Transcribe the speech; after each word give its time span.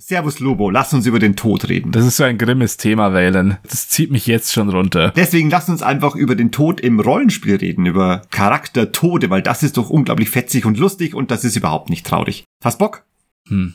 Servus 0.00 0.38
Lobo, 0.38 0.70
lass 0.70 0.94
uns 0.94 1.06
über 1.06 1.18
den 1.18 1.34
Tod 1.34 1.68
reden. 1.68 1.90
Das 1.90 2.06
ist 2.06 2.18
so 2.18 2.22
ein 2.22 2.38
grimmes 2.38 2.76
Thema, 2.76 3.12
Valen. 3.12 3.58
Das 3.64 3.88
zieht 3.88 4.12
mich 4.12 4.28
jetzt 4.28 4.52
schon 4.52 4.68
runter. 4.68 5.12
Deswegen 5.16 5.50
lass 5.50 5.68
uns 5.68 5.82
einfach 5.82 6.14
über 6.14 6.36
den 6.36 6.52
Tod 6.52 6.80
im 6.80 7.00
Rollenspiel 7.00 7.56
reden, 7.56 7.84
über 7.84 8.22
Charaktertode, 8.30 9.28
weil 9.28 9.42
das 9.42 9.64
ist 9.64 9.76
doch 9.76 9.90
unglaublich 9.90 10.30
fetzig 10.30 10.64
und 10.66 10.78
lustig 10.78 11.16
und 11.16 11.32
das 11.32 11.44
ist 11.44 11.56
überhaupt 11.56 11.90
nicht 11.90 12.06
traurig. 12.06 12.44
Hast 12.62 12.78
Bock? 12.78 13.04
Hm. 13.48 13.74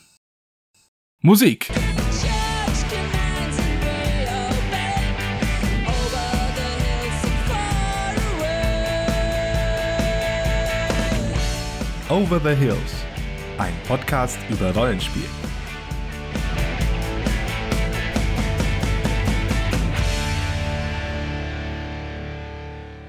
Musik. 1.22 1.68
Over 12.08 12.40
the 12.42 12.56
Hills. 12.56 12.78
Ein 13.58 13.74
Podcast 13.88 14.38
über 14.50 14.74
Rollenspiel. 14.74 15.24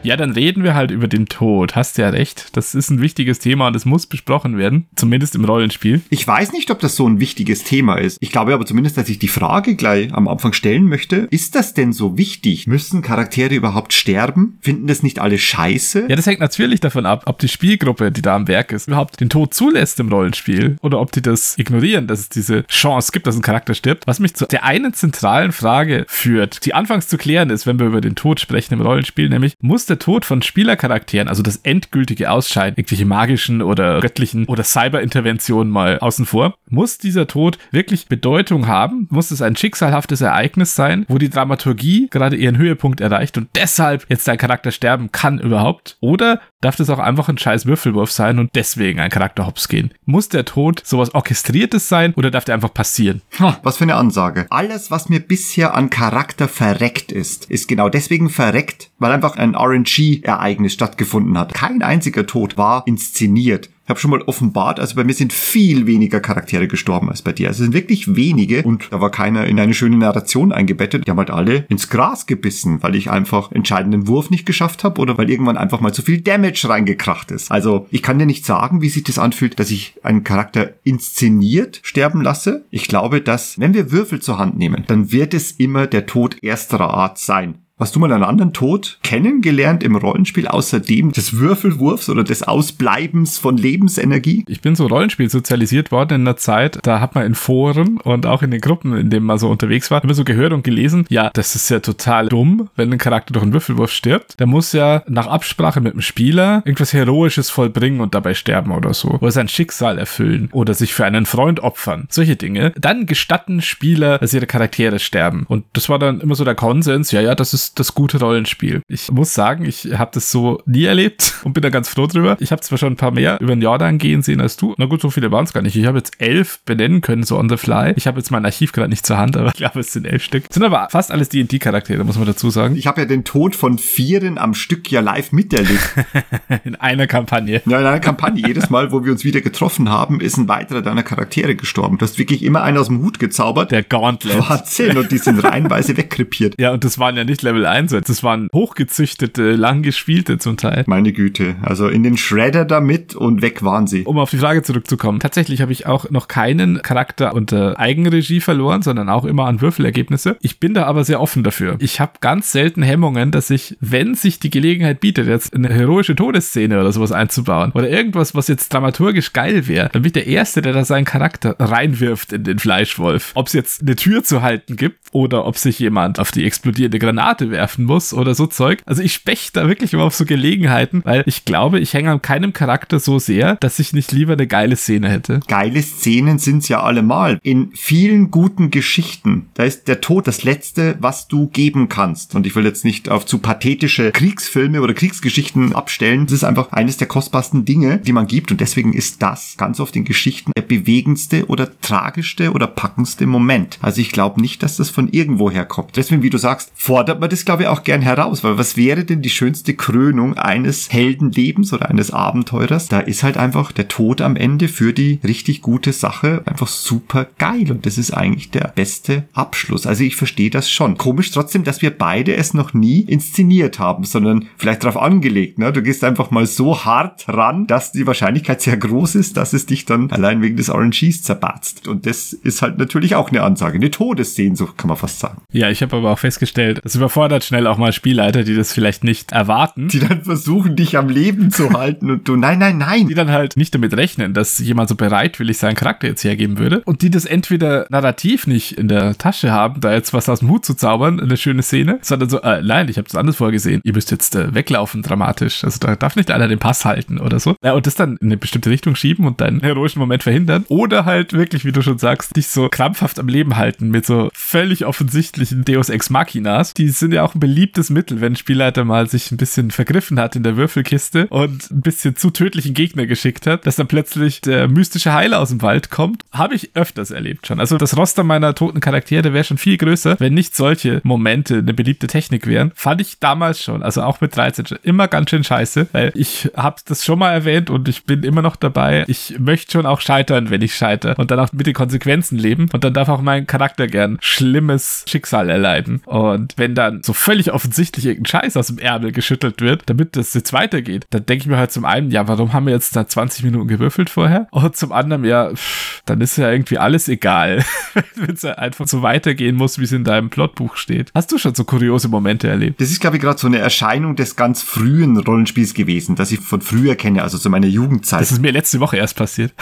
Ja, 0.05 0.17
dann 0.17 0.33
reden 0.33 0.63
wir 0.65 0.75
halt 0.75 0.91
über 0.91 1.09
den 1.09 1.27
Tod. 1.27 1.75
Hast 1.75 1.97
ja 1.97 2.11
recht. 2.11 2.49
Das 2.53 2.75
ist 2.75 2.91
ein 2.91 3.01
wichtiges 3.01 3.39
Thema 3.39 3.69
und 3.69 3.77
es 3.77 3.87
muss 3.87 4.07
besprochen 4.07 4.59
werden. 4.59 4.87
Zumindest 4.97 5.35
im 5.35 5.47
Rollenspiel. 5.47 6.03
Ich 6.11 6.27
weiß 6.27 6.53
nicht, 6.53 6.71
ob 6.71 6.79
das 6.81 6.95
so 6.95 7.09
ein 7.09 7.21
wichtiges 7.21 7.65
Thema 7.65 7.97
ist. 7.97 8.19
Ich 8.21 8.31
glaube 8.31 8.53
aber 8.53 8.67
zumindest, 8.67 8.99
dass 8.99 9.09
ich 9.09 9.19
die 9.19 9.29
Frage 9.29 9.77
gleich 9.77 10.13
am 10.13 10.29
Anfang 10.29 10.53
stellen 10.53 10.85
möchte. 10.85 11.27
Ist 11.31 11.55
das 11.55 11.73
denn 11.73 11.95
so 11.95 12.19
wichtig? 12.19 12.67
Müssen 12.67 13.01
Charaktere 13.01 13.55
überhaupt 13.55 13.95
sterben? 13.95 14.59
Finden 14.61 14.87
das 14.87 15.03
nicht 15.03 15.21
alle 15.21 15.39
scheiße? 15.39 16.07
Ja, 16.09 16.17
das 16.17 16.27
hängt 16.27 16.41
natürlich 16.41 16.81
davon 16.81 17.07
ab, 17.07 17.23
ob 17.25 17.39
die 17.39 17.49
Spielgruppe, 17.49 18.13
die 18.13 18.21
da 18.21 18.37
am 18.37 18.47
Werk 18.47 18.73
ist, 18.73 18.89
überhaupt 18.89 19.21
den 19.21 19.31
Tod 19.31 19.55
zulässt 19.55 19.99
im 20.01 20.11
Rollenspiel 20.11 20.77
oder 20.83 21.01
ob 21.01 21.13
die 21.13 21.23
das 21.23 21.57
ignorieren, 21.57 22.07
dass 22.07 22.21
es 22.21 22.29
diese 22.29 22.67
Chance 22.67 23.11
gibt, 23.11 23.27
dass 23.27 23.37
ein 23.37 23.43
Charakter 23.43 23.73
stirbt. 23.73 24.07
Was 24.07 24.21
mich 24.21 24.35
zu 24.35 24.45
der 24.47 24.65
einen 24.65 24.93
zentralen 24.93 25.53
Frage 25.53 26.05
führt, 26.09 26.67
die 26.67 26.75
anfangs 26.75 27.09
zu 27.09 27.17
klären 27.17 27.49
ist, 27.49 27.67
wenn 27.67 27.79
wir 27.79 27.87
über 27.87 28.03
den 28.03 28.17
Tod 28.17 28.39
sprechen 28.41 28.75
im 28.75 28.83
Rollenspiel, 28.83 29.31
nämlich 29.31 29.55
muss 29.63 29.87
der 29.87 29.94
Tod 29.99 30.25
von 30.25 30.43
Spielercharakteren, 30.43 31.29
also 31.29 31.43
das 31.43 31.59
endgültige 31.59 32.31
Ausscheiden, 32.31 32.77
irgendwelche 32.77 33.05
magischen 33.05 33.63
oder 33.63 34.01
göttlichen 34.01 34.47
oder 34.47 34.65
Cyberinterventionen 34.65 35.73
mal 35.73 35.99
außen 35.99 36.27
vor, 36.27 36.55
muss 36.69 36.99
dieser 36.99 37.27
Tod 37.27 37.59
wirklich 37.71 38.07
Bedeutung 38.07 38.67
haben? 38.67 39.07
Muss 39.11 39.31
es 39.31 39.43
ein 39.43 39.57
schicksalhaftes 39.57 40.21
Ereignis 40.21 40.75
sein, 40.75 41.05
wo 41.09 41.19
die 41.19 41.31
Dramaturgie 41.31 42.09
gerade 42.11 42.37
ihren 42.37 42.59
Höhepunkt 42.59 43.01
erreicht 43.01 43.39
und 43.39 43.49
deshalb 43.55 44.07
jetzt 44.09 44.29
ein 44.29 44.39
Charakter 44.39 44.71
sterben 44.71 45.13
kann 45.13 45.39
überhaupt? 45.39 45.97
Oder 46.01 46.41
darf 46.61 46.77
das 46.77 46.91
auch 46.91 46.99
einfach 46.99 47.29
ein 47.29 47.39
scheiß 47.39 47.67
Würfelwurf 47.67 48.11
sein 48.11 48.39
und 48.39 48.55
deswegen 48.55 49.01
ein 49.01 49.11
Charakter 49.11 49.47
hops 49.47 49.69
gehen? 49.69 49.93
Muss 50.05 50.29
der 50.29 50.45
Tod 50.45 50.83
sowas 50.85 51.15
Orchestriertes 51.15 51.89
sein 51.89 52.15
oder 52.15 52.31
darf 52.31 52.45
der 52.45 52.55
einfach 52.55 52.75
passieren? 52.75 53.23
Was 53.63 53.77
für 53.77 53.85
eine 53.85 53.97
Ansage. 53.97 54.47
Alles, 54.51 54.91
was 54.91 55.09
mir 55.09 55.21
bisher 55.21 55.75
an 55.75 55.91
Charakter 55.91 56.49
verreckt 56.49 57.13
ist, 57.13 57.51
ist 57.51 57.69
genau 57.69 57.89
deswegen 57.89 58.31
verreckt, 58.31 58.91
weil 58.99 59.13
einfach 59.13 59.37
ein 59.37 59.55
RNG-Ereignis 59.85 60.73
stattgefunden 60.73 61.39
hat. 61.39 61.55
Kein 61.55 61.83
einziger 61.83 62.27
Tod 62.27 62.57
war 62.57 62.87
inszeniert. 62.87 63.71
Ich 63.85 63.91
habe 63.91 64.01
schon 64.01 64.13
mal 64.13 64.23
offenbart, 64.23 64.81
also 64.81 64.97
bei 64.97 65.05
mir 65.05 65.13
sind 65.13 65.35
viel 65.35 65.87
weniger 65.87 66.19
Charaktere 66.19 66.69
gestorben 66.69 67.11
als 67.11 67.21
bei 67.21 67.33
dir. 67.33 67.49
Also 67.49 67.63
es 67.63 67.67
sind 67.67 67.75
wirklich 67.75 68.17
wenige 68.17 68.63
und 68.63 68.89
da 68.91 69.03
war 69.03 69.11
keiner 69.11 69.45
in 69.45 69.61
eine 69.61 69.75
schöne 69.75 69.99
Narration 69.99 70.53
eingebettet. 70.53 71.07
Die 71.07 71.11
haben 71.11 71.19
halt 71.19 71.31
alle 71.31 71.67
ins 71.69 71.91
Gras 71.91 72.25
gebissen, 72.25 72.83
weil 72.83 72.95
ich 72.95 73.11
einfach 73.11 73.53
entscheidenden 73.53 74.09
Wurf 74.09 74.31
nicht 74.31 74.47
geschafft 74.47 74.85
habe 74.85 75.03
oder 75.03 75.19
weil 75.19 75.29
irgendwann 75.29 75.59
einfach 75.59 75.81
mal 75.81 75.93
zu 75.93 76.01
viel 76.01 76.23
Damage 76.23 76.67
reingekracht 76.67 77.31
ist. 77.31 77.51
Also 77.51 77.87
ich 77.91 78.03
kann 78.03 78.19
dir 78.19 78.25
nicht 78.25 78.47
sagen, 78.47 78.81
wie 78.81 78.89
sich 78.89 79.05
das 79.05 79.19
anfühlt, 79.19 79.61
dass 79.61 79.71
ich 79.71 79.97
einen 80.03 80.25
Charakter 80.25 80.73
inszeniert 80.85 81.81
sterben 81.83 82.23
lasse. 82.23 82.65
Ich 82.71 82.89
glaube, 82.89 83.21
dass 83.21 83.61
wenn 83.61 83.75
wir 83.75 83.93
Würfel 83.93 84.23
zur 84.23 84.39
Hand 84.39 84.57
nehmen, 84.57 84.85
dann 84.87 85.13
wird 85.13 85.35
es 85.35 85.53
immer 85.53 85.87
der 85.87 86.07
Tod 86.07 86.43
ersterer 86.43 86.95
Art 86.95 87.19
sein. 87.19 87.59
Hast 87.77 87.97
du 87.97 87.99
mal 87.99 88.13
einen 88.13 88.23
anderen 88.23 88.53
Tod 88.53 89.01
kennengelernt 89.03 89.83
im 89.83 89.97
Rollenspiel, 89.97 90.47
außer 90.47 90.79
dem 90.79 91.11
des 91.11 91.39
Würfelwurfs 91.39 92.09
oder 92.09 92.23
des 92.23 92.45
Ausbleibens 92.45 93.37
von 93.39 93.57
Lebensenergie? 93.57 94.45
Ich 94.47 94.61
bin 94.61 94.77
so 94.77 94.87
Rollenspiel 94.87 95.29
sozialisiert 95.29 95.91
worden 95.91 96.15
in 96.15 96.21
einer 96.21 96.37
Zeit, 96.37 96.79
da 96.85 97.01
hat 97.01 97.17
man 97.17 97.27
in 97.27 97.35
Foren 97.35 97.99
und 97.99 98.27
auch 98.27 98.43
in 98.43 98.53
den 98.53 98.61
Gruppen, 98.61 98.97
in 98.97 99.11
denen 99.11 99.27
man 99.27 99.39
so 99.39 99.51
unterwegs 99.51 99.91
war, 99.91 100.05
immer 100.05 100.15
so 100.15 100.23
gehört 100.23 100.53
und 100.53 100.63
gelesen, 100.63 101.05
ja, 101.09 101.31
das 101.35 101.57
ist 101.57 101.69
ja 101.69 101.81
total 101.81 102.29
dumm, 102.29 102.71
wenn 102.77 102.93
ein 102.93 102.99
Charakter 102.99 103.33
durch 103.33 103.43
einen 103.43 103.53
Würfelwurf 103.53 103.91
stirbt. 103.91 104.39
Der 104.39 104.47
muss 104.47 104.73
ja 104.73 105.03
nach 105.09 105.27
Absprache 105.27 105.81
mit 105.81 105.95
dem 105.95 106.01
Spieler 106.01 106.63
irgendwas 106.65 106.93
Heroisches 106.93 107.51
vollbringen 107.51 108.01
und 108.01 108.15
dabei 108.15 108.35
sterben 108.35 108.71
oder 108.71 108.95
so. 108.95 109.19
Oder 109.19 109.33
sein 109.33 109.49
Schicksal 109.49 109.99
erfüllen 109.99 110.49
oder 110.53 110.75
sich 110.75 110.95
für 110.95 111.07
einen 111.07 111.27
Freund 111.27 111.59
opfern. 111.59 112.07
Solche 112.09 112.37
Dinge. 112.37 112.73
Dann 112.79 113.07
gestatten 113.07 113.63
Spieler, 113.63 114.19
dass 114.19 114.33
ihre 114.33 114.47
Charaktere 114.47 115.01
sterben. 115.01 115.45
Und 115.49 115.65
das 115.73 115.89
war 115.89 115.99
dann 115.99 116.21
immer 116.21 116.37
so 116.37 116.45
der 116.45 116.55
Konsens, 116.55 117.11
ja, 117.11 117.21
ja, 117.21 117.35
das 117.35 117.53
ist 117.53 117.64
das 117.73 117.95
gute 117.95 118.19
Rollenspiel. 118.19 118.83
Ich 118.89 119.11
muss 119.11 119.33
sagen, 119.33 119.65
ich 119.65 119.97
habe 119.97 120.11
das 120.15 120.31
so 120.31 120.61
nie 120.67 120.85
erlebt 120.85 121.35
und 121.45 121.53
bin 121.53 121.63
da 121.63 121.71
ganz 121.71 121.89
froh 121.89 122.07
drüber. 122.07 122.37
Ich 122.41 122.53
habe 122.53 122.61
zwar 122.63 122.79
schon 122.79 122.95
ein 122.95 122.97
paar 122.97 123.11
mehr 123.11 123.41
über 123.41 123.55
den 123.55 123.63
Jordan 123.63 123.99
gehen 123.99 124.23
sehen 124.23 124.41
als 124.41 124.57
du. 124.57 124.75
Na 124.77 124.87
gut, 124.87 125.01
so 125.01 125.11
viele 125.11 125.31
waren 125.31 125.45
es 125.45 125.53
gar 125.53 125.63
nicht. 125.63 125.77
Ich 125.77 125.87
habe 125.87 125.99
jetzt 125.99 126.13
elf 126.19 126.61
benennen 126.65 127.01
können, 127.01 127.23
so 127.23 127.39
on 127.39 127.49
the 127.49 127.57
fly. 127.57 127.93
Ich 127.97 128.07
habe 128.07 128.19
jetzt 128.19 128.31
mein 128.31 128.45
Archiv 128.45 128.73
gerade 128.73 128.91
nicht 128.91 129.07
zur 129.07 129.17
Hand, 129.17 129.37
aber 129.37 129.49
ich 129.55 129.55
glaube, 129.55 129.81
es 129.81 129.93
sind 129.93 130.07
elf 130.07 130.23
Stück. 130.23 130.45
Sind 130.51 130.65
aber 130.65 130.89
fast 130.91 131.11
alles 131.11 131.29
D&D-Charaktere, 131.29 132.05
muss 132.05 132.19
man 132.19 132.27
dazu 132.27 132.51
sagen. 132.51 132.77
Ich 132.77 132.87
habe 132.87 133.03
ja 133.03 133.07
den 133.07 133.25
Tod 133.25 133.57
von 133.57 133.79
Vieren 133.79 134.39
am 134.39 134.55
Stück 134.55 134.91
ja 134.91 135.01
live 135.01 135.33
miterlebt. 135.33 135.95
In 136.65 136.77
einer 136.77 137.07
Kampagne. 137.07 137.63
Ja, 137.67 137.81
in 137.81 137.87
einer 137.87 138.01
Kampagne. 138.01 138.47
Jedes 138.47 138.71
Mal, 138.71 138.93
wo 138.93 139.05
wir 139.05 139.13
uns 139.13 139.25
wieder 139.25 139.41
getroffen 139.41 139.89
haben, 139.89 140.21
ist 140.21 140.37
ein 140.37 140.49
weiterer 140.49 140.83
deiner 140.83 141.03
Charaktere 141.03 141.55
gestorben. 141.55 141.99
Du 141.99 142.05
hast 142.05 142.19
wirklich 142.19 142.43
immer 142.43 142.63
einen 142.63 142.79
aus 142.79 142.89
dem 142.89 143.03
Hut 143.03 143.19
gezaubert. 143.19 143.71
Der 143.71 143.83
Gauntlet. 143.83 144.39
Wahnsinn. 144.39 144.97
Und 144.97 145.11
die 145.13 145.19
sind 145.19 145.39
reihenweise 145.43 145.97
wegkrepiert. 145.97 146.55
Ja, 146.59 146.73
und 146.73 146.85
das 146.85 146.99
waren 146.99 147.17
ja 147.17 147.25
nicht 147.25 147.43
Level 147.43 147.54
1, 147.63 147.93
das 147.93 148.23
waren 148.23 148.49
hochgezüchtete, 148.53 149.53
lang 149.53 149.83
gespielte 149.83 150.39
zum 150.39 150.57
Teil. 150.57 150.85
Meine 150.87 151.13
Güte. 151.13 151.57
Also 151.63 151.89
in 151.89 152.03
den 152.03 152.17
Shredder 152.17 152.65
damit 152.65 153.15
und 153.15 153.43
weg 153.43 153.63
waren 153.63 153.87
sie. 153.87 154.03
Um 154.05 154.19
auf 154.19 154.31
die 154.31 154.39
Frage 154.39 154.63
zurückzukommen. 154.63 155.21
Tatsächlich 155.21 155.61
habe 155.61 155.73
ich 155.73 155.87
auch 155.87 156.11
noch 156.11 156.29
keinen 156.29 156.83
Charakter 156.83 157.35
unter 157.35 157.79
Eigenregie 157.79 158.41
verloren, 158.41 158.83
sondern 158.83 159.09
auch 159.09 159.25
immer 159.25 159.47
an 159.47 159.61
Würfelergebnisse. 159.61 160.37
Ich 160.41 160.61
bin 160.61 160.75
da 160.75 160.85
aber 160.85 161.05
sehr 161.05 161.21
offen 161.21 161.45
dafür. 161.45 161.77
Ich 161.79 162.01
habe 162.01 162.13
ganz 162.21 162.53
selten 162.53 162.83
Hemmungen, 162.83 163.31
dass 163.31 163.51
ich, 163.51 163.77
wenn 163.81 164.15
sich 164.15 164.41
die 164.41 164.51
Gelegenheit 164.51 165.01
bietet, 165.01 165.29
jetzt 165.29 165.55
eine 165.55 165.69
heroische 165.69 166.15
Todesszene 166.15 166.81
oder 166.81 166.93
sowas 166.93 167.13
einzubauen 167.13 167.73
oder 167.73 167.89
irgendwas, 167.89 168.35
was 168.35 168.49
jetzt 168.49 168.73
dramaturgisch 168.73 169.33
geil 169.33 169.69
wäre, 169.69 169.91
dann 169.93 170.03
bin 170.03 170.09
ich 170.09 170.13
der 170.13 170.27
Erste, 170.27 170.63
der 170.63 170.73
da 170.73 170.85
seinen 170.85 171.05
Charakter 171.05 171.57
reinwirft 171.59 172.33
in 172.33 172.45
den 172.45 172.59
Fleischwolf. 172.59 173.33
Ob 173.35 173.49
es 173.49 173.53
jetzt 173.53 173.83
eine 173.83 173.97
Tür 173.97 174.23
zu 174.25 174.43
halten 174.43 174.77
gibt 174.77 174.99
oder 175.13 175.47
ob 175.47 175.57
sich 175.57 175.79
jemand 175.79 176.19
auf 176.19 176.31
die 176.31 176.45
explodierende 176.45 176.99
Granate 176.99 177.44
werfen 177.51 177.85
muss 177.85 178.13
oder 178.15 178.35
so 178.35 178.47
Zeug. 178.47 178.81
Also 178.87 179.03
ich 179.03 179.15
spechte 179.15 179.61
da 179.61 179.69
wirklich 179.69 179.93
immer 179.93 180.05
auf 180.05 180.15
so 180.15 180.25
Gelegenheiten, 180.25 181.03
weil 181.05 181.23
ich 181.27 181.45
glaube, 181.45 181.81
ich 181.81 181.95
hänge 181.95 182.11
an 182.11 182.23
keinem 182.23 182.53
Charakter 182.53 182.99
so 182.99 183.19
sehr, 183.19 183.57
dass 183.57 183.79
ich 183.79 183.93
nicht 183.93 184.13
lieber 184.13 184.35
eine 184.35 184.47
geile 184.47 184.77
Szene 184.77 185.09
hätte. 185.09 185.41
Geile 185.49 185.83
Szenen 185.83 186.39
sind's 186.39 186.69
ja 186.69 186.83
allemal. 186.83 187.39
In 187.43 187.71
vielen 187.75 188.31
guten 188.31 188.71
Geschichten, 188.71 189.49
da 189.55 189.65
ist 189.65 189.89
der 189.89 190.01
Tod 190.01 190.27
das 190.27 190.45
Letzte, 190.45 190.97
was 191.01 191.29
du 191.29 191.49
geben 191.49 191.89
kannst. 191.89 192.35
Und 192.35 192.47
ich 192.47 192.55
will 192.55 192.65
jetzt 192.65 192.85
nicht 192.85 193.09
auf 193.09 193.27
zu 193.27 193.39
pathetische 193.39 194.13
Kriegsfilme 194.13 194.81
oder 194.81 194.95
Kriegsgeschichten 194.95 195.75
abstellen. 195.75 196.27
Das 196.27 196.33
ist 196.33 196.45
einfach 196.45 196.73
eines 196.73 196.97
der 196.97 197.07
kostbarsten 197.09 197.65
Dinge, 197.65 197.99
die 197.99 198.13
man 198.13 198.27
gibt. 198.27 198.51
Und 198.51 198.61
deswegen 198.61 198.93
ist 198.93 199.23
das 199.23 199.55
ganz 199.57 199.81
oft 199.81 199.97
in 199.97 200.05
Geschichten 200.05 200.53
der 200.57 200.63
bewegendste 200.63 201.47
oder 201.47 201.69
tragischste 201.81 202.53
oder 202.53 202.67
packendste 202.67 203.27
Moment. 203.27 203.79
Also 203.81 204.01
ich 204.01 204.11
glaube 204.11 204.41
nicht, 204.41 204.63
dass 204.63 204.77
das 204.77 204.91
von 204.91 205.09
irgendwoher 205.11 205.65
kommt. 205.65 205.97
Deswegen, 205.97 206.23
wie 206.23 206.31
du 206.31 206.39
sagst, 206.39 206.73
fordert 206.75 207.21
man 207.21 207.31
das, 207.35 207.45
glaube 207.45 207.65
ich, 207.65 207.69
auch 207.69 207.83
gern 207.83 208.01
heraus. 208.01 208.45
Weil 208.45 208.59
was 208.59 208.77
wäre 208.77 209.05
denn 209.05 209.21
die 209.21 209.31
schönste 209.31 209.75
Krönung 209.75 210.35
eines 210.35 210.93
Heldenlebens 210.93 211.73
oder 211.73 211.91
eines 211.91 212.13
Abenteurers? 212.13 212.89
Da 212.89 213.01
ist 213.01 213.25
halt 213.25 213.37
einfach 213.37 213.73
der 213.73 213.89
Tod 213.89 214.21
am 214.21 214.37
Ende 214.37 214.69
für 214.69 214.93
die 214.93 215.19
richtig 215.25 215.61
gute 215.61 215.93
Sache 215.93 216.43
einfach 216.47 216.69
super 216.69 217.27
geil. 217.39 217.73
Und 217.73 217.87
das 217.87 217.99
ist 217.99 218.13
eigentlich 218.13 218.51
der 218.51 218.73
beste 218.75 219.25
Abschluss. 219.33 219.87
Also 219.87 220.05
ich 220.05 220.15
verstehe 220.15 220.51
das 220.51 220.71
schon. 220.71 220.97
Komisch 220.97 221.33
trotzdem, 221.33 221.65
dass 221.65 221.83
wir 221.83 221.91
beide 221.91 222.37
es 222.37 222.55
noch 222.55 222.73
nie 222.73 223.01
inszeniert 223.01 223.81
haben, 223.81 224.05
sondern 224.05 224.47
vielleicht 224.57 224.85
darauf 224.85 225.03
angelegt. 225.03 225.59
Ne? 225.59 225.73
Du 225.73 225.83
gehst 225.83 226.05
einfach 226.05 226.31
mal 226.31 226.47
so 226.47 226.85
hart 226.85 227.25
ran, 227.29 227.67
dass 227.67 227.91
die 227.91 228.07
Wahrscheinlichkeit 228.07 228.61
sehr 228.61 228.77
groß 228.77 229.17
ist, 229.17 229.37
dass 229.37 229.53
es 229.53 229.67
dich 229.67 229.87
dann 229.87 230.11
allein 230.13 230.41
wegen 230.41 230.57
des 230.57 230.73
RNGs 230.73 231.23
zerbatzt. 231.23 231.89
Und 231.89 232.07
das 232.07 232.33
ist 232.33 232.63
halt 232.63 232.79
natürlich 232.79 233.17
auch 233.17 233.31
eine 233.31 233.43
Ansage, 233.43 233.77
eine 233.77 233.91
Todessehnsucht, 233.91 234.79
kann 234.79 234.89
man 234.89 234.97
fast 234.97 235.19
sagen. 235.19 235.43
Ja, 235.51 235.69
ich 235.69 235.83
habe 235.83 235.97
aber 235.97 236.13
auch 236.13 236.19
festgestellt, 236.21 236.81
das 236.85 236.95
überfordert 236.95 237.24
überfordert 237.25 237.45
schnell 237.45 237.67
auch 237.67 237.79
mal 237.79 237.93
Spielleiter, 237.93 238.45
die 238.45 238.55
das 238.55 238.73
vielleicht 238.73 239.03
nicht 239.03 239.33
erwarten. 239.33 239.89
Die 239.89 239.99
dann 239.99 240.25
versuchen, 240.25 240.77
dich 240.77 240.99
am 240.99 241.09
Leben 241.09 241.51
zu 241.51 241.71
halten 241.73 242.11
und 242.11 242.29
du, 242.29 242.37
nein, 242.37 242.59
nein, 242.59 242.77
nein. 242.77 243.09
die 243.09 243.15
dann 243.15 243.31
halt 243.31 243.57
nicht 243.57 243.75
damit 243.75 243.97
rechnen, 243.97 244.35
dass 244.35 244.59
jemand 244.59 244.91
so 244.91 244.95
bereitwillig 244.95 245.57
seinen 245.57 245.75
Charakter 245.75 246.07
jetzt 246.07 246.23
hergeben 246.23 246.59
würde 246.59 246.83
und 246.85 247.01
die 247.01 247.09
das 247.09 247.25
entweder 247.25 247.87
narrativ 247.89 248.47
nicht 248.47 248.73
in 248.73 248.89
der 248.89 249.17
Tasche 249.17 249.51
haben, 249.51 249.81
da 249.81 249.95
jetzt 249.95 250.13
was 250.13 250.29
aus 250.29 250.41
dem 250.41 250.51
Hut 250.51 250.67
zu 250.67 250.75
zaubern, 250.75 251.19
eine 251.19 251.39
schöne 251.39 251.63
Szene, 251.63 251.99
sondern 252.03 252.29
so, 252.29 252.43
äh, 252.43 252.61
nein, 252.63 252.89
ich 252.89 252.99
habe 252.99 253.09
das 253.09 253.15
anders 253.15 253.37
vorgesehen. 253.37 253.81
Ihr 253.85 253.95
müsst 253.95 254.11
jetzt 254.11 254.37
äh, 254.37 254.55
weglaufen 254.55 255.03
dramatisch. 255.03 255.65
Also 255.65 255.79
da 255.81 255.97
darf 255.97 256.17
nicht 256.17 256.31
einer 256.31 256.49
den 256.49 256.59
Pass 256.59 256.85
halten 256.85 257.19
oder 257.19 257.41
so. 257.41 257.57
Ja, 257.65 257.73
und 257.73 257.87
das 257.87 257.95
dann 257.95 258.19
in 258.19 258.29
eine 258.29 258.37
bestimmte 258.37 258.69
Richtung 258.69 258.97
schieben 258.97 259.27
und 259.27 259.41
deinen 259.41 259.61
heroischen 259.61 260.01
Moment 260.01 260.23
verhindern. 260.23 260.67
Oder 260.69 261.07
halt 261.07 261.33
wirklich, 261.33 261.65
wie 261.65 261.73
du 261.73 261.81
schon 261.81 261.99
sagst, 261.99 262.37
dich 262.37 262.49
so 262.49 262.69
krampfhaft 262.69 263.19
am 263.19 263.29
Leben 263.29 263.57
halten 263.57 263.89
mit 263.89 264.05
so 264.05 264.29
völlig 264.35 264.85
offensichtlichen 264.85 265.65
Deus 265.65 265.89
Ex 265.89 266.11
Machinas. 266.11 266.75
Die 266.75 266.89
sind 266.89 267.14
ja 267.15 267.23
auch 267.23 267.35
ein 267.35 267.41
beliebtes 267.41 267.91
Mittel, 267.91 268.21
wenn 268.21 268.33
ein 268.33 268.37
Spielleiter 268.37 268.85
mal 268.85 269.09
sich 269.09 269.31
ein 269.33 269.37
bisschen 269.37 269.71
vergriffen 269.71 270.19
hat 270.19 270.37
in 270.37 270.43
der 270.43 270.57
Würfelkiste 270.57 271.27
und 271.29 271.71
ein 271.71 271.81
bisschen 271.81 272.17
zu 272.17 272.31
tödlichen 272.31 272.75
Gegner 272.75 273.07
geschickt 273.07 273.47
hat, 273.47 273.67
dass 273.67 273.77
dann 273.77 273.87
plötzlich 273.87 274.41
der 274.41 274.69
mystische 274.69 275.13
Heiler 275.13 275.41
aus 275.41 275.51
dem 275.51 275.63
Wald 275.63 275.91
kommt. 275.91 276.25
Habe 276.33 276.55
ich 276.55 276.71
öfters 276.75 277.11
erlebt 277.11 277.47
schon. 277.47 277.61
Also 277.61 277.79
das 277.79 277.97
Roster 277.97 278.25
meiner 278.25 278.55
toten 278.55 278.81
Charaktere 278.81 279.33
wäre 279.33 279.45
schon 279.45 279.59
viel 279.59 279.77
größer, 279.77 280.17
wenn 280.19 280.35
nicht 280.35 280.55
solche 280.55 281.01
Momente 281.05 281.59
eine 281.59 281.75
beliebte 281.75 282.07
Technik 282.07 282.47
wären. 282.47 282.73
Fand 282.75 283.01
ich 283.01 283.19
damals 283.19 283.63
schon, 283.63 283.83
also 283.83 284.03
auch 284.03 284.21
mit 284.21 284.37
13 284.37 284.67
schon 284.67 284.79
immer 284.83 285.09
ganz 285.09 285.31
schön 285.31 285.45
scheiße, 285.45 285.89
weil 285.93 286.13
ich 286.15 286.51
habe 286.57 286.77
das 286.87 287.05
schon 287.05 287.19
mal 287.19 287.33
erwähnt 287.33 287.71
und 287.71 287.89
ich 287.89 288.05
bin 288.05 288.23
immer 288.23 288.43
noch 288.43 288.57
dabei. 288.57 289.05
Ich 289.07 289.39
möchte 289.39 289.73
schon 289.73 289.87
auch 289.87 290.01
scheitern, 290.01 290.51
wenn 290.51 290.63
ich 290.63 290.75
scheitere 290.75 291.15
und 291.17 291.31
dann 291.31 291.39
auch 291.39 291.53
mit 291.53 291.67
den 291.67 291.75
Konsequenzen 291.75 292.39
leben 292.39 292.69
und 292.73 292.85
dann 292.85 292.95
darf 292.95 293.09
auch 293.09 293.21
mein 293.21 293.47
Charakter 293.47 293.87
gern 293.87 294.19
schlimmes 294.21 295.05
Schicksal 295.09 295.51
erleiden. 295.51 296.03
Und 296.07 296.55
wenn 296.57 296.75
dann 296.75 297.03
so 297.05 297.13
völlig 297.13 297.53
offensichtlich 297.53 298.07
irgendein 298.07 298.27
Scheiß 298.27 298.57
aus 298.57 298.69
dem 298.69 298.79
Ärmel 298.79 299.13
geschüttelt 299.13 299.61
wird, 299.61 299.83
damit 299.87 300.17
das 300.17 300.35
jetzt 300.35 300.53
weitergeht, 300.53 301.07
dann 301.11 301.27
denke 301.27 301.43
ich 301.43 301.49
mir 301.49 301.59
halt 301.59 301.73
zum 301.73 301.85
einen, 301.85 302.11
ja, 302.11 302.27
warum 302.29 302.53
haben 302.53 302.67
wir 302.67 302.73
jetzt 302.73 302.97
da 302.97 303.07
20 303.07 303.45
Minuten 303.45 303.69
gewürfelt 303.69 304.11
vorher? 304.11 304.49
Und 304.51 304.77
zum 304.77 304.93
anderen, 304.93 305.25
ja, 305.25 305.55
pff, 305.55 306.03
dann 306.07 306.21
ist 306.21 306.37
ja 306.37 306.51
irgendwie 306.51 306.79
alles 306.79 307.09
egal, 307.09 307.65
wenn 308.15 308.35
es 308.35 308.43
ja 308.43 308.53
einfach 308.53 308.87
so 308.87 309.03
weitergehen 309.03 309.57
muss, 309.57 309.79
wie 309.79 309.85
es 309.85 309.93
in 309.93 310.05
deinem 310.05 310.31
Plotbuch 310.31 310.77
steht. 310.77 311.11
Hast 311.15 311.31
du 311.33 311.39
schon 311.39 311.55
so 311.55 311.65
kuriose 311.65 312.09
Momente 312.09 312.49
erlebt? 312.49 312.81
Das 312.81 312.91
ist, 312.91 313.01
glaube 313.01 313.17
ich, 313.17 313.23
gerade 313.23 313.39
so 313.39 313.47
eine 313.47 313.59
Erscheinung 313.59 314.17
des 314.17 314.37
ganz 314.37 314.63
frühen 314.63 315.17
Rollenspiels 315.19 315.75
gewesen, 315.75 316.17
das 316.17 316.33
ich 316.33 316.41
von 316.41 316.61
früher 316.61 316.95
kenne, 316.95 317.23
also 317.23 317.39
zu 317.39 317.51
meiner 317.51 317.67
Jugendzeit. 317.67 318.21
Das 318.21 318.33
ist 318.33 318.41
mir 318.41 318.53
letzte 318.53 318.81
Woche 318.81 318.97
erst 318.97 319.17
passiert. 319.17 319.53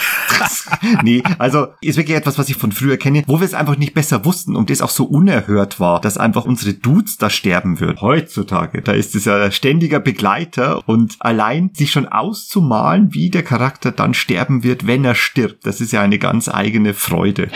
nee, 1.02 1.22
also 1.38 1.68
ist 1.80 1.96
wirklich 1.96 2.16
etwas, 2.16 2.38
was 2.38 2.48
ich 2.48 2.56
von 2.56 2.72
früher 2.72 2.96
kenne, 2.96 3.24
wo 3.26 3.40
wir 3.40 3.44
es 3.44 3.54
einfach 3.54 3.76
nicht 3.76 3.94
besser 3.94 4.24
wussten 4.24 4.56
und 4.56 4.70
das 4.70 4.80
auch 4.80 4.90
so 4.90 5.04
unerhört 5.04 5.80
war, 5.80 6.00
dass 6.00 6.18
einfach 6.18 6.44
unsere 6.44 6.74
Dudes 6.74 7.18
da 7.22 7.30
sterben 7.30 7.80
würden. 7.80 8.00
Heutzutage, 8.00 8.82
da 8.82 8.92
ist 8.92 9.14
es 9.14 9.24
ja 9.24 9.50
ständiger 9.50 10.00
Begleiter 10.00 10.86
und 10.86 11.16
allein 11.20 11.70
sich 11.74 11.92
schon 11.92 12.08
auszumalen, 12.08 13.14
wie 13.14 13.30
der 13.30 13.42
Charakter 13.42 13.92
dann 13.92 14.14
sterben 14.14 14.64
wird, 14.64 14.86
wenn 14.86 15.04
er 15.04 15.14
stirbt, 15.14 15.66
das 15.66 15.80
ist 15.80 15.92
ja 15.92 16.02
eine 16.02 16.19
ganz 16.19 16.48
eigene 16.48 16.94
Freude. 16.94 17.48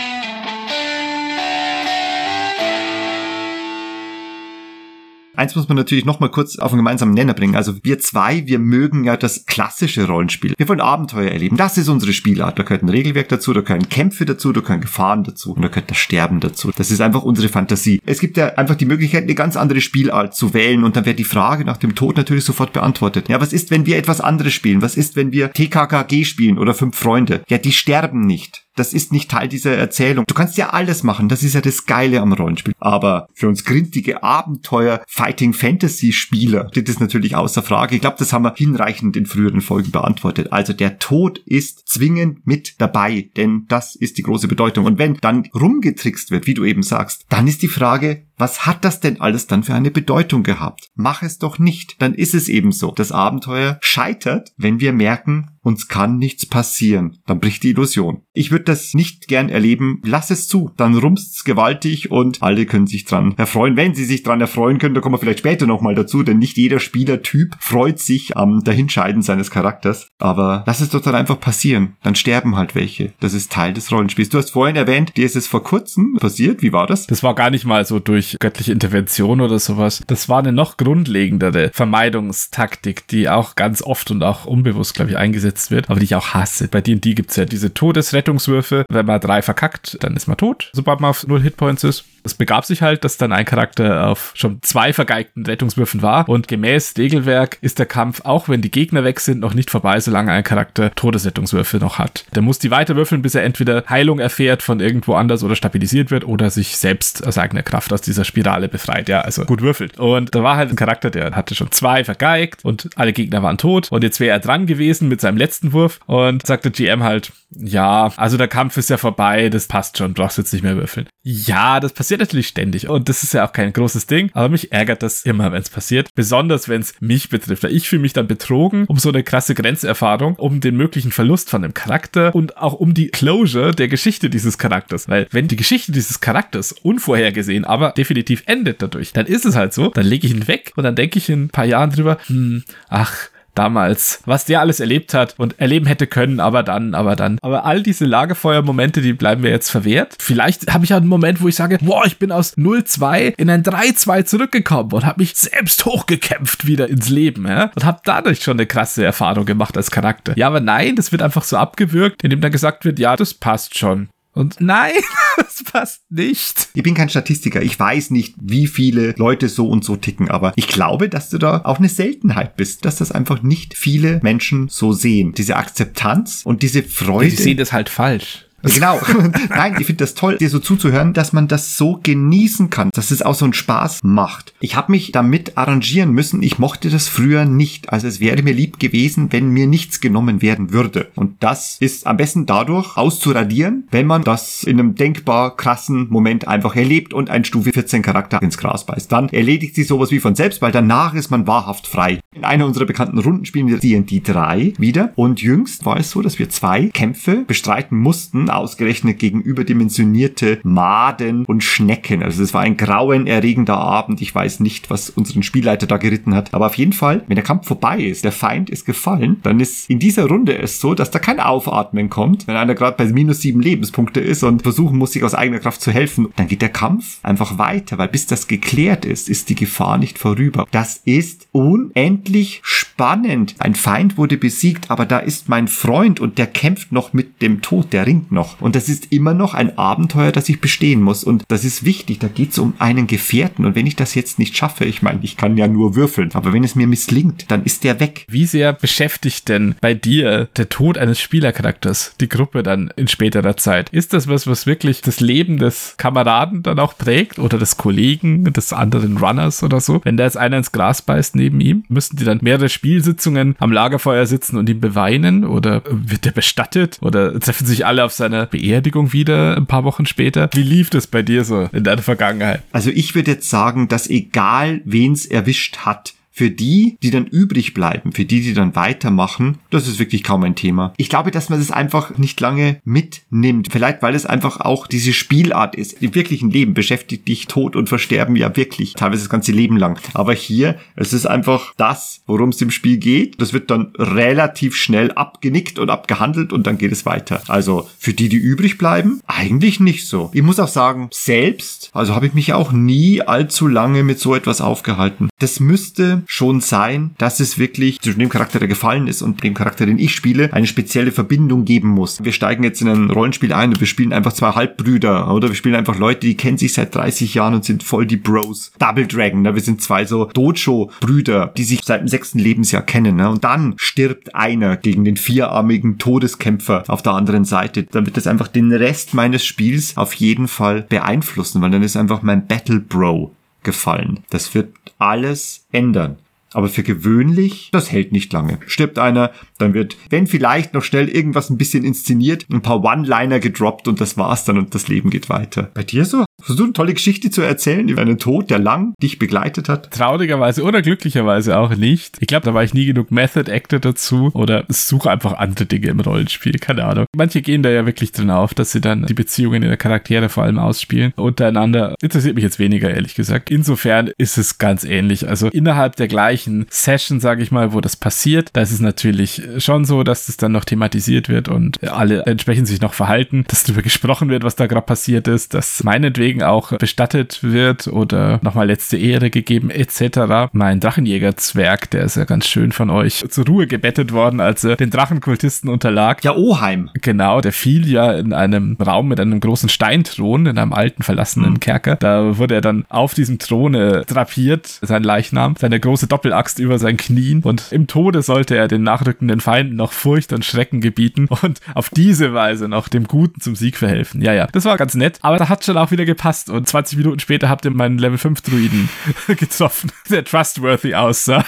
Eins 5.36 5.54
muss 5.54 5.68
man 5.68 5.76
natürlich 5.76 6.04
noch 6.04 6.20
mal 6.20 6.30
kurz 6.30 6.58
auf 6.58 6.72
einen 6.72 6.78
gemeinsamen 6.78 7.14
Nenner 7.14 7.34
bringen. 7.34 7.56
Also 7.56 7.74
wir 7.82 7.98
zwei, 7.98 8.46
wir 8.46 8.58
mögen 8.58 9.04
ja 9.04 9.16
das 9.16 9.44
klassische 9.46 10.06
Rollenspiel. 10.06 10.54
Wir 10.56 10.68
wollen 10.68 10.80
Abenteuer 10.80 11.30
erleben. 11.30 11.56
Das 11.56 11.76
ist 11.76 11.88
unsere 11.88 12.12
Spielart. 12.12 12.58
Da 12.58 12.62
gehört 12.62 12.82
ein 12.82 12.88
Regelwerk 12.88 13.28
dazu, 13.28 13.52
da 13.52 13.60
gehören 13.60 13.88
Kämpfe 13.88 14.24
dazu, 14.24 14.52
da 14.52 14.60
gehören 14.60 14.80
Gefahren 14.80 15.24
dazu 15.24 15.52
und 15.54 15.62
da 15.62 15.68
gehört 15.68 15.90
das 15.90 15.98
Sterben 15.98 16.40
dazu. 16.40 16.70
Das 16.74 16.90
ist 16.90 17.00
einfach 17.00 17.22
unsere 17.22 17.48
Fantasie. 17.48 18.00
Es 18.06 18.20
gibt 18.20 18.36
ja 18.36 18.54
einfach 18.54 18.76
die 18.76 18.86
Möglichkeit, 18.86 19.24
eine 19.24 19.34
ganz 19.34 19.56
andere 19.56 19.80
Spielart 19.80 20.34
zu 20.34 20.54
wählen 20.54 20.84
und 20.84 20.96
dann 20.96 21.04
wird 21.04 21.18
die 21.18 21.24
Frage 21.24 21.64
nach 21.64 21.76
dem 21.76 21.94
Tod 21.94 22.16
natürlich 22.16 22.44
sofort 22.44 22.72
beantwortet. 22.72 23.28
Ja, 23.28 23.40
was 23.40 23.52
ist, 23.52 23.70
wenn 23.70 23.86
wir 23.86 23.98
etwas 23.98 24.20
anderes 24.20 24.54
spielen? 24.54 24.82
Was 24.82 24.96
ist, 24.96 25.16
wenn 25.16 25.32
wir 25.32 25.52
TKKG 25.52 26.24
spielen 26.24 26.58
oder 26.58 26.74
Fünf 26.74 26.96
Freunde? 26.96 27.42
Ja, 27.48 27.58
die 27.58 27.72
sterben 27.72 28.26
nicht. 28.26 28.65
Das 28.76 28.92
ist 28.92 29.12
nicht 29.12 29.30
Teil 29.30 29.48
dieser 29.48 29.76
Erzählung. 29.76 30.24
Du 30.26 30.34
kannst 30.34 30.56
ja 30.56 30.70
alles 30.70 31.02
machen. 31.02 31.28
Das 31.28 31.42
ist 31.42 31.54
ja 31.54 31.60
das 31.60 31.86
Geile 31.86 32.20
am 32.20 32.32
Rollenspiel. 32.32 32.74
Aber 32.78 33.28
für 33.34 33.48
uns 33.48 33.64
grintige 33.64 34.22
Abenteuer 34.22 35.02
Fighting 35.08 35.52
Fantasy 35.54 36.12
Spieler 36.12 36.68
steht 36.70 36.88
das 36.88 37.00
natürlich 37.00 37.34
außer 37.34 37.62
Frage. 37.62 37.94
Ich 37.94 38.00
glaube, 38.00 38.16
das 38.18 38.32
haben 38.32 38.44
wir 38.44 38.54
hinreichend 38.54 39.16
in 39.16 39.26
früheren 39.26 39.62
Folgen 39.62 39.90
beantwortet. 39.90 40.52
Also 40.52 40.72
der 40.72 40.98
Tod 40.98 41.38
ist 41.46 41.88
zwingend 41.88 42.46
mit 42.46 42.74
dabei, 42.78 43.30
denn 43.36 43.64
das 43.68 43.96
ist 43.96 44.18
die 44.18 44.22
große 44.22 44.48
Bedeutung. 44.48 44.84
Und 44.84 44.98
wenn 44.98 45.14
dann 45.14 45.48
rumgetrickst 45.54 46.30
wird, 46.30 46.46
wie 46.46 46.54
du 46.54 46.64
eben 46.64 46.82
sagst, 46.82 47.24
dann 47.30 47.48
ist 47.48 47.62
die 47.62 47.68
Frage, 47.68 48.26
was 48.38 48.66
hat 48.66 48.84
das 48.84 49.00
denn 49.00 49.20
alles 49.20 49.46
dann 49.46 49.62
für 49.62 49.74
eine 49.74 49.90
Bedeutung 49.90 50.42
gehabt? 50.42 50.88
Mach 50.94 51.22
es 51.22 51.38
doch 51.38 51.58
nicht. 51.58 51.96
Dann 52.00 52.14
ist 52.14 52.34
es 52.34 52.48
eben 52.48 52.72
so. 52.72 52.92
Das 52.92 53.12
Abenteuer 53.12 53.78
scheitert, 53.80 54.52
wenn 54.56 54.80
wir 54.80 54.92
merken, 54.92 55.56
uns 55.62 55.88
kann 55.88 56.18
nichts 56.18 56.46
passieren. 56.46 57.18
Dann 57.26 57.40
bricht 57.40 57.64
die 57.64 57.70
Illusion. 57.70 58.22
Ich 58.32 58.52
würde 58.52 58.66
das 58.66 58.94
nicht 58.94 59.26
gern 59.26 59.48
erleben. 59.48 60.00
Lass 60.04 60.30
es 60.30 60.46
zu. 60.46 60.70
Dann 60.76 60.94
rumst's 60.94 61.42
gewaltig 61.42 62.12
und 62.12 62.40
alle 62.40 62.66
können 62.66 62.86
sich 62.86 63.04
dran 63.04 63.34
erfreuen. 63.36 63.76
Wenn 63.76 63.94
sie 63.94 64.04
sich 64.04 64.22
dran 64.22 64.40
erfreuen 64.40 64.78
können, 64.78 64.94
da 64.94 65.00
kommen 65.00 65.14
wir 65.14 65.18
vielleicht 65.18 65.40
später 65.40 65.66
nochmal 65.66 65.96
dazu, 65.96 66.22
denn 66.22 66.38
nicht 66.38 66.56
jeder 66.56 66.78
Spielertyp 66.78 67.56
freut 67.58 67.98
sich 67.98 68.36
am 68.36 68.62
Dahinscheiden 68.62 69.22
seines 69.22 69.50
Charakters. 69.50 70.06
Aber 70.18 70.62
lass 70.66 70.80
es 70.80 70.90
doch 70.90 71.00
dann 71.00 71.16
einfach 71.16 71.40
passieren. 71.40 71.96
Dann 72.04 72.14
sterben 72.14 72.56
halt 72.56 72.76
welche. 72.76 73.12
Das 73.18 73.34
ist 73.34 73.50
Teil 73.50 73.72
des 73.72 73.90
Rollenspiels. 73.90 74.28
Du 74.28 74.38
hast 74.38 74.50
vorhin 74.50 74.76
erwähnt, 74.76 75.16
dir 75.16 75.26
ist 75.26 75.34
es 75.36 75.48
vor 75.48 75.64
kurzem 75.64 76.14
passiert. 76.20 76.62
Wie 76.62 76.72
war 76.72 76.86
das? 76.86 77.08
Das 77.08 77.24
war 77.24 77.34
gar 77.34 77.50
nicht 77.50 77.64
mal 77.64 77.84
so 77.84 77.98
durch 77.98 78.25
göttliche 78.38 78.72
Intervention 78.72 79.40
oder 79.40 79.58
sowas. 79.58 80.02
Das 80.06 80.28
war 80.28 80.38
eine 80.38 80.52
noch 80.52 80.76
grundlegendere 80.76 81.70
Vermeidungstaktik, 81.72 83.06
die 83.08 83.28
auch 83.28 83.54
ganz 83.54 83.82
oft 83.82 84.10
und 84.10 84.22
auch 84.22 84.46
unbewusst, 84.46 84.94
glaube 84.94 85.10
ich, 85.10 85.16
eingesetzt 85.16 85.70
wird, 85.70 85.88
aber 85.90 86.00
die 86.00 86.04
ich 86.04 86.14
auch 86.14 86.34
hasse. 86.34 86.68
Bei 86.68 86.80
D&D 86.80 87.14
gibt's 87.14 87.36
ja 87.36 87.44
diese 87.44 87.74
Todesrettungswürfe. 87.74 88.84
Wenn 88.88 89.06
man 89.06 89.20
drei 89.20 89.42
verkackt, 89.42 89.98
dann 90.02 90.16
ist 90.16 90.26
man 90.26 90.36
tot, 90.36 90.70
sobald 90.72 91.00
man 91.00 91.10
auf 91.10 91.26
null 91.26 91.42
Hitpoints 91.42 91.84
ist. 91.84 92.04
Es 92.26 92.34
begab 92.34 92.64
sich 92.64 92.82
halt, 92.82 93.04
dass 93.04 93.18
dann 93.18 93.32
ein 93.32 93.44
Charakter 93.44 94.08
auf 94.08 94.32
schon 94.34 94.58
zwei 94.62 94.92
vergeigten 94.92 95.46
Rettungswürfen 95.46 96.02
war 96.02 96.28
und 96.28 96.48
gemäß 96.48 96.94
Regelwerk 96.98 97.58
ist 97.60 97.78
der 97.78 97.86
Kampf, 97.86 98.22
auch 98.24 98.48
wenn 98.48 98.62
die 98.62 98.70
Gegner 98.70 99.04
weg 99.04 99.20
sind, 99.20 99.40
noch 99.40 99.54
nicht 99.54 99.70
vorbei, 99.70 100.00
solange 100.00 100.32
ein 100.32 100.42
Charakter 100.42 100.94
Todesrettungswürfe 100.94 101.78
noch 101.78 101.98
hat. 101.98 102.24
Der 102.34 102.42
muss 102.42 102.58
die 102.58 102.70
weiter 102.70 102.96
würfeln, 102.96 103.22
bis 103.22 103.36
er 103.36 103.44
entweder 103.44 103.84
Heilung 103.88 104.18
erfährt 104.18 104.62
von 104.62 104.80
irgendwo 104.80 105.14
anders 105.14 105.44
oder 105.44 105.54
stabilisiert 105.54 106.10
wird 106.10 106.26
oder 106.26 106.50
sich 106.50 106.76
selbst 106.76 107.26
aus 107.26 107.38
eigener 107.38 107.62
Kraft 107.62 107.92
aus 107.92 108.00
dieser 108.00 108.24
Spirale 108.24 108.68
befreit. 108.68 109.08
Ja, 109.08 109.20
also 109.20 109.44
gut 109.44 109.62
würfelt. 109.62 109.98
Und 109.98 110.34
da 110.34 110.42
war 110.42 110.56
halt 110.56 110.70
ein 110.70 110.76
Charakter, 110.76 111.10
der 111.10 111.30
hatte 111.36 111.54
schon 111.54 111.70
zwei 111.70 112.02
vergeigt 112.02 112.64
und 112.64 112.90
alle 112.96 113.12
Gegner 113.12 113.42
waren 113.42 113.56
tot 113.56 113.92
und 113.92 114.02
jetzt 114.02 114.18
wäre 114.18 114.32
er 114.32 114.40
dran 114.40 114.66
gewesen 114.66 115.08
mit 115.08 115.20
seinem 115.20 115.36
letzten 115.36 115.72
Wurf 115.72 116.00
und 116.06 116.44
sagte 116.44 116.72
GM 116.72 117.04
halt, 117.04 117.30
ja, 117.50 118.10
also 118.16 118.36
der 118.36 118.48
Kampf 118.48 118.76
ist 118.76 118.90
ja 118.90 118.96
vorbei, 118.96 119.48
das 119.48 119.68
passt 119.68 119.98
schon, 119.98 120.14
brauchst 120.14 120.38
jetzt 120.38 120.52
nicht 120.52 120.62
mehr 120.62 120.76
würfeln. 120.76 121.08
Ja, 121.22 121.80
das 121.80 121.92
passiert 121.92 122.15
natürlich 122.18 122.48
ständig. 122.48 122.88
Und 122.88 123.08
das 123.08 123.22
ist 123.22 123.34
ja 123.34 123.46
auch 123.46 123.52
kein 123.52 123.72
großes 123.72 124.06
Ding, 124.06 124.30
aber 124.32 124.48
mich 124.48 124.72
ärgert 124.72 125.02
das 125.02 125.24
immer, 125.24 125.52
wenn 125.52 125.62
es 125.62 125.70
passiert, 125.70 126.08
besonders 126.14 126.68
wenn 126.68 126.80
es 126.80 126.94
mich 127.00 127.28
betrifft, 127.28 127.62
weil 127.62 127.74
ich 127.74 127.88
fühle 127.88 128.02
mich 128.02 128.12
dann 128.12 128.26
betrogen 128.26 128.84
um 128.86 128.98
so 128.98 129.08
eine 129.08 129.22
krasse 129.22 129.54
Grenzerfahrung, 129.54 130.36
um 130.36 130.60
den 130.60 130.76
möglichen 130.76 131.12
Verlust 131.12 131.50
von 131.50 131.62
dem 131.62 131.74
Charakter 131.74 132.34
und 132.34 132.56
auch 132.56 132.74
um 132.74 132.94
die 132.94 133.08
Closure 133.08 133.72
der 133.72 133.88
Geschichte 133.88 134.30
dieses 134.30 134.58
Charakters, 134.58 135.08
weil 135.08 135.26
wenn 135.30 135.48
die 135.48 135.56
Geschichte 135.56 135.92
dieses 135.92 136.20
Charakters 136.20 136.72
unvorhergesehen, 136.72 137.64
aber 137.64 137.92
definitiv 137.92 138.42
endet 138.46 138.82
dadurch, 138.82 139.12
dann 139.12 139.26
ist 139.26 139.44
es 139.44 139.56
halt 139.56 139.72
so, 139.72 139.88
dann 139.90 140.06
lege 140.06 140.26
ich 140.26 140.32
ihn 140.32 140.48
weg 140.48 140.72
und 140.76 140.84
dann 140.84 140.96
denke 140.96 141.18
ich 141.18 141.28
in 141.28 141.44
ein 141.44 141.48
paar 141.48 141.64
Jahren 141.64 141.90
drüber, 141.90 142.18
hm, 142.26 142.64
ach, 142.88 143.28
damals, 143.58 144.20
was 144.26 144.44
der 144.44 144.60
alles 144.60 144.80
erlebt 144.80 145.14
hat 145.14 145.34
und 145.38 145.58
erleben 145.58 145.86
hätte 145.86 146.06
können, 146.06 146.40
aber 146.40 146.62
dann, 146.62 146.94
aber 146.94 147.16
dann. 147.16 147.38
Aber 147.42 147.64
all 147.64 147.82
diese 147.82 148.04
Lagerfeuer-Momente, 148.04 149.00
die 149.00 149.12
bleiben 149.12 149.42
mir 149.42 149.50
jetzt 149.50 149.70
verwehrt. 149.70 150.14
Vielleicht 150.20 150.72
habe 150.72 150.84
ich 150.84 150.90
ja 150.90 150.96
einen 150.96 151.08
Moment, 151.08 151.42
wo 151.42 151.48
ich 151.48 151.56
sage, 151.56 151.78
boah, 151.80 152.06
ich 152.06 152.18
bin 152.18 152.32
aus 152.32 152.56
0-2 152.56 153.34
in 153.36 153.50
ein 153.50 153.62
3-2 153.62 154.24
zurückgekommen 154.24 154.92
und 154.92 155.04
habe 155.04 155.20
mich 155.20 155.34
selbst 155.34 155.84
hochgekämpft 155.84 156.66
wieder 156.66 156.88
ins 156.88 157.08
Leben, 157.08 157.46
ja? 157.46 157.70
Und 157.74 157.84
habe 157.84 158.00
dadurch 158.04 158.42
schon 158.42 158.56
eine 158.56 158.66
krasse 158.66 159.04
Erfahrung 159.04 159.46
gemacht 159.46 159.76
als 159.76 159.90
Charakter. 159.90 160.36
Ja, 160.36 160.46
aber 160.46 160.60
nein, 160.60 160.96
das 160.96 161.12
wird 161.12 161.22
einfach 161.22 161.44
so 161.44 161.56
abgewürgt, 161.56 162.22
indem 162.22 162.40
dann 162.40 162.52
gesagt 162.52 162.84
wird, 162.84 162.98
ja, 162.98 163.16
das 163.16 163.34
passt 163.34 163.78
schon. 163.78 164.08
Und 164.36 164.60
nein, 164.60 164.92
das 165.38 165.64
passt 165.64 166.02
nicht. 166.10 166.68
Ich 166.74 166.82
bin 166.82 166.94
kein 166.94 167.08
Statistiker. 167.08 167.62
Ich 167.62 167.80
weiß 167.80 168.10
nicht, 168.10 168.34
wie 168.38 168.66
viele 168.66 169.14
Leute 169.16 169.48
so 169.48 169.66
und 169.66 169.82
so 169.82 169.96
ticken, 169.96 170.30
aber 170.30 170.52
ich 170.56 170.68
glaube, 170.68 171.08
dass 171.08 171.30
du 171.30 171.38
da 171.38 171.62
auch 171.64 171.78
eine 171.78 171.88
Seltenheit 171.88 172.54
bist, 172.56 172.84
dass 172.84 172.96
das 172.96 173.12
einfach 173.12 173.42
nicht 173.42 173.76
viele 173.76 174.20
Menschen 174.22 174.68
so 174.68 174.92
sehen. 174.92 175.32
Diese 175.32 175.56
Akzeptanz 175.56 176.42
und 176.44 176.62
diese 176.62 176.82
Freude. 176.82 177.30
Die 177.30 177.36
sehen 177.36 177.56
das 177.56 177.72
halt 177.72 177.88
falsch. 177.88 178.45
Genau. 178.76 179.00
Nein, 179.48 179.76
ich 179.78 179.86
finde 179.86 180.04
das 180.04 180.14
toll, 180.14 180.36
dir 180.36 180.50
so 180.50 180.58
zuzuhören, 180.58 181.12
dass 181.12 181.32
man 181.32 181.48
das 181.48 181.76
so 181.76 181.98
genießen 182.02 182.68
kann, 182.68 182.90
dass 182.92 183.10
es 183.10 183.22
auch 183.22 183.34
so 183.34 183.44
einen 183.46 183.54
Spaß 183.54 184.00
macht. 184.02 184.52
Ich 184.60 184.76
habe 184.76 184.92
mich 184.92 185.12
damit 185.12 185.56
arrangieren 185.56 186.10
müssen. 186.10 186.42
Ich 186.42 186.58
mochte 186.58 186.90
das 186.90 187.08
früher 187.08 187.44
nicht. 187.44 187.92
Also 187.92 188.06
es 188.06 188.20
wäre 188.20 188.42
mir 188.42 188.52
lieb 188.52 188.78
gewesen, 188.78 189.28
wenn 189.32 189.48
mir 189.48 189.66
nichts 189.66 190.00
genommen 190.00 190.42
werden 190.42 190.72
würde. 190.72 191.10
Und 191.14 191.42
das 191.42 191.78
ist 191.80 192.06
am 192.06 192.16
besten 192.16 192.46
dadurch 192.46 192.96
auszuradieren, 192.96 193.88
wenn 193.90 194.06
man 194.06 194.24
das 194.24 194.64
in 194.64 194.78
einem 194.78 194.94
denkbar 194.94 195.56
krassen 195.56 196.08
Moment 196.10 196.48
einfach 196.48 196.76
erlebt 196.76 197.14
und 197.14 197.30
ein 197.30 197.44
Stufe 197.44 197.72
14 197.72 198.02
Charakter 198.02 198.42
ins 198.42 198.58
Gras 198.58 198.84
beißt. 198.84 199.10
Dann 199.10 199.28
erledigt 199.30 199.74
sich 199.74 199.86
sowas 199.86 200.10
wie 200.10 200.20
von 200.20 200.34
selbst, 200.34 200.60
weil 200.60 200.72
danach 200.72 201.14
ist 201.14 201.30
man 201.30 201.46
wahrhaft 201.46 201.86
frei. 201.86 202.20
In 202.34 202.44
einer 202.44 202.66
unserer 202.66 202.84
bekannten 202.84 203.18
Runden 203.18 203.46
spielen 203.46 203.68
wir 203.68 203.78
D&D 203.78 204.20
3 204.20 204.74
wieder. 204.78 205.12
Und 205.14 205.40
jüngst 205.40 205.86
war 205.86 205.96
es 205.96 206.10
so, 206.10 206.20
dass 206.20 206.38
wir 206.38 206.50
zwei 206.50 206.88
Kämpfe 206.88 207.44
bestreiten 207.46 207.98
mussten, 207.98 208.50
ausgerechnet 208.56 209.18
gegen 209.18 209.40
überdimensionierte 209.40 210.60
Maden 210.62 211.44
und 211.44 211.62
Schnecken. 211.62 212.22
Also 212.22 212.42
es 212.42 212.54
war 212.54 212.62
ein 212.62 212.76
grauenerregender 212.76 213.76
Abend. 213.76 214.20
Ich 214.20 214.34
weiß 214.34 214.60
nicht, 214.60 214.90
was 214.90 215.10
unseren 215.10 215.42
Spielleiter 215.42 215.86
da 215.86 215.96
geritten 215.96 216.34
hat. 216.34 216.52
Aber 216.54 216.66
auf 216.66 216.74
jeden 216.74 216.92
Fall, 216.92 217.22
wenn 217.26 217.36
der 217.36 217.44
Kampf 217.44 217.66
vorbei 217.66 218.00
ist, 218.00 218.24
der 218.24 218.32
Feind 218.32 218.70
ist 218.70 218.84
gefallen, 218.84 219.40
dann 219.42 219.60
ist 219.60 219.88
in 219.90 219.98
dieser 219.98 220.26
Runde 220.26 220.58
es 220.58 220.80
so, 220.80 220.94
dass 220.94 221.10
da 221.10 221.18
kein 221.18 221.40
Aufatmen 221.40 222.10
kommt. 222.10 222.46
Wenn 222.46 222.56
einer 222.56 222.74
gerade 222.74 222.96
bei 222.96 223.06
minus 223.06 223.40
sieben 223.40 223.60
Lebenspunkte 223.60 224.20
ist 224.20 224.42
und 224.42 224.62
versuchen 224.62 224.98
muss, 224.98 225.12
sich 225.12 225.24
aus 225.24 225.34
eigener 225.34 225.58
Kraft 225.58 225.80
zu 225.80 225.90
helfen, 225.90 226.28
dann 226.36 226.48
geht 226.48 226.62
der 226.62 226.68
Kampf 226.68 227.18
einfach 227.22 227.58
weiter, 227.58 227.98
weil 227.98 228.08
bis 228.08 228.26
das 228.26 228.46
geklärt 228.46 229.04
ist, 229.04 229.28
ist 229.28 229.48
die 229.48 229.54
Gefahr 229.54 229.98
nicht 229.98 230.18
vorüber. 230.18 230.66
Das 230.70 231.00
ist 231.04 231.48
unendlich 231.52 232.60
spannend. 232.62 233.54
Ein 233.58 233.74
Feind 233.74 234.16
wurde 234.16 234.36
besiegt, 234.36 234.90
aber 234.90 235.06
da 235.06 235.18
ist 235.18 235.48
mein 235.48 235.68
Freund 235.68 236.20
und 236.20 236.38
der 236.38 236.46
kämpft 236.46 236.92
noch 236.92 237.12
mit 237.12 237.42
dem 237.42 237.62
Tod, 237.62 237.92
der 237.92 238.06
ringt 238.06 238.32
noch. 238.32 238.45
Und 238.60 238.76
das 238.76 238.88
ist 238.88 239.12
immer 239.12 239.34
noch 239.34 239.54
ein 239.54 239.76
Abenteuer, 239.78 240.32
das 240.32 240.48
ich 240.48 240.60
bestehen 240.60 241.02
muss. 241.02 241.24
Und 241.24 241.44
das 241.48 241.64
ist 241.64 241.84
wichtig, 241.84 242.18
da 242.18 242.28
geht 242.28 242.52
es 242.52 242.58
um 242.58 242.74
einen 242.78 243.06
Gefährten. 243.06 243.64
Und 243.64 243.74
wenn 243.74 243.86
ich 243.86 243.96
das 243.96 244.14
jetzt 244.14 244.38
nicht 244.38 244.56
schaffe, 244.56 244.84
ich 244.84 245.02
meine, 245.02 245.20
ich 245.22 245.36
kann 245.36 245.56
ja 245.56 245.68
nur 245.68 245.94
würfeln, 245.94 246.30
aber 246.34 246.52
wenn 246.52 246.64
es 246.64 246.74
mir 246.74 246.86
misslingt, 246.86 247.50
dann 247.50 247.64
ist 247.64 247.84
der 247.84 248.00
weg. 248.00 248.24
Wie 248.28 248.46
sehr 248.46 248.72
beschäftigt 248.72 249.48
denn 249.48 249.74
bei 249.80 249.94
dir 249.94 250.48
der 250.56 250.68
Tod 250.68 250.98
eines 250.98 251.20
Spielercharakters 251.20 252.14
die 252.20 252.28
Gruppe 252.28 252.62
dann 252.62 252.92
in 252.96 253.08
späterer 253.08 253.56
Zeit? 253.56 253.90
Ist 253.90 254.12
das 254.12 254.28
was, 254.28 254.46
was 254.46 254.66
wirklich 254.66 255.00
das 255.00 255.20
Leben 255.20 255.58
des 255.58 255.94
Kameraden 255.96 256.62
dann 256.62 256.78
auch 256.78 256.96
prägt 256.96 257.38
oder 257.38 257.58
des 257.58 257.76
Kollegen, 257.76 258.44
des 258.52 258.72
anderen 258.72 259.16
Runners 259.16 259.62
oder 259.62 259.80
so? 259.80 260.00
Wenn 260.04 260.16
da 260.16 260.24
jetzt 260.24 260.36
einer 260.36 260.58
ins 260.58 260.72
Gras 260.72 261.02
beißt 261.02 261.36
neben 261.36 261.60
ihm, 261.60 261.84
müssen 261.88 262.16
die 262.16 262.24
dann 262.24 262.38
mehrere 262.42 262.68
Spielsitzungen 262.68 263.56
am 263.58 263.72
Lagerfeuer 263.72 264.26
sitzen 264.26 264.56
und 264.56 264.68
ihn 264.68 264.80
beweinen 264.80 265.44
oder 265.44 265.82
wird 265.88 266.24
der 266.24 266.32
bestattet 266.32 266.98
oder 267.00 267.38
treffen 267.40 267.66
sich 267.66 267.86
alle 267.86 268.04
auf 268.04 268.12
seiner 268.26 268.46
Beerdigung 268.46 269.12
wieder 269.12 269.56
ein 269.56 269.66
paar 269.66 269.84
Wochen 269.84 270.06
später? 270.06 270.50
Wie 270.52 270.62
lief 270.62 270.90
das 270.90 271.06
bei 271.06 271.22
dir 271.22 271.44
so 271.44 271.68
in 271.72 271.84
deiner 271.84 272.02
Vergangenheit? 272.02 272.62
Also 272.72 272.90
ich 272.90 273.14
würde 273.14 273.32
jetzt 273.32 273.48
sagen, 273.48 273.88
dass 273.88 274.10
egal 274.10 274.80
wen's 274.84 275.26
erwischt 275.26 275.78
hat, 275.78 276.14
für 276.36 276.50
die, 276.50 276.98
die 277.02 277.10
dann 277.10 277.26
übrig 277.26 277.72
bleiben, 277.72 278.12
für 278.12 278.26
die, 278.26 278.42
die 278.42 278.52
dann 278.52 278.76
weitermachen, 278.76 279.56
das 279.70 279.88
ist 279.88 279.98
wirklich 279.98 280.22
kaum 280.22 280.42
ein 280.42 280.54
Thema. 280.54 280.92
Ich 280.98 281.08
glaube, 281.08 281.30
dass 281.30 281.48
man 281.48 281.58
das 281.58 281.70
einfach 281.70 282.18
nicht 282.18 282.38
lange 282.40 282.78
mitnimmt. 282.84 283.68
Vielleicht, 283.72 284.02
weil 284.02 284.14
es 284.14 284.26
einfach 284.26 284.60
auch 284.60 284.86
diese 284.86 285.14
Spielart 285.14 285.74
ist. 285.74 286.02
Im 286.02 286.14
wirklichen 286.14 286.50
Leben 286.50 286.74
beschäftigt 286.74 287.26
dich 287.26 287.46
Tod 287.46 287.74
und 287.74 287.88
Versterben 287.88 288.36
ja 288.36 288.54
wirklich, 288.54 288.92
teilweise 288.92 289.22
das 289.22 289.30
ganze 289.30 289.52
Leben 289.52 289.78
lang. 289.78 289.98
Aber 290.12 290.34
hier, 290.34 290.76
es 290.94 291.14
ist 291.14 291.24
einfach 291.24 291.72
das, 291.78 292.20
worum 292.26 292.50
es 292.50 292.60
im 292.60 292.70
Spiel 292.70 292.98
geht. 292.98 293.40
Das 293.40 293.54
wird 293.54 293.70
dann 293.70 293.94
relativ 293.96 294.76
schnell 294.76 295.12
abgenickt 295.12 295.78
und 295.78 295.88
abgehandelt 295.88 296.52
und 296.52 296.66
dann 296.66 296.76
geht 296.76 296.92
es 296.92 297.06
weiter. 297.06 297.40
Also 297.48 297.88
für 297.98 298.12
die, 298.12 298.28
die 298.28 298.36
übrig 298.36 298.76
bleiben, 298.76 299.22
eigentlich 299.26 299.80
nicht 299.80 300.06
so. 300.06 300.30
Ich 300.34 300.42
muss 300.42 300.60
auch 300.60 300.68
sagen, 300.68 301.08
selbst, 301.12 301.88
also 301.94 302.14
habe 302.14 302.26
ich 302.26 302.34
mich 302.34 302.52
auch 302.52 302.72
nie 302.72 303.22
allzu 303.22 303.68
lange 303.68 304.02
mit 304.02 304.20
so 304.20 304.34
etwas 304.34 304.60
aufgehalten. 304.60 305.30
Das 305.38 305.60
müsste 305.60 306.25
schon 306.26 306.60
sein, 306.60 307.12
dass 307.18 307.40
es 307.40 307.58
wirklich 307.58 308.00
zwischen 308.00 308.20
dem 308.20 308.28
Charakter, 308.28 308.58
der 308.58 308.68
gefallen 308.68 309.06
ist 309.06 309.22
und 309.22 309.42
dem 309.42 309.54
Charakter, 309.54 309.86
den 309.86 309.98
ich 309.98 310.14
spiele, 310.14 310.52
eine 310.52 310.66
spezielle 310.66 311.12
Verbindung 311.12 311.64
geben 311.64 311.88
muss. 311.88 312.22
Wir 312.22 312.32
steigen 312.32 312.64
jetzt 312.64 312.82
in 312.82 312.88
ein 312.88 313.10
Rollenspiel 313.10 313.52
ein 313.52 313.70
und 313.70 313.80
wir 313.80 313.86
spielen 313.86 314.12
einfach 314.12 314.32
zwei 314.32 314.50
Halbbrüder 314.50 315.32
oder 315.32 315.48
wir 315.48 315.54
spielen 315.54 315.74
einfach 315.74 315.98
Leute, 315.98 316.20
die 316.20 316.36
kennen 316.36 316.58
sich 316.58 316.74
seit 316.74 316.94
30 316.94 317.34
Jahren 317.34 317.54
und 317.54 317.64
sind 317.64 317.82
voll 317.82 318.06
die 318.06 318.16
Bros. 318.16 318.72
Double 318.78 319.06
Dragon, 319.06 319.42
ne? 319.42 319.54
wir 319.54 319.62
sind 319.62 319.80
zwei 319.80 320.04
so 320.04 320.26
Dojo-Brüder, 320.26 321.52
die 321.56 321.64
sich 321.64 321.80
seit 321.84 322.00
dem 322.00 322.08
sechsten 322.08 322.38
Lebensjahr 322.38 322.82
kennen. 322.82 323.16
Ne? 323.16 323.30
Und 323.30 323.44
dann 323.44 323.74
stirbt 323.76 324.34
einer 324.34 324.76
gegen 324.76 325.04
den 325.04 325.16
vierarmigen 325.16 325.98
Todeskämpfer 325.98 326.84
auf 326.88 327.02
der 327.02 327.12
anderen 327.12 327.44
Seite. 327.44 327.84
Dann 327.84 328.06
wird 328.06 328.16
das 328.16 328.26
einfach 328.26 328.48
den 328.48 328.72
Rest 328.72 329.14
meines 329.14 329.44
Spiels 329.44 329.96
auf 329.96 330.14
jeden 330.14 330.48
Fall 330.48 330.82
beeinflussen, 330.82 331.62
weil 331.62 331.70
dann 331.70 331.82
ist 331.82 331.96
einfach 331.96 332.22
mein 332.22 332.46
Battle 332.46 332.80
Bro 332.80 333.35
gefallen. 333.66 334.20
Das 334.30 334.54
wird 334.54 334.70
alles 334.98 335.66
ändern. 335.72 336.16
Aber 336.54 336.68
für 336.68 336.82
gewöhnlich, 336.82 337.68
das 337.72 337.92
hält 337.92 338.12
nicht 338.12 338.32
lange. 338.32 338.58
Stirbt 338.66 338.98
einer, 338.98 339.32
dann 339.58 339.74
wird, 339.74 339.96
wenn 340.08 340.26
vielleicht 340.26 340.72
noch 340.72 340.84
schnell 340.84 341.08
irgendwas 341.08 341.50
ein 341.50 341.58
bisschen 341.58 341.84
inszeniert, 341.84 342.46
ein 342.50 342.62
paar 342.62 342.82
One-Liner 342.82 343.40
gedroppt 343.40 343.88
und 343.88 344.00
das 344.00 344.16
war's 344.16 344.44
dann 344.44 344.56
und 344.56 344.74
das 344.74 344.88
Leben 344.88 345.10
geht 345.10 345.28
weiter. 345.28 345.70
Bei 345.74 345.82
dir 345.82 346.06
so? 346.06 346.24
Hast 346.42 346.58
du 346.58 346.64
eine 346.64 346.72
tolle 346.74 346.92
Geschichte 346.92 347.30
zu 347.30 347.40
erzählen 347.40 347.88
über 347.88 348.02
einen 348.02 348.18
Tod, 348.18 348.50
der 348.50 348.58
lang 348.58 348.94
dich 349.02 349.18
begleitet 349.18 349.68
hat? 349.68 349.90
Traurigerweise 349.90 350.62
oder 350.62 350.82
glücklicherweise 350.82 351.58
auch 351.58 351.74
nicht. 351.74 352.18
Ich 352.20 352.26
glaube, 352.26 352.44
da 352.44 352.52
war 352.52 352.62
ich 352.62 352.74
nie 352.74 352.84
genug 352.84 353.10
Method 353.10 353.50
Actor 353.50 353.80
dazu 353.80 354.30
oder 354.34 354.64
suche 354.68 355.10
einfach 355.10 355.32
andere 355.32 355.64
Dinge 355.64 355.88
im 355.88 355.98
Rollenspiel, 355.98 356.58
keine 356.58 356.84
Ahnung. 356.84 357.06
Manche 357.16 357.40
gehen 357.40 357.62
da 357.62 357.70
ja 357.70 357.86
wirklich 357.86 358.12
drin 358.12 358.30
auf, 358.30 358.52
dass 358.52 358.70
sie 358.70 358.82
dann 358.82 359.06
die 359.06 359.14
Beziehungen 359.14 359.62
der 359.62 359.76
Charaktere 359.78 360.28
vor 360.28 360.44
allem 360.44 360.58
ausspielen. 360.58 361.12
Untereinander 361.16 361.94
interessiert 362.02 362.34
mich 362.34 362.44
jetzt 362.44 362.58
weniger, 362.58 362.90
ehrlich 362.90 363.14
gesagt. 363.14 363.50
Insofern 363.50 364.10
ist 364.18 364.36
es 364.36 364.58
ganz 364.58 364.84
ähnlich. 364.84 365.28
Also 365.28 365.48
innerhalb 365.48 365.96
der 365.96 366.06
gleichen 366.06 366.66
Session, 366.68 367.18
sage 367.18 367.42
ich 367.42 367.50
mal, 367.50 367.72
wo 367.72 367.80
das 367.80 367.96
passiert, 367.96 368.50
da 368.52 368.60
ist 368.60 368.72
es 368.72 368.80
natürlich 368.80 369.42
schon 369.56 369.86
so, 369.86 370.02
dass 370.02 370.26
das 370.26 370.36
dann 370.36 370.52
noch 370.52 370.66
thematisiert 370.66 371.30
wird 371.30 371.48
und 371.48 371.82
alle 371.82 372.24
entsprechend 372.26 372.68
sich 372.68 372.82
noch 372.82 372.92
verhalten, 372.92 373.44
dass 373.48 373.64
darüber 373.64 373.82
gesprochen 373.82 374.28
wird, 374.28 374.44
was 374.44 374.54
da 374.54 374.66
gerade 374.66 374.86
passiert 374.86 375.28
ist, 375.28 375.54
dass 375.54 375.82
meinetwegen 375.82 376.25
auch 376.42 376.72
bestattet 376.78 377.42
wird 377.42 377.88
oder 377.88 378.38
nochmal 378.42 378.66
letzte 378.66 378.96
Ehre 378.96 379.30
gegeben 379.30 379.70
etc. 379.70 380.50
Mein 380.52 380.80
Drachenjäger-Zwerg, 380.80 381.90
der 381.90 382.04
ist 382.04 382.16
ja 382.16 382.24
ganz 382.24 382.46
schön 382.46 382.72
von 382.72 382.90
euch 382.90 383.24
zur 383.28 383.46
Ruhe 383.46 383.66
gebettet 383.66 384.12
worden, 384.12 384.40
als 384.40 384.64
er 384.64 384.76
den 384.76 384.90
Drachenkultisten 384.90 385.70
unterlag. 385.70 386.24
Ja, 386.24 386.34
Oheim. 386.34 386.90
Genau, 387.00 387.40
der 387.40 387.52
fiel 387.52 387.88
ja 387.88 388.12
in 388.12 388.32
einem 388.32 388.76
Raum 388.84 389.08
mit 389.08 389.20
einem 389.20 389.40
großen 389.40 389.68
Steinthron, 389.68 390.46
in 390.46 390.58
einem 390.58 390.72
alten 390.72 391.02
verlassenen 391.02 391.60
Kerker. 391.60 391.96
Da 391.96 392.38
wurde 392.38 392.54
er 392.54 392.60
dann 392.60 392.84
auf 392.88 393.14
diesem 393.14 393.38
Throne 393.38 394.04
drapiert, 394.06 394.66
sein 394.66 395.02
Leichnam, 395.02 395.54
seine 395.58 395.80
große 395.80 396.06
Doppelaxt 396.06 396.58
über 396.58 396.78
seinen 396.78 396.96
Knien 396.96 397.42
und 397.42 397.72
im 397.72 397.86
Tode 397.86 398.22
sollte 398.22 398.56
er 398.56 398.68
den 398.68 398.82
nachrückenden 398.82 399.40
Feinden 399.40 399.76
noch 399.76 399.92
Furcht 399.92 400.32
und 400.32 400.44
Schrecken 400.44 400.80
gebieten 400.80 401.28
und 401.42 401.60
auf 401.74 401.90
diese 401.90 402.34
Weise 402.34 402.68
noch 402.68 402.88
dem 402.88 403.04
Guten 403.04 403.40
zum 403.40 403.54
Sieg 403.54 403.76
verhelfen. 403.76 404.22
Ja, 404.22 404.32
ja, 404.32 404.46
das 404.52 404.64
war 404.64 404.76
ganz 404.76 404.94
nett, 404.94 405.18
aber 405.22 405.38
da 405.38 405.48
hat 405.48 405.64
schon 405.64 405.76
auch 405.76 405.90
wieder 405.90 406.04
gepasst 406.16 406.48
und 406.48 406.66
20 406.66 406.98
Minuten 406.98 407.20
später 407.20 407.48
habt 407.48 407.64
ihr 407.64 407.70
meinen 407.70 407.98
Level 407.98 408.18
5 408.18 408.40
Druiden 408.40 408.88
getroffen, 409.26 409.92
der 410.10 410.24
trustworthy 410.24 410.94
aussah 410.94 411.44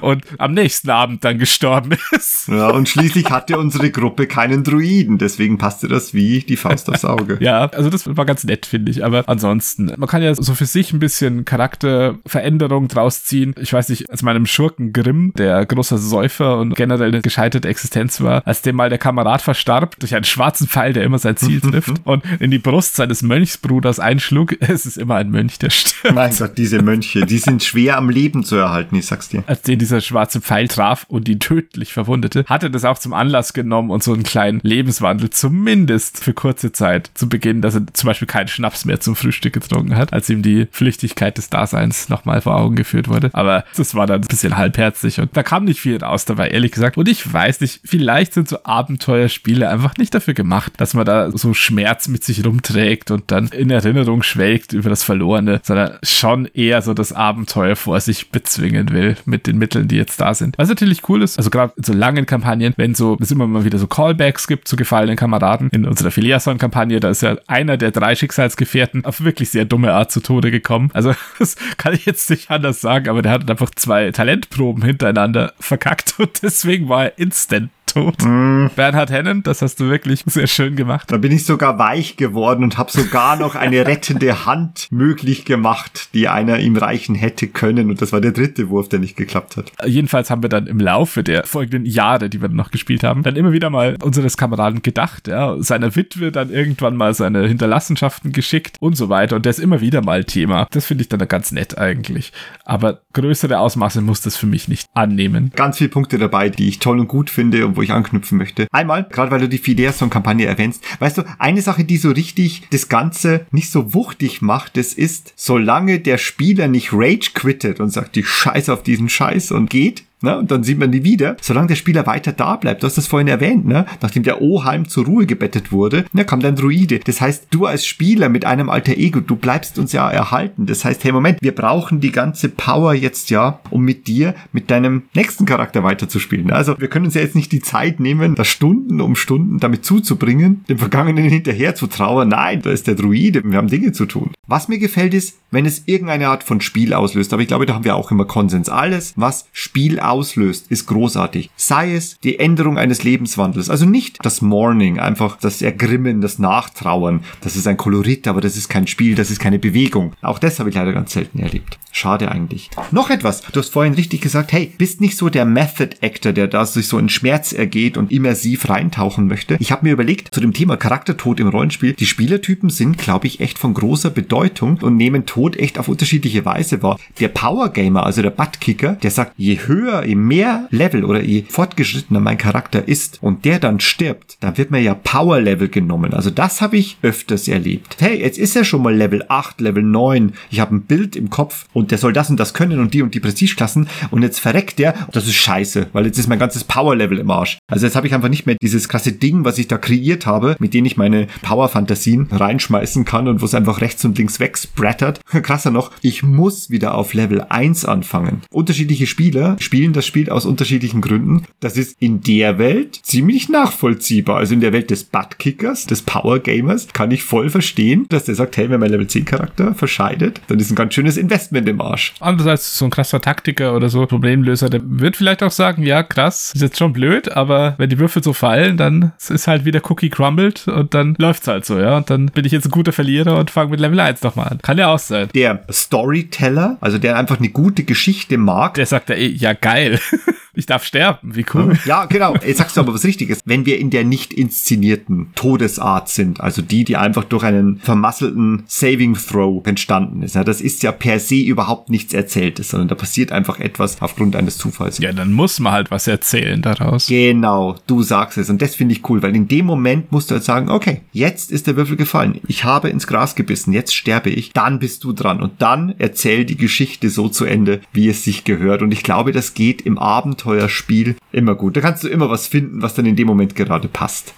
und 0.00 0.24
am 0.38 0.52
nächsten 0.52 0.90
Abend 0.90 1.24
dann 1.24 1.38
gestorben 1.38 1.96
ist. 2.12 2.48
Ja, 2.48 2.70
und 2.70 2.88
schließlich 2.88 3.30
hatte 3.30 3.58
unsere 3.58 3.90
Gruppe 3.90 4.26
keinen 4.26 4.64
Druiden, 4.64 5.18
deswegen 5.18 5.58
passte 5.58 5.88
das 5.88 6.14
wie 6.14 6.40
die 6.40 6.56
Faust 6.56 6.88
aufs 6.90 7.04
Auge. 7.04 7.38
Ja, 7.40 7.66
also 7.66 7.90
das 7.90 8.16
war 8.16 8.24
ganz 8.24 8.44
nett, 8.44 8.66
finde 8.66 8.90
ich. 8.90 9.04
Aber 9.04 9.24
ansonsten, 9.28 9.92
man 9.96 10.08
kann 10.08 10.22
ja 10.22 10.34
so 10.34 10.54
für 10.54 10.66
sich 10.66 10.92
ein 10.92 10.98
bisschen 10.98 11.44
Charakterveränderung 11.44 12.88
draus 12.88 13.24
ziehen. 13.24 13.54
Ich 13.60 13.72
weiß 13.72 13.88
nicht, 13.88 14.10
als 14.10 14.22
meinem 14.22 14.46
Schurken 14.46 14.92
Grimm, 14.92 15.32
der 15.36 15.64
großer 15.66 15.98
Säufer 15.98 16.58
und 16.58 16.74
generell 16.74 17.08
eine 17.08 17.22
gescheiterte 17.22 17.68
Existenz 17.68 18.20
war, 18.20 18.46
als 18.46 18.62
dem 18.62 18.76
mal 18.76 18.88
der 18.88 18.98
Kamerad 18.98 19.42
verstarb 19.42 19.98
durch 19.98 20.14
einen 20.14 20.24
schwarzen 20.24 20.66
Pfeil, 20.66 20.92
der 20.92 21.04
immer 21.04 21.18
sein 21.18 21.36
Ziel 21.36 21.60
trifft 21.60 22.00
und 22.04 22.24
in 22.40 22.50
die 22.50 22.58
Brust 22.58 22.96
seines 22.96 23.22
Mönchsbruders 23.22 24.00
einschlug. 24.00 24.56
Es 24.70 24.86
ist 24.86 24.98
immer 24.98 25.16
ein 25.16 25.30
Mönch, 25.30 25.58
der 25.58 25.70
stirbt. 25.70 26.14
Mein 26.14 26.34
Gott, 26.36 26.56
diese 26.56 26.80
Mönche, 26.80 27.26
die 27.26 27.38
sind 27.38 27.64
schwer 27.64 27.96
am 27.96 28.08
Leben 28.08 28.44
zu 28.44 28.54
erhalten, 28.56 28.94
ich 28.94 29.06
sag's 29.06 29.28
dir. 29.28 29.42
Als 29.60 29.66
den 29.66 29.78
dieser 29.78 30.00
schwarze 30.00 30.40
Pfeil 30.40 30.68
traf 30.68 31.04
und 31.08 31.28
ihn 31.28 31.38
tödlich 31.38 31.92
verwundete, 31.92 32.44
hatte 32.46 32.70
das 32.70 32.84
auch 32.84 32.98
zum 32.98 33.12
Anlass 33.12 33.52
genommen 33.52 33.90
und 33.90 34.02
so 34.02 34.12
einen 34.12 34.22
kleinen 34.22 34.60
Lebenswandel 34.62 35.30
zumindest 35.30 36.24
für 36.24 36.32
kurze 36.32 36.72
Zeit 36.72 37.10
zu 37.14 37.28
Beginn, 37.28 37.60
dass 37.60 37.74
er 37.74 37.82
zum 37.92 38.06
Beispiel 38.06 38.28
keinen 38.28 38.48
Schnaps 38.48 38.84
mehr 38.84 39.00
zum 39.00 39.16
Frühstück 39.16 39.52
getrunken 39.52 39.96
hat, 39.96 40.12
als 40.12 40.30
ihm 40.30 40.42
die 40.42 40.66
Flüchtigkeit 40.70 41.36
des 41.36 41.50
Daseins 41.50 42.08
nochmal 42.08 42.40
vor 42.40 42.56
Augen 42.56 42.74
geführt 42.74 43.08
wurde. 43.08 43.30
Aber 43.32 43.64
das 43.76 43.94
war 43.94 44.06
dann 44.06 44.22
ein 44.22 44.28
bisschen 44.28 44.56
halbherzig 44.56 45.20
und 45.20 45.36
da 45.36 45.42
kam 45.42 45.64
nicht 45.64 45.80
viel 45.80 46.02
raus 46.02 46.24
dabei, 46.24 46.48
ehrlich 46.48 46.72
gesagt. 46.72 46.96
Und 46.96 47.08
ich 47.08 47.30
weiß 47.30 47.60
nicht, 47.60 47.80
vielleicht 47.84 48.32
sind 48.32 48.48
so 48.48 48.64
Abenteuerspiele 48.64 49.68
einfach 49.68 49.96
nicht 49.98 50.14
dafür 50.14 50.34
gemacht, 50.34 50.72
dass 50.78 50.94
man 50.94 51.04
da 51.04 51.30
so 51.30 51.52
Schmerz 51.52 52.08
mit 52.08 52.24
sich 52.24 52.46
rumträgt 52.46 53.10
und 53.10 53.30
dann 53.30 53.48
in 53.48 53.70
Erinnerung 53.70 54.22
schwelgt 54.22 54.72
über 54.72 54.88
das 54.88 55.02
Verlorene, 55.02 55.60
sondern 55.62 55.98
schon 56.02 56.46
eher 56.46 56.80
so 56.80 56.94
das 56.94 57.12
Abenteuer 57.12 57.76
vor 57.76 58.00
sich 58.00 58.30
bezwingen 58.30 58.90
will 58.90 59.16
mit 59.26 59.49
den 59.50 59.58
Mitteln, 59.58 59.88
die 59.88 59.96
jetzt 59.96 60.20
da 60.20 60.34
sind. 60.34 60.56
Was 60.58 60.68
natürlich 60.68 61.08
cool 61.08 61.22
ist, 61.22 61.38
also 61.38 61.50
gerade 61.50 61.72
in 61.76 61.84
so 61.84 61.92
langen 61.92 62.26
Kampagnen, 62.26 62.72
wenn 62.76 62.94
so, 62.94 63.16
es 63.20 63.30
immer 63.30 63.46
mal 63.46 63.64
wieder 63.64 63.78
so 63.78 63.86
Callbacks 63.86 64.46
gibt 64.46 64.68
zu 64.68 64.76
gefallenen 64.76 65.16
Kameraden. 65.16 65.68
In 65.70 65.84
unserer 65.84 66.10
Filiason-Kampagne, 66.10 67.00
da 67.00 67.10
ist 67.10 67.22
ja 67.22 67.36
einer 67.46 67.76
der 67.76 67.90
drei 67.90 68.14
Schicksalsgefährten 68.14 69.04
auf 69.04 69.22
wirklich 69.22 69.50
sehr 69.50 69.64
dumme 69.64 69.92
Art 69.92 70.12
zu 70.12 70.20
Tode 70.20 70.50
gekommen. 70.50 70.90
Also, 70.94 71.14
das 71.38 71.56
kann 71.76 71.94
ich 71.94 72.06
jetzt 72.06 72.30
nicht 72.30 72.50
anders 72.50 72.80
sagen, 72.80 73.08
aber 73.08 73.22
der 73.22 73.32
hat 73.32 73.50
einfach 73.50 73.70
zwei 73.74 74.10
Talentproben 74.10 74.84
hintereinander 74.84 75.52
verkackt 75.58 76.14
und 76.18 76.42
deswegen 76.42 76.88
war 76.88 77.04
er 77.04 77.18
instant 77.18 77.70
tot. 77.94 78.16
Bernhard 78.18 79.10
Hennen, 79.10 79.42
das 79.42 79.62
hast 79.62 79.80
du 79.80 79.88
wirklich 79.88 80.22
sehr 80.26 80.46
schön 80.46 80.76
gemacht. 80.76 81.10
Da 81.10 81.16
bin 81.16 81.32
ich 81.32 81.44
sogar 81.44 81.78
weich 81.78 82.16
geworden 82.16 82.64
und 82.64 82.78
habe 82.78 82.90
sogar 82.90 83.36
noch 83.36 83.54
eine 83.54 83.86
rettende 83.86 84.46
Hand 84.46 84.88
möglich 84.90 85.44
gemacht, 85.44 86.10
die 86.14 86.28
einer 86.28 86.58
ihm 86.58 86.76
reichen 86.76 87.14
hätte 87.14 87.48
können. 87.48 87.90
Und 87.90 88.02
das 88.02 88.12
war 88.12 88.20
der 88.20 88.32
dritte 88.32 88.68
Wurf, 88.70 88.88
der 88.88 88.98
nicht 88.98 89.16
geklappt 89.16 89.56
hat. 89.56 89.72
Jedenfalls 89.84 90.30
haben 90.30 90.42
wir 90.42 90.48
dann 90.48 90.66
im 90.66 90.80
Laufe 90.80 91.22
der 91.22 91.44
folgenden 91.44 91.86
Jahre, 91.86 92.30
die 92.30 92.40
wir 92.40 92.48
noch 92.48 92.70
gespielt 92.70 93.04
haben, 93.04 93.22
dann 93.22 93.36
immer 93.36 93.52
wieder 93.52 93.70
mal 93.70 93.96
unseres 94.02 94.36
Kameraden 94.36 94.82
gedacht, 94.82 95.28
ja, 95.28 95.56
seiner 95.62 95.94
Witwe 95.96 96.32
dann 96.32 96.50
irgendwann 96.50 96.96
mal 96.96 97.14
seine 97.14 97.46
Hinterlassenschaften 97.46 98.32
geschickt 98.32 98.76
und 98.80 98.96
so 98.96 99.08
weiter. 99.08 99.36
Und 99.36 99.44
der 99.44 99.50
ist 99.50 99.58
immer 99.58 99.80
wieder 99.80 100.02
mal 100.02 100.24
Thema. 100.24 100.66
Das 100.70 100.86
finde 100.86 101.02
ich 101.02 101.08
dann 101.08 101.20
ganz 101.28 101.52
nett 101.52 101.78
eigentlich. 101.78 102.32
Aber 102.64 103.00
größere 103.12 103.58
Ausmaße 103.58 104.00
muss 104.00 104.20
das 104.20 104.36
für 104.36 104.46
mich 104.46 104.68
nicht 104.68 104.88
annehmen. 104.94 105.52
Ganz 105.54 105.78
viele 105.78 105.90
Punkte 105.90 106.18
dabei, 106.18 106.48
die 106.48 106.68
ich 106.68 106.78
toll 106.78 106.98
und 107.00 107.08
gut 107.08 107.30
finde 107.30 107.66
und 107.66 107.76
wo 107.80 107.82
ich 107.82 107.92
anknüpfen 107.92 108.36
möchte. 108.36 108.66
Einmal, 108.72 109.08
gerade 109.10 109.30
weil 109.30 109.40
du 109.40 109.48
die 109.48 109.56
Fiderson-Kampagne 109.56 110.44
erwähnst, 110.44 110.84
weißt 110.98 111.16
du, 111.16 111.22
eine 111.38 111.62
Sache, 111.62 111.84
die 111.84 111.96
so 111.96 112.10
richtig 112.10 112.64
das 112.70 112.90
Ganze 112.90 113.46
nicht 113.52 113.70
so 113.70 113.94
wuchtig 113.94 114.42
macht, 114.42 114.76
das 114.76 114.92
ist, 114.92 115.32
solange 115.34 115.98
der 115.98 116.18
Spieler 116.18 116.68
nicht 116.68 116.90
Rage 116.92 117.30
quittet 117.32 117.80
und 117.80 117.88
sagt, 117.88 118.16
die 118.16 118.22
Scheiße 118.22 118.70
auf 118.70 118.82
diesen 118.82 119.08
Scheiß 119.08 119.52
und 119.52 119.70
geht, 119.70 120.04
Ne? 120.22 120.38
Und 120.38 120.50
dann 120.50 120.62
sieht 120.62 120.78
man 120.78 120.92
die 120.92 121.04
wieder. 121.04 121.36
Solange 121.40 121.68
der 121.68 121.74
Spieler 121.76 122.06
weiter 122.06 122.32
da 122.32 122.56
bleibt, 122.56 122.82
du 122.82 122.86
hast 122.86 122.98
das 122.98 123.06
vorhin 123.06 123.28
erwähnt, 123.28 123.66
ne? 123.66 123.86
nachdem 124.02 124.22
der 124.22 124.42
Oheim 124.42 124.88
zur 124.88 125.06
Ruhe 125.06 125.26
gebettet 125.26 125.72
wurde, 125.72 126.04
ne, 126.12 126.24
kam 126.24 126.40
dann 126.40 126.56
Druide. 126.56 127.00
Das 127.00 127.20
heißt, 127.20 127.48
du 127.50 127.66
als 127.66 127.86
Spieler 127.86 128.28
mit 128.28 128.44
einem 128.44 128.68
alter 128.68 128.96
Ego, 128.96 129.20
du 129.20 129.36
bleibst 129.36 129.78
uns 129.78 129.92
ja 129.92 130.10
erhalten. 130.10 130.66
Das 130.66 130.84
heißt, 130.84 131.04
hey 131.04 131.12
Moment, 131.12 131.38
wir 131.40 131.54
brauchen 131.54 132.00
die 132.00 132.12
ganze 132.12 132.48
Power 132.48 132.94
jetzt 132.94 133.30
ja, 133.30 133.60
um 133.70 133.84
mit 133.84 134.06
dir, 134.06 134.34
mit 134.52 134.70
deinem 134.70 135.02
nächsten 135.14 135.46
Charakter 135.46 135.82
weiterzuspielen. 135.82 136.50
Also 136.50 136.78
wir 136.78 136.88
können 136.88 137.06
uns 137.06 137.14
ja 137.14 137.22
jetzt 137.22 137.36
nicht 137.36 137.52
die 137.52 137.60
Zeit 137.60 138.00
nehmen, 138.00 138.34
da 138.34 138.44
Stunden 138.44 139.00
um 139.00 139.16
Stunden 139.16 139.58
damit 139.58 139.84
zuzubringen, 139.84 140.64
dem 140.68 140.78
Vergangenen 140.78 141.24
hinterher 141.28 141.74
zu 141.74 141.86
trauern. 141.86 142.28
Nein, 142.28 142.62
da 142.62 142.70
ist 142.70 142.86
der 142.86 142.94
Druide, 142.94 143.42
wir 143.44 143.56
haben 143.56 143.68
Dinge 143.68 143.92
zu 143.92 144.06
tun. 144.06 144.32
Was 144.46 144.68
mir 144.68 144.78
gefällt 144.78 145.14
ist, 145.14 145.38
wenn 145.50 145.66
es 145.66 145.84
irgendeine 145.86 146.28
Art 146.28 146.42
von 146.42 146.60
Spiel 146.60 146.92
auslöst, 146.92 147.32
aber 147.32 147.42
ich 147.42 147.48
glaube, 147.48 147.66
da 147.66 147.74
haben 147.74 147.84
wir 147.84 147.96
auch 147.96 148.10
immer 148.10 148.24
Konsens. 148.24 148.68
Alles, 148.68 149.12
was 149.16 149.46
Spiel 149.52 150.00
auslöst, 150.10 150.66
ist 150.70 150.86
großartig. 150.86 151.50
Sei 151.56 151.94
es 151.94 152.18
die 152.20 152.38
Änderung 152.38 152.78
eines 152.78 153.02
Lebenswandels, 153.02 153.70
also 153.70 153.86
nicht 153.86 154.18
das 154.22 154.42
Mourning, 154.42 154.98
einfach 154.98 155.36
das 155.38 155.62
Ergrimmen, 155.62 156.20
das 156.20 156.38
Nachtrauern. 156.38 157.24
Das 157.40 157.56
ist 157.56 157.66
ein 157.66 157.76
Kolorit, 157.76 158.28
aber 158.28 158.40
das 158.40 158.56
ist 158.56 158.68
kein 158.68 158.86
Spiel, 158.86 159.14
das 159.14 159.30
ist 159.30 159.40
keine 159.40 159.58
Bewegung. 159.58 160.12
Auch 160.22 160.38
das 160.38 160.58
habe 160.58 160.68
ich 160.68 160.74
leider 160.74 160.92
ganz 160.92 161.12
selten 161.12 161.38
erlebt. 161.38 161.78
Schade 161.92 162.30
eigentlich. 162.30 162.70
Noch 162.92 163.10
etwas. 163.10 163.42
Du 163.42 163.58
hast 163.58 163.70
vorhin 163.70 163.94
richtig 163.94 164.20
gesagt, 164.20 164.52
hey, 164.52 164.72
bist 164.78 165.00
nicht 165.00 165.16
so 165.16 165.28
der 165.28 165.44
Method 165.44 165.96
Actor, 166.00 166.32
der 166.32 166.46
da 166.46 166.64
sich 166.64 166.86
so 166.86 166.98
in 166.98 167.08
Schmerz 167.08 167.52
ergeht 167.52 167.96
und 167.96 168.12
immersiv 168.12 168.68
reintauchen 168.68 169.26
möchte. 169.26 169.56
Ich 169.58 169.72
habe 169.72 169.84
mir 169.84 169.92
überlegt, 169.92 170.32
zu 170.32 170.40
dem 170.40 170.52
Thema 170.52 170.76
Charaktertod 170.76 171.40
im 171.40 171.48
Rollenspiel, 171.48 171.94
die 171.94 172.06
Spielertypen 172.06 172.70
sind, 172.70 172.98
glaube 172.98 173.26
ich, 173.26 173.40
echt 173.40 173.58
von 173.58 173.74
großer 173.74 174.10
Bedeutung 174.10 174.78
und 174.82 174.96
nehmen 174.96 175.26
Tod 175.26 175.56
echt 175.56 175.78
auf 175.78 175.88
unterschiedliche 175.88 176.44
Weise 176.44 176.82
wahr. 176.82 176.98
Der 177.18 177.28
Power 177.28 177.70
Gamer, 177.70 178.06
also 178.06 178.22
der 178.22 178.30
Buttkicker, 178.30 178.92
der 178.92 179.10
sagt, 179.10 179.32
je 179.36 179.58
höher, 179.66 179.99
je 180.06 180.14
mehr 180.14 180.68
Level 180.70 181.04
oder 181.04 181.22
je 181.22 181.44
fortgeschrittener 181.48 182.20
mein 182.20 182.38
Charakter 182.38 182.86
ist 182.86 183.18
und 183.22 183.44
der 183.44 183.58
dann 183.58 183.80
stirbt, 183.80 184.36
dann 184.40 184.56
wird 184.58 184.70
mir 184.70 184.80
ja 184.80 184.94
Power 184.94 185.40
Level 185.40 185.68
genommen. 185.68 186.14
Also 186.14 186.30
das 186.30 186.60
habe 186.60 186.76
ich 186.76 186.98
öfters 187.02 187.48
erlebt. 187.48 187.96
Hey, 188.00 188.20
jetzt 188.20 188.38
ist 188.38 188.56
er 188.56 188.64
schon 188.64 188.82
mal 188.82 188.94
Level 188.94 189.24
8, 189.28 189.60
Level 189.60 189.82
9. 189.82 190.32
Ich 190.50 190.60
habe 190.60 190.74
ein 190.74 190.82
Bild 190.82 191.16
im 191.16 191.30
Kopf 191.30 191.66
und 191.72 191.90
der 191.90 191.98
soll 191.98 192.12
das 192.12 192.30
und 192.30 192.38
das 192.38 192.54
können 192.54 192.80
und 192.80 192.94
die 192.94 193.02
und 193.02 193.14
die 193.14 193.20
Prestigeklassen 193.20 193.88
und 194.10 194.22
jetzt 194.22 194.40
verreckt 194.40 194.78
der. 194.78 194.94
Das 195.12 195.26
ist 195.26 195.34
scheiße, 195.34 195.88
weil 195.92 196.06
jetzt 196.06 196.18
ist 196.18 196.28
mein 196.28 196.38
ganzes 196.38 196.64
Power 196.64 196.96
Level 196.96 197.18
im 197.18 197.30
Arsch. 197.30 197.58
Also 197.68 197.86
jetzt 197.86 197.96
habe 197.96 198.06
ich 198.06 198.14
einfach 198.14 198.28
nicht 198.28 198.46
mehr 198.46 198.56
dieses 198.60 198.88
krasse 198.88 199.12
Ding, 199.12 199.44
was 199.44 199.58
ich 199.58 199.68
da 199.68 199.78
kreiert 199.78 200.26
habe, 200.26 200.56
mit 200.58 200.74
dem 200.74 200.84
ich 200.84 200.96
meine 200.96 201.26
Power 201.42 201.68
Fantasien 201.68 202.28
reinschmeißen 202.30 203.04
kann 203.04 203.28
und 203.28 203.40
wo 203.40 203.44
es 203.44 203.54
einfach 203.54 203.80
rechts 203.80 204.04
und 204.04 204.18
links 204.18 204.40
wegsprattert. 204.40 205.20
Krasser 205.42 205.70
noch, 205.70 205.90
ich 206.02 206.22
muss 206.22 206.70
wieder 206.70 206.94
auf 206.94 207.14
Level 207.14 207.42
1 207.48 207.84
anfangen. 207.84 208.42
Unterschiedliche 208.50 209.06
Spieler 209.06 209.56
spielen 209.58 209.89
das 209.92 210.06
Spiel 210.06 210.30
aus 210.30 210.46
unterschiedlichen 210.46 211.00
Gründen. 211.00 211.44
Das 211.60 211.76
ist 211.76 211.96
in 212.00 212.20
der 212.22 212.58
Welt 212.58 213.00
ziemlich 213.02 213.48
nachvollziehbar. 213.48 214.38
Also 214.38 214.54
in 214.54 214.60
der 214.60 214.72
Welt 214.72 214.90
des 214.90 215.04
Buttkickers, 215.04 215.86
des 215.86 216.02
Power 216.02 216.38
Gamers, 216.38 216.88
kann 216.92 217.10
ich 217.10 217.22
voll 217.22 217.50
verstehen, 217.50 218.06
dass 218.08 218.24
der 218.24 218.34
sagt, 218.34 218.56
hey, 218.56 218.70
wenn 218.70 218.80
mein 218.80 218.90
Level 218.90 219.06
10 219.06 219.24
Charakter 219.24 219.74
verscheidet, 219.74 220.40
dann 220.48 220.58
ist 220.58 220.70
ein 220.70 220.76
ganz 220.76 220.94
schönes 220.94 221.16
Investment 221.16 221.68
im 221.68 221.80
Arsch. 221.80 222.14
Andererseits 222.20 222.78
so 222.78 222.84
ein 222.84 222.90
krasser 222.90 223.20
Taktiker 223.20 223.74
oder 223.74 223.88
so 223.88 224.06
Problemlöser, 224.06 224.70
der 224.70 224.80
wird 224.84 225.16
vielleicht 225.16 225.42
auch 225.42 225.50
sagen, 225.50 225.82
ja, 225.82 226.02
krass, 226.02 226.52
ist 226.54 226.62
jetzt 226.62 226.78
schon 226.78 226.92
blöd, 226.92 227.32
aber 227.32 227.74
wenn 227.78 227.90
die 227.90 227.98
Würfel 227.98 228.22
so 228.22 228.32
fallen, 228.32 228.76
dann 228.76 229.12
ist 229.28 229.46
halt 229.46 229.64
wieder 229.64 229.80
Cookie 229.90 230.10
crumbled 230.10 230.68
und 230.68 230.94
dann 230.94 231.14
läuft's 231.18 231.46
halt 231.46 231.64
so, 231.64 231.78
ja. 231.78 231.96
Und 231.96 232.10
dann 232.10 232.26
bin 232.26 232.44
ich 232.44 232.52
jetzt 232.52 232.66
ein 232.66 232.70
guter 232.70 232.92
Verlierer 232.92 233.38
und 233.38 233.50
fange 233.50 233.70
mit 233.70 233.80
Level 233.80 234.00
1 234.00 234.22
nochmal 234.22 234.48
an. 234.48 234.58
Kann 234.62 234.78
ja 234.78 234.88
auch 234.88 234.98
sein. 234.98 235.28
Der 235.34 235.64
Storyteller, 235.70 236.78
also 236.80 236.98
der 236.98 237.16
einfach 237.16 237.38
eine 237.38 237.48
gute 237.48 237.84
Geschichte 237.84 238.38
mag, 238.38 238.74
Der 238.74 238.86
sagt 238.86 239.10
ja, 239.10 239.16
eh, 239.16 239.28
ja 239.28 239.52
geil, 239.52 239.79
geil. 239.80 239.98
ich 240.54 240.66
darf 240.66 240.84
sterben, 240.84 241.34
wie 241.34 241.46
cool. 241.54 241.78
Ja, 241.86 242.04
genau. 242.04 242.34
Jetzt 242.34 242.58
sagst 242.58 242.76
du 242.76 242.80
aber 242.80 242.94
was 242.94 243.04
Richtiges. 243.04 243.40
Wenn 243.44 243.66
wir 243.66 243.78
in 243.78 243.90
der 243.90 244.04
nicht 244.04 244.32
inszenierten 244.32 245.30
Todesart 245.34 246.08
sind, 246.08 246.40
also 246.40 246.62
die, 246.62 246.84
die 246.84 246.96
einfach 246.96 247.24
durch 247.24 247.42
einen 247.42 247.78
vermasselten 247.78 248.64
Saving 248.66 249.14
Throw 249.14 249.66
entstanden 249.66 250.22
ist, 250.22 250.34
ja, 250.34 250.44
das 250.44 250.60
ist 250.60 250.82
ja 250.82 250.92
per 250.92 251.18
se 251.18 251.36
überhaupt 251.36 251.90
nichts 251.90 252.12
Erzähltes, 252.12 252.70
sondern 252.70 252.88
da 252.88 252.94
passiert 252.94 253.32
einfach 253.32 253.58
etwas 253.58 254.00
aufgrund 254.02 254.36
eines 254.36 254.58
Zufalls. 254.58 254.98
Ja, 254.98 255.12
dann 255.12 255.32
muss 255.32 255.58
man 255.60 255.72
halt 255.72 255.90
was 255.90 256.06
erzählen 256.06 256.60
daraus. 256.60 257.06
Genau, 257.06 257.76
du 257.86 258.02
sagst 258.02 258.38
es. 258.38 258.50
Und 258.50 258.60
das 258.62 258.74
finde 258.74 258.94
ich 258.94 259.08
cool, 259.08 259.22
weil 259.22 259.34
in 259.34 259.48
dem 259.48 259.66
Moment 259.66 260.12
musst 260.12 260.30
du 260.30 260.34
halt 260.34 260.44
sagen, 260.44 260.68
okay, 260.68 261.00
jetzt 261.12 261.50
ist 261.50 261.66
der 261.66 261.76
Würfel 261.76 261.96
gefallen. 261.96 262.40
Ich 262.46 262.64
habe 262.64 262.88
ins 262.88 263.06
Gras 263.06 263.34
gebissen, 263.34 263.72
jetzt 263.72 263.94
sterbe 263.94 264.30
ich. 264.30 264.52
Dann 264.52 264.78
bist 264.78 265.04
du 265.04 265.12
dran. 265.12 265.40
Und 265.42 265.62
dann 265.62 265.94
erzähl 265.98 266.44
die 266.44 266.56
Geschichte 266.56 267.10
so 267.10 267.28
zu 267.28 267.44
Ende, 267.44 267.80
wie 267.92 268.08
es 268.08 268.24
sich 268.24 268.44
gehört. 268.44 268.82
Und 268.82 268.92
ich 268.92 269.02
glaube, 269.02 269.32
das 269.32 269.54
geht 269.54 269.82
im 269.82 269.98
Abenteuerspiel 270.40 271.16
immer 271.32 271.54
gut. 271.54 271.76
Da 271.76 271.80
kannst 271.80 272.04
du 272.04 272.08
immer 272.08 272.30
was 272.30 272.46
finden, 272.46 272.82
was 272.82 272.94
dann 272.94 273.06
in 273.06 273.16
dem 273.16 273.26
Moment 273.26 273.54
gerade 273.54 273.88
passt. 273.88 274.34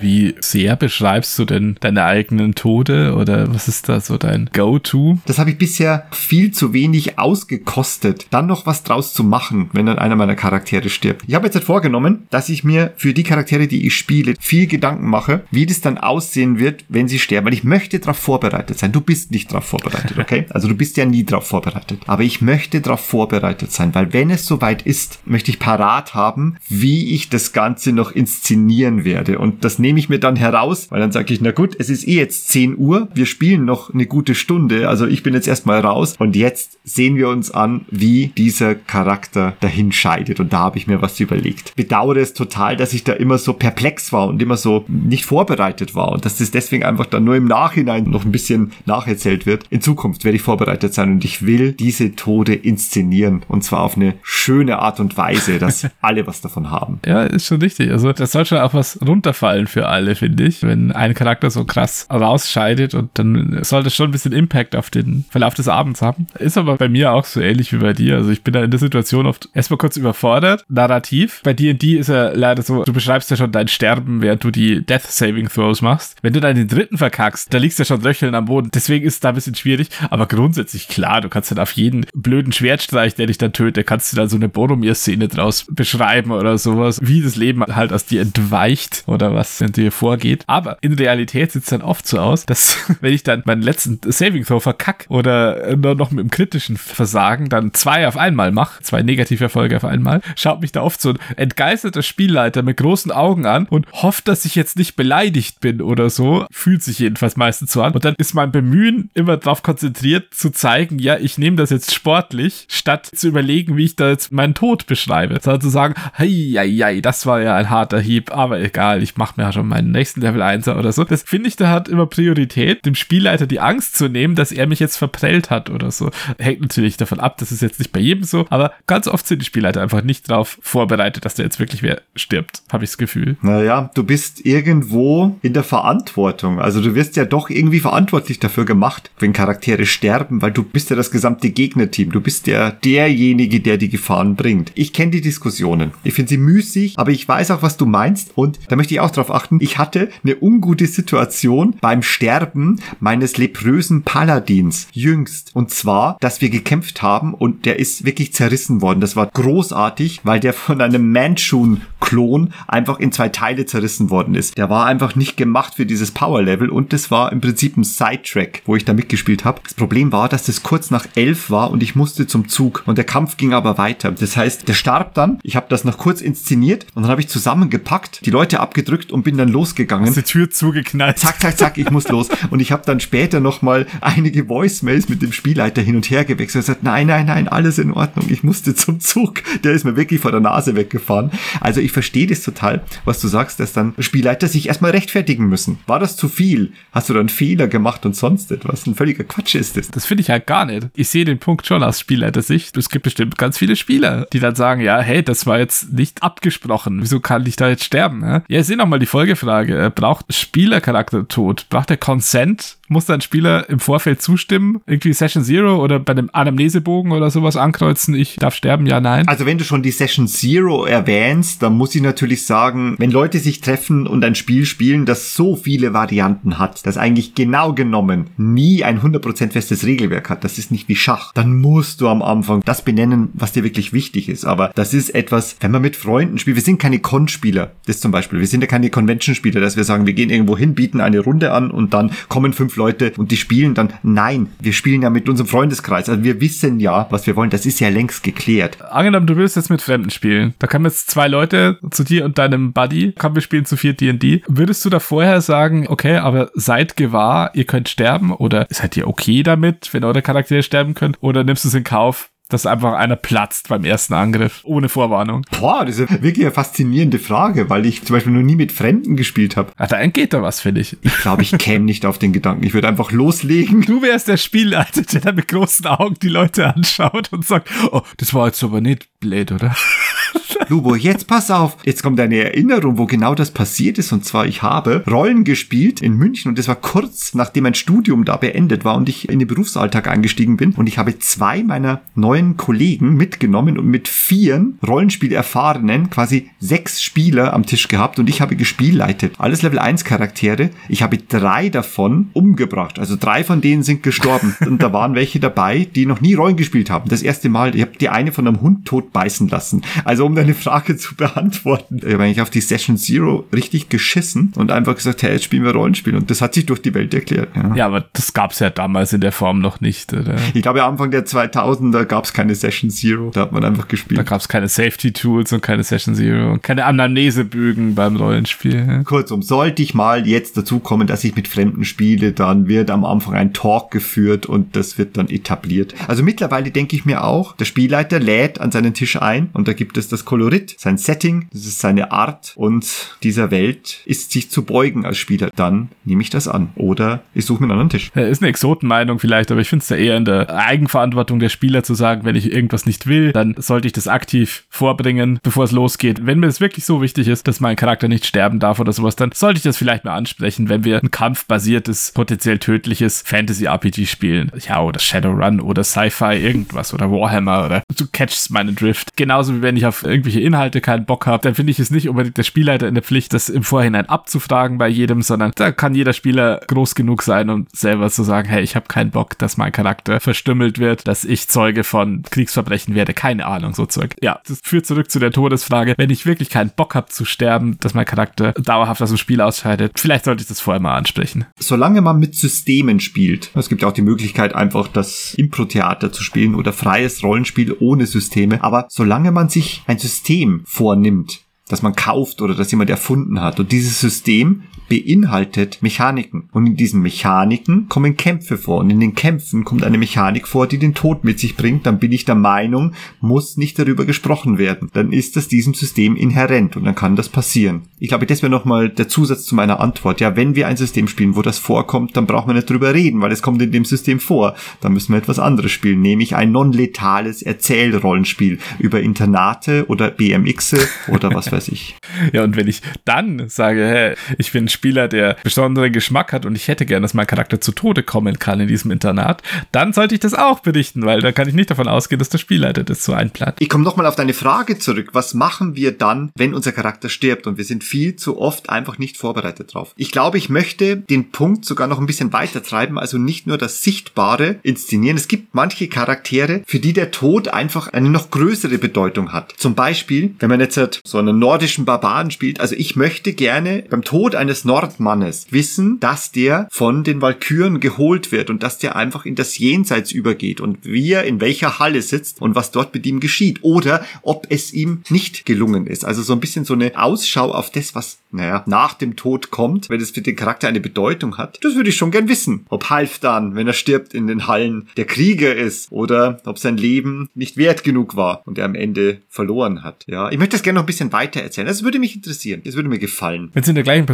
Wie 0.00 0.34
sehr 0.40 0.76
beschreibst 0.76 1.38
du 1.38 1.44
denn 1.44 1.76
deine 1.80 2.04
eigenen 2.04 2.54
Tode 2.54 3.14
oder 3.14 3.52
was 3.54 3.68
ist 3.68 3.88
da 3.88 4.00
so 4.00 4.16
dein 4.16 4.50
Go-To? 4.52 5.18
Das 5.26 5.38
habe 5.38 5.50
ich 5.50 5.58
bisher 5.58 6.06
viel 6.10 6.52
zu 6.52 6.72
wenig 6.72 7.18
ausgekostet, 7.18 8.26
dann 8.30 8.46
noch 8.46 8.66
was 8.66 8.82
draus 8.82 9.12
zu 9.12 9.24
machen, 9.24 9.70
wenn 9.72 9.86
dann 9.86 9.98
einer 9.98 10.16
meiner 10.16 10.34
Charaktere 10.34 10.88
stirbt. 10.88 11.24
Ich 11.26 11.34
habe 11.34 11.46
jetzt 11.46 11.54
halt 11.54 11.64
vorgenommen, 11.64 12.26
dass 12.30 12.48
ich 12.48 12.64
mir 12.64 12.92
für 12.96 13.14
die 13.14 13.22
Charaktere, 13.22 13.66
die 13.66 13.86
ich 13.86 13.96
spiele, 13.96 14.34
viel 14.40 14.66
Gedanken 14.66 15.08
mache, 15.08 15.44
wie 15.50 15.66
das 15.66 15.80
dann 15.80 15.98
aussehen 15.98 16.58
wird, 16.58 16.84
wenn 16.88 17.08
sie 17.08 17.18
sterben. 17.18 17.46
Weil 17.46 17.54
ich 17.54 17.64
möchte 17.64 17.98
darauf 17.98 18.18
vorbereitet 18.18 18.78
sein. 18.78 18.92
Du 18.92 19.00
bist 19.00 19.30
nicht 19.30 19.50
darauf 19.50 19.64
vorbereitet, 19.64 20.18
okay? 20.18 20.46
Also 20.50 20.68
du 20.68 20.74
bist 20.74 20.96
ja 20.96 21.04
nie 21.04 21.24
darauf 21.24 21.46
vorbereitet. 21.46 22.00
Aber 22.06 22.22
ich 22.22 22.40
möchte 22.40 22.80
darauf 22.80 23.00
vorbereitet 23.00 23.72
sein, 23.72 23.94
weil 23.94 24.12
wenn 24.12 24.30
es 24.30 24.46
soweit 24.46 24.82
ist, 24.82 25.20
möchte 25.24 25.50
ich 25.50 25.58
parat 25.58 26.14
haben, 26.14 26.56
wie 26.68 27.14
ich 27.14 27.28
das 27.28 27.52
Ganze 27.52 27.92
noch 27.92 28.12
inszenieren 28.12 29.04
werde. 29.04 29.38
Und 29.38 29.64
das 29.64 29.78
nehme 29.88 30.00
ich 30.00 30.10
mir 30.10 30.18
dann 30.18 30.36
heraus, 30.36 30.90
weil 30.90 31.00
dann 31.00 31.12
sage 31.12 31.32
ich, 31.32 31.40
na 31.40 31.50
gut, 31.50 31.74
es 31.78 31.88
ist 31.88 32.06
eh 32.06 32.16
jetzt 32.16 32.50
10 32.50 32.76
Uhr, 32.76 33.08
wir 33.14 33.24
spielen 33.24 33.64
noch 33.64 33.94
eine 33.94 34.04
gute 34.04 34.34
Stunde, 34.34 34.86
also 34.86 35.06
ich 35.06 35.22
bin 35.22 35.32
jetzt 35.32 35.48
erstmal 35.48 35.80
raus 35.80 36.14
und 36.18 36.36
jetzt 36.36 36.78
sehen 36.84 37.16
wir 37.16 37.30
uns 37.30 37.50
an, 37.50 37.86
wie 37.90 38.26
dieser 38.36 38.74
Charakter 38.74 39.54
dahin 39.60 39.90
scheidet 39.90 40.40
und 40.40 40.52
da 40.52 40.58
habe 40.58 40.76
ich 40.76 40.88
mir 40.88 41.00
was 41.00 41.18
überlegt. 41.20 41.74
Bedauere 41.74 42.18
es 42.18 42.34
total, 42.34 42.76
dass 42.76 42.92
ich 42.92 43.02
da 43.02 43.14
immer 43.14 43.38
so 43.38 43.54
perplex 43.54 44.12
war 44.12 44.28
und 44.28 44.42
immer 44.42 44.58
so 44.58 44.84
nicht 44.88 45.24
vorbereitet 45.24 45.94
war 45.94 46.12
und 46.12 46.26
dass 46.26 46.36
das 46.36 46.50
deswegen 46.50 46.84
einfach 46.84 47.06
dann 47.06 47.24
nur 47.24 47.36
im 47.36 47.46
Nachhinein 47.46 48.04
noch 48.04 48.26
ein 48.26 48.32
bisschen 48.32 48.72
nacherzählt 48.84 49.46
wird. 49.46 49.64
In 49.70 49.80
Zukunft 49.80 50.22
werde 50.24 50.36
ich 50.36 50.42
vorbereitet 50.42 50.92
sein 50.92 51.12
und 51.12 51.24
ich 51.24 51.46
will 51.46 51.72
diese 51.72 52.14
Tode 52.14 52.52
inszenieren 52.52 53.40
und 53.48 53.64
zwar 53.64 53.80
auf 53.80 53.96
eine 53.96 54.16
schöne 54.20 54.80
Art 54.80 55.00
und 55.00 55.16
Weise, 55.16 55.58
dass 55.58 55.86
alle 56.02 56.26
was 56.26 56.42
davon 56.42 56.70
haben. 56.70 57.00
Ja, 57.06 57.22
ist 57.22 57.46
schon 57.46 57.62
richtig. 57.62 57.90
Also 57.90 58.12
das 58.12 58.32
soll 58.32 58.44
schon 58.44 58.58
auch 58.58 58.74
was 58.74 58.98
runterfallen, 59.00 59.66
finde 59.66 59.77
für 59.78 59.86
alle, 59.86 60.16
finde 60.16 60.42
ich. 60.44 60.64
Wenn 60.64 60.90
ein 60.90 61.14
Charakter 61.14 61.50
so 61.50 61.64
krass 61.64 62.08
rausscheidet 62.10 62.94
und 62.94 63.10
dann 63.14 63.60
soll 63.62 63.84
das 63.84 63.94
schon 63.94 64.08
ein 64.08 64.10
bisschen 64.10 64.32
Impact 64.32 64.74
auf 64.74 64.90
den 64.90 65.24
Verlauf 65.30 65.54
des 65.54 65.68
Abends 65.68 66.02
haben. 66.02 66.26
Ist 66.36 66.58
aber 66.58 66.76
bei 66.76 66.88
mir 66.88 67.12
auch 67.12 67.24
so 67.24 67.40
ähnlich 67.40 67.72
wie 67.72 67.76
bei 67.76 67.92
dir. 67.92 68.16
Also 68.16 68.30
ich 68.30 68.42
bin 68.42 68.54
da 68.54 68.64
in 68.64 68.72
der 68.72 68.80
Situation 68.80 69.26
oft 69.26 69.48
erstmal 69.54 69.78
kurz 69.78 69.96
überfordert, 69.96 70.64
narrativ. 70.68 71.42
Bei 71.44 71.52
D&D 71.52 71.96
ist 71.96 72.08
ja 72.08 72.30
leider 72.30 72.62
so, 72.62 72.82
du 72.82 72.92
beschreibst 72.92 73.30
ja 73.30 73.36
schon 73.36 73.52
dein 73.52 73.68
Sterben, 73.68 74.20
während 74.20 74.42
du 74.42 74.50
die 74.50 74.84
Death 74.84 75.04
Saving 75.04 75.48
Throws 75.48 75.80
machst. 75.80 76.16
Wenn 76.22 76.32
du 76.32 76.40
dann 76.40 76.56
den 76.56 76.66
dritten 76.66 76.98
verkackst, 76.98 77.54
da 77.54 77.58
liegst 77.58 77.78
du 77.78 77.82
ja 77.82 77.86
schon 77.86 78.02
röcheln 78.02 78.34
am 78.34 78.46
Boden. 78.46 78.70
Deswegen 78.74 79.06
ist 79.06 79.14
es 79.14 79.20
da 79.20 79.28
ein 79.28 79.36
bisschen 79.36 79.54
schwierig. 79.54 79.90
Aber 80.10 80.26
grundsätzlich 80.26 80.88
klar, 80.88 81.20
du 81.20 81.28
kannst 81.28 81.52
dann 81.52 81.60
auf 81.60 81.70
jeden 81.72 82.04
blöden 82.14 82.50
Schwertstreich, 82.52 83.14
der 83.14 83.26
dich 83.26 83.38
dann 83.38 83.52
tötet, 83.52 83.86
kannst 83.86 84.12
du 84.12 84.16
dann 84.16 84.28
so 84.28 84.34
eine 84.34 84.48
Boromir-Szene 84.48 85.28
draus 85.28 85.66
beschreiben 85.70 86.32
oder 86.32 86.58
sowas, 86.58 86.98
wie 87.00 87.22
das 87.22 87.36
Leben 87.36 87.62
halt 87.62 87.92
aus 87.92 88.06
dir 88.06 88.22
entweicht 88.22 89.04
oder 89.06 89.34
was 89.34 89.60
in 89.68 89.84
dir 89.84 89.92
vorgeht. 89.92 90.44
Aber 90.46 90.78
in 90.80 90.94
Realität 90.94 91.52
sieht 91.52 91.62
es 91.62 91.70
dann 91.70 91.82
oft 91.82 92.06
so 92.06 92.18
aus, 92.18 92.46
dass 92.46 92.76
wenn 93.00 93.12
ich 93.12 93.22
dann 93.22 93.42
meinen 93.46 93.62
letzten 93.62 94.00
Saving 94.10 94.44
Throw 94.44 94.62
verkack 94.62 95.06
oder 95.08 95.76
nur 95.76 95.94
noch 95.94 96.10
mit 96.10 96.24
dem 96.24 96.30
kritischen 96.30 96.76
Versagen 96.76 97.48
dann 97.48 97.74
zwei 97.74 98.06
auf 98.06 98.16
einmal 98.16 98.52
mache, 98.52 98.82
zwei 98.82 99.02
negative 99.02 99.44
Erfolge 99.44 99.76
auf 99.76 99.84
einmal, 99.84 100.20
schaut 100.36 100.60
mich 100.60 100.72
da 100.72 100.82
oft 100.82 101.00
so 101.00 101.10
ein 101.10 101.18
entgeisterter 101.36 102.02
Spielleiter 102.02 102.62
mit 102.62 102.76
großen 102.76 103.12
Augen 103.12 103.46
an 103.46 103.66
und 103.66 103.86
hofft, 103.92 104.28
dass 104.28 104.44
ich 104.44 104.54
jetzt 104.54 104.76
nicht 104.76 104.96
beleidigt 104.96 105.60
bin 105.60 105.80
oder 105.80 106.10
so. 106.10 106.46
Fühlt 106.50 106.82
sich 106.82 106.98
jedenfalls 106.98 107.36
meistens 107.36 107.72
so 107.72 107.82
an. 107.82 107.92
Und 107.92 108.04
dann 108.04 108.14
ist 108.18 108.34
mein 108.34 108.52
Bemühen 108.52 109.10
immer 109.14 109.36
darauf 109.36 109.62
konzentriert 109.62 110.34
zu 110.34 110.50
zeigen, 110.50 110.98
ja, 110.98 111.16
ich 111.18 111.38
nehme 111.38 111.56
das 111.56 111.70
jetzt 111.70 111.94
sportlich, 111.94 112.66
statt 112.68 113.08
zu 113.14 113.28
überlegen, 113.28 113.76
wie 113.76 113.84
ich 113.84 113.96
da 113.96 114.08
jetzt 114.08 114.32
meinen 114.32 114.54
Tod 114.54 114.86
beschreibe. 114.86 115.38
Sondern 115.42 115.60
zu 115.60 115.68
sagen, 115.68 115.94
hey, 116.14 116.52
hey, 116.54 116.76
hey, 116.76 117.02
das 117.02 117.26
war 117.26 117.40
ja 117.40 117.56
ein 117.56 117.70
harter 117.70 118.00
Hieb, 118.00 118.30
aber 118.30 118.60
egal, 118.60 119.02
ich 119.02 119.16
mache 119.16 119.34
mir 119.36 119.44
ja 119.44 119.52
schon 119.58 119.68
meinen 119.68 119.90
nächsten 119.90 120.20
Level 120.20 120.40
1er 120.40 120.78
oder 120.78 120.92
so. 120.92 121.02
Das 121.02 121.22
finde 121.22 121.48
ich, 121.48 121.56
da 121.56 121.68
hat 121.68 121.88
immer 121.88 122.06
Priorität, 122.06 122.86
dem 122.86 122.94
Spielleiter 122.94 123.46
die 123.46 123.58
Angst 123.58 123.96
zu 123.96 124.08
nehmen, 124.08 124.36
dass 124.36 124.52
er 124.52 124.66
mich 124.68 124.78
jetzt 124.78 124.96
verprellt 124.96 125.50
hat 125.50 125.68
oder 125.68 125.90
so. 125.90 126.10
Hängt 126.38 126.60
natürlich 126.60 126.96
davon 126.96 127.18
ab, 127.18 127.38
das 127.38 127.50
ist 127.50 127.60
jetzt 127.60 127.80
nicht 127.80 127.92
bei 127.92 127.98
jedem 127.98 128.22
so, 128.22 128.46
aber 128.50 128.72
ganz 128.86 129.08
oft 129.08 129.26
sind 129.26 129.42
die 129.42 129.46
Spielleiter 129.46 129.82
einfach 129.82 130.02
nicht 130.02 130.30
darauf 130.30 130.58
vorbereitet, 130.62 131.24
dass 131.24 131.34
da 131.34 131.42
jetzt 131.42 131.58
wirklich 131.58 131.82
wer 131.82 132.02
stirbt, 132.14 132.62
habe 132.72 132.84
ich 132.84 132.90
das 132.90 132.98
Gefühl. 132.98 133.36
Naja, 133.42 133.90
du 133.94 134.04
bist 134.04 134.46
irgendwo 134.46 135.36
in 135.42 135.54
der 135.54 135.64
Verantwortung. 135.64 136.60
Also 136.60 136.80
du 136.80 136.94
wirst 136.94 137.16
ja 137.16 137.24
doch 137.24 137.50
irgendwie 137.50 137.80
verantwortlich 137.80 138.38
dafür 138.38 138.64
gemacht, 138.64 139.10
wenn 139.18 139.32
Charaktere 139.32 139.86
sterben, 139.86 140.40
weil 140.40 140.52
du 140.52 140.62
bist 140.62 140.90
ja 140.90 140.96
das 140.96 141.10
gesamte 141.10 141.50
Gegnerteam. 141.50 142.12
Du 142.12 142.20
bist 142.20 142.46
ja 142.46 142.70
derjenige, 142.70 143.60
der 143.60 143.76
die 143.76 143.88
Gefahren 143.88 144.36
bringt. 144.36 144.70
Ich 144.76 144.92
kenne 144.92 145.10
die 145.10 145.20
Diskussionen. 145.20 145.92
Ich 146.04 146.14
finde 146.14 146.28
sie 146.28 146.38
müßig, 146.38 146.94
aber 146.96 147.10
ich 147.10 147.26
weiß 147.26 147.50
auch, 147.50 147.62
was 147.62 147.76
du 147.76 147.86
meinst. 147.86 148.30
Und 148.36 148.60
da 148.68 148.76
möchte 148.76 148.94
ich 148.94 149.00
auch 149.00 149.10
drauf 149.10 149.32
achten. 149.32 149.47
Ich 149.58 149.78
hatte 149.78 150.10
eine 150.24 150.36
ungute 150.40 150.86
Situation 150.86 151.76
beim 151.80 152.02
Sterben 152.02 152.80
meines 153.00 153.36
leprösen 153.38 154.02
Paladins 154.02 154.88
jüngst. 154.92 155.54
Und 155.54 155.70
zwar, 155.70 156.16
dass 156.20 156.40
wir 156.40 156.50
gekämpft 156.50 157.02
haben 157.02 157.34
und 157.34 157.66
der 157.66 157.78
ist 157.78 158.04
wirklich 158.04 158.32
zerrissen 158.32 158.82
worden. 158.82 159.00
Das 159.00 159.16
war 159.16 159.26
großartig, 159.26 160.20
weil 160.24 160.40
der 160.40 160.52
von 160.52 160.80
einem 160.80 161.12
Manchun-Klon 161.12 162.52
einfach 162.66 162.98
in 162.98 163.12
zwei 163.12 163.28
Teile 163.28 163.66
zerrissen 163.66 164.10
worden 164.10 164.34
ist. 164.34 164.56
Der 164.58 164.70
war 164.70 164.86
einfach 164.86 165.16
nicht 165.16 165.36
gemacht 165.36 165.74
für 165.76 165.86
dieses 165.86 166.10
Power-Level 166.10 166.68
und 166.68 166.92
das 166.92 167.10
war 167.10 167.32
im 167.32 167.40
Prinzip 167.40 167.76
ein 167.76 167.84
Sidetrack, 167.84 168.62
wo 168.66 168.76
ich 168.76 168.84
da 168.84 168.92
mitgespielt 168.92 169.44
habe. 169.44 169.60
Das 169.64 169.74
Problem 169.74 170.12
war, 170.12 170.28
dass 170.28 170.44
das 170.44 170.62
kurz 170.62 170.90
nach 170.90 171.06
elf 171.14 171.50
war 171.50 171.70
und 171.70 171.82
ich 171.82 171.96
musste 171.96 172.26
zum 172.26 172.48
Zug 172.48 172.82
und 172.86 172.98
der 172.98 173.04
Kampf 173.04 173.36
ging 173.36 173.54
aber 173.54 173.78
weiter. 173.78 174.12
Das 174.12 174.36
heißt, 174.36 174.68
der 174.68 174.74
starb 174.74 175.14
dann. 175.14 175.38
Ich 175.42 175.56
habe 175.56 175.66
das 175.68 175.84
noch 175.84 175.98
kurz 175.98 176.20
inszeniert 176.20 176.86
und 176.94 177.02
dann 177.02 177.10
habe 177.10 177.20
ich 177.20 177.28
zusammengepackt, 177.28 178.24
die 178.26 178.30
Leute 178.30 178.60
abgedrückt 178.60 179.12
und 179.12 179.22
bin 179.22 179.37
dann 179.38 179.48
losgegangen. 179.48 180.08
Ist 180.08 180.16
die 180.16 180.22
Tür 180.22 180.50
zugeknallt. 180.50 181.18
Zack, 181.18 181.40
zack, 181.40 181.56
zack, 181.56 181.78
ich 181.78 181.90
muss 181.90 182.08
los. 182.08 182.28
Und 182.50 182.60
ich 182.60 182.72
habe 182.72 182.82
dann 182.84 183.00
später 183.00 183.40
noch 183.40 183.62
mal 183.62 183.86
einige 184.00 184.48
Voicemails 184.48 185.08
mit 185.08 185.22
dem 185.22 185.32
Spielleiter 185.32 185.82
hin 185.82 185.96
und 185.96 186.10
her 186.10 186.24
gewechselt. 186.24 186.64
Er 186.64 186.66
sagt, 186.66 186.82
nein, 186.82 187.06
nein, 187.06 187.26
nein, 187.26 187.48
alles 187.48 187.78
in 187.78 187.92
Ordnung. 187.92 188.26
Ich 188.28 188.42
musste 188.42 188.74
zum 188.74 189.00
Zug. 189.00 189.42
Der 189.64 189.72
ist 189.72 189.84
mir 189.84 189.96
wirklich 189.96 190.20
vor 190.20 190.30
der 190.30 190.40
Nase 190.40 190.76
weggefahren. 190.76 191.30
Also 191.60 191.80
ich 191.80 191.92
verstehe 191.92 192.26
das 192.26 192.42
total, 192.42 192.82
was 193.04 193.20
du 193.20 193.28
sagst, 193.28 193.60
dass 193.60 193.72
dann 193.72 193.94
Spielleiter 193.98 194.48
sich 194.48 194.68
erstmal 194.68 194.90
rechtfertigen 194.90 195.48
müssen. 195.48 195.78
War 195.86 195.98
das 195.98 196.16
zu 196.16 196.28
viel? 196.28 196.72
Hast 196.92 197.08
du 197.08 197.14
dann 197.14 197.28
Fehler 197.28 197.68
gemacht 197.68 198.04
und 198.06 198.16
sonst 198.16 198.50
etwas? 198.52 198.86
Ein 198.86 198.94
völliger 198.94 199.24
Quatsch 199.24 199.54
ist 199.54 199.76
das. 199.76 199.88
Das 199.88 200.06
finde 200.06 200.22
ich 200.22 200.30
halt 200.30 200.46
gar 200.46 200.64
nicht. 200.64 200.88
Ich 200.94 201.08
sehe 201.08 201.24
den 201.24 201.38
Punkt 201.38 201.66
schon 201.66 201.82
aus 201.82 202.00
Spielleiter-Sicht. 202.00 202.76
Es 202.76 202.88
gibt 202.88 203.04
bestimmt 203.04 203.38
ganz 203.38 203.58
viele 203.58 203.76
Spieler, 203.76 204.26
die 204.32 204.40
dann 204.40 204.54
sagen, 204.54 204.80
ja, 204.80 205.00
hey, 205.00 205.22
das 205.22 205.46
war 205.46 205.58
jetzt 205.58 205.92
nicht 205.92 206.22
abgesprochen. 206.22 207.00
Wieso 207.00 207.20
kann 207.20 207.46
ich 207.46 207.56
da 207.56 207.68
jetzt 207.68 207.84
sterben? 207.84 208.22
Ja, 208.22 208.42
ja 208.48 208.60
ich 208.60 208.66
sehe 208.66 208.76
nochmal 208.76 208.98
die 208.98 209.06
Folgefrage. 209.28 209.86
Äh, 209.86 209.90
Braucht 209.90 210.32
Spielercharakter 210.32 211.28
tot? 211.28 211.66
Braucht 211.68 211.90
der 211.90 211.96
Consent? 211.98 212.78
Muss 212.88 213.04
dann 213.04 213.20
Spieler 213.20 213.68
im 213.68 213.80
Vorfeld 213.80 214.22
zustimmen? 214.22 214.80
Irgendwie 214.86 215.12
Session 215.12 215.44
Zero 215.44 215.82
oder 215.82 215.98
bei 215.98 216.12
einem 216.12 216.30
Anamnesebogen 216.32 217.12
oder 217.12 217.30
sowas 217.30 217.56
ankreuzen? 217.56 218.14
Ich 218.14 218.36
darf 218.36 218.54
sterben? 218.54 218.86
Ja, 218.86 219.00
nein. 219.00 219.28
Also 219.28 219.44
wenn 219.44 219.58
du 219.58 219.64
schon 219.64 219.82
die 219.82 219.90
Session 219.90 220.26
Zero 220.26 220.86
erwähnst, 220.86 221.62
dann 221.62 221.76
muss 221.76 221.94
ich 221.94 222.00
natürlich 222.00 222.46
sagen, 222.46 222.96
wenn 222.98 223.10
Leute 223.10 223.38
sich 223.38 223.60
treffen 223.60 224.06
und 224.06 224.24
ein 224.24 224.34
Spiel 224.34 224.64
spielen, 224.64 225.04
das 225.04 225.34
so 225.34 225.54
viele 225.54 225.92
Varianten 225.92 226.58
hat, 226.58 226.86
das 226.86 226.96
eigentlich 226.96 227.34
genau 227.34 227.74
genommen 227.74 228.28
nie 228.38 228.84
ein 228.84 229.02
100% 229.02 229.50
festes 229.50 229.84
Regelwerk 229.84 230.30
hat, 230.30 230.44
das 230.44 230.56
ist 230.56 230.70
nicht 230.70 230.88
wie 230.88 230.96
Schach, 230.96 231.32
dann 231.34 231.58
musst 231.58 232.00
du 232.00 232.08
am 232.08 232.22
Anfang 232.22 232.62
das 232.64 232.82
benennen, 232.82 233.28
was 233.34 233.52
dir 233.52 233.64
wirklich 233.64 233.92
wichtig 233.92 234.30
ist. 234.30 234.46
Aber 234.46 234.70
das 234.74 234.94
ist 234.94 235.10
etwas, 235.10 235.56
wenn 235.60 235.72
man 235.72 235.82
mit 235.82 235.96
Freunden 235.96 236.38
spielt, 236.38 236.56
wir 236.56 236.62
sind 236.62 236.78
keine 236.78 237.00
Con-Spieler, 237.00 237.72
das 237.84 238.00
zum 238.00 238.12
Beispiel, 238.12 238.40
wir 238.40 238.46
sind 238.46 238.62
ja 238.62 238.66
keine 238.66 238.88
Convention-Spieler, 239.08 239.60
dass 239.60 239.76
wir 239.76 239.84
sagen, 239.84 240.06
wir 240.06 240.12
gehen 240.12 240.28
irgendwo 240.28 240.56
hin, 240.56 240.74
bieten 240.74 241.00
eine 241.00 241.20
Runde 241.20 241.52
an 241.52 241.70
und 241.70 241.94
dann 241.94 242.10
kommen 242.28 242.52
fünf 242.52 242.76
Leute 242.76 243.12
und 243.16 243.30
die 243.30 243.38
spielen 243.38 243.74
dann. 243.74 243.92
Nein, 244.02 244.48
wir 244.60 244.74
spielen 244.74 245.00
ja 245.02 245.08
mit 245.08 245.28
unserem 245.28 245.48
Freundeskreis. 245.48 246.08
Also 246.08 246.22
wir 246.22 246.40
wissen 246.40 246.78
ja, 246.78 247.06
was 247.10 247.26
wir 247.26 247.34
wollen. 247.34 247.48
Das 247.48 247.64
ist 247.64 247.80
ja 247.80 247.88
längst 247.88 248.22
geklärt. 248.22 248.82
Angenommen, 248.82 249.26
du 249.26 249.36
willst 249.36 249.56
jetzt 249.56 249.70
mit 249.70 249.80
Fremden 249.80 250.10
spielen. 250.10 250.54
Da 250.58 250.66
kommen 250.66 250.84
jetzt 250.84 251.10
zwei 251.10 251.26
Leute 251.26 251.78
zu 251.90 252.04
dir 252.04 252.26
und 252.26 252.36
deinem 252.36 252.72
Buddy. 252.72 253.14
Komm, 253.18 253.34
wir 253.34 253.42
spielen 253.42 253.64
zu 253.64 253.76
vier 253.76 253.94
D&D. 253.94 254.42
Würdest 254.46 254.84
du 254.84 254.90
da 254.90 255.00
vorher 255.00 255.40
sagen, 255.40 255.86
okay, 255.88 256.18
aber 256.18 256.50
seid 256.54 256.96
gewahr, 256.96 257.50
ihr 257.54 257.64
könnt 257.64 257.88
sterben 257.88 258.32
oder 258.32 258.66
seid 258.68 258.96
ihr 258.96 259.08
okay 259.08 259.42
damit, 259.42 259.88
wenn 259.92 260.04
eure 260.04 260.20
Charaktere 260.20 260.62
sterben 260.62 260.94
können? 260.94 261.16
Oder 261.20 261.44
nimmst 261.44 261.64
du 261.64 261.68
es 261.68 261.74
in 261.74 261.84
Kauf, 261.84 262.30
dass 262.48 262.64
einfach 262.64 262.94
einer 262.94 263.16
platzt 263.16 263.68
beim 263.68 263.84
ersten 263.84 264.14
Angriff, 264.14 264.60
ohne 264.64 264.88
Vorwarnung. 264.88 265.44
Boah, 265.60 265.84
das 265.84 265.98
ist 265.98 266.22
wirklich 266.22 266.46
eine 266.46 266.54
faszinierende 266.54 267.18
Frage, 267.18 267.68
weil 267.68 267.84
ich 267.84 268.04
zum 268.04 268.14
Beispiel 268.14 268.32
noch 268.32 268.42
nie 268.42 268.56
mit 268.56 268.72
Fremden 268.72 269.16
gespielt 269.16 269.56
habe. 269.56 269.72
Ja, 269.78 269.86
da 269.86 269.98
entgeht 269.98 270.32
da 270.32 270.42
was, 270.42 270.60
finde 270.60 270.80
ich. 270.80 270.96
Ich 271.02 271.18
glaube, 271.18 271.42
ich 271.42 271.56
käme 271.58 271.84
nicht 271.84 272.06
auf 272.06 272.18
den 272.18 272.32
Gedanken. 272.32 272.64
Ich 272.64 272.72
würde 272.72 272.88
einfach 272.88 273.12
loslegen. 273.12 273.82
Du 273.82 274.02
wärst 274.02 274.28
der 274.28 274.38
Spielleiter, 274.38 275.02
der 275.02 275.20
da 275.20 275.32
mit 275.32 275.48
großen 275.48 275.86
Augen 275.86 276.16
die 276.22 276.28
Leute 276.28 276.74
anschaut 276.74 277.32
und 277.32 277.44
sagt, 277.44 277.68
oh, 277.92 278.02
das 278.16 278.32
war 278.32 278.46
jetzt 278.46 278.64
aber 278.64 278.80
nicht 278.80 279.08
blöd, 279.20 279.52
oder? 279.52 279.76
Lubo, 280.68 280.94
jetzt 280.94 281.26
pass 281.26 281.50
auf. 281.50 281.76
Jetzt 281.84 282.02
kommt 282.02 282.20
eine 282.20 282.36
Erinnerung, 282.36 282.98
wo 282.98 283.06
genau 283.06 283.34
das 283.34 283.50
passiert 283.50 283.98
ist. 283.98 284.12
Und 284.12 284.24
zwar, 284.24 284.46
ich 284.46 284.62
habe 284.62 285.02
Rollen 285.08 285.44
gespielt 285.44 286.02
in 286.02 286.14
München 286.14 286.50
und 286.50 286.58
das 286.58 286.68
war 286.68 286.76
kurz 286.76 287.34
nachdem 287.34 287.64
mein 287.64 287.74
Studium 287.74 288.24
da 288.24 288.36
beendet 288.36 288.84
war 288.84 288.96
und 288.96 289.08
ich 289.08 289.28
in 289.28 289.38
den 289.38 289.48
Berufsalltag 289.48 290.08
eingestiegen 290.08 290.56
bin. 290.56 290.72
Und 290.72 290.86
ich 290.86 290.98
habe 290.98 291.18
zwei 291.18 291.62
meiner 291.62 292.00
neuen 292.14 292.37
Kollegen 292.56 293.16
mitgenommen 293.16 293.78
und 293.78 293.86
mit 293.86 294.08
vieren 294.08 294.78
Rollenspielerfahrenen 294.86 296.10
quasi 296.10 296.50
sechs 296.60 297.02
Spieler 297.02 297.52
am 297.52 297.66
Tisch 297.66 297.88
gehabt 297.88 298.18
und 298.18 298.28
ich 298.28 298.40
habe 298.40 298.56
gespielleitet. 298.56 299.34
Alles 299.38 299.62
Level 299.62 299.78
1 299.78 300.04
Charaktere. 300.04 300.70
Ich 300.88 301.02
habe 301.02 301.18
drei 301.18 301.68
davon 301.68 302.30
umgebracht. 302.32 302.98
Also 302.98 303.16
drei 303.18 303.44
von 303.44 303.60
denen 303.60 303.82
sind 303.82 304.02
gestorben. 304.02 304.56
und 304.66 304.82
da 304.82 304.92
waren 304.92 305.14
welche 305.14 305.40
dabei, 305.40 305.86
die 305.94 306.06
noch 306.06 306.20
nie 306.20 306.34
Rollen 306.34 306.56
gespielt 306.56 306.90
haben. 306.90 307.08
Das 307.08 307.22
erste 307.22 307.48
Mal, 307.48 307.74
ich 307.74 307.82
habe 307.82 307.92
die 307.98 308.08
eine 308.08 308.32
von 308.32 308.46
einem 308.46 308.60
Hund 308.60 308.86
tot 308.86 309.12
beißen 309.12 309.48
lassen. 309.48 309.82
Also 310.04 310.26
um 310.26 310.34
deine 310.34 310.54
Frage 310.54 310.96
zu 310.96 311.14
beantworten, 311.14 312.00
ich 312.04 312.12
habe 312.12 312.24
eigentlich 312.24 312.40
auf 312.40 312.50
die 312.50 312.60
Session 312.60 312.96
Zero 312.96 313.46
richtig 313.54 313.88
geschissen 313.88 314.52
und 314.56 314.70
einfach 314.70 314.94
gesagt, 314.94 315.22
hey, 315.22 315.32
jetzt 315.32 315.44
spielen 315.44 315.64
wir 315.64 315.72
Rollenspiel. 315.72 316.14
Und 316.16 316.30
das 316.30 316.40
hat 316.40 316.54
sich 316.54 316.66
durch 316.66 316.82
die 316.82 316.94
Welt 316.94 317.14
erklärt. 317.14 317.48
Ja. 317.56 317.74
Ja, 317.74 317.86
aber 317.86 318.04
das 318.12 318.32
gab's 318.34 318.58
ja 318.60 318.70
damals 318.70 319.12
in 319.12 319.20
der 319.20 319.32
Form 319.32 319.60
noch 319.60 319.80
nicht, 319.80 320.12
oder? 320.12 320.36
Ich 320.54 320.62
glaube, 320.62 320.84
Anfang 320.84 321.10
der 321.10 321.26
2000er 321.26 322.04
gab 322.04 322.24
es 322.28 322.32
keine 322.32 322.54
Session 322.54 322.90
Zero. 322.90 323.30
Da 323.32 323.42
hat 323.42 323.52
man 323.52 323.64
einfach 323.64 323.84
Da 323.84 323.88
gespielt. 323.88 324.26
gab's 324.26 324.48
keine 324.48 324.68
Safety-Tools 324.68 325.52
und 325.52 325.62
keine 325.62 325.82
Session 325.82 326.14
Zero 326.14 326.52
und 326.52 326.62
keine 326.62 326.84
Anamnesebögen 326.84 327.94
beim 327.94 328.16
ja. 328.16 329.02
Kurzum, 329.04 329.42
sollte 329.42 329.82
ich 329.82 329.94
mal 329.94 330.26
jetzt 330.26 330.56
dazu 330.56 330.78
kommen, 330.80 331.06
dass 331.06 331.24
ich 331.24 331.34
mit 331.36 331.48
Fremden 331.48 331.84
spiele, 331.84 332.32
dann 332.32 332.68
wird 332.68 332.90
am 332.90 333.04
Anfang 333.04 333.34
ein 333.34 333.52
Talk 333.52 333.90
geführt 333.90 334.46
und 334.46 334.76
das 334.76 334.98
wird 334.98 335.16
dann 335.16 335.28
etabliert. 335.28 335.94
Also 336.06 336.22
mittlerweile 336.22 336.70
denke 336.70 336.96
ich 336.96 337.04
mir 337.04 337.24
auch, 337.24 337.56
der 337.56 337.64
Spielleiter 337.64 338.18
lädt 338.20 338.60
an 338.60 338.70
seinen 338.70 338.94
Tisch 338.94 339.20
ein 339.20 339.50
und 339.52 339.68
da 339.68 339.72
gibt 339.72 339.96
es 339.96 340.08
das 340.08 340.24
Kolorit, 340.24 340.74
sein 340.78 340.98
Setting, 340.98 341.48
das 341.52 341.62
ist 341.66 341.78
seine 341.80 342.12
Art 342.12 342.52
und 342.56 343.16
dieser 343.22 343.50
Welt 343.50 344.00
ist 344.04 344.32
sich 344.32 344.50
zu 344.50 344.62
beugen 344.64 345.04
als 345.04 345.18
Spieler. 345.18 345.50
Dann 345.56 345.88
nehme 346.04 346.22
ich 346.22 346.30
das 346.30 346.48
an. 346.48 346.70
Oder 346.74 347.22
ich 347.34 347.44
suche 347.44 347.60
mir 347.62 347.66
einen 347.66 347.80
anderen 347.80 347.90
Tisch. 347.90 348.10
Ist 348.14 348.42
eine 348.42 348.48
Exotenmeinung 348.50 349.18
vielleicht, 349.18 349.50
aber 349.50 349.60
ich 349.60 349.68
finde 349.68 349.82
es 349.82 349.88
ja 349.88 349.96
eher 349.96 350.16
in 350.16 350.24
der 350.24 350.54
Eigenverantwortung 350.54 351.38
der 351.38 351.48
Spieler 351.48 351.82
zu 351.82 351.94
sagen, 351.94 352.17
wenn 352.24 352.36
ich 352.36 352.52
irgendwas 352.52 352.86
nicht 352.86 353.06
will, 353.06 353.32
dann 353.32 353.54
sollte 353.58 353.86
ich 353.86 353.92
das 353.92 354.08
aktiv 354.08 354.64
vorbringen, 354.68 355.38
bevor 355.42 355.64
es 355.64 355.72
losgeht. 355.72 356.24
Wenn 356.26 356.38
mir 356.38 356.46
das 356.46 356.60
wirklich 356.60 356.84
so 356.84 357.02
wichtig 357.02 357.28
ist, 357.28 357.48
dass 357.48 357.60
mein 357.60 357.76
Charakter 357.76 358.08
nicht 358.08 358.26
sterben 358.26 358.58
darf 358.58 358.80
oder 358.80 358.92
sowas, 358.92 359.16
dann 359.16 359.32
sollte 359.32 359.58
ich 359.58 359.62
das 359.64 359.76
vielleicht 359.76 360.04
mal 360.04 360.14
ansprechen, 360.14 360.68
wenn 360.68 360.84
wir 360.84 361.00
ein 361.02 361.10
kampfbasiertes, 361.10 362.12
potenziell 362.12 362.58
tödliches 362.58 363.22
Fantasy-RPG 363.22 364.06
spielen. 364.06 364.50
Ja, 364.66 364.82
oder 364.82 364.98
Shadowrun 364.98 365.60
oder 365.60 365.84
Sci-Fi, 365.84 366.36
irgendwas 366.36 366.92
oder 366.94 367.10
Warhammer 367.10 367.64
oder 367.66 367.82
du 367.96 368.06
catchst 368.10 368.50
meinen 368.50 368.74
Drift. 368.74 369.16
Genauso 369.16 369.56
wie 369.56 369.62
wenn 369.62 369.76
ich 369.76 369.86
auf 369.86 370.04
irgendwelche 370.04 370.40
Inhalte 370.40 370.80
keinen 370.80 371.04
Bock 371.04 371.26
habe, 371.26 371.42
dann 371.42 371.54
finde 371.54 371.70
ich 371.70 371.78
es 371.78 371.90
nicht 371.90 372.08
unbedingt 372.08 372.36
der 372.36 372.42
Spielleiter 372.42 372.88
in 372.88 372.94
der 372.94 373.02
Pflicht, 373.02 373.32
das 373.32 373.48
im 373.48 373.62
Vorhinein 373.62 374.06
abzufragen 374.06 374.78
bei 374.78 374.88
jedem, 374.88 375.22
sondern 375.22 375.52
da 375.54 375.72
kann 375.72 375.94
jeder 375.94 376.12
Spieler 376.12 376.60
groß 376.66 376.94
genug 376.94 377.22
sein, 377.22 377.50
um 377.50 377.66
selber 377.72 378.10
zu 378.10 378.22
sagen, 378.22 378.48
hey, 378.48 378.62
ich 378.62 378.76
habe 378.76 378.88
keinen 378.88 379.10
Bock, 379.10 379.38
dass 379.38 379.56
mein 379.56 379.72
Charakter 379.72 380.20
verstümmelt 380.20 380.78
wird, 380.78 381.06
dass 381.08 381.24
ich 381.24 381.48
Zeuge 381.48 381.84
von 381.84 382.07
Kriegsverbrechen 382.30 382.94
werde, 382.94 383.14
keine 383.14 383.46
Ahnung, 383.46 383.74
so 383.74 383.86
Zeug. 383.86 384.14
Ja, 384.22 384.40
das 384.46 384.60
führt 384.62 384.86
zurück 384.86 385.10
zu 385.10 385.18
der 385.18 385.32
Todesfrage. 385.32 385.94
Wenn 385.96 386.10
ich 386.10 386.26
wirklich 386.26 386.50
keinen 386.50 386.70
Bock 386.70 386.94
habe 386.94 387.08
zu 387.08 387.24
sterben, 387.24 387.78
dass 387.80 387.94
mein 387.94 388.04
Charakter 388.04 388.52
dauerhaft 388.52 389.02
aus 389.02 389.10
dem 389.10 389.18
Spiel 389.18 389.40
ausscheidet, 389.40 389.98
vielleicht 389.98 390.24
sollte 390.24 390.42
ich 390.42 390.48
das 390.48 390.60
vorher 390.60 390.80
mal 390.80 390.96
ansprechen. 390.96 391.46
Solange 391.58 392.00
man 392.00 392.18
mit 392.18 392.34
Systemen 392.34 393.00
spielt, 393.00 393.50
es 393.54 393.68
gibt 393.68 393.82
ja 393.82 393.88
auch 393.88 393.92
die 393.92 394.02
Möglichkeit, 394.02 394.54
einfach 394.54 394.88
das 394.88 395.34
Impro-Theater 395.34 396.12
zu 396.12 396.22
spielen 396.22 396.54
oder 396.54 396.72
freies 396.72 397.22
Rollenspiel 397.22 397.76
ohne 397.78 398.06
Systeme, 398.06 398.62
aber 398.62 398.86
solange 398.88 399.32
man 399.32 399.48
sich 399.48 399.82
ein 399.86 399.98
System 399.98 400.62
vornimmt, 400.64 401.40
das 401.68 401.82
man 401.82 401.94
kauft 401.94 402.40
oder 402.40 402.54
das 402.54 402.70
jemand 402.70 402.90
erfunden 402.90 403.40
hat. 403.40 403.60
Und 403.60 403.72
dieses 403.72 404.00
System 404.00 404.62
beinhaltet 404.88 405.82
Mechaniken. 405.82 406.48
Und 406.52 406.66
in 406.66 406.76
diesen 406.76 407.02
Mechaniken 407.02 407.88
kommen 407.88 408.16
Kämpfe 408.16 408.58
vor. 408.58 408.78
Und 408.78 408.90
in 408.90 409.00
den 409.00 409.14
Kämpfen 409.14 409.64
kommt 409.64 409.84
eine 409.84 409.98
Mechanik 409.98 410.48
vor, 410.48 410.66
die 410.66 410.78
den 410.78 410.94
Tod 410.94 411.24
mit 411.24 411.38
sich 411.38 411.56
bringt. 411.56 411.86
Dann 411.86 411.98
bin 411.98 412.12
ich 412.12 412.24
der 412.24 412.34
Meinung, 412.34 412.92
muss 413.20 413.56
nicht 413.56 413.78
darüber 413.78 414.04
gesprochen 414.04 414.58
werden. 414.58 414.90
Dann 414.92 415.12
ist 415.12 415.36
das 415.36 415.48
diesem 415.48 415.74
System 415.74 416.16
inhärent 416.16 416.76
und 416.76 416.84
dann 416.84 416.94
kann 416.94 417.16
das 417.16 417.28
passieren. 417.28 417.82
Ich 417.98 418.08
glaube, 418.08 418.26
das 418.26 418.42
wäre 418.42 418.50
nochmal 418.50 418.88
der 418.88 419.08
Zusatz 419.08 419.44
zu 419.44 419.54
meiner 419.54 419.80
Antwort. 419.80 420.20
Ja, 420.20 420.36
wenn 420.36 420.54
wir 420.54 420.68
ein 420.68 420.76
System 420.76 421.08
spielen, 421.08 421.36
wo 421.36 421.42
das 421.42 421.58
vorkommt, 421.58 422.16
dann 422.16 422.26
brauchen 422.26 422.48
wir 422.48 422.54
nicht 422.54 422.70
drüber 422.70 422.94
reden, 422.94 423.20
weil 423.20 423.32
es 423.32 423.42
kommt 423.42 423.60
in 423.62 423.72
dem 423.72 423.84
System 423.84 424.20
vor. 424.20 424.54
Dann 424.80 424.92
müssen 424.92 425.12
wir 425.12 425.18
etwas 425.18 425.38
anderes 425.38 425.72
spielen, 425.72 426.00
nämlich 426.00 426.34
ein 426.34 426.52
non-letales 426.52 427.42
Erzählrollenspiel 427.42 428.58
über 428.78 429.00
Internate 429.00 429.86
oder 429.88 430.10
BMXe 430.10 430.78
oder 431.08 431.32
was 431.34 431.52
weiß 431.52 431.68
ich. 431.68 431.96
Ja, 432.32 432.42
und 432.42 432.56
wenn 432.56 432.68
ich 432.68 432.82
dann 433.04 433.48
sage, 433.48 433.86
hey, 433.86 434.14
ich 434.38 434.50
bin 434.52 434.68
Spieler, 434.78 435.08
der 435.08 435.36
besonderen 435.42 435.92
Geschmack 435.92 436.32
hat 436.32 436.46
und 436.46 436.54
ich 436.54 436.68
hätte 436.68 436.86
gern, 436.86 437.02
dass 437.02 437.12
mein 437.12 437.26
Charakter 437.26 437.60
zu 437.60 437.72
Tode 437.72 438.04
kommen 438.04 438.38
kann 438.38 438.60
in 438.60 438.68
diesem 438.68 438.92
Internat, 438.92 439.42
dann 439.72 439.92
sollte 439.92 440.14
ich 440.14 440.20
das 440.20 440.34
auch 440.34 440.60
berichten, 440.60 441.04
weil 441.04 441.20
dann 441.20 441.34
kann 441.34 441.48
ich 441.48 441.54
nicht 441.54 441.68
davon 441.70 441.88
ausgehen, 441.88 442.20
dass 442.20 442.28
der 442.28 442.38
Spielleiter 442.38 442.84
das 442.84 443.04
so 443.04 443.12
einplant. 443.12 443.56
Ich 443.58 443.68
komme 443.68 443.82
nochmal 443.82 444.06
auf 444.06 444.14
deine 444.14 444.34
Frage 444.34 444.78
zurück. 444.78 445.10
Was 445.14 445.34
machen 445.34 445.74
wir 445.74 445.90
dann, 445.90 446.30
wenn 446.36 446.54
unser 446.54 446.70
Charakter 446.70 447.08
stirbt? 447.08 447.48
Und 447.48 447.58
wir 447.58 447.64
sind 447.64 447.82
viel 447.82 448.14
zu 448.14 448.40
oft 448.40 448.70
einfach 448.70 448.98
nicht 448.98 449.16
vorbereitet 449.16 449.74
drauf. 449.74 449.94
Ich 449.96 450.12
glaube, 450.12 450.38
ich 450.38 450.48
möchte 450.48 450.98
den 450.98 451.32
Punkt 451.32 451.64
sogar 451.64 451.88
noch 451.88 451.98
ein 451.98 452.06
bisschen 452.06 452.32
weiter 452.32 452.62
treiben, 452.62 453.00
also 453.00 453.18
nicht 453.18 453.48
nur 453.48 453.58
das 453.58 453.82
Sichtbare 453.82 454.60
inszenieren. 454.62 455.16
Es 455.16 455.26
gibt 455.26 455.56
manche 455.56 455.88
Charaktere, 455.88 456.62
für 456.66 456.78
die 456.78 456.92
der 456.92 457.10
Tod 457.10 457.48
einfach 457.48 457.88
eine 457.88 458.10
noch 458.10 458.30
größere 458.30 458.78
Bedeutung 458.78 459.32
hat. 459.32 459.54
Zum 459.56 459.74
Beispiel, 459.74 460.36
wenn 460.38 460.50
man 460.50 460.60
jetzt 460.60 460.76
halt 460.76 461.00
so 461.04 461.18
einen 461.18 461.40
nordischen 461.40 461.84
Barbaren 461.84 462.30
spielt, 462.30 462.60
also 462.60 462.76
ich 462.76 462.94
möchte 462.94 463.32
gerne 463.32 463.84
beim 463.90 464.04
Tod 464.04 464.36
eines 464.36 464.64
Nordmannes 464.68 465.46
wissen, 465.50 465.98
dass 465.98 466.30
der 466.30 466.68
von 466.70 467.02
den 467.02 467.22
Walküren 467.22 467.80
geholt 467.80 468.30
wird 468.32 468.50
und 468.50 468.62
dass 468.62 468.78
der 468.78 468.96
einfach 468.96 469.24
in 469.24 469.34
das 469.34 469.58
Jenseits 469.58 470.12
übergeht 470.12 470.60
und 470.60 470.78
wie 470.82 471.12
er 471.12 471.24
in 471.24 471.40
welcher 471.40 471.78
Halle 471.78 472.02
sitzt 472.02 472.40
und 472.42 472.54
was 472.54 472.70
dort 472.70 472.94
mit 472.94 473.06
ihm 473.06 473.18
geschieht 473.18 473.60
oder 473.62 474.04
ob 474.22 474.46
es 474.50 474.72
ihm 474.72 475.02
nicht 475.08 475.46
gelungen 475.46 475.86
ist. 475.86 476.04
Also 476.04 476.22
so 476.22 476.34
ein 476.34 476.40
bisschen 476.40 476.66
so 476.66 476.74
eine 476.74 476.92
Ausschau 477.00 477.50
auf 477.50 477.70
das, 477.70 477.94
was, 477.94 478.18
naja, 478.30 478.62
nach 478.66 478.92
dem 478.92 479.16
Tod 479.16 479.50
kommt, 479.50 479.88
wenn 479.88 480.00
es 480.00 480.10
für 480.10 480.20
den 480.20 480.36
Charakter 480.36 480.68
eine 480.68 480.80
Bedeutung 480.80 481.38
hat. 481.38 481.58
Das 481.62 481.74
würde 481.74 481.88
ich 481.88 481.96
schon 481.96 482.10
gern 482.10 482.28
wissen. 482.28 482.66
Ob 482.68 482.90
Halfdan, 482.90 483.54
wenn 483.54 483.66
er 483.66 483.72
stirbt, 483.72 484.12
in 484.12 484.26
den 484.26 484.46
Hallen 484.46 484.88
der 484.98 485.06
Krieger 485.06 485.56
ist 485.56 485.90
oder 485.90 486.40
ob 486.44 486.58
sein 486.58 486.76
Leben 486.76 487.30
nicht 487.34 487.56
wert 487.56 487.84
genug 487.84 488.16
war 488.16 488.42
und 488.44 488.58
er 488.58 488.66
am 488.66 488.74
Ende 488.74 489.22
verloren 489.30 489.82
hat. 489.82 490.04
Ja, 490.06 490.30
ich 490.30 490.36
möchte 490.38 490.56
das 490.56 490.62
gerne 490.62 490.76
noch 490.76 490.82
ein 490.82 490.86
bisschen 490.86 491.12
weiter 491.12 491.40
erzählen. 491.40 491.66
Das 491.66 491.82
würde 491.82 491.98
mich 491.98 492.14
interessieren. 492.14 492.60
Das 492.64 492.74
würde 492.74 492.90
mir 492.90 492.98
gefallen. 492.98 493.48
Wenn 493.54 493.62
es 493.62 493.68
in 493.68 493.74
der 493.74 493.84
gleichen 493.84 494.06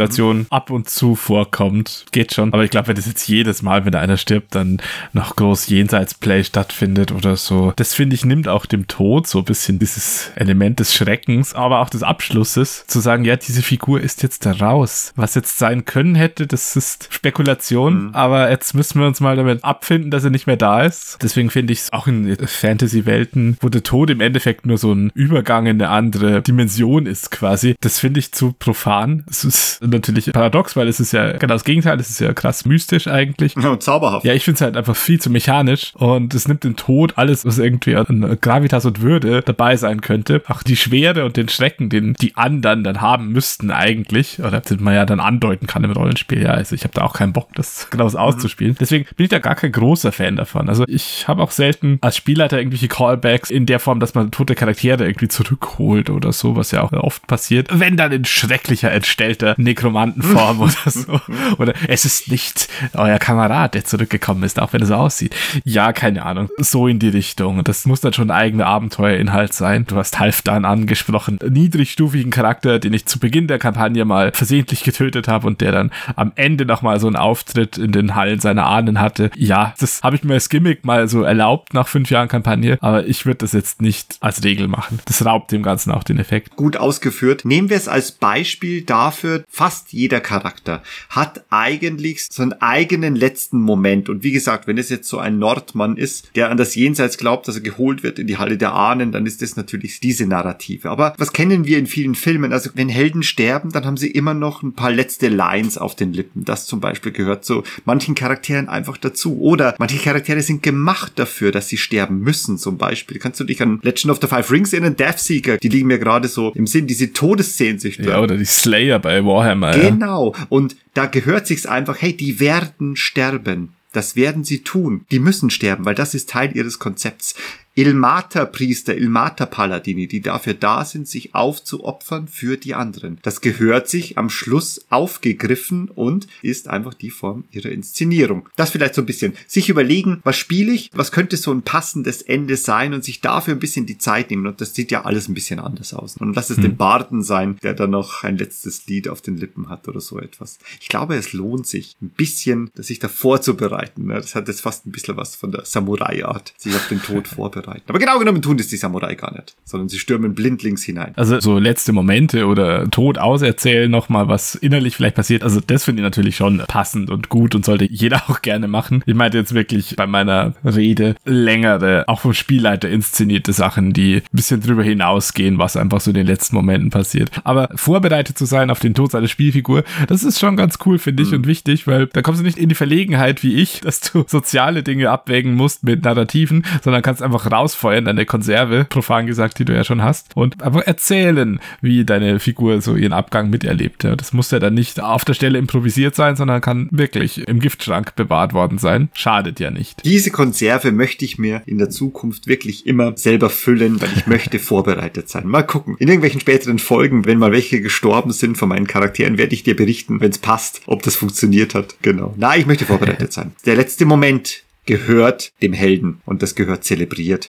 Personenkonstellation 0.00 0.46
ab 0.50 0.70
und 0.70 0.88
zu 0.88 1.14
vorkommt, 1.14 2.06
geht 2.12 2.34
schon. 2.34 2.52
Aber 2.52 2.64
ich 2.64 2.70
glaube, 2.70 2.88
wenn 2.88 2.96
das 2.96 3.06
jetzt 3.06 3.28
jedes 3.28 3.62
Mal, 3.62 3.84
wenn 3.84 3.92
da 3.92 4.00
einer 4.00 4.16
stirbt, 4.16 4.54
dann 4.54 4.80
noch 5.12 5.36
groß 5.36 5.68
Jenseitsplay 5.68 6.44
stattfindet 6.44 7.12
oder 7.12 7.36
so, 7.36 7.72
das 7.76 7.94
finde 7.94 8.14
ich, 8.14 8.24
nimmt 8.24 8.48
auch 8.48 8.66
dem 8.66 8.86
Tod 8.86 9.26
so 9.26 9.38
ein 9.38 9.44
bisschen 9.44 9.78
dieses 9.78 10.30
Element 10.36 10.80
des 10.80 10.94
Schreckens, 10.94 11.54
aber 11.54 11.80
auch 11.80 11.90
des 11.90 12.02
Abschlusses, 12.02 12.84
zu 12.86 13.00
sagen, 13.00 13.24
ja, 13.24 13.36
diese 13.36 13.62
Figur 13.62 14.00
ist 14.00 14.22
jetzt 14.22 14.46
da 14.46 14.52
raus. 14.52 15.12
Was 15.16 15.34
jetzt 15.34 15.58
sein 15.58 15.84
können 15.84 16.14
hätte, 16.14 16.46
das 16.46 16.76
ist 16.76 17.08
Spekulation, 17.10 18.14
aber 18.14 18.50
jetzt 18.50 18.74
müssen 18.74 19.00
wir 19.00 19.06
uns 19.06 19.20
mal 19.20 19.36
damit 19.36 19.64
abfinden, 19.64 20.10
dass 20.10 20.24
er 20.24 20.30
nicht 20.30 20.46
mehr 20.46 20.56
da 20.56 20.82
ist. 20.82 21.18
Deswegen 21.22 21.50
finde 21.50 21.72
ich 21.72 21.80
es 21.80 21.92
auch 21.92 22.06
in 22.06 22.36
Fantasy-Welten, 22.36 23.56
wo 23.60 23.68
der 23.68 23.82
Tod 23.82 24.10
im 24.10 24.20
Endeffekt 24.20 24.66
nur 24.66 24.78
so 24.78 24.92
ein 24.92 25.10
Übergang 25.14 25.66
in 25.66 25.80
eine 25.80 25.90
andere 25.90 26.42
Dimension 26.42 27.06
ist 27.06 27.30
quasi, 27.30 27.76
das 27.80 27.98
finde 27.98 28.20
ich 28.20 28.32
zu 28.32 28.54
profan. 28.58 29.24
Es 29.28 29.44
ist 29.44 29.82
natürlich 29.90 30.32
paradox, 30.32 30.76
weil 30.76 30.88
es 30.88 31.00
ist 31.00 31.12
ja 31.12 31.32
genau 31.32 31.54
das 31.54 31.64
Gegenteil, 31.64 31.98
es 32.00 32.10
ist 32.10 32.20
ja 32.20 32.32
krass 32.32 32.64
mystisch 32.64 33.06
eigentlich. 33.06 33.54
Ja, 33.56 33.70
und 33.70 33.82
zauberhaft. 33.82 34.24
Ja, 34.24 34.34
ich 34.34 34.44
finde 34.44 34.56
es 34.56 34.60
halt 34.60 34.76
einfach 34.76 34.96
viel 34.96 35.20
zu 35.20 35.30
mechanisch 35.30 35.92
und 35.94 36.34
es 36.34 36.48
nimmt 36.48 36.64
den 36.64 36.76
Tod 36.76 37.14
alles, 37.16 37.44
was 37.44 37.58
irgendwie 37.58 37.96
an 37.96 38.38
Gravitas 38.40 38.84
und 38.84 39.00
Würde 39.02 39.42
dabei 39.42 39.76
sein 39.76 40.00
könnte. 40.00 40.42
Auch 40.48 40.62
die 40.62 40.76
Schwere 40.76 41.24
und 41.24 41.36
den 41.36 41.48
Schrecken, 41.48 41.88
den 41.88 42.14
die 42.14 42.36
anderen 42.36 42.84
dann 42.84 43.00
haben 43.00 43.32
müssten 43.32 43.70
eigentlich, 43.70 44.40
oder 44.42 44.60
den 44.60 44.82
man 44.82 44.94
ja 44.94 45.06
dann 45.06 45.20
andeuten 45.20 45.66
kann 45.66 45.84
im 45.84 45.92
Rollenspiel. 45.92 46.42
Ja, 46.42 46.50
also 46.50 46.74
ich 46.74 46.84
habe 46.84 46.94
da 46.94 47.02
auch 47.02 47.14
keinen 47.14 47.32
Bock, 47.32 47.50
das 47.54 47.88
genau 47.90 48.08
so 48.08 48.18
auszuspielen. 48.18 48.76
Deswegen 48.78 49.06
bin 49.16 49.24
ich 49.24 49.30
da 49.30 49.38
gar 49.38 49.54
kein 49.54 49.72
großer 49.72 50.12
Fan 50.12 50.36
davon. 50.36 50.68
Also 50.68 50.84
ich 50.86 51.26
habe 51.28 51.42
auch 51.42 51.50
selten 51.50 51.98
als 52.00 52.16
Spielleiter 52.16 52.58
irgendwelche 52.58 52.88
Callbacks 52.88 53.50
in 53.50 53.66
der 53.66 53.80
Form, 53.80 54.00
dass 54.00 54.14
man 54.14 54.30
tote 54.30 54.54
Charaktere 54.54 55.06
irgendwie 55.06 55.28
zurückholt 55.28 56.10
oder 56.10 56.32
so, 56.32 56.56
was 56.56 56.70
ja 56.70 56.82
auch 56.82 56.92
oft 56.92 57.26
passiert. 57.26 57.68
Wenn 57.72 57.96
dann 57.96 58.12
in 58.12 58.24
schrecklicher, 58.24 58.90
entstellter 58.90 59.54
Nekromantenform 59.70 60.60
oder 60.60 60.90
so. 60.90 61.20
Oder 61.58 61.74
es 61.88 62.04
ist 62.04 62.30
nicht 62.30 62.68
euer 62.94 63.18
Kamerad, 63.18 63.74
der 63.74 63.84
zurückgekommen 63.84 64.42
ist, 64.42 64.60
auch 64.60 64.72
wenn 64.72 64.80
er 64.80 64.86
so 64.86 64.94
aussieht. 64.94 65.34
Ja, 65.64 65.92
keine 65.92 66.24
Ahnung. 66.24 66.48
So 66.58 66.86
in 66.88 66.98
die 66.98 67.08
Richtung. 67.08 67.62
Das 67.64 67.86
muss 67.86 68.00
dann 68.00 68.12
schon 68.12 68.30
ein 68.30 68.36
eigener 68.36 68.66
Abenteuerinhalt 68.66 69.52
sein. 69.52 69.84
Du 69.86 69.96
hast 69.96 70.18
Halfdan 70.18 70.64
angesprochen. 70.64 71.38
Niedrigstufigen 71.48 72.30
Charakter, 72.30 72.78
den 72.78 72.92
ich 72.92 73.06
zu 73.06 73.18
Beginn 73.18 73.46
der 73.46 73.58
Kampagne 73.58 74.04
mal 74.04 74.32
versehentlich 74.32 74.82
getötet 74.82 75.28
habe 75.28 75.46
und 75.46 75.60
der 75.60 75.72
dann 75.72 75.90
am 76.16 76.32
Ende 76.34 76.66
nochmal 76.66 76.98
so 77.00 77.06
einen 77.06 77.16
Auftritt 77.16 77.78
in 77.78 77.92
den 77.92 78.14
Hallen 78.14 78.40
seiner 78.40 78.66
Ahnen 78.66 79.00
hatte. 79.00 79.30
Ja, 79.36 79.74
das 79.78 80.00
habe 80.02 80.16
ich 80.16 80.24
mir 80.24 80.34
als 80.34 80.48
Gimmick 80.48 80.84
mal 80.84 81.08
so 81.08 81.22
erlaubt 81.22 81.74
nach 81.74 81.88
fünf 81.88 82.10
Jahren 82.10 82.28
Kampagne, 82.28 82.78
aber 82.80 83.06
ich 83.06 83.26
würde 83.26 83.38
das 83.38 83.52
jetzt 83.52 83.80
nicht 83.80 84.16
als 84.20 84.42
Regel 84.44 84.68
machen. 84.68 84.98
Das 85.06 85.24
raubt 85.24 85.52
dem 85.52 85.62
Ganzen 85.62 85.90
auch 85.92 86.02
den 86.04 86.18
Effekt. 86.18 86.56
gut 86.56 86.76
ausgeführt. 86.76 87.44
Nehmen 87.44 87.70
wir 87.70 87.76
es 87.76 87.88
als 87.88 88.12
Beispiel 88.12 88.82
dafür, 88.82 89.44
fast 89.60 89.92
jeder 89.92 90.20
Charakter 90.20 90.82
hat 91.10 91.44
eigentlich 91.50 92.28
so 92.32 92.42
einen 92.42 92.54
eigenen 92.62 93.14
letzten 93.14 93.60
Moment. 93.60 94.08
Und 94.08 94.22
wie 94.22 94.32
gesagt, 94.32 94.66
wenn 94.66 94.78
es 94.78 94.88
jetzt 94.88 95.06
so 95.06 95.18
ein 95.18 95.38
Nordmann 95.38 95.98
ist, 95.98 96.34
der 96.34 96.48
an 96.48 96.56
das 96.56 96.74
Jenseits 96.74 97.18
glaubt, 97.18 97.46
dass 97.46 97.56
er 97.56 97.60
geholt 97.60 98.02
wird 98.02 98.18
in 98.18 98.26
die 98.26 98.38
Halle 98.38 98.56
der 98.56 98.72
Ahnen, 98.72 99.12
dann 99.12 99.26
ist 99.26 99.42
das 99.42 99.56
natürlich 99.56 100.00
diese 100.00 100.24
Narrative. 100.26 100.88
Aber 100.88 101.12
was 101.18 101.34
kennen 101.34 101.66
wir 101.66 101.76
in 101.76 101.86
vielen 101.86 102.14
Filmen? 102.14 102.54
Also 102.54 102.70
wenn 102.72 102.88
Helden 102.88 103.22
sterben, 103.22 103.70
dann 103.70 103.84
haben 103.84 103.98
sie 103.98 104.10
immer 104.10 104.32
noch 104.32 104.62
ein 104.62 104.72
paar 104.72 104.92
letzte 104.92 105.28
Lines 105.28 105.76
auf 105.76 105.94
den 105.94 106.14
Lippen. 106.14 106.46
Das 106.46 106.64
zum 106.64 106.80
Beispiel 106.80 107.12
gehört 107.12 107.44
zu 107.44 107.62
manchen 107.84 108.14
Charakteren 108.14 108.66
einfach 108.70 108.96
dazu. 108.96 109.40
Oder 109.40 109.74
manche 109.78 109.98
Charaktere 109.98 110.40
sind 110.40 110.62
gemacht 110.62 111.12
dafür, 111.16 111.52
dass 111.52 111.68
sie 111.68 111.76
sterben 111.76 112.20
müssen. 112.20 112.56
Zum 112.56 112.78
Beispiel 112.78 113.18
kannst 113.18 113.38
du 113.40 113.44
dich 113.44 113.60
an 113.60 113.78
Legend 113.82 114.12
of 114.12 114.20
the 114.22 114.26
Five 114.26 114.50
Rings 114.50 114.72
erinnern, 114.72 114.96
Deathseeker, 114.96 115.58
die 115.58 115.68
liegen 115.68 115.88
mir 115.88 115.98
gerade 115.98 116.28
so 116.28 116.50
im 116.54 116.66
Sinn, 116.66 116.86
diese 116.86 117.12
Todessehnsüchte. 117.12 118.04
Ja, 118.04 118.20
oder 118.20 118.38
die 118.38 118.46
Slayer 118.46 118.98
bei 118.98 119.22
Warhammer. 119.22 119.49
Ja. 119.76 119.90
Genau. 119.90 120.34
Und 120.48 120.76
da 120.94 121.06
gehört 121.06 121.46
sich's 121.46 121.66
einfach, 121.66 122.00
hey, 122.00 122.16
die 122.16 122.40
werden 122.40 122.96
sterben. 122.96 123.74
Das 123.92 124.14
werden 124.14 124.44
sie 124.44 124.62
tun. 124.62 125.04
Die 125.10 125.18
müssen 125.18 125.50
sterben, 125.50 125.84
weil 125.84 125.94
das 125.94 126.14
ist 126.14 126.30
Teil 126.30 126.56
ihres 126.56 126.78
Konzepts. 126.78 127.34
Ilmater-Priester, 127.80 128.96
Ilmater-Paladini, 128.96 130.06
die 130.06 130.20
dafür 130.20 130.54
da 130.54 130.84
sind, 130.84 131.08
sich 131.08 131.34
aufzuopfern 131.34 132.28
für 132.28 132.56
die 132.56 132.74
anderen. 132.74 133.18
Das 133.22 133.40
gehört 133.40 133.88
sich 133.88 134.18
am 134.18 134.30
Schluss 134.30 134.84
aufgegriffen 134.90 135.88
und 135.88 136.26
ist 136.42 136.68
einfach 136.68 136.94
die 136.94 137.10
Form 137.10 137.44
ihrer 137.50 137.70
Inszenierung. 137.70 138.48
Das 138.56 138.70
vielleicht 138.70 138.94
so 138.94 139.02
ein 139.02 139.06
bisschen. 139.06 139.34
Sich 139.46 139.68
überlegen, 139.68 140.20
was 140.24 140.36
spiele 140.36 140.72
ich, 140.72 140.90
was 140.92 141.12
könnte 141.12 141.36
so 141.36 141.52
ein 141.52 141.62
passendes 141.62 142.22
Ende 142.22 142.56
sein 142.56 142.92
und 142.92 143.04
sich 143.04 143.20
dafür 143.20 143.54
ein 143.54 143.60
bisschen 143.60 143.86
die 143.86 143.98
Zeit 143.98 144.30
nehmen. 144.30 144.46
Und 144.46 144.60
das 144.60 144.74
sieht 144.74 144.90
ja 144.90 145.04
alles 145.04 145.28
ein 145.28 145.34
bisschen 145.34 145.58
anders 145.58 145.94
aus. 145.94 146.16
Und 146.16 146.34
lass 146.34 146.50
es 146.50 146.56
den 146.56 146.76
Barden 146.76 147.22
sein, 147.22 147.56
der 147.62 147.74
dann 147.74 147.90
noch 147.90 148.24
ein 148.24 148.36
letztes 148.36 148.86
Lied 148.86 149.08
auf 149.08 149.22
den 149.22 149.36
Lippen 149.36 149.68
hat 149.68 149.88
oder 149.88 150.00
so 150.00 150.18
etwas. 150.18 150.58
Ich 150.80 150.88
glaube, 150.88 151.14
es 151.16 151.32
lohnt 151.32 151.66
sich 151.66 151.96
ein 152.02 152.10
bisschen, 152.10 152.70
sich 152.74 152.98
da 152.98 153.08
vorzubereiten. 153.08 154.06
ne? 154.06 154.14
Das 154.14 154.34
hat 154.34 154.48
jetzt 154.48 154.60
fast 154.60 154.86
ein 154.86 154.92
bisschen 154.92 155.16
was 155.16 155.36
von 155.36 155.52
der 155.52 155.64
Samurai-Art, 155.64 156.52
sich 156.58 156.74
auf 156.74 156.88
den 156.88 157.02
Tod 157.02 157.28
vorbereiten. 157.28 157.69
Aber 157.86 157.98
genau 157.98 158.18
genommen 158.18 158.42
tun 158.42 158.56
das 158.56 158.68
die 158.68 158.76
Samurai 158.76 159.14
gar 159.14 159.32
nicht, 159.34 159.56
sondern 159.64 159.88
sie 159.88 159.98
stürmen 159.98 160.34
blindlings 160.34 160.82
hinein. 160.82 161.12
Also 161.16 161.40
so 161.40 161.58
letzte 161.58 161.92
Momente 161.92 162.46
oder 162.46 162.90
Tod 162.90 163.18
auserzählen, 163.18 163.90
nochmal 163.90 164.28
was 164.28 164.54
innerlich 164.54 164.96
vielleicht 164.96 165.16
passiert. 165.16 165.42
Also 165.42 165.60
das 165.60 165.84
finde 165.84 166.02
ich 166.02 166.04
natürlich 166.04 166.36
schon 166.36 166.62
passend 166.66 167.10
und 167.10 167.28
gut 167.28 167.54
und 167.54 167.64
sollte 167.64 167.86
jeder 167.90 168.22
auch 168.28 168.42
gerne 168.42 168.68
machen. 168.68 169.02
Ich 169.06 169.14
meinte 169.14 169.38
jetzt 169.38 169.54
wirklich 169.54 169.96
bei 169.96 170.06
meiner 170.06 170.54
Rede 170.64 171.14
längere, 171.24 172.04
auch 172.06 172.20
vom 172.20 172.34
Spielleiter 172.34 172.88
inszenierte 172.88 173.52
Sachen, 173.52 173.92
die 173.92 174.16
ein 174.16 174.22
bisschen 174.32 174.60
drüber 174.60 174.82
hinausgehen, 174.82 175.58
was 175.58 175.76
einfach 175.76 176.00
so 176.00 176.10
in 176.10 176.14
den 176.16 176.26
letzten 176.26 176.56
Momenten 176.56 176.90
passiert. 176.90 177.30
Aber 177.44 177.68
vorbereitet 177.74 178.38
zu 178.38 178.44
sein 178.44 178.70
auf 178.70 178.80
den 178.80 178.94
Tod 178.94 179.12
seiner 179.12 179.28
Spielfigur, 179.28 179.84
das 180.08 180.24
ist 180.24 180.38
schon 180.38 180.56
ganz 180.56 180.78
cool, 180.86 180.98
finde 180.98 181.22
ich, 181.22 181.32
und 181.32 181.46
wichtig, 181.46 181.86
weil 181.86 182.06
da 182.06 182.22
kommst 182.22 182.40
du 182.40 182.44
nicht 182.44 182.58
in 182.58 182.68
die 182.68 182.74
Verlegenheit 182.74 183.42
wie 183.42 183.54
ich, 183.54 183.80
dass 183.84 184.00
du 184.00 184.24
soziale 184.26 184.82
Dinge 184.82 185.10
abwägen 185.10 185.54
musst 185.54 185.84
mit 185.84 186.04
Narrativen, 186.04 186.64
sondern 186.82 187.02
kannst 187.02 187.22
einfach 187.22 187.49
rausfeuern, 187.52 188.04
deine 188.04 188.26
Konserve, 188.26 188.86
profan 188.88 189.26
gesagt, 189.26 189.58
die 189.58 189.64
du 189.64 189.74
ja 189.74 189.84
schon 189.84 190.02
hast, 190.02 190.36
und 190.36 190.62
einfach 190.62 190.82
erzählen, 190.82 191.60
wie 191.80 192.04
deine 192.04 192.38
Figur 192.40 192.80
so 192.80 192.96
ihren 192.96 193.12
Abgang 193.12 193.50
miterlebt. 193.50 194.04
Ja, 194.04 194.16
das 194.16 194.32
muss 194.32 194.50
ja 194.50 194.58
dann 194.58 194.74
nicht 194.74 195.00
auf 195.00 195.24
der 195.24 195.34
Stelle 195.34 195.58
improvisiert 195.58 196.14
sein, 196.14 196.36
sondern 196.36 196.60
kann 196.60 196.88
wirklich 196.90 197.46
im 197.48 197.60
Giftschrank 197.60 198.14
bewahrt 198.16 198.52
worden 198.52 198.78
sein. 198.78 199.08
Schadet 199.12 199.60
ja 199.60 199.70
nicht. 199.70 200.04
Diese 200.04 200.30
Konserve 200.30 200.92
möchte 200.92 201.24
ich 201.24 201.38
mir 201.38 201.62
in 201.66 201.78
der 201.78 201.90
Zukunft 201.90 202.46
wirklich 202.46 202.86
immer 202.86 203.16
selber 203.16 203.50
füllen, 203.50 204.00
weil 204.00 204.10
ich 204.16 204.26
möchte 204.26 204.58
vorbereitet 204.70 205.28
sein. 205.28 205.46
Mal 205.46 205.62
gucken. 205.62 205.96
In 205.98 206.08
irgendwelchen 206.08 206.40
späteren 206.40 206.78
Folgen, 206.78 207.26
wenn 207.26 207.38
mal 207.38 207.52
welche 207.52 207.80
gestorben 207.80 208.32
sind 208.32 208.56
von 208.58 208.68
meinen 208.68 208.86
Charakteren, 208.86 209.38
werde 209.38 209.54
ich 209.54 209.62
dir 209.62 209.76
berichten, 209.76 210.20
wenn 210.20 210.30
es 210.30 210.38
passt, 210.38 210.82
ob 210.86 211.02
das 211.02 211.16
funktioniert 211.16 211.74
hat. 211.74 211.96
Genau. 212.02 212.34
Na, 212.36 212.56
ich 212.56 212.66
möchte 212.66 212.84
vorbereitet 212.84 213.32
sein. 213.32 213.52
Der 213.66 213.76
letzte 213.76 214.04
Moment 214.04 214.62
gehört 214.90 215.52
dem 215.62 215.72
Helden 215.72 216.20
und 216.26 216.42
das 216.42 216.56
gehört 216.56 216.82
zelebriert. 216.82 217.46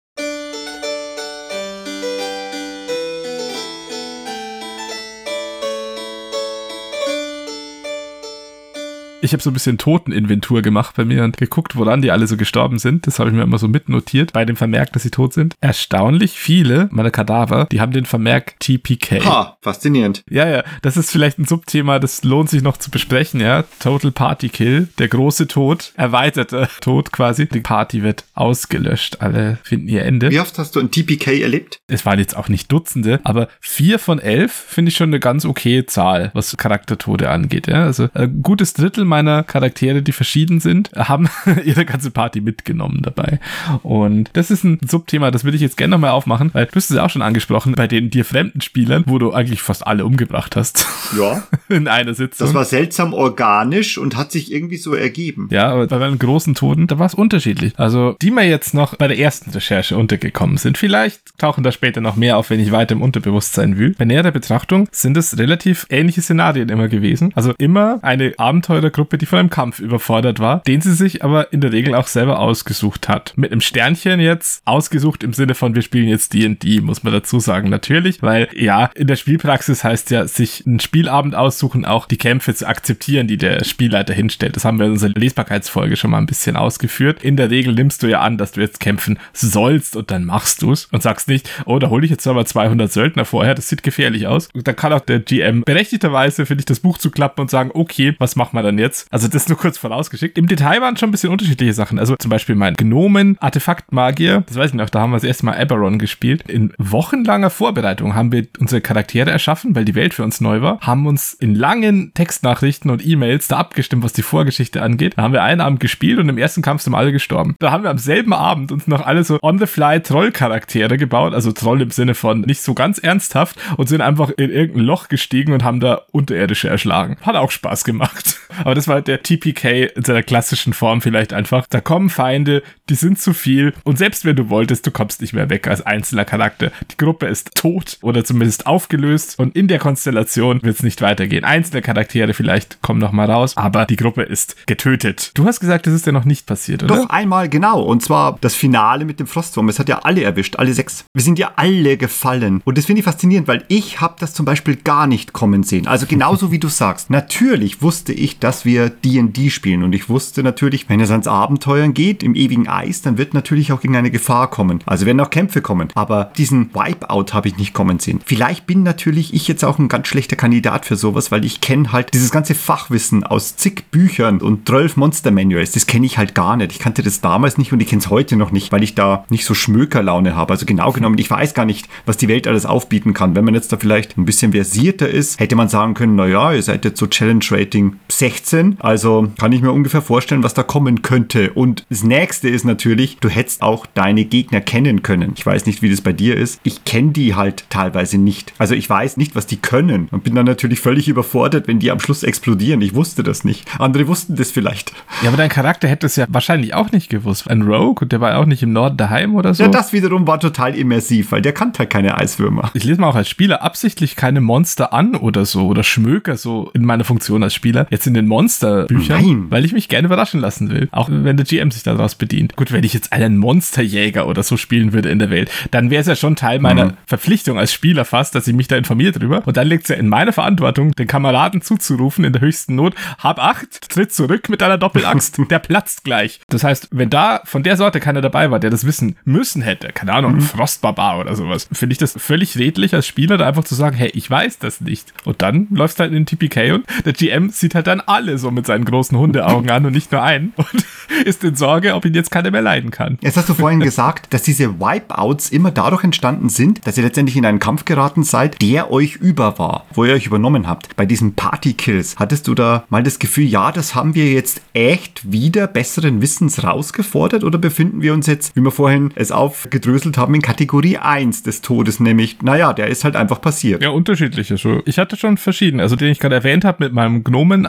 Ich 9.25 9.33
habe 9.33 9.41
so 9.41 9.49
ein 9.49 9.53
bisschen 9.53 9.79
Toteninventur 9.79 10.61
gemacht 10.61 10.93
bei 10.95 11.03
mir 11.03 11.23
und 11.23 11.38
geguckt, 11.38 11.75
woran 11.75 12.03
die 12.03 12.11
alle 12.11 12.27
so 12.27 12.38
gestorben 12.38 12.77
sind. 12.77 13.07
Das 13.07 13.17
habe 13.17 13.31
ich 13.31 13.35
mir 13.35 13.41
immer 13.41 13.57
so 13.57 13.67
mitnotiert 13.67 14.31
bei 14.33 14.45
dem 14.45 14.55
Vermerk, 14.55 14.93
dass 14.93 15.01
sie 15.01 15.09
tot 15.09 15.33
sind. 15.33 15.55
Erstaunlich 15.61 16.33
viele 16.33 16.89
meiner 16.91 17.09
Kadaver, 17.09 17.65
die 17.71 17.81
haben 17.81 17.91
den 17.91 18.05
Vermerk 18.05 18.59
TPK. 18.59 19.25
Ha, 19.25 19.57
faszinierend. 19.61 20.21
Ja, 20.29 20.47
ja, 20.47 20.63
das 20.83 20.95
ist 20.95 21.09
vielleicht 21.09 21.39
ein 21.39 21.45
Subthema, 21.45 21.97
das 21.97 22.23
lohnt 22.23 22.51
sich 22.51 22.61
noch 22.61 22.77
zu 22.77 22.91
besprechen, 22.91 23.41
ja. 23.41 23.63
Total 23.79 24.11
Party 24.11 24.49
Kill, 24.49 24.89
der 24.99 25.07
große 25.07 25.47
Tod, 25.47 25.91
erweiterte 25.95 26.69
Tod 26.81 27.11
quasi. 27.11 27.47
Die 27.47 27.61
Party 27.61 28.03
wird 28.03 28.25
ausgelöscht, 28.35 29.21
alle 29.21 29.57
finden 29.63 29.88
ihr 29.88 30.03
Ende. 30.05 30.29
Wie 30.29 30.39
oft 30.39 30.59
hast 30.59 30.75
du 30.75 30.79
ein 30.79 30.91
TPK 30.91 31.41
erlebt? 31.41 31.79
Es 31.88 32.05
waren 32.05 32.19
jetzt 32.19 32.38
auch 32.38 32.47
nicht 32.47 32.71
Dutzende, 32.71 33.21
aber 33.23 33.47
vier 33.59 33.97
von 33.97 34.19
elf 34.19 34.51
finde 34.53 34.89
ich 34.89 34.97
schon 34.97 35.09
eine 35.09 35.19
ganz 35.19 35.45
okay 35.45 35.83
Zahl, 35.88 36.29
was 36.35 36.55
Charaktertode 36.57 37.31
angeht. 37.31 37.65
Ja? 37.65 37.85
Also 37.85 38.07
ein 38.13 38.43
gutes 38.43 38.75
Drittel 38.75 39.03
meiner 39.03 39.14
Charaktere, 39.43 40.01
die 40.01 40.12
verschieden 40.12 40.60
sind, 40.60 40.91
haben 40.95 41.30
ihre 41.65 41.86
ganze 41.86 42.12
Party 42.12 42.41
mitgenommen 42.41 42.99
dabei. 43.01 43.39
Und 43.84 44.30
das 44.34 44.51
ist 44.51 44.63
ein 44.63 44.80
Subthema, 44.88 45.32
das 45.32 45.43
würde 45.43 45.56
ich 45.56 45.62
jetzt 45.62 45.78
gerne 45.78 45.91
nochmal 45.91 46.12
aufmachen, 46.12 46.49
weil 46.54 46.65
du 46.65 46.75
hast 46.75 46.89
es 46.89 46.95
ja 46.97 47.06
auch 47.06 47.10
schon 47.10 47.21
angesprochen, 47.21 47.73
bei 47.73 47.88
den 47.88 48.10
dir 48.10 48.25
fremden 48.25 48.62
Spielern, 48.62 49.04
wo 49.08 49.17
du 49.19 49.32
eigentlich 49.34 49.62
fast 49.62 49.86
alle 49.86 50.06
umgebracht 50.06 50.56
hast 50.56 50.86
Ja. 51.19 51.43
in 51.69 51.88
einer 51.88 52.13
Sitzung. 52.13 52.47
Das 52.47 52.54
war 52.54 52.65
seltsam 52.65 53.13
organisch 53.13 53.97
und 53.97 54.15
hat 54.17 54.32
sich 54.32 54.51
irgendwie 54.51 54.78
so 54.78 54.93
ergeben. 54.93 55.47
Ja, 55.51 55.69
aber 55.69 55.88
bei 55.88 55.97
meinen 55.99 56.19
großen 56.19 56.56
Toten, 56.56 56.88
da 56.88 56.99
war 56.99 57.06
es 57.06 57.13
unterschiedlich. 57.13 57.73
Also, 57.78 58.15
die 58.21 58.32
mir 58.32 58.43
jetzt 58.47 58.73
noch 58.73 58.95
bei 58.95 59.08
der 59.08 59.17
ersten 59.19 59.51
Recherche 59.51 59.97
untergekommen 59.97 60.58
sind, 60.58 60.78
vielleicht 60.78 61.38
tauchen 61.38 61.63
da 61.63 61.71
später 61.71 62.01
noch 62.01 62.15
mehr 62.15 62.38
auf, 62.38 62.49
wenn 62.49 62.60
ich 62.60 62.71
weiter 62.71 62.93
im 62.93 63.01
Unterbewusstsein 63.01 63.78
wühle. 63.78 63.93
Bei 63.97 64.06
näherer 64.06 64.32
Betrachtung 64.32 64.88
sind 64.91 65.17
es 65.17 65.38
relativ 65.38 65.86
ähnliche 65.89 66.21
Szenarien 66.21 66.69
immer 66.69 66.88
gewesen. 66.88 67.32
Also 67.36 67.54
immer 67.58 67.99
eine 68.01 68.34
Abenteurergruppe, 68.38 69.04
die 69.13 69.25
von 69.25 69.39
einem 69.39 69.49
Kampf 69.49 69.79
überfordert 69.79 70.39
war, 70.39 70.61
den 70.61 70.81
sie 70.81 70.93
sich 70.93 71.23
aber 71.23 71.51
in 71.53 71.61
der 71.61 71.71
Regel 71.71 71.95
auch 71.95 72.07
selber 72.07 72.39
ausgesucht 72.39 73.07
hat. 73.07 73.33
Mit 73.35 73.51
einem 73.51 73.61
Sternchen 73.61 74.19
jetzt, 74.19 74.61
ausgesucht 74.65 75.23
im 75.23 75.33
Sinne 75.33 75.55
von, 75.55 75.75
wir 75.75 75.81
spielen 75.81 76.07
jetzt 76.07 76.33
D&D, 76.33 76.81
muss 76.81 77.03
man 77.03 77.13
dazu 77.13 77.39
sagen, 77.39 77.69
natürlich, 77.69 78.21
weil 78.21 78.49
ja, 78.53 78.89
in 78.95 79.07
der 79.07 79.15
Spielpraxis 79.15 79.83
heißt 79.83 80.11
ja, 80.11 80.27
sich 80.27 80.65
einen 80.65 80.79
Spielabend 80.79 81.35
aussuchen, 81.35 81.85
auch 81.85 82.05
die 82.07 82.17
Kämpfe 82.17 82.53
zu 82.53 82.67
akzeptieren, 82.67 83.27
die 83.27 83.37
der 83.37 83.63
Spielleiter 83.63 84.13
hinstellt. 84.13 84.55
Das 84.55 84.65
haben 84.65 84.79
wir 84.79 84.85
in 84.85 84.93
unserer 84.93 85.11
Lesbarkeitsfolge 85.15 85.95
schon 85.95 86.11
mal 86.11 86.17
ein 86.17 86.25
bisschen 86.25 86.55
ausgeführt. 86.55 87.23
In 87.23 87.37
der 87.37 87.49
Regel 87.49 87.73
nimmst 87.73 88.03
du 88.03 88.07
ja 88.07 88.21
an, 88.21 88.37
dass 88.37 88.53
du 88.53 88.61
jetzt 88.61 88.79
kämpfen 88.79 89.19
sollst 89.33 89.95
und 89.95 90.11
dann 90.11 90.25
machst 90.25 90.61
du's 90.61 90.85
und 90.91 91.03
sagst 91.03 91.27
nicht, 91.27 91.49
oh, 91.65 91.79
da 91.79 91.89
hole 91.89 92.05
ich 92.05 92.11
jetzt 92.11 92.27
aber 92.27 92.45
200 92.45 92.91
Söldner 92.91 93.25
vorher, 93.25 93.55
das 93.55 93.69
sieht 93.69 93.83
gefährlich 93.83 94.27
aus. 94.27 94.49
Und 94.53 94.67
da 94.67 94.73
kann 94.73 94.93
auch 94.93 95.01
der 95.01 95.19
GM 95.19 95.63
berechtigterweise 95.63 96.45
für 96.45 96.55
dich 96.55 96.65
das 96.65 96.79
Buch 96.79 96.97
zuklappen 96.97 97.41
und 97.41 97.49
sagen, 97.49 97.71
okay, 97.73 98.15
was 98.19 98.35
machen 98.35 98.57
wir 98.57 98.63
dann 98.63 98.79
jetzt? 98.79 98.94
Also 99.12 99.27
das 99.27 99.47
nur 99.47 99.58
kurz 99.58 99.77
vorausgeschickt. 99.77 100.38
Im 100.38 100.47
Detail 100.47 100.81
waren 100.81 100.97
schon 100.97 101.10
ein 101.10 101.12
bisschen 101.12 101.31
unterschiedliche 101.31 101.73
Sachen. 101.73 101.99
Also 101.99 102.15
zum 102.17 102.29
Beispiel 102.29 102.55
mein 102.55 102.75
Gnomen, 102.75 103.38
Artefaktmagier, 103.39 104.43
das 104.47 104.58
weiß 104.58 104.71
ich 104.71 104.75
noch, 104.75 104.89
da 104.89 105.01
haben 105.01 105.12
wir 105.12 105.17
das 105.17 105.23
erste 105.23 105.45
Mal 105.45 105.60
Eberron 105.60 105.99
gespielt. 105.99 106.43
In 106.49 106.73
wochenlanger 106.77 107.49
Vorbereitung 107.49 108.15
haben 108.15 108.31
wir 108.31 108.47
unsere 108.60 108.81
Charaktere 108.81 109.31
erschaffen, 109.31 109.75
weil 109.75 109.86
die 109.86 109.95
Welt 109.95 110.13
für 110.13 110.23
uns 110.23 110.41
neu 110.41 110.62
war, 110.62 110.79
haben 110.81 111.08
uns 111.08 111.34
in 111.34 111.55
langen 111.55 112.13
Textnachrichten 112.13 112.91
und 112.91 113.05
E-Mails 113.05 113.47
da 113.47 113.58
abgestimmt, 113.58 114.03
was 114.03 114.13
die 114.13 114.21
Vorgeschichte 114.21 114.81
angeht. 114.81 115.13
Da 115.17 115.23
haben 115.23 115.34
wir 115.34 115.43
einen 115.43 115.62
Abend 115.62 115.79
gespielt 115.79 116.19
und 116.19 116.29
im 116.29 116.38
ersten 116.38 116.62
Kampf 116.62 116.81
sind 116.81 116.93
wir 116.93 116.97
alle 116.97 117.12
gestorben. 117.12 117.55
Da 117.60 117.71
haben 117.71 117.84
wir 117.84 117.89
am 117.89 117.97
selben 117.97 118.34
Abend 118.34 118.71
uns 118.71 118.88
noch 118.88 119.05
alle 119.05 119.23
so 119.23 119.39
on-the-fly 119.41 120.01
Troll-Charaktere 120.01 120.97
gebaut, 120.97 121.34
also 121.34 121.51
Troll 121.51 121.81
im 121.81 121.91
Sinne 121.91 122.15
von 122.15 122.41
nicht 122.41 122.62
so 122.62 122.73
ganz 122.73 122.97
ernsthaft 122.97 123.58
und 123.77 123.89
sind 123.89 124.01
einfach 124.01 124.29
in 124.29 124.51
irgendein 124.51 124.86
Loch 124.86 125.08
gestiegen 125.08 125.53
und 125.53 125.63
haben 125.63 125.79
da 125.79 126.01
Unterirdische 126.12 126.69
erschlagen. 126.69 127.17
Hat 127.21 127.36
auch 127.36 127.51
Spaß 127.51 127.84
gemacht. 127.84 128.39
Aber 128.60 128.75
das 128.75 128.85
war 128.88 128.95
halt 128.95 129.08
der 129.08 129.24
TPK 129.24 129.91
in 129.95 130.04
seiner 130.04 130.24
klassischen 130.24 130.74
Form 130.74 131.02
vielleicht 131.02 131.34
einfach. 131.34 131.65
Da 131.69 131.82
kommen 131.82 132.10
Feinde, 132.10 132.63
die 132.89 132.95
sind 132.95 133.19
zu 133.19 133.34
viel 133.34 133.74
und 133.84 133.98
selbst 133.98 134.26
wenn 134.26 134.36
du 134.36 134.50
wolltest, 134.50 134.86
du 134.86 134.91
kommst 134.91 135.21
nicht 135.21 135.34
mehr 135.34 135.50
weg 135.50 135.67
als 135.67 135.82
einzelner 135.82 136.26
Charakter. 136.26 136.71
Die 136.91 136.98
Gruppe 136.98 137.28
ist 137.28 137.56
tot 137.56 137.98
oder 138.02 138.24
zumindest 138.24 138.67
aufgelöst 138.67 139.39
und 139.39 139.56
in 139.56 139.67
der 139.67 139.80
Konstellation 139.80 140.62
wird 140.63 140.78
es 140.78 140.84
nicht 140.84 141.02
weitergehen. 141.02 141.43
Einzelne 141.43 141.82
Charaktere 141.82 142.34
vielleicht 142.34 142.82
kommen 142.82 143.00
noch 143.00 143.12
mal 143.12 143.30
raus, 143.30 143.58
aber 143.58 143.86
die 143.86 143.95
Gruppe 143.95 144.24
ist 144.24 144.67
getötet. 144.67 145.32
Du 145.34 145.45
hast 145.45 145.60
gesagt, 145.60 145.88
das 145.88 145.93
ist 145.93 146.06
ja 146.06 146.12
noch 146.12 146.26
nicht 146.26 146.45
passiert, 146.45 146.84
oder? 146.84 146.95
Doch 146.95 147.10
einmal 147.10 147.50
genau. 147.50 147.82
Und 147.82 148.04
zwar 148.04 148.38
das 148.41 148.56
Finale 148.56 149.06
mit 149.06 149.19
dem 149.19 149.28
Frostwurm. 149.28 149.69
Es 149.69 149.80
hat 149.80 149.89
ja 149.89 150.00
alle 150.00 150.24
erwischt, 150.24 150.58
alle 150.58 150.74
sechs. 150.74 151.06
Wir 151.13 151.24
sind 151.24 151.39
ja 151.39 151.54
alle 151.56 151.98
gefallen. 151.98 152.62
Und 152.65 152.78
das 152.78 152.86
finde 152.86 153.00
ich 153.00 153.06
faszinierend, 153.06 153.48
weil 153.48 153.63
ich 153.67 154.02
habe 154.02 154.15
das 154.19 154.34
zum 154.34 154.45
Beispiel 154.45 154.76
gar 154.76 155.08
nicht 155.08 155.34
kommen 155.34 155.63
sehen. 155.63 155.88
Also 155.88 156.06
genauso 156.06 156.52
wie 156.52 156.60
du 156.60 156.67
sagst. 156.67 157.10
Natürlich 157.10 157.82
wusste 157.82 158.13
ich, 158.13 158.39
dass 158.39 158.65
wir 158.65 158.74
D&D 158.75 159.49
spielen. 159.49 159.83
Und 159.83 159.93
ich 159.93 160.09
wusste 160.09 160.43
natürlich, 160.43 160.89
wenn 160.89 160.99
es 160.99 161.11
ans 161.11 161.27
Abenteuern 161.27 161.93
geht, 161.93 162.23
im 162.23 162.35
ewigen 162.35 162.67
Eis, 162.67 163.01
dann 163.01 163.17
wird 163.17 163.33
natürlich 163.33 163.71
auch 163.71 163.79
irgendeine 163.79 164.11
Gefahr 164.11 164.49
kommen. 164.49 164.79
Also 164.85 165.05
werden 165.05 165.19
auch 165.19 165.29
Kämpfe 165.29 165.61
kommen. 165.61 165.89
Aber 165.95 166.31
diesen 166.38 166.73
Wipeout 166.73 167.33
habe 167.33 167.47
ich 167.47 167.57
nicht 167.57 167.73
kommen 167.73 167.99
sehen. 167.99 168.19
Vielleicht 168.25 168.67
bin 168.67 168.83
natürlich 168.83 169.33
ich 169.33 169.47
jetzt 169.47 169.63
auch 169.63 169.79
ein 169.79 169.88
ganz 169.88 170.07
schlechter 170.07 170.35
Kandidat 170.35 170.85
für 170.85 170.95
sowas, 170.95 171.31
weil 171.31 171.45
ich 171.45 171.61
kenne 171.61 171.91
halt 171.91 172.13
dieses 172.13 172.31
ganze 172.31 172.55
Fachwissen 172.55 173.23
aus 173.23 173.55
zig 173.55 173.85
Büchern 173.91 174.41
und 174.41 174.67
12 174.67 174.97
Monster 174.97 175.31
Manuals. 175.31 175.71
Das 175.71 175.88
kenne 175.88 176.05
ich 176.05 176.17
halt 176.17 176.35
gar 176.35 176.57
nicht. 176.57 176.71
Ich 176.71 176.79
kannte 176.79 177.03
das 177.03 177.21
damals 177.21 177.57
nicht 177.57 177.71
und 177.73 177.79
ich 177.79 177.88
kenne 177.88 178.01
es 178.01 178.09
heute 178.09 178.35
noch 178.35 178.51
nicht, 178.51 178.71
weil 178.71 178.83
ich 178.83 178.95
da 178.95 179.25
nicht 179.29 179.45
so 179.45 179.53
Schmökerlaune 179.53 180.35
habe. 180.35 180.53
Also 180.53 180.65
genau 180.65 180.91
genommen, 180.91 181.17
ich 181.17 181.29
weiß 181.29 181.53
gar 181.53 181.65
nicht, 181.65 181.88
was 182.05 182.17
die 182.17 182.27
Welt 182.27 182.47
alles 182.47 182.65
aufbieten 182.65 183.13
kann. 183.13 183.35
Wenn 183.35 183.45
man 183.45 183.53
jetzt 183.53 183.71
da 183.71 183.77
vielleicht 183.77 184.17
ein 184.17 184.25
bisschen 184.25 184.51
versierter 184.53 185.09
ist, 185.09 185.39
hätte 185.39 185.55
man 185.55 185.69
sagen 185.69 185.93
können, 185.93 186.15
naja, 186.15 186.53
ihr 186.53 186.63
seid 186.63 186.85
jetzt 186.85 186.99
so 186.99 187.07
Challenge 187.07 187.43
Rating 187.49 187.99
16 188.09 188.54
13. 188.55 188.77
Also 188.79 189.31
kann 189.37 189.51
ich 189.51 189.61
mir 189.61 189.71
ungefähr 189.71 190.01
vorstellen, 190.01 190.43
was 190.43 190.53
da 190.53 190.63
kommen 190.63 191.01
könnte. 191.01 191.51
Und 191.53 191.85
das 191.89 192.03
nächste 192.03 192.49
ist 192.49 192.65
natürlich, 192.65 193.17
du 193.19 193.29
hättest 193.29 193.61
auch 193.61 193.85
deine 193.85 194.25
Gegner 194.25 194.61
kennen 194.61 195.01
können. 195.01 195.33
Ich 195.35 195.45
weiß 195.45 195.65
nicht, 195.65 195.81
wie 195.81 195.89
das 195.89 196.01
bei 196.01 196.13
dir 196.13 196.37
ist. 196.37 196.59
Ich 196.63 196.85
kenne 196.85 197.11
die 197.11 197.35
halt 197.35 197.65
teilweise 197.69 198.17
nicht. 198.17 198.53
Also 198.57 198.75
ich 198.75 198.89
weiß 198.89 199.17
nicht, 199.17 199.35
was 199.35 199.47
die 199.47 199.57
können. 199.57 200.07
Und 200.11 200.23
bin 200.23 200.35
dann 200.35 200.45
natürlich 200.45 200.79
völlig 200.79 201.07
überfordert, 201.07 201.67
wenn 201.67 201.79
die 201.79 201.91
am 201.91 201.99
Schluss 201.99 202.23
explodieren. 202.23 202.81
Ich 202.81 202.95
wusste 202.95 203.23
das 203.23 203.43
nicht. 203.43 203.65
Andere 203.79 204.07
wussten 204.07 204.35
das 204.35 204.51
vielleicht. 204.51 204.93
Ja, 205.21 205.29
aber 205.29 205.37
dein 205.37 205.49
Charakter 205.49 205.87
hätte 205.87 206.05
es 206.05 206.15
ja 206.15 206.25
wahrscheinlich 206.29 206.73
auch 206.73 206.91
nicht 206.91 207.09
gewusst. 207.09 207.49
Ein 207.49 207.63
Rogue, 207.63 208.03
und 208.03 208.11
der 208.11 208.21
war 208.21 208.37
auch 208.37 208.45
nicht 208.45 208.63
im 208.63 208.73
Norden 208.73 208.97
daheim 208.97 209.35
oder 209.35 209.53
so. 209.53 209.63
Ja, 209.63 209.69
das 209.69 209.93
wiederum 209.93 210.27
war 210.27 210.39
total 210.39 210.75
immersiv, 210.75 211.31
weil 211.31 211.41
der 211.41 211.53
kannte 211.53 211.79
halt 211.79 211.89
keine 211.89 212.17
Eiswürmer. 212.17 212.71
ich 212.73 212.83
lese 212.83 213.01
mal 213.01 213.09
auch 213.09 213.15
als 213.15 213.29
Spieler 213.29 213.63
absichtlich 213.63 214.15
keine 214.15 214.41
Monster 214.41 214.93
an 214.93 215.15
oder 215.15 215.45
so 215.45 215.67
oder 215.67 215.83
schmöker 215.83 216.37
so 216.37 216.71
in 216.73 216.85
meiner 216.85 217.03
Funktion 217.03 217.43
als 217.43 217.53
Spieler 217.53 217.87
jetzt 217.89 218.07
in 218.07 218.13
den 218.13 218.27
Monsterbüchern, 218.45 219.25
Nein. 219.25 219.45
weil 219.49 219.65
ich 219.65 219.73
mich 219.73 219.89
gerne 219.89 220.05
überraschen 220.05 220.39
lassen 220.39 220.69
will. 220.69 220.88
Auch 220.91 221.10
wenn 221.12 221.36
der 221.36 221.45
GM 221.45 221.71
sich 221.71 221.81
daraus 221.81 222.15
bedient. 222.15 222.55
Gut, 222.55 222.71
wenn 222.71 222.84
ich 222.84 222.93
jetzt 222.93 223.12
einen 223.12 223.38
Monsterjäger 223.38 224.27
oder 224.27 224.43
so 224.43 224.55
spielen 224.55 224.93
würde 224.93 225.10
in 225.10 225.17
der 225.17 225.31
Welt, 225.31 225.49
dann 225.71 225.89
wäre 225.89 226.01
es 226.01 226.08
ja 226.08 226.15
schon 226.15 226.36
Teil 226.36 226.60
meiner 226.60 226.93
Verpflichtung 227.08 227.58
als 227.58 227.73
Spieler 227.73 228.05
fast, 228.05 228.36
dass 228.36 228.47
ich 228.47 228.53
mich 228.53 228.67
da 228.67 228.75
informiere 228.75 229.13
drüber. 229.13 229.41
Und 229.45 229.58
dann 229.58 229.67
liegt 229.67 229.84
es 229.84 229.89
ja 229.89 229.95
in 229.95 230.10
meiner 230.10 230.31
Verantwortung, 230.31 230.91
den 230.91 231.08
Kameraden 231.08 231.62
zuzurufen 231.62 232.23
in 232.23 232.34
der 232.34 232.41
höchsten 232.41 232.75
Not, 232.75 232.93
hab 233.17 233.39
acht, 233.39 233.89
tritt 233.89 234.13
zurück 234.13 234.49
mit 234.49 234.62
deiner 234.62 234.77
Doppelaxt, 234.77 235.39
der 235.49 235.60
platzt 235.60 236.03
gleich. 236.03 236.39
Das 236.49 236.63
heißt, 236.63 236.89
wenn 236.91 237.10
da 237.10 237.41
von 237.45 237.63
der 237.63 237.77
Sorte 237.77 237.99
keiner 237.99 238.21
dabei 238.21 238.51
war, 238.51 238.60
der 238.60 238.69
das 238.69 238.86
wissen 238.86 239.15
müssen 239.25 239.62
hätte, 239.62 239.89
keine 239.89 240.13
Ahnung, 240.13 240.36
ein 240.36 240.41
Frostbarbar 240.41 241.19
oder 241.19 241.36
sowas, 241.36 241.67
finde 241.71 241.93
ich 241.93 241.99
das 241.99 242.13
völlig 242.17 242.58
redlich 242.58 242.93
als 242.93 243.08
Spieler, 243.08 243.38
da 243.38 243.47
einfach 243.47 243.63
zu 243.63 243.75
sagen, 243.75 243.95
hey, 243.95 244.12
ich 244.13 244.29
weiß 244.29 244.60
das 244.60 244.81
nicht. 244.81 245.13
Und 245.23 245.41
dann 245.41 245.67
läufst 245.71 245.99
halt 245.99 246.12
in 246.12 246.15
den 246.15 246.25
TPK 246.25 246.73
und 246.73 246.86
der 247.05 247.13
GM 247.13 247.49
sieht 247.49 247.75
halt 247.75 247.88
dann 247.88 248.01
alle 248.01 248.35
so 248.38 248.52
mit 248.52 248.65
seinen 248.65 248.86
großen 248.86 249.17
Hundeaugen 249.17 249.69
an 249.69 249.86
und 249.86 249.93
nicht 249.93 250.12
nur 250.12 250.21
einen 250.21 250.54
und 250.58 250.86
ist 251.26 251.43
in 251.43 251.56
Sorge, 251.56 251.93
ob 251.95 252.06
ihn 252.06 252.13
jetzt 252.13 252.32
keiner 252.32 252.52
mehr 252.52 252.62
leiden 252.62 252.91
kann. 252.91 253.17
Jetzt 253.21 253.38
hast 253.38 253.50
du 253.50 253.54
vorhin 253.54 253.80
gesagt, 253.80 254.34
dass 254.34 254.43
diese 254.43 254.80
Wipeouts 254.80 255.50
immer 255.50 255.71
dadurch 255.71 256.04
entstanden 256.04 256.50
sind, 256.50 256.86
dass 256.86 256.98
ihr 256.98 257.04
letztendlich 257.04 257.38
in 257.38 257.45
einen 257.45 257.60
Kampf 257.60 257.86
geraten 257.86 258.24
seid, 258.24 258.62
der 258.62 258.91
euch 258.91 259.15
über 259.15 259.58
war, 259.60 259.86
wo 259.93 260.06
ihr 260.06 260.13
euch 260.13 260.26
übernommen 260.26 260.67
habt. 260.67 260.95
Bei 260.95 261.06
diesen 261.06 261.36
Partykills, 261.36 262.15
hattest 262.17 262.48
du 262.48 262.56
da 262.56 262.86
mal 262.89 263.04
das 263.04 263.19
Gefühl, 263.19 263.45
ja, 263.45 263.71
das 263.71 263.95
haben 263.95 264.15
wir 264.15 264.32
jetzt 264.32 264.62
echt 264.74 265.32
wieder 265.32 265.67
besseren 265.67 266.21
Wissens 266.21 266.63
rausgefordert 266.63 267.43
oder 267.43 267.58
befinden 267.58 268.02
wir 268.02 268.13
uns 268.13 268.28
jetzt, 268.28 268.56
wie 268.56 268.62
wir 268.62 268.71
vorhin 268.71 269.12
es 269.15 269.32
aufgedröselt 269.32 270.17
haben, 270.17 270.33
in 270.36 270.42
Kategorie 270.42 270.98
1 270.98 271.44
des 271.44 271.62
Todes, 271.62 272.00
nämlich, 272.00 272.42
naja, 272.42 272.73
der 272.73 272.88
ist 272.88 273.04
halt 273.04 273.15
einfach 273.15 273.42
passiert. 273.42 273.81
Ja, 273.81 273.90
unterschiedliche. 273.90 274.56
Ich 274.86 275.00
hatte 275.00 275.17
schon 275.17 275.38
verschiedene. 275.38 275.83
Also 275.83 275.96
den 275.96 276.12
ich 276.12 276.19
gerade 276.19 276.36
erwähnt 276.36 276.65
habe 276.65 276.83
mit 276.83 276.94
meinem 276.94 277.23
Gnomen, 277.23 277.67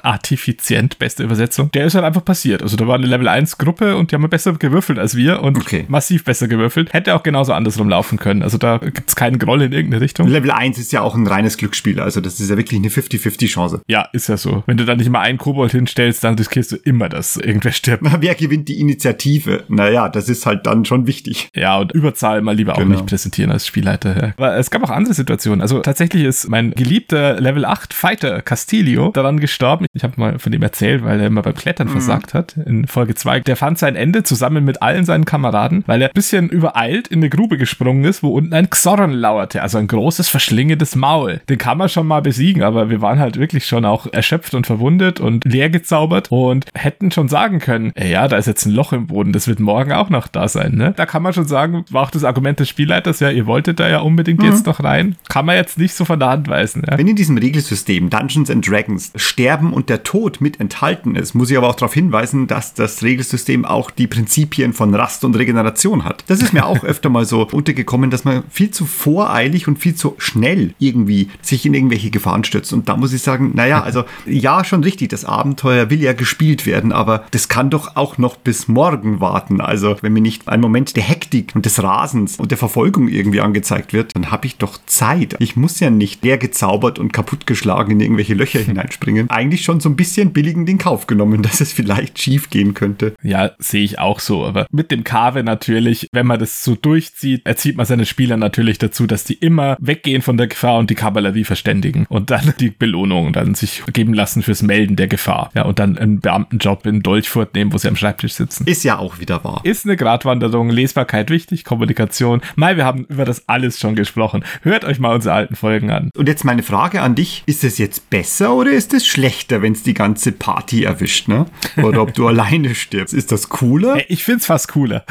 artifizient, 0.57 0.99
beste 0.99 1.23
Übersetzung, 1.23 1.71
der 1.73 1.87
ist 1.87 1.95
halt 1.95 2.05
einfach 2.05 2.25
passiert. 2.25 2.63
Also 2.63 2.77
da 2.77 2.87
war 2.87 2.95
eine 2.97 3.07
Level 3.07 3.29
1 3.29 3.59
Gruppe 3.59 3.97
und 3.97 4.11
die 4.11 4.15
haben 4.17 4.29
besser 4.29 4.53
gewürfelt 4.55 4.99
als 4.99 5.15
wir 5.17 5.43
und 5.43 5.57
Okay. 5.59 5.85
massiv 5.89 6.25
besser 6.25 6.49
gewürfelt. 6.49 6.93
Hätte 6.93 7.15
auch 7.15 7.23
genauso 7.23 7.53
andersrum 7.53 7.89
laufen 7.89 8.19
können. 8.19 8.43
Also 8.43 8.59
da 8.59 8.79
gibt's 8.79 9.15
keinen 9.17 9.39
Groll 9.39 9.63
in 9.63 9.73
irgendeine 9.73 10.01
Richtung. 10.03 10.29
Level 10.29 10.51
1 10.51 10.79
ist 10.79 10.93
ja 10.93 11.03
auch 11.03 11.15
ein 11.15 11.27
reines 11.27 11.57
Glücksspiel, 11.57 12.01
also 12.01 12.21
das 12.21 12.41
ist 12.41 12.49
ja 12.51 12.57
wirklich 12.57 12.79
eine 12.81 12.89
50-50 12.89 13.49
Chance. 13.49 13.81
Ja, 13.87 14.09
ist 14.13 14.29
ja 14.29 14.37
so. 14.37 14.63
Wenn 14.67 14.77
du 14.77 14.85
da 14.85 14.95
nicht 14.95 15.11
mal 15.11 15.21
einen 15.21 15.39
Kobold 15.39 15.73
hinstellst, 15.73 16.25
dann 16.25 16.35
riskierst 16.37 16.73
du 16.73 16.77
immer, 16.77 17.09
dass 17.09 17.37
irgendwer 17.37 17.73
stirbt. 17.73 18.03
Wer 18.21 18.35
gewinnt 18.35 18.69
die 18.69 18.81
Initiative? 18.81 19.65
Naja, 19.69 20.09
das 20.09 20.29
ist 20.29 20.47
halt 20.47 20.67
dann 20.67 20.85
schon 20.85 21.07
wichtig. 21.07 21.49
Ja, 21.55 21.79
und 21.79 21.93
Überzahl 21.93 22.41
mal 22.43 22.55
lieber 22.57 22.73
auch 22.75 22.79
Genau. 22.79 22.91
nicht 22.93 23.07
präsentieren 23.07 23.51
als 23.51 23.67
Spielleiter. 23.67 24.17
Ja. 24.21 24.33
Aber 24.37 24.57
es 24.57 24.71
gab 24.71 24.83
auch 24.85 24.91
andere 24.91 25.15
Situationen. 25.15 25.61
Also 25.61 25.81
tatsächlich 25.81 26.25
ist 26.25 26.49
mein 26.49 26.73
geliebter 26.73 27.41
Level 27.41 27.65
8 27.65 27.93
Fighter 27.95 28.43
Castilio 28.43 29.11
daran 29.11 29.41
gestorben. 29.41 29.87
Ich 29.93 30.03
habe 30.05 30.15
mal 30.19 30.39
von 30.47 30.53
ihm 30.53 30.63
erzählt, 30.63 31.05
weil 31.05 31.19
er 31.19 31.27
immer 31.27 31.43
beim 31.43 31.57
Klettern 31.57 31.89
versagt 31.89 32.33
hat 32.33 32.57
in 32.67 32.87
Folge 32.87 33.17
2. 33.17 33.41
Der 33.41 33.57
fand 33.57 33.81
sein 33.81 33.97
Ende 33.97 34.23
zusammen 34.23 34.65
mit 34.65 34.81
allen 34.81 35.05
seinen 35.05 35.25
Kameraden, 35.25 35.83
weil 35.89 36.01
er 36.01 36.09
ein 36.09 36.15
bisschen 36.15 36.49
übereilt 36.51 37.09
in 37.09 37.19
eine 37.19 37.31
Grube 37.31 37.59
gesprungen 37.59 38.05
ist, 38.05 38.23
wo 38.23 38.29
unten 38.29 38.55
ein 38.55 38.71
Xorn 38.71 39.11
lauerte. 39.11 39.61
Also 39.61 39.79
ein 39.79 39.89
großes, 39.89 40.29
verschlingendes 40.29 40.95
Maul. 40.95 41.41
Den 41.49 41.59
kann 41.59 41.79
man 41.79 41.89
schon 41.89 42.07
mal 42.07 42.23
besiegen, 42.23 42.63
aber 42.63 42.91
wir 42.91 43.01
waren 43.01 43.19
halt 43.19 43.41
wirklich 43.41 43.67
schon 43.67 43.85
auch 43.85 44.07
erschöpft 44.13 44.55
und 44.55 44.69
verwundet 44.69 45.19
und 45.19 45.45
leer 45.45 45.69
gezaubert 45.69 46.31
und 46.31 46.67
hätten 46.75 47.11
schon 47.11 47.29
sagen 47.29 47.59
können, 47.59 47.91
"Ey, 47.97 48.13
ja, 48.13 48.29
da 48.29 48.37
ist 48.37 48.47
jetzt 48.47 48.67
ein 48.67 48.73
Loch 48.73 48.93
im 48.93 49.09
Boden, 49.09 49.33
das 49.33 49.49
wird 49.49 49.59
morgen 49.59 49.91
auch 49.91 50.11
noch 50.11 50.29
da 50.29 50.47
sein. 50.47 50.77
Ne? 50.77 50.95
Da 50.97 51.07
kann 51.07 51.25
man 51.25 51.33
schon 51.33 51.49
sagen, 51.49 51.85
war 51.91 52.05
auch 52.05 52.11
das 52.13 52.23
Argument 52.23 52.61
des 52.61 52.69
Spielleiters, 52.69 53.19
ja, 53.19 53.31
ihr 53.31 53.47
wolltet 53.47 53.81
da 53.81 53.89
ja 53.89 53.99
unbedingt 53.99 54.45
jetzt 54.45 54.67
noch 54.67 54.85
rein. 54.85 55.17
Kann 55.29 55.45
man 55.45 55.57
jetzt 55.57 55.77
nicht 55.77 55.95
so 55.95 56.05
von 56.05 56.21
der 56.21 56.29
Hand 56.29 56.47
weisen. 56.47 56.85
Ja? 56.89 56.97
Wenn 56.97 57.09
in 57.09 57.17
diesem 57.17 57.37
Regelsystem 57.37 58.11
Dungeons 58.11 58.49
and 58.49 58.65
Dragons 58.69 59.13
Sterben 59.17 59.73
und 59.73 59.89
der 59.89 60.05
Tod 60.05 60.36
mit 60.41 60.61
enthalten 60.61 61.17
ist, 61.17 61.35
muss 61.35 61.51
ich 61.51 61.57
aber 61.57 61.69
auch 61.69 61.75
darauf 61.75 61.95
hinweisen, 61.95 62.47
dass 62.47 62.75
das 62.75 63.03
Regelsystem 63.03 63.65
auch 63.65 63.91
die 63.91 64.07
Prinzipien 64.07 64.73
von 64.73 64.95
Rast 64.95 65.25
und 65.25 65.37
Regeneration 65.37 66.05
hat. 66.05 66.25
Das 66.29 66.43
ist 66.43 66.53
mir 66.53 66.67
auch 66.67 66.85
öfter 66.85 67.09
mal 67.09 67.25
so 67.25 67.47
untergekommen, 67.47 68.11
dass 68.11 68.25
man 68.25 68.45
viel 68.51 68.71
zu 68.71 68.87
voreilig 68.87 69.69
und 69.69 69.79
viel 69.79 69.95
zu 69.95 70.15
schnell 70.19 70.75
irgendwie 70.79 71.29
sich 71.43 71.67
in 71.67 71.75
irgendwelche 71.75 72.11
Gefahren 72.11 72.45
stürzt. 72.45 72.73
Und 72.73 72.89
da 72.89 72.97
muss 72.97 73.13
ich 73.13 73.23
sagen, 73.23 73.53
naja, 73.55 73.83
also 73.83 74.05
ja, 74.27 74.65
schon 74.65 74.83
richtig, 74.83 75.11
das 75.11 75.25
Abenteuer 75.25 75.91
will 75.91 76.03
ja 76.03 76.13
gespielt 76.13 76.67
werden, 76.67 76.93
aber 76.93 77.25
das 77.31 77.49
kann 77.49 77.71
doch 77.71 77.97
auch 77.97 78.19
noch 78.19 78.37
bis 78.37 78.69
morgen 78.69 79.21
warten. 79.21 79.61
Also 79.61 79.97
wenn 80.01 80.13
mir 80.13 80.21
nicht 80.21 80.49
ein 80.49 80.61
Moment 80.61 80.97
der 80.97 81.03
Hektik 81.03 81.53
und 81.55 81.67
des 81.67 81.83
Rasens 81.83 82.39
und 82.39 82.51
der 82.51 82.59
Verfolgung 82.59 83.09
irgendwie 83.09 83.41
angezeigt 83.41 83.93
wird, 83.93 84.15
dann 84.15 84.31
habe 84.31 84.47
ich 84.47 84.57
doch 84.57 84.79
Zeit. 84.87 85.37
Ich 85.39 85.57
muss 85.57 85.81
ja 85.81 85.91
nicht 85.91 86.25
der 86.25 86.39
gezaubert 86.39 86.99
und 86.99 87.13
kaputtgeschlagen 87.13 87.93
in 87.93 88.01
irgendwelche 88.01 88.35
Löcher 88.35 88.59
hineinspringen. 88.67 89.31
Eigentlich 89.31 89.63
schon 89.63 89.81
so 89.81 89.89
ein 89.89 89.97
bisschen 89.97 90.26
billigend 90.33 90.69
in 90.69 90.79
Kauf 90.79 91.07
genommen, 91.07 91.43
dass 91.47 91.61
es 91.61 91.73
vielleicht 91.73 92.19
schief 92.19 92.51
gehen 92.51 92.75
könnte. 92.75 93.15
Ja, 93.23 93.53
sehe 93.59 93.85
ich 93.85 93.99
auch 93.99 94.21
so. 94.21 94.45
Aber 94.45 94.67
mit 94.71 94.91
dem 94.91 95.05
Kave 95.05 95.43
natürlich, 95.43 96.09
wenn 96.13 96.27
man 96.27 96.39
das 96.39 96.65
so 96.65 96.75
durchzieht, 96.75 97.45
erzieht 97.45 97.77
man 97.77 97.87
seine 97.87 98.07
Spieler 98.07 98.37
natürlich 98.37 98.79
dazu, 98.79 99.07
dass 99.07 99.25
die 99.25 99.35
immer 99.35 99.77
weggehen 99.81 100.23
von 100.23 100.37
der 100.37 100.47
Gefahr 100.47 100.79
und 100.79 100.91
die 100.91 100.95
Kavallerie 100.95 101.45
verständigen 101.45 102.07
und 102.09 102.31
dann 102.31 102.55
die 102.61 102.71
Belohnung 102.71 103.33
dann 103.33 103.55
sich 103.55 103.83
geben 103.93 104.15
lassen 104.15 104.43
fürs 104.43 104.63
Melden 104.63 104.97
der 104.97 105.09
Gefahr. 105.09 105.51
Ja, 105.55 105.63
und 105.63 105.79
dann 105.79 105.99
einen 105.99 106.21
Beamtenjob 106.21 106.87
in 106.87 107.03
Dolchfurt 107.03 107.55
nehmen, 107.55 107.73
wo 107.73 107.79
sie 107.79 107.89
am 107.89 107.97
Schreibtisch 107.97 108.35
sitzen. 108.35 108.67
Ist 108.67 108.85
ja 108.85 108.99
auch 108.99 109.19
wieder 109.19 109.45
wahr. 109.45 109.61
Ist 109.65 109.85
eine 109.85 109.97
Gratwanderung, 109.97 110.71
Lesbarkeit 110.71 111.31
wichtig, 111.31 111.65
Kommunikation. 111.65 112.41
Mai, 112.57 112.77
wir 112.77 112.85
haben 112.85 113.05
über 113.05 113.25
das 113.25 113.49
alles 113.49 113.79
schon 113.79 113.95
gesprochen. 113.95 114.45
Hört 114.63 114.85
euch 114.85 114.99
mal 114.99 115.15
unsere 115.15 115.35
alten 115.35 115.57
Folgen 115.57 115.91
an. 115.91 116.11
Und 116.17 116.29
jetzt 116.29 116.45
meine 116.45 116.63
Frage 116.63 117.03
an 117.03 117.15
dich, 117.15 117.43
ist 117.47 117.65
es 117.65 117.79
jetzt 117.79 118.11
besser 118.11 118.55
oder 118.55 118.71
ist 118.71 118.93
es 118.95 119.07
schlechter, 119.07 119.63
wenn 119.63 119.73
es 119.73 119.83
die 119.83 119.95
ganze 119.95 120.16
Party 120.33 120.85
erwischt, 120.85 121.29
ne? 121.29 121.47
Oder 121.83 122.03
ob 122.03 122.15
du 122.15 122.27
alleine 122.29 122.75
stirbst? 122.75 123.15
Ist 123.15 123.33
das 123.33 123.49
cooler? 123.49 123.99
Ich 124.09 124.25
find's 124.25 124.47
fast 124.47 124.69
cooler. 124.69 125.05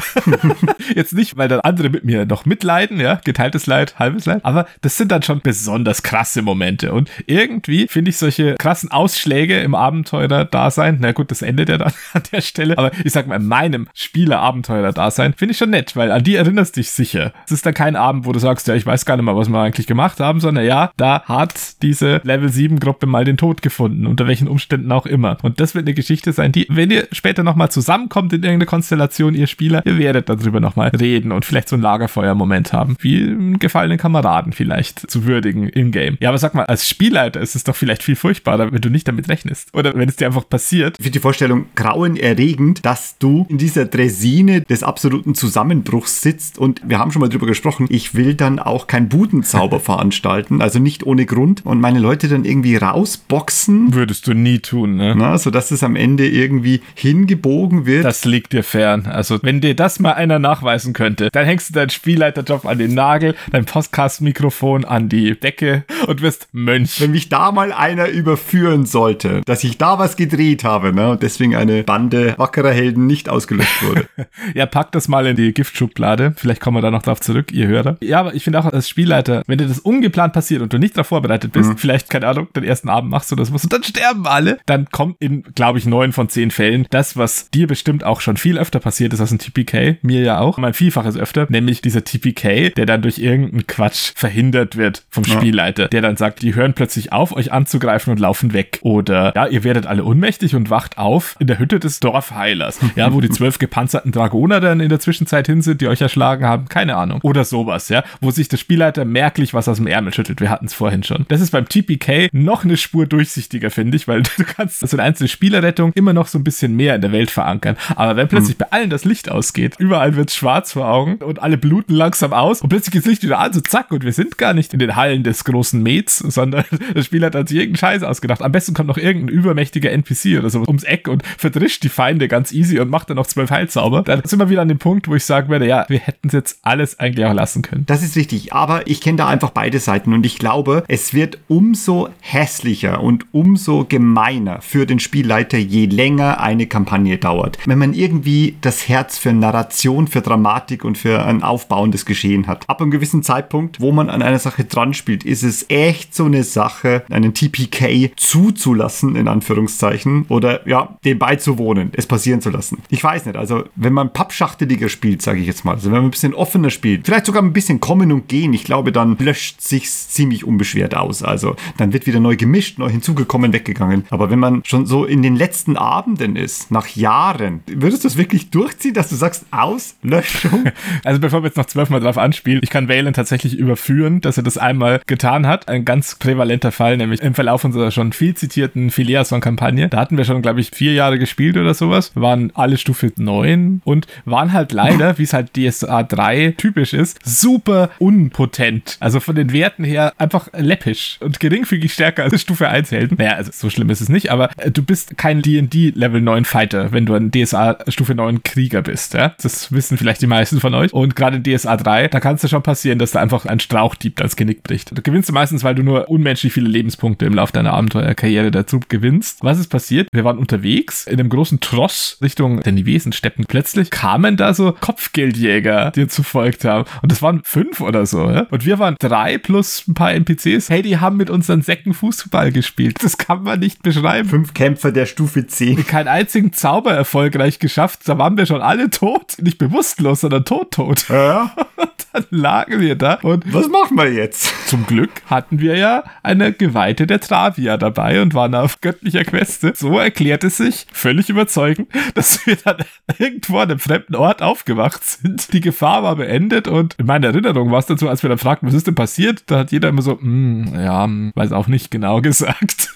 Jetzt 0.94 1.12
nicht, 1.12 1.36
weil 1.36 1.48
dann 1.48 1.60
andere 1.60 1.90
mit 1.90 2.04
mir 2.04 2.26
noch 2.26 2.44
mitleiden, 2.44 3.00
ja, 3.00 3.20
geteiltes 3.24 3.66
Leid, 3.66 3.98
halbes 3.98 4.26
Leid, 4.26 4.44
aber 4.44 4.66
das 4.82 4.96
sind 4.96 5.12
dann 5.12 5.22
schon 5.22 5.40
besonders 5.40 6.02
krasse 6.02 6.42
Momente 6.42 6.92
und 6.92 7.10
irgendwie 7.26 7.88
finde 7.88 8.10
ich 8.10 8.16
solche 8.18 8.54
krassen 8.54 8.90
Ausschläge 8.90 9.60
im 9.60 9.74
Abenteurer-Dasein, 9.74 10.98
na 11.00 11.12
gut, 11.12 11.30
das 11.30 11.42
endet 11.42 11.68
ja 11.68 11.78
dann 11.78 11.92
an 12.12 12.22
der 12.32 12.40
Stelle, 12.40 12.78
aber 12.78 12.92
ich 13.04 13.12
sag 13.12 13.26
mal, 13.26 13.36
in 13.36 13.46
meinem 13.46 13.88
Spieler-Abenteurer-Dasein 13.94 15.34
finde 15.34 15.52
ich 15.52 15.58
schon 15.58 15.70
nett, 15.70 15.96
weil 15.96 16.10
an 16.10 16.24
die 16.24 16.36
erinnerst 16.36 16.76
dich 16.76 16.90
sicher. 16.90 17.32
Es 17.46 17.52
ist 17.52 17.66
dann 17.66 17.74
kein 17.74 17.96
Abend, 17.96 18.26
wo 18.26 18.32
du 18.32 18.38
sagst, 18.38 18.68
ja, 18.68 18.74
ich 18.74 18.86
weiß 18.86 19.04
gar 19.04 19.16
nicht 19.16 19.24
mal, 19.24 19.36
was 19.36 19.48
wir 19.48 19.60
eigentlich 19.60 19.86
gemacht 19.86 20.20
haben, 20.20 20.40
sondern 20.40 20.64
ja, 20.64 20.90
da 20.96 21.22
hat 21.24 21.82
diese 21.82 22.20
Level 22.24 22.48
7 22.48 22.80
Gruppe 22.80 23.06
mal 23.06 23.24
den 23.24 23.36
Tod 23.36 23.62
gefunden, 23.62 24.06
unter 24.06 24.26
welchen 24.26 24.48
Umständen 24.48 24.85
auch 24.92 25.06
immer. 25.06 25.38
Und 25.42 25.60
das 25.60 25.74
wird 25.74 25.86
eine 25.86 25.94
Geschichte 25.94 26.32
sein, 26.32 26.52
die, 26.52 26.66
wenn 26.68 26.90
ihr 26.90 27.08
später 27.12 27.42
nochmal 27.42 27.70
zusammenkommt 27.70 28.32
in 28.32 28.42
irgendeine 28.42 28.66
Konstellation, 28.66 29.34
ihr 29.34 29.46
Spieler, 29.46 29.84
ihr 29.84 29.98
werdet 29.98 30.28
darüber 30.28 30.60
nochmal 30.60 30.88
reden 30.88 31.32
und 31.32 31.44
vielleicht 31.44 31.68
so 31.68 31.76
einen 31.76 31.82
Lagerfeuer-Moment 31.82 32.72
haben, 32.72 32.96
wie 33.00 33.22
einen 33.22 33.58
gefallenen 33.58 33.98
Kameraden 33.98 34.52
vielleicht 34.52 35.10
zu 35.10 35.24
würdigen 35.24 35.68
im 35.68 35.90
Game. 35.90 36.16
Ja, 36.20 36.30
aber 36.30 36.38
sag 36.38 36.54
mal, 36.54 36.64
als 36.64 36.88
Spielleiter 36.88 37.40
ist 37.40 37.56
es 37.56 37.64
doch 37.64 37.76
vielleicht 37.76 38.02
viel 38.02 38.16
furchtbarer, 38.16 38.72
wenn 38.72 38.80
du 38.80 38.90
nicht 38.90 39.08
damit 39.08 39.28
rechnest. 39.28 39.68
Oder 39.74 39.94
wenn 39.94 40.08
es 40.08 40.16
dir 40.16 40.26
einfach 40.26 40.48
passiert. 40.48 40.96
Ich 40.98 41.04
finde 41.04 41.18
die 41.18 41.22
Vorstellung 41.22 41.66
grauenerregend, 41.74 42.84
dass 42.84 43.18
du 43.18 43.46
in 43.48 43.58
dieser 43.58 43.86
Dresine 43.86 44.62
des 44.62 44.82
absoluten 44.82 45.34
Zusammenbruchs 45.34 46.22
sitzt 46.22 46.58
und 46.58 46.80
wir 46.84 46.98
haben 46.98 47.12
schon 47.12 47.20
mal 47.20 47.28
drüber 47.28 47.46
gesprochen, 47.46 47.86
ich 47.88 48.14
will 48.14 48.34
dann 48.34 48.58
auch 48.58 48.86
kein 48.86 49.08
Budenzauber 49.08 49.80
veranstalten, 49.86 50.60
also 50.60 50.78
nicht 50.78 51.04
ohne 51.04 51.26
Grund 51.26 51.64
und 51.64 51.80
meine 51.80 51.98
Leute 51.98 52.28
dann 52.28 52.44
irgendwie 52.44 52.76
rausboxen, 52.76 53.94
Würdest 53.94 54.26
du 54.26 54.34
nie 54.34 54.58
tun, 54.58 54.75
ne? 54.84 55.14
na, 55.16 55.38
sodass 55.38 55.70
es 55.70 55.82
am 55.82 55.96
Ende 55.96 56.28
irgendwie 56.28 56.82
hingebogen 56.94 57.86
wird. 57.86 58.04
Das 58.04 58.24
liegt 58.24 58.52
dir 58.52 58.62
fern. 58.62 59.06
Also, 59.06 59.38
wenn 59.42 59.60
dir 59.60 59.74
das 59.74 60.00
mal 60.00 60.12
einer 60.12 60.38
nachweisen 60.38 60.92
könnte, 60.92 61.30
dann 61.32 61.46
hängst 61.46 61.70
du 61.70 61.74
deinen 61.74 61.90
Spielleiterjob 61.90 62.66
an 62.66 62.78
den 62.78 62.92
Nagel, 62.92 63.34
dein 63.50 63.64
Podcast-Mikrofon 63.64 64.84
an 64.84 65.08
die 65.08 65.38
Decke 65.38 65.84
und 66.06 66.20
wirst 66.20 66.48
Mönch. 66.52 67.00
wenn 67.00 67.12
mich 67.12 67.28
da 67.28 67.52
mal 67.52 67.72
einer 67.72 68.08
überführen 68.08 68.86
sollte, 68.86 69.40
dass 69.46 69.64
ich 69.64 69.78
da 69.78 69.98
was 69.98 70.16
gedreht 70.16 70.64
habe, 70.64 70.92
ne, 70.92 71.10
und 71.10 71.22
deswegen 71.22 71.54
eine 71.56 71.82
Bande 71.84 72.34
wackerer 72.36 72.72
Helden 72.72 73.06
nicht 73.06 73.28
ausgelöscht 73.28 73.82
wurde. 73.82 74.06
Ja, 74.54 74.66
pack 74.66 74.92
das 74.92 75.08
mal 75.08 75.26
in 75.26 75.36
die 75.36 75.52
Giftschublade. 75.52 76.34
Vielleicht 76.36 76.60
kommen 76.60 76.76
wir 76.76 76.82
da 76.82 76.90
noch 76.90 77.02
drauf 77.02 77.20
zurück, 77.20 77.52
ihr 77.52 77.66
Hörer. 77.66 77.96
Ja, 78.00 78.20
aber 78.20 78.34
ich 78.34 78.44
finde 78.44 78.58
auch 78.58 78.66
als 78.66 78.88
Spielleiter, 78.88 79.42
wenn 79.46 79.58
dir 79.58 79.66
das 79.66 79.78
ungeplant 79.78 80.32
passiert 80.32 80.62
und 80.62 80.72
du 80.72 80.78
nicht 80.78 80.96
darauf 80.96 81.08
vorbereitet 81.08 81.52
bist, 81.52 81.72
vielleicht, 81.76 82.10
keine 82.10 82.26
Ahnung, 82.28 82.48
den 82.54 82.64
ersten 82.64 82.88
Abend 82.88 83.10
machst 83.10 83.30
du 83.30 83.36
das 83.36 83.52
was 83.52 83.64
und 83.64 83.72
dann 83.72 83.82
sterben 83.82 84.26
alle, 84.26 84.58
dann 84.66 84.86
kommt 84.90 85.16
in, 85.20 85.42
glaube 85.54 85.78
ich, 85.78 85.86
neun 85.86 86.12
von 86.12 86.28
zehn 86.28 86.50
Fällen 86.50 86.86
das, 86.90 87.16
was 87.16 87.50
dir 87.50 87.66
bestimmt 87.66 88.04
auch 88.04 88.20
schon 88.20 88.36
viel 88.36 88.58
öfter 88.58 88.80
passiert 88.80 89.12
ist 89.12 89.20
als 89.20 89.30
ein 89.30 89.38
TPK, 89.38 89.98
mir 90.02 90.22
ja 90.22 90.40
auch, 90.40 90.58
mein 90.58 90.74
Vielfaches 90.74 91.16
öfter, 91.16 91.46
nämlich 91.48 91.80
dieser 91.80 92.04
TPK, 92.04 92.70
der 92.70 92.86
dann 92.86 93.02
durch 93.02 93.18
irgendeinen 93.18 93.66
Quatsch 93.66 94.12
verhindert 94.14 94.76
wird 94.76 95.04
vom 95.08 95.24
Spielleiter, 95.24 95.88
der 95.88 96.02
dann 96.02 96.16
sagt, 96.16 96.42
die 96.42 96.54
hören 96.54 96.74
plötzlich 96.74 97.12
auf, 97.12 97.34
euch 97.34 97.52
anzugreifen 97.52 98.10
und 98.10 98.18
laufen 98.18 98.52
weg. 98.52 98.80
Oder, 98.82 99.32
ja, 99.34 99.46
ihr 99.46 99.64
werdet 99.64 99.86
alle 99.86 100.04
ohnmächtig 100.04 100.54
und 100.54 100.70
wacht 100.70 100.98
auf 100.98 101.36
in 101.38 101.46
der 101.46 101.58
Hütte 101.58 101.78
des 101.78 102.00
Dorfheilers, 102.00 102.80
ja, 102.96 103.12
wo 103.12 103.20
die 103.20 103.30
zwölf 103.36 103.58
gepanzerten 103.58 104.12
Dragoner 104.12 104.60
dann 104.60 104.80
in 104.80 104.88
der 104.88 105.00
Zwischenzeit 105.00 105.46
hin 105.46 105.62
sind, 105.62 105.80
die 105.80 105.88
euch 105.88 106.00
erschlagen 106.00 106.44
haben, 106.44 106.68
keine 106.68 106.96
Ahnung. 106.96 107.20
Oder 107.22 107.44
sowas, 107.44 107.88
ja, 107.88 108.04
wo 108.20 108.30
sich 108.30 108.48
der 108.48 108.56
Spielleiter 108.56 109.04
merklich 109.04 109.54
was 109.54 109.68
aus 109.68 109.76
dem 109.76 109.86
Ärmel 109.86 110.12
schüttelt. 110.12 110.40
Wir 110.40 110.50
hatten 110.50 110.66
es 110.66 110.74
vorhin 110.74 111.02
schon. 111.02 111.24
Das 111.28 111.40
ist 111.40 111.50
beim 111.50 111.68
TPK 111.68 112.28
noch 112.32 112.64
eine 112.64 112.76
Spur 112.76 113.06
durchsichtiger, 113.06 113.70
finde 113.70 113.96
ich, 113.96 114.08
weil 114.08 114.22
du 114.36 114.44
kannst 114.56 114.80
so 114.80 114.96
eine 114.96 115.02
einzelne 115.04 115.28
Spielerrettung 115.28 115.92
immer 115.94 116.12
noch 116.12 116.26
so 116.26 116.38
ein 116.38 116.44
bisschen 116.44 116.74
mehr 116.74 116.94
in 116.94 117.02
der 117.02 117.12
Welt 117.12 117.30
verankern. 117.30 117.76
Aber 117.94 118.16
wenn 118.16 118.28
plötzlich 118.28 118.56
bei 118.56 118.66
allen 118.70 118.90
das 118.90 119.04
Licht 119.04 119.30
ausgeht, 119.30 119.74
überall 119.78 120.16
wird 120.16 120.30
schwarz 120.30 120.72
vor 120.72 120.88
Augen 120.88 121.16
und 121.16 121.42
alle 121.42 121.58
bluten 121.58 121.94
langsam 121.94 122.32
aus 122.32 122.62
und 122.62 122.70
plötzlich 122.70 122.92
geht's 122.92 123.06
Licht 123.06 123.22
wieder 123.22 123.38
an, 123.38 123.52
so 123.52 123.60
zack, 123.60 123.90
und 123.92 124.04
wir 124.04 124.12
sind 124.12 124.38
gar 124.38 124.54
nicht 124.54 124.72
in 124.72 124.78
den 124.78 124.96
Hallen 124.96 125.22
des 125.22 125.44
großen 125.44 125.82
Mets, 125.82 126.18
sondern 126.36 126.64
das 126.94 127.04
Spiel 127.04 127.24
hat 127.24 127.34
sich 127.48 127.58
irgendeinen 127.58 127.76
Scheiß 127.76 128.02
ausgedacht. 128.02 128.42
Am 128.42 128.52
besten 128.52 128.74
kommt 128.74 128.88
noch 128.88 128.98
irgendein 128.98 129.28
übermächtiger 129.28 129.90
NPC 129.90 130.38
oder 130.38 130.50
so 130.50 130.62
ums 130.62 130.84
Eck 130.84 131.08
und 131.08 131.22
verdrischt 131.24 131.82
die 131.82 131.88
Feinde 131.88 132.28
ganz 132.28 132.52
easy 132.52 132.78
und 132.80 132.88
macht 132.88 133.10
dann 133.10 133.16
noch 133.16 133.26
zwölf 133.26 133.50
Heilzauber. 133.50 134.02
Dann 134.02 134.22
sind 134.24 134.38
wir 134.38 134.48
wieder 134.48 134.62
an 134.62 134.68
dem 134.68 134.78
Punkt, 134.78 135.08
wo 135.08 135.14
ich 135.14 135.24
sagen 135.24 135.50
werde, 135.50 135.66
ja, 135.66 135.84
wir 135.88 135.98
hätten 135.98 136.28
es 136.28 136.32
jetzt 136.32 136.60
alles 136.62 136.98
eigentlich 136.98 137.26
auch 137.26 137.34
lassen 137.34 137.62
können. 137.62 137.84
Das 137.86 138.02
ist 138.02 138.16
richtig, 138.16 138.52
aber 138.52 138.86
ich 138.86 139.00
kenne 139.00 139.18
da 139.18 139.28
einfach 139.28 139.50
beide 139.50 139.78
Seiten 139.78 140.14
und 140.14 140.24
ich 140.24 140.38
glaube, 140.38 140.84
es 140.88 141.12
wird 141.12 141.38
umso 141.48 142.08
hässlicher 142.20 143.02
und 143.02 143.26
umso 143.32 143.84
gemeiner 143.84 144.45
für 144.60 144.86
den 144.86 144.98
Spielleiter, 144.98 145.58
je 145.58 145.86
länger 145.86 146.40
eine 146.40 146.66
Kampagne 146.66 147.18
dauert. 147.18 147.58
Wenn 147.66 147.78
man 147.78 147.94
irgendwie 147.94 148.56
das 148.60 148.88
Herz 148.88 149.18
für 149.18 149.32
Narration, 149.32 150.08
für 150.08 150.20
Dramatik 150.20 150.84
und 150.84 150.98
für 150.98 151.24
ein 151.24 151.42
aufbauendes 151.42 152.04
Geschehen 152.04 152.46
hat. 152.46 152.68
Ab 152.68 152.80
einem 152.80 152.90
gewissen 152.90 153.22
Zeitpunkt, 153.22 153.80
wo 153.80 153.92
man 153.92 154.10
an 154.10 154.22
einer 154.22 154.38
Sache 154.38 154.64
dran 154.64 154.94
spielt, 154.94 155.24
ist 155.24 155.42
es 155.42 155.66
echt 155.68 156.14
so 156.14 156.24
eine 156.24 156.44
Sache, 156.44 157.04
einen 157.10 157.34
TPK 157.34 158.12
zuzulassen, 158.16 159.16
in 159.16 159.28
Anführungszeichen, 159.28 160.26
oder 160.28 160.66
ja, 160.68 160.96
dem 161.04 161.18
beizuwohnen, 161.18 161.90
es 161.94 162.06
passieren 162.06 162.40
zu 162.40 162.50
lassen. 162.50 162.78
Ich 162.88 163.02
weiß 163.02 163.26
nicht, 163.26 163.36
also 163.36 163.64
wenn 163.74 163.92
man 163.92 164.12
pappschachteliger 164.12 164.88
spielt, 164.88 165.22
sage 165.22 165.40
ich 165.40 165.46
jetzt 165.46 165.64
mal, 165.64 165.72
also 165.72 165.86
wenn 165.86 165.98
man 165.98 166.04
ein 166.06 166.10
bisschen 166.10 166.34
offener 166.34 166.70
spielt, 166.70 167.06
vielleicht 167.06 167.26
sogar 167.26 167.42
ein 167.42 167.52
bisschen 167.52 167.80
kommen 167.80 168.12
und 168.12 168.28
gehen, 168.28 168.52
ich 168.52 168.64
glaube, 168.64 168.92
dann 168.92 169.16
löscht 169.18 169.60
sich's 169.60 170.08
ziemlich 170.08 170.44
unbeschwert 170.44 170.94
aus. 170.94 171.22
Also 171.22 171.56
dann 171.76 171.92
wird 171.92 172.06
wieder 172.06 172.20
neu 172.20 172.36
gemischt, 172.36 172.78
neu 172.78 172.90
hinzugekommen, 172.90 173.52
weggegangen. 173.52 174.04
Aber 174.10 174.30
wenn 174.30 174.35
man 174.38 174.62
schon 174.64 174.86
so 174.86 175.04
in 175.04 175.22
den 175.22 175.36
letzten 175.36 175.76
Abenden 175.76 176.36
ist, 176.36 176.70
nach 176.70 176.88
Jahren, 176.88 177.62
würdest 177.66 178.04
du 178.04 178.08
es 178.08 178.16
wirklich 178.16 178.50
durchziehen, 178.50 178.94
dass 178.94 179.08
du 179.08 179.16
sagst, 179.16 179.46
Auslöschung? 179.50 180.64
Also 181.04 181.20
bevor 181.20 181.42
wir 181.42 181.48
jetzt 181.48 181.56
noch 181.56 181.66
zwölfmal 181.66 182.00
drauf 182.00 182.18
anspielen, 182.18 182.60
ich 182.62 182.70
kann 182.70 182.88
Valen 182.88 183.12
tatsächlich 183.12 183.56
überführen, 183.56 184.20
dass 184.20 184.36
er 184.36 184.42
das 184.42 184.58
einmal 184.58 185.00
getan 185.06 185.46
hat. 185.46 185.68
Ein 185.68 185.84
ganz 185.84 186.16
prävalenter 186.16 186.72
Fall, 186.72 186.96
nämlich 186.96 187.20
im 187.22 187.34
Verlauf 187.34 187.64
unserer 187.64 187.90
schon 187.90 188.12
viel 188.12 188.34
zitierten 188.34 188.90
Filiason-Kampagne. 188.90 189.88
Da 189.88 189.98
hatten 189.98 190.16
wir 190.16 190.24
schon, 190.24 190.42
glaube 190.42 190.60
ich, 190.60 190.70
vier 190.70 190.94
Jahre 190.94 191.18
gespielt 191.18 191.56
oder 191.56 191.74
sowas, 191.74 192.12
waren 192.14 192.50
alle 192.54 192.78
Stufe 192.78 193.12
9 193.16 193.82
und 193.84 194.06
waren 194.24 194.52
halt 194.52 194.72
leider, 194.72 195.18
wie 195.18 195.22
es 195.22 195.32
halt 195.32 195.56
DSA 195.56 196.02
3 196.02 196.54
typisch 196.56 196.92
ist, 196.92 197.18
super 197.24 197.90
unpotent. 197.98 198.96
Also 199.00 199.20
von 199.20 199.34
den 199.34 199.52
Werten 199.52 199.84
her 199.84 200.12
einfach 200.18 200.48
läppisch 200.52 201.18
und 201.20 201.40
geringfügig 201.40 201.92
stärker 201.92 202.24
als 202.24 202.40
Stufe 202.40 202.68
1 202.68 202.90
Helden. 202.90 203.16
Naja, 203.18 203.32
also 203.32 203.50
so 203.52 203.70
schlimm 203.70 203.90
ist 203.90 204.00
es 204.00 204.08
nicht, 204.08 204.25
aber 204.30 204.50
äh, 204.56 204.70
du 204.70 204.82
bist 204.82 205.16
kein 205.16 205.42
D&D 205.42 205.92
Level 205.94 206.20
9 206.20 206.44
Fighter, 206.44 206.92
wenn 206.92 207.06
du 207.06 207.14
ein 207.14 207.30
DSA 207.30 207.78
Stufe 207.88 208.14
9 208.14 208.42
Krieger 208.42 208.82
bist, 208.82 209.14
ja? 209.14 209.34
Das 209.42 209.72
wissen 209.72 209.98
vielleicht 209.98 210.22
die 210.22 210.26
meisten 210.26 210.60
von 210.60 210.74
euch. 210.74 210.92
Und 210.92 211.16
gerade 211.16 211.36
in 211.38 211.42
DSA 211.42 211.76
3, 211.76 212.08
da 212.08 212.20
kann 212.20 212.36
es 212.36 212.42
ja 212.42 212.48
schon 212.48 212.62
passieren, 212.62 212.98
dass 212.98 213.12
da 213.12 213.20
einfach 213.20 213.46
ein 213.46 213.60
Strauchdieb 213.60 214.16
das 214.16 214.36
Genick 214.36 214.62
bricht. 214.62 214.96
Du 214.96 215.02
gewinnst 215.02 215.32
meistens, 215.32 215.64
weil 215.64 215.74
du 215.74 215.82
nur 215.82 216.08
unmenschlich 216.08 216.52
viele 216.52 216.68
Lebenspunkte 216.68 217.26
im 217.26 217.34
Laufe 217.34 217.52
deiner 217.52 217.72
Abenteuerkarriere 217.72 218.50
dazu 218.50 218.80
gewinnst. 218.88 219.38
Was 219.42 219.58
ist 219.58 219.68
passiert? 219.68 220.08
Wir 220.12 220.24
waren 220.24 220.38
unterwegs 220.38 221.06
in 221.06 221.18
einem 221.18 221.28
großen 221.28 221.60
Tross 221.60 222.18
Richtung 222.22 222.60
der 222.60 222.72
Nivesensteppen. 222.72 223.44
Plötzlich 223.46 223.90
kamen 223.90 224.36
da 224.36 224.54
so 224.54 224.72
Kopfgeldjäger, 224.72 225.92
die 225.94 226.02
uns 226.02 226.14
verfolgt 226.14 226.64
haben. 226.64 226.84
Und 227.02 227.12
das 227.12 227.22
waren 227.22 227.40
fünf 227.44 227.80
oder 227.80 228.06
so, 228.06 228.30
ja? 228.30 228.46
Und 228.50 228.64
wir 228.64 228.78
waren 228.78 228.96
drei 228.98 229.38
plus 229.38 229.86
ein 229.88 229.94
paar 229.94 230.12
NPCs. 230.12 230.70
Hey, 230.70 230.82
die 230.82 230.98
haben 230.98 231.16
mit 231.16 231.30
unseren 231.30 231.62
Säcken 231.62 231.94
Fußball 231.94 232.52
gespielt. 232.52 232.98
Das 233.02 233.18
kann 233.18 233.42
man 233.42 233.60
nicht 233.60 233.82
beschreiben. 233.82 234.15
Fünf 234.24 234.54
Kämpfer 234.54 234.92
der 234.92 235.06
Stufe 235.06 235.46
10. 235.46 235.86
Keinen 235.86 236.08
einzigen 236.08 236.52
Zauber 236.52 236.92
erfolgreich 236.92 237.58
geschafft. 237.58 238.00
Da 238.06 238.18
waren 238.18 238.36
wir 238.36 238.46
schon 238.46 238.62
alle 238.62 238.90
tot. 238.90 239.34
Nicht 239.40 239.58
bewusstlos, 239.58 240.20
sondern 240.20 240.44
tot, 240.44 240.72
tot. 240.72 241.08
Ja, 241.08 241.54
Und 241.76 242.06
dann 242.12 242.24
lagen 242.30 242.80
wir 242.80 242.94
da 242.96 243.14
und 243.22 243.52
was 243.52 243.68
machen 243.68 243.96
wir 243.98 244.10
jetzt? 244.12 244.50
zum 244.68 244.86
Glück 244.86 245.10
hatten 245.26 245.60
wir 245.60 245.76
ja 245.76 246.04
eine 246.22 246.52
Geweihte 246.52 247.06
der 247.06 247.20
Travia 247.20 247.76
dabei 247.76 248.22
und 248.22 248.34
waren 248.34 248.54
auf 248.54 248.80
göttlicher 248.80 249.24
Queste. 249.24 249.72
So 249.76 249.98
erklärt 249.98 250.42
es 250.42 250.56
sich, 250.56 250.86
völlig 250.92 251.28
überzeugend, 251.28 251.88
dass 252.14 252.46
wir 252.46 252.56
dann 252.56 252.78
irgendwo 253.18 253.58
an 253.58 253.70
einem 253.70 253.78
fremden 253.78 254.14
Ort 254.14 254.40
aufgewacht 254.42 255.04
sind. 255.04 255.52
Die 255.52 255.60
Gefahr 255.60 256.02
war 256.02 256.16
beendet 256.16 256.68
und 256.68 256.94
in 256.98 257.06
meiner 257.06 257.28
Erinnerung 257.28 257.70
war 257.70 257.78
es 257.80 257.86
dazu, 257.86 258.08
als 258.08 258.22
wir 258.22 258.30
dann 258.30 258.38
fragten, 258.38 258.66
was 258.68 258.74
ist 258.74 258.86
denn 258.86 258.94
passiert, 258.94 259.42
da 259.46 259.58
hat 259.58 259.72
jeder 259.72 259.90
immer 259.90 260.02
so, 260.02 260.18
"Hm, 260.18 260.72
ja, 260.74 261.04
hm, 261.04 261.32
weiß 261.34 261.52
auch 261.52 261.66
nicht 261.66 261.90
genau 261.90 262.20
gesagt. 262.22 262.94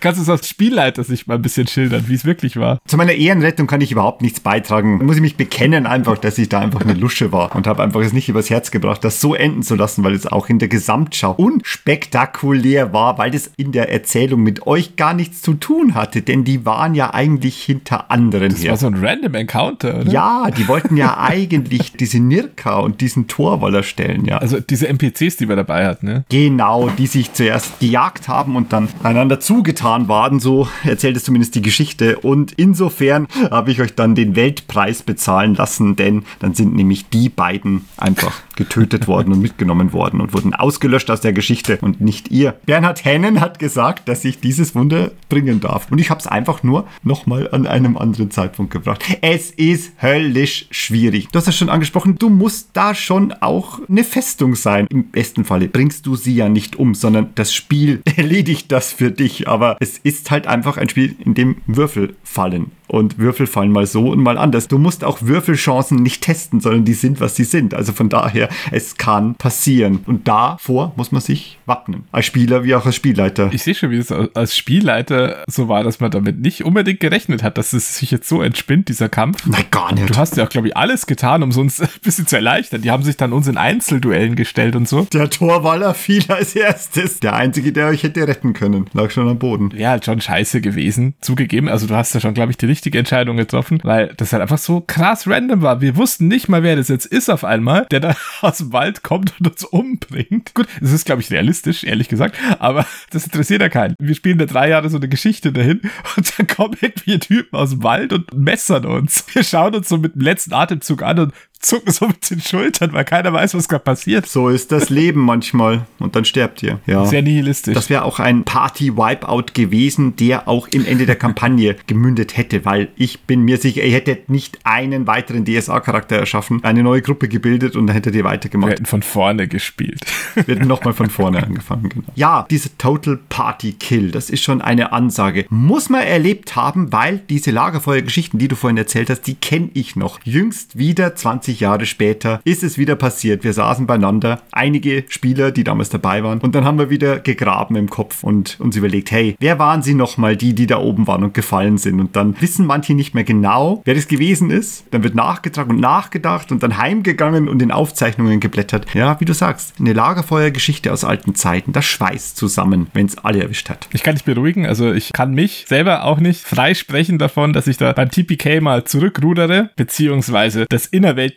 Kannst 0.00 0.18
du 0.18 0.22
es 0.22 0.28
aus 0.28 0.48
Spielleiter 0.48 1.04
sich 1.04 1.26
mal 1.26 1.34
ein 1.34 1.42
bisschen 1.42 1.66
schildern, 1.66 2.04
wie 2.08 2.14
es 2.14 2.24
wirklich 2.24 2.56
war? 2.56 2.78
Zu 2.86 2.96
meiner 2.96 3.12
Ehrenrettung 3.12 3.66
kann 3.66 3.80
ich 3.80 3.92
überhaupt 3.92 4.22
nichts 4.22 4.40
beitragen. 4.40 4.98
Da 4.98 5.04
muss 5.04 5.16
ich 5.16 5.22
mich 5.22 5.36
bekennen 5.36 5.86
einfach, 5.86 6.18
dass 6.18 6.38
ich 6.38 6.48
da 6.48 6.60
einfach 6.60 6.80
eine 6.82 6.94
Lusche 6.94 7.32
war 7.32 7.54
und 7.54 7.66
habe 7.66 7.82
einfach 7.82 8.00
es 8.00 8.12
nicht 8.12 8.28
übers 8.28 8.50
Herz 8.50 8.70
gebracht, 8.70 9.04
das 9.04 9.20
so 9.20 9.34
enden 9.34 9.62
zu 9.62 9.74
lassen, 9.74 10.04
weil 10.04 10.14
es 10.14 10.26
auch 10.26 10.48
in 10.48 10.58
der 10.58 10.68
Gesamtschau 10.68 11.32
unspektakulär 11.32 12.92
war, 12.92 13.18
weil 13.18 13.30
das 13.30 13.50
in 13.56 13.72
der 13.72 13.90
Erzählung 13.90 14.42
mit 14.42 14.66
euch 14.66 14.96
gar 14.96 15.14
nichts 15.14 15.42
zu 15.42 15.54
tun 15.54 15.94
hatte, 15.94 16.22
denn 16.22 16.44
die 16.44 16.64
waren 16.64 16.94
ja 16.94 17.14
eigentlich 17.14 17.62
hinter 17.62 18.10
anderen 18.10 18.50
Das 18.50 18.66
war 18.66 18.76
so 18.76 18.86
ein 18.86 18.94
random 18.94 19.34
Encounter, 19.34 20.00
oder? 20.00 20.10
Ja, 20.10 20.50
die 20.50 20.68
wollten 20.68 20.96
ja 20.96 21.18
eigentlich 21.18 21.92
diese 21.92 22.20
Nirka 22.20 22.78
und 22.78 23.00
diesen 23.00 23.26
Torwaller 23.28 23.82
stellen, 23.82 24.24
ja. 24.24 24.38
Also 24.38 24.60
diese 24.60 24.88
NPCs, 24.88 25.36
die 25.36 25.48
wir 25.48 25.56
dabei 25.56 25.86
hatten, 25.86 26.06
ne? 26.06 26.24
Genau, 26.28 26.88
die 26.90 27.06
sich 27.06 27.32
zuerst 27.32 27.80
gejagt 27.80 28.28
haben 28.28 28.56
und 28.56 28.72
dann 28.72 28.88
einander 29.02 29.40
zugetan 29.62 30.08
waren, 30.08 30.40
so 30.40 30.66
erzählt 30.82 31.16
es 31.16 31.22
zumindest 31.22 31.54
die 31.54 31.62
Geschichte. 31.62 32.18
Und 32.18 32.50
insofern 32.50 33.28
habe 33.48 33.70
ich 33.70 33.80
euch 33.80 33.94
dann 33.94 34.16
den 34.16 34.34
Weltpreis 34.34 35.04
bezahlen 35.04 35.54
lassen, 35.54 35.94
denn 35.94 36.24
dann 36.40 36.52
sind 36.52 36.74
nämlich 36.74 37.08
die 37.10 37.28
beiden 37.28 37.84
einfach 37.96 38.32
getötet 38.56 39.08
worden 39.08 39.32
und 39.32 39.40
mitgenommen 39.40 39.92
worden 39.92 40.20
und 40.20 40.32
wurden 40.32 40.54
ausgelöscht 40.54 41.10
aus 41.10 41.20
der 41.20 41.32
Geschichte 41.32 41.78
und 41.80 42.00
nicht 42.00 42.30
ihr. 42.30 42.54
Bernhard 42.66 43.04
Hennen 43.04 43.40
hat 43.40 43.58
gesagt, 43.58 44.08
dass 44.08 44.24
ich 44.24 44.40
dieses 44.40 44.74
Wunder 44.74 45.12
bringen 45.28 45.60
darf. 45.60 45.90
Und 45.90 45.98
ich 45.98 46.10
habe 46.10 46.20
es 46.20 46.26
einfach 46.26 46.62
nur 46.62 46.86
nochmal 47.02 47.48
an 47.52 47.66
einem 47.66 47.96
anderen 47.96 48.30
Zeitpunkt 48.30 48.72
gebracht. 48.72 49.04
Es 49.20 49.50
ist 49.50 49.92
höllisch 50.02 50.66
schwierig. 50.70 51.28
Du 51.28 51.38
hast 51.38 51.48
es 51.48 51.56
schon 51.56 51.68
angesprochen, 51.68 52.16
du 52.18 52.28
musst 52.28 52.70
da 52.72 52.94
schon 52.94 53.32
auch 53.32 53.80
eine 53.88 54.04
Festung 54.04 54.54
sein. 54.54 54.86
Im 54.90 55.04
besten 55.10 55.44
Falle 55.44 55.68
bringst 55.68 56.06
du 56.06 56.16
sie 56.16 56.34
ja 56.34 56.48
nicht 56.48 56.76
um, 56.76 56.94
sondern 56.94 57.30
das 57.34 57.54
Spiel 57.54 58.02
erledigt 58.16 58.70
das 58.72 58.92
für 58.92 59.10
dich. 59.10 59.48
Aber 59.48 59.76
es 59.80 59.98
ist 59.98 60.30
halt 60.30 60.46
einfach 60.46 60.76
ein 60.76 60.88
Spiel, 60.88 61.16
in 61.24 61.34
dem 61.34 61.56
Würfel 61.66 62.14
fallen. 62.22 62.72
Und 62.92 63.18
Würfel 63.18 63.46
fallen 63.46 63.72
mal 63.72 63.86
so 63.86 64.10
und 64.10 64.18
mal 64.18 64.36
anders. 64.36 64.68
Du 64.68 64.76
musst 64.76 65.02
auch 65.02 65.22
Würfelchancen 65.22 66.02
nicht 66.02 66.22
testen, 66.22 66.60
sondern 66.60 66.84
die 66.84 66.92
sind, 66.92 67.20
was 67.20 67.34
sie 67.34 67.44
sind. 67.44 67.72
Also 67.72 67.94
von 67.94 68.10
daher, 68.10 68.50
es 68.70 68.98
kann 68.98 69.34
passieren. 69.34 70.00
Und 70.04 70.28
davor 70.28 70.92
muss 70.96 71.10
man 71.10 71.22
sich 71.22 71.58
wappnen. 71.64 72.04
Als 72.12 72.26
Spieler 72.26 72.64
wie 72.64 72.74
auch 72.74 72.84
als 72.84 72.94
Spielleiter. 72.94 73.48
Ich 73.50 73.62
sehe 73.62 73.74
schon, 73.74 73.92
wie 73.92 73.96
es 73.96 74.12
als 74.12 74.54
Spielleiter 74.54 75.42
so 75.46 75.68
war, 75.68 75.84
dass 75.84 76.00
man 76.00 76.10
damit 76.10 76.40
nicht 76.40 76.66
unbedingt 76.66 77.00
gerechnet 77.00 77.42
hat, 77.42 77.56
dass 77.56 77.72
es 77.72 77.96
sich 77.96 78.10
jetzt 78.10 78.28
so 78.28 78.42
entspinnt, 78.42 78.90
dieser 78.90 79.08
Kampf. 79.08 79.46
Nein, 79.46 79.64
gar 79.70 79.94
nicht. 79.94 80.10
Du 80.10 80.16
hast 80.18 80.36
ja 80.36 80.44
auch, 80.44 80.50
glaube 80.50 80.68
ich, 80.68 80.76
alles 80.76 81.06
getan, 81.06 81.42
um 81.42 81.48
es 81.48 81.56
uns 81.56 81.80
ein 81.80 81.88
bisschen 82.04 82.26
zu 82.26 82.36
erleichtern. 82.36 82.82
Die 82.82 82.90
haben 82.90 83.04
sich 83.04 83.16
dann 83.16 83.32
uns 83.32 83.48
in 83.48 83.56
Einzelduellen 83.56 84.36
gestellt 84.36 84.76
und 84.76 84.86
so. 84.86 85.06
Der 85.14 85.30
Torwaller 85.30 85.94
fiel 85.94 86.24
als 86.28 86.54
erstes. 86.54 87.20
Der 87.20 87.32
einzige, 87.36 87.72
der 87.72 87.86
euch 87.86 88.02
hätte 88.02 88.28
retten 88.28 88.52
können, 88.52 88.84
lag 88.92 89.10
schon 89.10 89.30
am 89.30 89.38
Boden. 89.38 89.72
Wäre 89.72 89.92
halt 89.92 90.04
schon 90.04 90.20
scheiße 90.20 90.60
gewesen, 90.60 91.14
zugegeben. 91.22 91.70
Also 91.70 91.86
du 91.86 91.96
hast 91.96 92.12
ja 92.12 92.20
schon, 92.20 92.34
glaube 92.34 92.50
ich, 92.50 92.58
die 92.58 92.66
richtige 92.66 92.81
richtige 92.82 92.98
Entscheidung 92.98 93.36
getroffen, 93.36 93.78
weil 93.84 94.12
das 94.16 94.32
halt 94.32 94.42
einfach 94.42 94.58
so 94.58 94.80
krass 94.80 95.28
random 95.28 95.62
war. 95.62 95.80
Wir 95.80 95.96
wussten 95.96 96.26
nicht 96.26 96.48
mal, 96.48 96.64
wer 96.64 96.74
das 96.74 96.88
jetzt 96.88 97.06
ist 97.06 97.30
auf 97.30 97.44
einmal, 97.44 97.86
der 97.92 98.00
da 98.00 98.16
aus 98.40 98.58
dem 98.58 98.72
Wald 98.72 99.04
kommt 99.04 99.34
und 99.38 99.46
uns 99.46 99.62
umbringt. 99.62 100.52
Gut, 100.52 100.66
das 100.80 100.90
ist, 100.90 101.06
glaube 101.06 101.22
ich, 101.22 101.30
realistisch, 101.30 101.84
ehrlich 101.84 102.08
gesagt, 102.08 102.36
aber 102.58 102.84
das 103.10 103.24
interessiert 103.24 103.62
ja 103.62 103.68
keinen. 103.68 103.94
Wir 104.00 104.16
spielen 104.16 104.38
da 104.38 104.46
drei 104.46 104.68
Jahre 104.68 104.90
so 104.90 104.96
eine 104.96 105.08
Geschichte 105.08 105.52
dahin 105.52 105.80
und 106.16 106.36
dann 106.36 106.48
kommen 106.48 106.76
irgendwie 106.80 107.20
Typen 107.20 107.56
aus 107.56 107.70
dem 107.70 107.84
Wald 107.84 108.12
und 108.12 108.34
messern 108.34 108.84
uns. 108.84 109.24
Wir 109.32 109.44
schauen 109.44 109.76
uns 109.76 109.88
so 109.88 109.98
mit 109.98 110.16
dem 110.16 110.22
letzten 110.22 110.52
Atemzug 110.52 111.04
an 111.04 111.20
und 111.20 111.34
zucken 111.62 111.92
so 111.92 112.08
mit 112.08 112.30
den 112.30 112.40
Schultern, 112.40 112.92
weil 112.92 113.04
keiner 113.04 113.32
weiß, 113.32 113.54
was 113.54 113.68
gerade 113.68 113.84
passiert. 113.84 114.26
So 114.26 114.48
ist 114.48 114.72
das 114.72 114.90
Leben 114.90 115.20
manchmal. 115.20 115.86
Und 115.98 116.16
dann 116.16 116.24
sterbt 116.24 116.62
ihr. 116.62 116.80
Ja. 116.86 117.04
Sehr 117.04 117.22
nihilistisch. 117.22 117.74
Das 117.74 117.90
wäre 117.90 118.04
auch 118.04 118.18
ein 118.18 118.44
Party-Wipeout 118.44 119.52
gewesen, 119.54 120.16
der 120.16 120.48
auch 120.48 120.68
im 120.68 120.86
Ende 120.86 121.06
der 121.06 121.16
Kampagne 121.16 121.76
gemündet 121.86 122.36
hätte, 122.36 122.64
weil 122.64 122.88
ich 122.96 123.20
bin 123.22 123.42
mir 123.42 123.58
sicher, 123.58 123.82
ihr 123.82 123.92
hättet 123.92 124.28
nicht 124.30 124.58
einen 124.64 125.06
weiteren 125.06 125.44
DSA-Charakter 125.44 126.16
erschaffen, 126.16 126.64
eine 126.64 126.82
neue 126.82 127.02
Gruppe 127.02 127.28
gebildet 127.28 127.76
und 127.76 127.86
dann 127.86 127.94
hättet 127.94 128.14
ihr 128.14 128.22
wir 128.22 128.30
weitergemacht. 128.30 128.72
hätten 128.72 128.86
von 128.86 129.02
vorne 129.02 129.48
gespielt. 129.48 130.00
Wir 130.34 130.54
hätten 130.54 130.68
nochmal 130.68 130.94
von 130.94 131.10
vorne 131.10 131.42
angefangen. 131.42 131.88
Genau. 131.88 132.06
Ja, 132.14 132.46
diese 132.50 132.76
Total 132.78 133.18
Party 133.28 133.72
Kill, 133.72 134.10
das 134.10 134.30
ist 134.30 134.42
schon 134.42 134.62
eine 134.62 134.92
Ansage. 134.92 135.46
Muss 135.50 135.88
man 135.88 136.02
erlebt 136.02 136.56
haben, 136.56 136.92
weil 136.92 137.18
diese 137.28 137.50
Lagerfeuergeschichten, 137.50 138.38
die 138.38 138.48
du 138.48 138.56
vorhin 138.56 138.76
erzählt 138.76 139.10
hast, 139.10 139.22
die 139.22 139.34
kenne 139.34 139.70
ich 139.74 139.96
noch. 139.96 140.20
Jüngst 140.24 140.78
wieder 140.78 141.14
20 141.14 141.51
Jahre 141.60 141.86
später 141.86 142.40
ist 142.44 142.62
es 142.62 142.78
wieder 142.78 142.96
passiert. 142.96 143.44
Wir 143.44 143.52
saßen 143.52 143.86
beieinander, 143.86 144.40
einige 144.52 145.04
Spieler, 145.08 145.50
die 145.50 145.64
damals 145.64 145.90
dabei 145.90 146.22
waren, 146.22 146.40
und 146.40 146.54
dann 146.54 146.64
haben 146.64 146.78
wir 146.78 146.90
wieder 146.90 147.20
gegraben 147.20 147.76
im 147.76 147.90
Kopf 147.90 148.24
und 148.24 148.58
uns 148.60 148.76
überlegt, 148.76 149.10
hey, 149.10 149.36
wer 149.38 149.58
waren 149.58 149.82
sie 149.82 149.94
nochmal, 149.94 150.36
die, 150.36 150.54
die 150.54 150.66
da 150.66 150.78
oben 150.78 151.06
waren 151.06 151.24
und 151.24 151.34
gefallen 151.34 151.78
sind? 151.78 152.00
Und 152.00 152.16
dann 152.16 152.40
wissen 152.40 152.66
manche 152.66 152.94
nicht 152.94 153.14
mehr 153.14 153.24
genau, 153.24 153.82
wer 153.84 153.94
das 153.94 154.08
gewesen 154.08 154.50
ist. 154.50 154.84
Dann 154.90 155.02
wird 155.02 155.14
nachgetragen 155.14 155.72
und 155.72 155.80
nachgedacht 155.80 156.52
und 156.52 156.62
dann 156.62 156.78
heimgegangen 156.78 157.48
und 157.48 157.62
in 157.62 157.70
Aufzeichnungen 157.70 158.40
geblättert. 158.40 158.86
Ja, 158.94 159.18
wie 159.20 159.24
du 159.24 159.34
sagst, 159.34 159.74
eine 159.78 159.92
Lagerfeuergeschichte 159.92 160.92
aus 160.92 161.04
alten 161.04 161.34
Zeiten, 161.34 161.72
das 161.72 161.84
schweißt 161.84 162.36
zusammen, 162.36 162.88
wenn 162.94 163.06
es 163.06 163.18
alle 163.18 163.42
erwischt 163.42 163.70
hat. 163.70 163.88
Ich 163.92 164.02
kann 164.02 164.14
dich 164.14 164.24
beruhigen, 164.24 164.66
also 164.66 164.92
ich 164.92 165.12
kann 165.12 165.34
mich 165.34 165.64
selber 165.68 166.04
auch 166.04 166.18
nicht 166.18 166.42
freisprechen 166.42 167.18
davon, 167.18 167.52
dass 167.52 167.66
ich 167.66 167.76
da 167.76 167.92
beim 167.92 168.10
TPK 168.10 168.60
mal 168.60 168.84
zurückrudere, 168.84 169.70
beziehungsweise 169.76 170.66
das 170.68 170.86